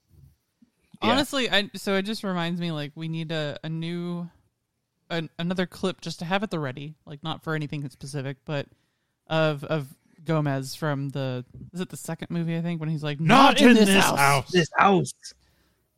Yeah. 1.02 1.10
Honestly, 1.10 1.50
I 1.50 1.70
so 1.74 1.96
it 1.96 2.02
just 2.02 2.22
reminds 2.22 2.60
me 2.60 2.70
like 2.70 2.92
we 2.94 3.08
need 3.08 3.32
a 3.32 3.58
a 3.64 3.68
new 3.68 4.28
an, 5.10 5.30
another 5.38 5.66
clip 5.66 6.00
just 6.00 6.20
to 6.20 6.24
have 6.24 6.42
at 6.42 6.50
the 6.50 6.60
ready, 6.60 6.94
like 7.06 7.22
not 7.24 7.42
for 7.42 7.54
anything 7.54 7.80
that's 7.80 7.92
specific, 7.92 8.36
but 8.44 8.66
of 9.26 9.64
of 9.64 9.88
Gomez 10.24 10.74
from 10.74 11.08
the 11.10 11.44
is 11.72 11.80
it 11.80 11.88
the 11.88 11.96
second 11.96 12.30
movie 12.30 12.56
I 12.56 12.62
think 12.62 12.80
when 12.80 12.88
he's 12.88 13.02
like 13.02 13.18
not, 13.20 13.60
in, 13.60 13.74
this, 13.74 13.88
house. 13.88 14.50
this 14.50 14.68
house. 14.76 15.12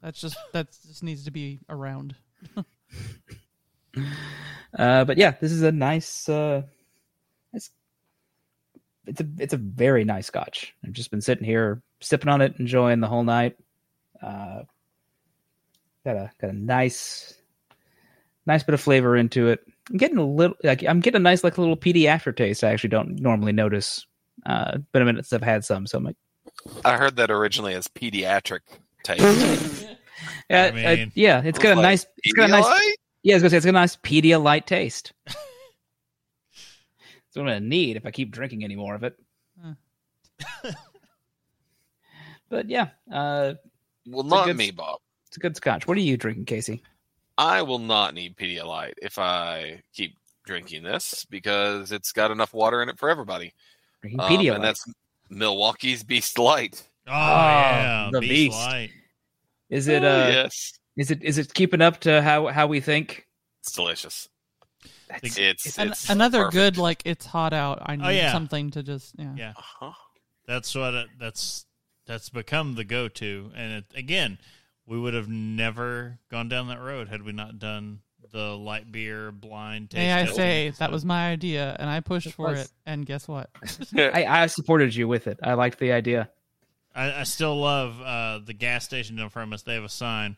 That's 0.03 0.21
just 0.21 0.37
that 0.53 0.69
just 0.87 1.03
needs 1.03 1.25
to 1.25 1.31
be 1.31 1.61
around. 1.69 2.15
Uh, 4.77 5.05
but 5.05 5.19
yeah, 5.19 5.33
this 5.41 5.53
is 5.53 5.63
a 5.63 5.73
nice. 5.73 6.29
Uh, 6.29 6.63
it's 7.53 7.71
it's 9.07 9.21
a 9.21 9.27
it's 9.39 9.55
a 9.55 9.59
very 9.59 10.05
nice 10.05 10.27
scotch. 10.27 10.75
I've 10.85 10.93
just 10.93 11.11
been 11.11 11.21
sitting 11.21 11.45
here 11.45 11.83
sipping 12.01 12.29
on 12.29 12.41
it, 12.41 12.55
enjoying 12.59 13.01
the 13.01 13.07
whole 13.07 13.25
night. 13.25 13.57
Uh, 14.23 14.63
got 16.05 16.17
a 16.17 16.31
got 16.41 16.51
a 16.51 16.57
nice 16.57 17.35
nice 18.47 18.63
bit 18.63 18.75
of 18.75 18.81
flavor 18.81 19.17
into 19.17 19.49
it. 19.49 19.61
I'm 19.91 19.97
getting 19.99 20.19
a 20.19 20.25
little 20.25 20.57
like 20.65 20.83
I'm 20.83 21.01
getting 21.01 21.21
a 21.21 21.23
nice 21.23 21.45
like 21.45 21.59
little 21.59 21.77
peaty 21.77 22.09
aftertaste. 22.09 22.65
I 22.65 22.73
actually 22.73 22.91
don't 22.91 23.21
normally 23.21 23.53
notice. 23.53 24.07
Uh, 24.47 24.79
been 24.93 25.03
a 25.03 25.05
minute 25.05 25.25
since 25.27 25.41
I've 25.41 25.47
had 25.47 25.65
some, 25.65 25.87
so 25.87 25.99
I'm 25.99 26.05
like, 26.05 26.17
I 26.85 26.97
heard 26.97 27.17
that 27.17 27.31
originally 27.31 27.75
as 27.75 27.87
pediatric 27.87 28.61
taste. 29.05 29.23
yeah, 30.51 30.73
I 30.75 30.85
uh, 30.85 30.97
mean- 30.97 31.13
yeah. 31.15 31.43
It's 31.45 31.59
got 31.59 31.73
a 31.73 31.77
Like 31.77 31.83
nice, 31.83 32.07
it's 32.23 32.35
got 32.35 32.49
a 32.49 32.53
nice, 32.53 32.65
Pedialyte? 32.65 32.94
Yeah. 33.25 33.35
I 33.35 33.37
was 33.37 33.43
gonna 33.43 33.51
say 33.51 33.57
it's 33.57 33.67
got 33.67 33.71
a 33.71 33.73
nice 33.73 33.97
Pedialyte 33.97 34.67
taste. 34.67 35.13
That's 35.27 35.37
what 37.35 37.43
I'm 37.43 37.47
gonna 37.49 37.61
need 37.61 37.97
if 37.97 38.07
I 38.07 38.13
keep 38.13 38.31
drinking 38.31 38.63
any 38.63 38.77
more 38.77 38.95
of 38.95 39.03
it. 39.03 39.19
But 42.51 42.69
yeah, 42.69 42.89
uh, 43.11 43.55
Well, 44.07 44.21
It's 44.21 44.33
a 44.33 44.37
not 44.37 44.47
good 44.47 44.57
me, 44.57 44.71
Bob. 44.71 45.01
it's 45.27 45.37
a 45.37 45.41
good 45.41 45.57
scotch. 45.57 45.87
What 45.89 45.97
are 45.97 46.01
you 46.03 46.17
drinking, 46.17 46.45
Casey? 46.45 46.83
I 47.37 47.63
will 47.63 47.81
not 47.81 48.15
need 48.15 48.37
Pedialyte 48.37 48.93
if 49.03 49.19
I 49.19 49.83
keep 49.93 50.17
drinking 50.45 50.85
this 50.85 51.25
because 51.31 51.91
it's 51.91 52.13
got 52.13 52.31
enough 52.31 52.55
water 52.55 52.83
in 52.83 52.89
it 52.89 52.99
for 52.99 53.11
everybody. 53.11 53.55
Drinking 54.03 54.21
Um, 54.21 54.31
Pedialyte. 54.31 54.55
and 54.57 54.65
that's 54.65 54.85
Milwaukee's 55.31 56.05
Beast 56.05 56.39
Light. 56.39 56.85
Oh, 57.09 57.11
yeah, 57.13 58.11
the 58.13 58.21
Beast, 58.21 58.31
Beast. 58.31 58.57
Light. 58.57 58.91
is 59.71 59.89
it? 59.89 60.05
Uh, 60.05 60.07
Oh, 60.27 60.29
yes, 60.29 60.79
Is 60.97 61.11
it? 61.11 61.23
Is 61.23 61.39
it 61.39 61.53
keeping 61.55 61.81
up 61.81 62.01
to 62.01 62.23
how 62.23 62.47
how 62.49 62.67
we 62.67 62.81
think? 62.81 63.27
it's 63.61 63.73
delicious. 63.73 64.29
That's, 65.09 65.39
It's, 65.39 65.79
An- 65.79 65.89
it's 65.89 66.11
another 66.11 66.45
perfect. 66.45 66.53
good 66.55 66.79
like 66.79 67.03
it's 67.05 67.25
hot 67.27 67.53
out. 67.53 67.83
I 67.87 67.97
need 67.97 68.17
yeah. 68.17 68.33
something 68.33 68.71
to 68.73 68.83
just 68.83 69.15
yeah. 69.19 69.33
Yeah, 69.37 69.53
Uh-huh. 69.57 69.93
that's 70.47 70.75
what 70.75 70.95
it, 70.95 71.07
that's 71.19 71.67
that's 72.07 72.29
become 72.31 72.75
the 72.75 72.85
go-to. 72.85 73.51
And 73.57 73.73
it, 73.73 73.85
again, 73.97 74.39
we 74.87 74.99
would 74.99 75.15
have 75.15 75.29
never 75.29 76.19
gone 76.31 76.49
down 76.49 76.69
that 76.69 76.81
road 76.81 77.09
had 77.09 77.23
we 77.23 77.33
not 77.33 77.59
done 77.59 78.01
the 78.33 78.57
light 78.57 78.91
beer 78.93 79.31
blind 79.33 79.91
taste. 79.91 79.99
May 79.99 80.13
I 80.13 80.27
say 80.27 80.67
episode. 80.69 80.79
that 80.81 80.93
was 80.93 81.05
my 81.05 81.31
idea, 81.31 81.77
and 81.79 81.89
I 81.89 82.01
pushed 82.01 82.27
It 82.27 82.35
for 82.35 82.49
was. 82.49 82.61
it, 82.65 82.71
and 82.85 83.07
guess 83.07 83.27
what? 83.29 83.49
I, 83.97 84.25
I 84.27 84.47
supported 84.47 84.95
you 84.95 85.07
with 85.09 85.27
it. 85.29 85.39
I 85.43 85.55
liked 85.55 85.79
the 85.79 85.93
idea. 85.93 86.29
I, 86.95 87.21
I 87.21 87.23
still 87.23 87.59
love 87.59 88.01
uh, 88.03 88.41
the 88.45 88.53
gas 88.55 88.85
station 88.85 89.17
down 89.17 89.31
from 89.31 89.53
us. 89.53 89.63
They 89.63 89.75
have 89.75 89.85
a 89.85 89.89
sign. 89.89 90.37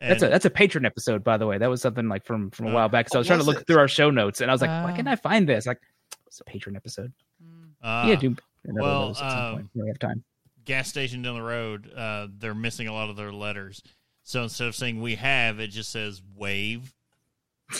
That's 0.00 0.22
a 0.22 0.28
that's 0.28 0.44
a 0.44 0.50
Patreon 0.50 0.84
episode, 0.86 1.22
by 1.24 1.36
the 1.36 1.46
way. 1.46 1.58
That 1.58 1.70
was 1.70 1.80
something 1.82 2.08
like 2.08 2.24
from 2.24 2.50
from 2.50 2.66
a 2.66 2.70
Uh, 2.70 2.74
while 2.74 2.88
back. 2.88 3.08
So 3.08 3.16
I 3.16 3.20
was 3.20 3.26
oh, 3.26 3.30
trying 3.30 3.40
to 3.40 3.46
look 3.46 3.60
it? 3.60 3.66
through 3.66 3.78
our 3.78 3.88
show 3.88 4.10
notes, 4.10 4.40
and 4.40 4.50
I 4.50 4.54
was 4.54 4.60
like, 4.60 4.70
why 4.70 4.92
Ah. 4.92 4.96
can't 4.96 5.08
I 5.08 5.16
find 5.16 5.48
this? 5.48 5.66
Like, 5.66 5.80
it's 6.26 6.40
a 6.40 6.44
Patreon 6.44 6.76
episode. 6.76 7.12
uh, 7.82 8.04
yeah, 8.08 8.16
do 8.16 8.36
another 8.64 8.82
well, 8.82 9.00
one 9.00 9.10
of 9.10 9.16
those 9.16 9.22
at 9.22 9.30
some 9.30 9.38
um, 9.40 9.54
point 9.54 9.70
we 9.74 9.88
have 9.88 9.98
time. 9.98 10.24
gas 10.64 10.88
station 10.88 11.22
down 11.22 11.34
the 11.36 11.42
road, 11.42 11.92
uh, 11.94 12.26
they're 12.38 12.54
missing 12.54 12.88
a 12.88 12.92
lot 12.92 13.08
of 13.10 13.16
their 13.16 13.32
letters. 13.32 13.82
So 14.24 14.42
instead 14.42 14.66
of 14.68 14.74
saying 14.74 15.00
we 15.00 15.14
have, 15.16 15.60
it 15.60 15.68
just 15.68 15.90
says 15.92 16.20
wave. 16.34 16.92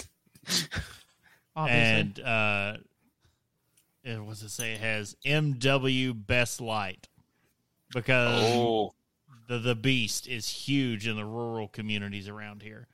And 1.56 2.20
uh, 2.20 2.76
it, 4.04 4.20
what's 4.22 4.42
it 4.42 4.50
say? 4.50 4.74
It 4.74 4.80
has 4.80 5.16
MW 5.24 6.12
Best 6.26 6.60
Light 6.60 7.08
because 7.94 8.42
Oh, 8.54 8.94
the 9.48 9.58
the 9.58 9.74
beast 9.74 10.26
is 10.28 10.48
huge 10.48 11.06
in 11.06 11.16
the 11.16 11.24
rural 11.24 11.68
communities 11.68 12.28
around 12.28 12.62
here. 12.62 12.88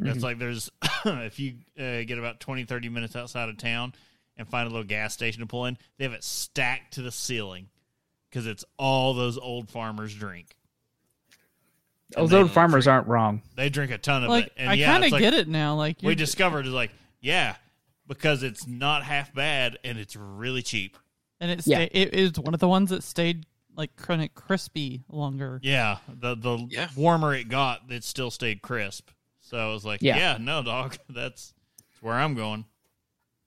Mm-hmm. 0.00 0.12
It's 0.12 0.22
like 0.22 0.38
there's 0.38 0.70
if 1.04 1.38
you 1.40 1.54
uh, 1.78 2.02
get 2.04 2.18
about 2.18 2.40
20, 2.40 2.64
30 2.64 2.88
minutes 2.88 3.16
outside 3.16 3.48
of 3.48 3.56
town 3.56 3.94
and 4.36 4.48
find 4.48 4.66
a 4.66 4.70
little 4.70 4.86
gas 4.86 5.14
station 5.14 5.40
to 5.40 5.46
pull 5.46 5.66
in, 5.66 5.76
they 5.96 6.04
have 6.04 6.12
it 6.12 6.24
stacked 6.24 6.94
to 6.94 7.02
the 7.02 7.10
ceiling 7.10 7.68
because 8.30 8.46
it's 8.46 8.64
all 8.78 9.14
those 9.14 9.38
old 9.38 9.68
farmers 9.68 10.14
drink. 10.14 10.56
Those 12.16 12.32
old 12.32 12.50
farmers 12.50 12.86
aren't 12.86 13.06
wrong. 13.06 13.42
They 13.54 13.68
drink 13.68 13.90
a 13.92 13.98
ton 13.98 14.24
of 14.24 14.30
like 14.30 14.46
it, 14.46 14.52
and 14.56 14.70
I 14.70 14.74
yeah, 14.74 14.86
kind 14.86 15.04
of 15.04 15.06
it's 15.08 15.12
like 15.12 15.20
get 15.20 15.34
it 15.34 15.46
now. 15.46 15.74
Like 15.74 15.98
we 16.02 16.14
discovered 16.14 16.66
is 16.66 16.72
like 16.72 16.90
yeah, 17.20 17.56
because 18.06 18.42
it's 18.42 18.66
not 18.66 19.02
half 19.02 19.34
bad 19.34 19.78
and 19.84 19.98
it's 19.98 20.16
really 20.16 20.62
cheap. 20.62 20.96
and 21.40 21.50
it's 21.50 21.66
Yeah. 21.66 21.80
it 21.80 22.14
is 22.14 22.38
one 22.38 22.54
of 22.54 22.60
the 22.60 22.68
ones 22.68 22.90
that 22.90 23.02
stayed 23.02 23.44
like 23.78 23.96
kind 23.96 24.22
of 24.22 24.34
crispy 24.34 25.04
longer. 25.08 25.58
Yeah, 25.62 25.98
the 26.06 26.34
the 26.34 26.66
Yeah. 26.68 26.88
warmer 26.96 27.32
it 27.34 27.48
got, 27.48 27.82
it 27.88 28.04
still 28.04 28.30
stayed 28.30 28.60
crisp. 28.60 29.08
So 29.40 29.56
I 29.56 29.72
was 29.72 29.84
like, 29.86 30.02
yeah, 30.02 30.16
Yeah. 30.16 30.36
no, 30.38 30.62
dog, 30.62 30.98
that's, 31.08 31.08
that's 31.08 31.54
where 32.02 32.14
I'm 32.14 32.34
going. 32.34 32.66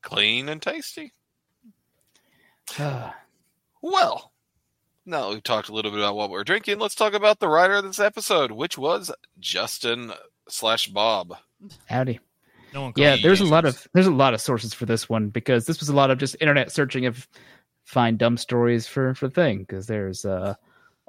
clean 0.01 0.49
and 0.49 0.59
tasty. 0.61 1.11
Well, 3.83 4.31
now 5.07 5.21
that 5.27 5.33
we've 5.33 5.43
talked 5.43 5.69
a 5.69 5.73
little 5.73 5.89
bit 5.89 5.99
about 5.99 6.15
what 6.15 6.29
we're 6.29 6.43
drinking, 6.43 6.77
let's 6.77 6.93
talk 6.93 7.13
about 7.13 7.39
the 7.39 7.47
writer 7.47 7.73
of 7.73 7.83
this 7.83 7.99
episode, 7.99 8.51
which 8.51 8.77
was 8.77 9.11
Justin 9.39 10.13
slash 10.47 10.85
Bob. 10.87 11.35
Howdy. 11.87 12.19
No 12.73 12.83
one. 12.83 12.93
Yeah, 12.95 13.17
there's 13.21 13.41
a 13.41 13.45
lot 13.45 13.65
of 13.65 13.87
there's 13.93 14.05
a 14.05 14.11
lot 14.11 14.33
of 14.35 14.39
sources 14.41 14.73
for 14.73 14.85
this 14.85 15.09
one 15.09 15.29
because 15.29 15.65
this 15.65 15.79
was 15.79 15.89
a 15.89 15.95
lot 15.95 16.11
of 16.11 16.19
just 16.19 16.35
internet 16.39 16.71
searching 16.71 17.07
of 17.07 17.27
find 17.91 18.17
dumb 18.17 18.37
stories 18.37 18.87
for 18.87 19.13
for 19.13 19.27
the 19.27 19.33
thing 19.33 19.59
because 19.59 19.85
there's 19.85 20.23
uh 20.23 20.53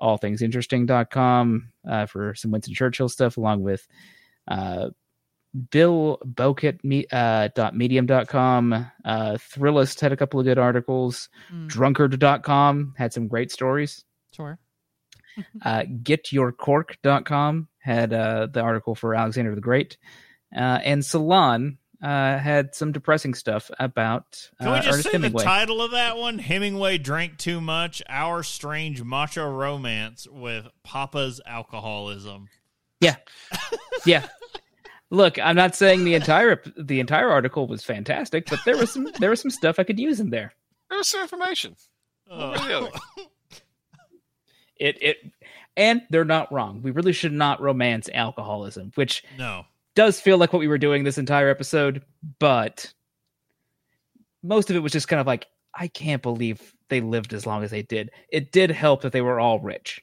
allthingsinteresting.com 0.01 1.69
uh 1.89 2.07
for 2.07 2.35
some 2.35 2.51
Winston 2.51 2.75
Churchill 2.75 3.09
stuff 3.09 3.37
along 3.37 3.63
with 3.63 3.87
uh 4.49 4.91
Bill 5.71 6.19
Bokett 6.27 6.83
me, 6.83 7.07
uh, 7.13 7.49
dot 7.55 7.77
medium.com 7.77 8.73
uh 9.05 9.37
Thrillist 9.39 10.01
had 10.01 10.13
a 10.13 10.17
couple 10.17 10.41
of 10.41 10.47
good 10.47 10.59
articles 10.59 11.29
Mm, 11.53 11.69
drunkard.com 11.69 12.95
had 12.97 13.13
some 13.13 13.29
great 13.29 13.53
stories 13.53 14.05
sure. 14.35 14.59
uh, 15.65 15.83
getyourcork.com 16.03 17.69
had 17.79 18.13
uh, 18.13 18.47
the 18.47 18.61
article 18.61 18.95
for 18.95 19.15
Alexander 19.15 19.55
the 19.55 19.61
Great, 19.61 19.97
uh, 20.55 20.79
and 20.85 21.05
Salon 21.05 21.79
uh, 22.03 22.39
had 22.39 22.75
some 22.75 22.91
depressing 22.93 23.33
stuff 23.35 23.71
about 23.79 24.51
uh, 24.61 24.65
Can 24.65 24.73
we 24.73 24.79
just 24.79 24.89
Ernest 24.89 25.03
say 25.05 25.13
Hemingway. 25.13 25.43
the 25.43 25.45
title 25.45 25.81
of 25.83 25.93
that 25.93 26.17
one? 26.17 26.39
Hemingway 26.39 26.99
drank 26.99 27.39
too 27.39 27.61
much. 27.61 28.03
Our 28.09 28.43
strange 28.43 29.03
macho 29.03 29.49
romance 29.49 30.27
with 30.31 30.67
Papa's 30.83 31.41
alcoholism. 31.47 32.49
yeah, 33.01 33.17
yeah. 34.07 34.27
look, 35.11 35.39
I'm 35.39 35.57
not 35.57 35.75
saying 35.77 36.05
the 36.05 36.15
entire 36.15 36.63
the 36.77 37.01
entire 37.01 37.29
article 37.31 37.67
was 37.67 37.85
fantastic, 37.85 38.49
but 38.51 38.61
there 38.65 38.77
was 38.77 38.93
some 38.93 39.09
there 39.21 39.31
was 39.31 39.41
some 39.41 39.51
stuff 39.51 39.79
I 39.79 39.85
could 39.85 40.01
use 40.01 40.19
in 40.21 40.31
there. 40.31 40.53
There 40.91 40.99
was 40.99 41.09
some 41.09 41.23
information. 41.23 41.77
One 42.27 42.51
way 42.51 42.57
or 42.57 42.59
the 42.67 42.77
other. 42.79 42.91
It 44.77 44.99
it 45.01 45.17
and 45.77 46.03
they're 46.11 46.25
not 46.25 46.53
wrong. 46.53 46.83
We 46.83 46.91
really 46.91 47.13
should 47.13 47.33
not 47.33 47.61
romance 47.61 48.09
alcoholism, 48.13 48.91
which 48.97 49.23
no, 49.39 49.65
does 49.95 50.21
feel 50.21 50.39
like 50.39 50.53
what 50.53 50.61
we 50.61 50.69
were 50.69 50.79
doing 50.79 51.05
this 51.05 51.19
entire 51.19 51.49
episode, 51.49 52.03
but 52.39 52.93
most 54.43 54.71
of 54.71 54.77
it 54.77 54.81
was 54.81 54.93
just 54.93 55.09
kind 55.09 55.21
of 55.21 55.27
like, 55.27 55.47
I 55.75 55.89
can't 55.89 56.23
believe 56.23 56.75
they 56.89 57.01
lived 57.01 57.33
as 57.33 57.47
long 57.47 57.63
as 57.63 57.71
they 57.71 57.83
did. 57.83 58.11
It 58.29 58.53
did 58.53 58.71
help 58.71 59.03
that 59.03 59.13
they 59.13 59.21
were 59.23 59.41
all 59.41 59.59
rich. 59.61 60.03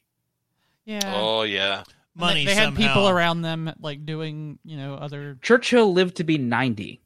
Yeah. 0.85 0.99
Oh 1.15 1.43
yeah. 1.43 1.77
And 1.79 1.85
they- 1.85 2.25
money. 2.25 2.45
They, 2.45 2.55
had 2.55 2.75
people 2.75 3.07
around 3.09 3.41
them 3.43 3.71
like 3.79 4.05
doing 4.05 4.59
you 4.65 4.75
know 4.77 4.95
other 4.95 5.37
Churchill 5.41 5.93
lived 5.93 6.17
to 6.17 6.23
be 6.23 6.37
90. 6.37 7.01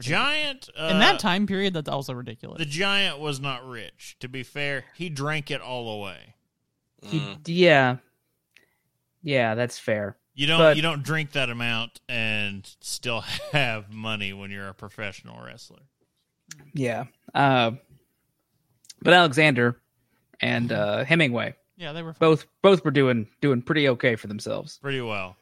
Giant 0.00 0.68
uh, 0.78 0.88
in 0.92 0.98
that 0.98 1.18
time 1.20 1.46
period. 1.46 1.72
That's 1.72 1.88
also 1.88 2.12
ridiculous. 2.12 2.58
The 2.58 2.66
giant 2.66 3.18
was 3.18 3.40
not 3.40 3.66
rich. 3.66 4.16
To 4.20 4.28
be 4.28 4.42
fair, 4.42 4.84
he 4.94 5.08
drank 5.08 5.50
it 5.50 5.60
all 5.62 5.88
away. 6.00 6.34
He- 7.02 7.20
Mm. 7.20 7.38
yeah. 7.46 7.96
Yeah, 9.22 9.54
that's 9.54 9.78
fair. 9.78 10.16
You 10.36 10.46
don't 10.46 10.58
But- 10.58 10.76
you 10.76 10.82
don't 10.82 11.02
drink 11.02 11.32
that 11.32 11.50
amount 11.50 12.00
and 12.08 12.64
still 12.80 13.20
have 13.52 13.90
money 13.90 14.32
when 14.32 14.50
you're 14.52 14.68
a 14.68 14.74
professional 14.74 15.44
wrestler. 15.44 15.80
Yeah. 16.74 17.04
Uh, 17.34 17.72
but 19.02 19.12
Alexander 19.14 19.80
and 20.40 20.70
uh, 20.70 21.04
Hemingway 21.04 21.54
yeah, 21.78 21.92
they 21.92 22.02
were. 22.02 22.12
Fine. 22.14 22.18
both 22.30 22.46
both 22.62 22.84
were 22.84 22.90
doing 22.90 23.26
doing 23.40 23.60
pretty 23.62 23.88
okay 23.90 24.14
for 24.16 24.26
themselves. 24.28 24.78
Pretty 24.82 25.00
well. 25.00 25.36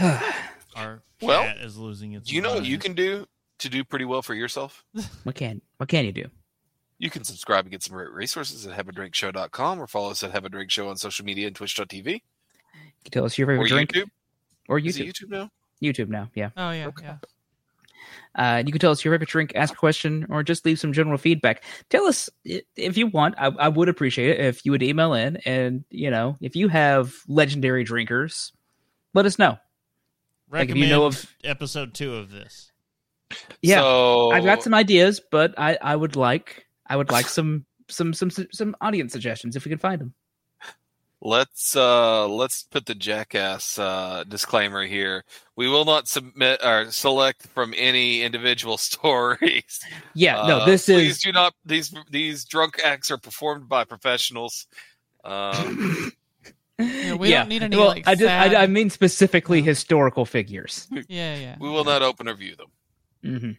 Our 0.76 1.02
Well, 1.20 1.42
cat 1.42 1.58
is 1.58 1.76
losing 1.76 2.12
its. 2.14 2.28
Do 2.28 2.34
you 2.34 2.40
know 2.42 2.54
what 2.54 2.64
you 2.64 2.78
can 2.78 2.94
do 2.94 3.26
to 3.58 3.68
do 3.68 3.84
pretty 3.84 4.04
well 4.04 4.22
for 4.22 4.34
yourself? 4.34 4.84
what 5.24 5.34
can 5.34 5.60
what 5.76 5.88
can 5.88 6.04
you 6.04 6.12
do? 6.12 6.26
You 7.00 7.08
can 7.10 7.24
subscribe 7.24 7.64
and 7.64 7.72
get 7.72 7.82
some 7.82 7.96
great 7.96 8.10
resources 8.12 8.66
at 8.66 8.76
haveadrinkshow.com 8.86 9.80
or 9.80 9.86
follow 9.86 10.10
us 10.10 10.22
at 10.22 10.32
Have 10.32 10.44
a 10.44 10.50
Drink 10.50 10.70
Show 10.70 10.88
on 10.90 10.96
social 10.98 11.24
media 11.24 11.46
and 11.46 11.56
twitch.tv 11.56 12.06
You 12.12 12.20
can 13.04 13.10
tell 13.10 13.24
us 13.24 13.38
your 13.38 13.48
favorite 13.48 13.64
or 13.64 13.68
drink 13.68 13.92
YouTube. 13.92 14.10
or 14.68 14.78
Is 14.78 14.98
it 14.98 15.06
YouTube. 15.06 15.24
YouTube 15.24 15.30
now? 15.30 15.50
YouTube 15.82 16.08
now, 16.08 16.30
yeah. 16.34 16.50
Oh 16.58 16.70
yeah, 16.70 16.86
Okay. 16.88 17.06
yeah. 17.06 17.16
Uh, 18.34 18.62
you 18.64 18.70
can 18.70 18.78
tell 18.78 18.90
us 18.92 19.02
your 19.04 19.12
favorite 19.14 19.28
drink, 19.30 19.52
ask 19.56 19.72
a 19.72 19.76
question, 19.76 20.26
or 20.28 20.42
just 20.42 20.64
leave 20.66 20.78
some 20.78 20.92
general 20.92 21.16
feedback. 21.18 21.64
Tell 21.88 22.04
us 22.06 22.28
if 22.44 22.96
you 22.96 23.06
want. 23.08 23.34
I, 23.38 23.46
I 23.46 23.68
would 23.68 23.88
appreciate 23.88 24.30
it 24.38 24.44
if 24.44 24.64
you 24.64 24.70
would 24.72 24.82
email 24.82 25.14
in, 25.14 25.38
and 25.38 25.84
you 25.90 26.10
know, 26.10 26.36
if 26.40 26.54
you 26.54 26.68
have 26.68 27.14
legendary 27.28 27.82
drinkers, 27.82 28.52
let 29.14 29.26
us 29.26 29.38
know. 29.38 29.58
Like, 30.52 30.68
if 30.68 30.76
you 30.76 30.86
know 30.86 31.06
of- 31.06 31.34
episode 31.44 31.94
two 31.94 32.14
of 32.14 32.30
this? 32.30 32.70
Yeah, 33.62 33.80
So, 33.80 34.30
I've 34.32 34.44
got 34.44 34.62
some 34.62 34.74
ideas, 34.74 35.20
but 35.30 35.54
I, 35.58 35.78
I 35.80 35.96
would 35.96 36.14
like 36.16 36.66
I 36.90 36.96
would 36.96 37.10
like 37.10 37.26
some 37.28 37.64
some 37.88 38.12
some 38.12 38.30
some 38.30 38.76
audience 38.80 39.12
suggestions 39.12 39.56
if 39.56 39.64
we 39.64 39.70
can 39.70 39.78
find 39.78 40.00
them. 40.00 40.12
Let's 41.22 41.76
uh 41.76 42.26
let's 42.28 42.62
put 42.64 42.86
the 42.86 42.94
jackass 42.94 43.78
uh 43.78 44.24
disclaimer 44.26 44.86
here. 44.86 45.24
We 45.54 45.68
will 45.68 45.84
not 45.84 46.08
submit 46.08 46.60
or 46.64 46.90
select 46.90 47.46
from 47.48 47.74
any 47.76 48.22
individual 48.22 48.76
stories. 48.90 49.80
Yeah, 50.14 50.46
no, 50.46 50.58
Uh, 50.58 50.66
this 50.66 50.86
please 50.86 51.12
is 51.16 51.18
do 51.20 51.30
not 51.32 51.54
these 51.64 51.94
these 52.10 52.44
drunk 52.46 52.80
acts 52.84 53.10
are 53.10 53.18
performed 53.18 53.68
by 53.68 53.84
professionals. 53.84 54.66
Um 55.24 56.12
Yeah, 56.78 57.14
we 57.16 57.28
yeah. 57.28 57.40
don't 57.40 57.48
need 57.50 57.62
any 57.62 57.76
well, 57.76 57.88
like 57.88 58.08
I, 58.08 58.14
did, 58.14 58.24
sad- 58.26 58.54
I 58.54 58.62
I 58.62 58.66
mean 58.66 58.88
specifically 58.88 59.60
historical 59.60 60.24
figures. 60.24 60.88
yeah, 61.08 61.36
yeah. 61.36 61.56
we 61.60 61.68
will 61.68 61.84
not 61.84 62.00
open 62.00 62.26
or 62.28 62.34
view 62.34 62.56
them. 62.56 62.70
hmm 63.22 63.52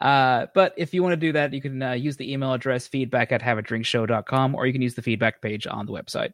Uh, 0.00 0.46
but 0.54 0.74
if 0.76 0.92
you 0.94 1.02
want 1.02 1.12
to 1.12 1.16
do 1.16 1.32
that, 1.32 1.52
you 1.52 1.60
can 1.60 1.82
uh, 1.82 1.92
use 1.92 2.16
the 2.16 2.32
email 2.32 2.52
address 2.52 2.86
feedback 2.86 3.32
at 3.32 3.40
haveadrinkshow.com 3.42 4.54
or 4.54 4.66
you 4.66 4.72
can 4.72 4.82
use 4.82 4.94
the 4.94 5.02
feedback 5.02 5.40
page 5.40 5.66
on 5.66 5.86
the 5.86 5.92
website. 5.92 6.32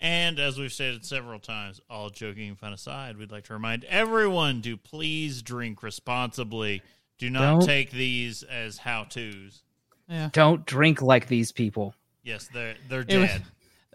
And 0.00 0.40
as 0.40 0.58
we've 0.58 0.72
stated 0.72 1.04
several 1.04 1.38
times, 1.38 1.80
all 1.88 2.10
joking 2.10 2.48
and 2.48 2.58
fun 2.58 2.72
aside, 2.72 3.16
we'd 3.16 3.30
like 3.30 3.44
to 3.44 3.52
remind 3.52 3.84
everyone 3.84 4.60
to 4.62 4.76
please 4.76 5.42
drink 5.42 5.82
responsibly. 5.82 6.82
Do 7.18 7.30
not 7.30 7.58
Don't- 7.60 7.66
take 7.66 7.90
these 7.92 8.42
as 8.42 8.78
how 8.78 9.04
tos. 9.04 9.62
Yeah. 10.08 10.30
Don't 10.32 10.66
drink 10.66 11.00
like 11.02 11.28
these 11.28 11.52
people. 11.52 11.94
Yes, 12.24 12.48
they're 12.52 12.74
they're 12.88 13.04
It 13.06 13.16
was- 13.18 13.28
dead. 13.30 13.42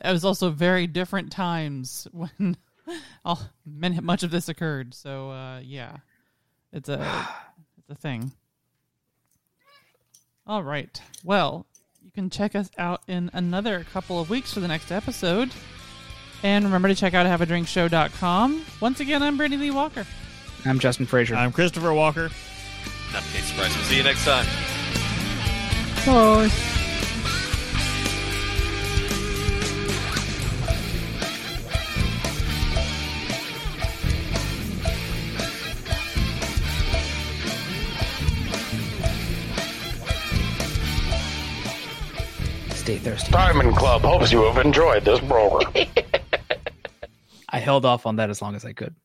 It 0.05 0.11
was 0.11 0.23
also 0.23 0.49
very 0.51 0.85
different 0.87 1.31
times 1.31 2.07
when 2.11 2.55
all 3.25 3.41
much 3.65 4.23
of 4.23 4.31
this 4.31 4.47
occurred. 4.47 4.93
So 4.93 5.31
uh, 5.31 5.59
yeah, 5.59 5.97
it's 6.71 6.87
a 6.87 7.27
it's 7.89 7.97
a 7.97 8.01
thing. 8.01 8.31
All 10.45 10.63
right. 10.63 11.01
Well, 11.23 11.65
you 12.03 12.11
can 12.11 12.29
check 12.29 12.55
us 12.55 12.69
out 12.77 13.01
in 13.07 13.29
another 13.33 13.85
couple 13.91 14.19
of 14.19 14.29
weeks 14.29 14.53
for 14.53 14.59
the 14.59 14.67
next 14.67 14.91
episode. 14.91 15.51
And 16.43 16.65
remember 16.65 16.87
to 16.87 16.95
check 16.95 17.13
out 17.13 17.25
haveadrinkshow.com. 17.25 18.65
Once 18.79 18.99
again, 18.99 19.23
I'm 19.23 19.37
Brittany 19.37 19.63
Lee 19.63 19.71
Walker. 19.71 20.05
I'm 20.65 20.79
Justin 20.79 21.05
Frazier. 21.05 21.35
I'm 21.35 21.51
Christopher 21.51 21.93
Walker. 21.93 22.29
I'm 23.13 23.23
Casey 23.33 23.55
Bryce. 23.55 23.75
We'll 23.75 23.85
see 23.85 23.97
you 23.97 24.03
next 24.03 24.25
time. 24.25 24.45
Bye. 26.05 26.83
Stay 42.87 42.95
thirsty. 42.99 43.33
Diamond 43.33 43.75
Club 43.75 44.01
hopes 44.03 44.31
you 44.31 44.43
have 44.45 44.65
enjoyed 44.65 45.03
this 45.03 45.19
program. 45.19 45.73
I 47.49 47.59
held 47.59 47.83
off 47.83 48.05
on 48.05 48.15
that 48.15 48.29
as 48.29 48.41
long 48.41 48.55
as 48.55 48.63
I 48.63 48.71
could. 48.71 48.95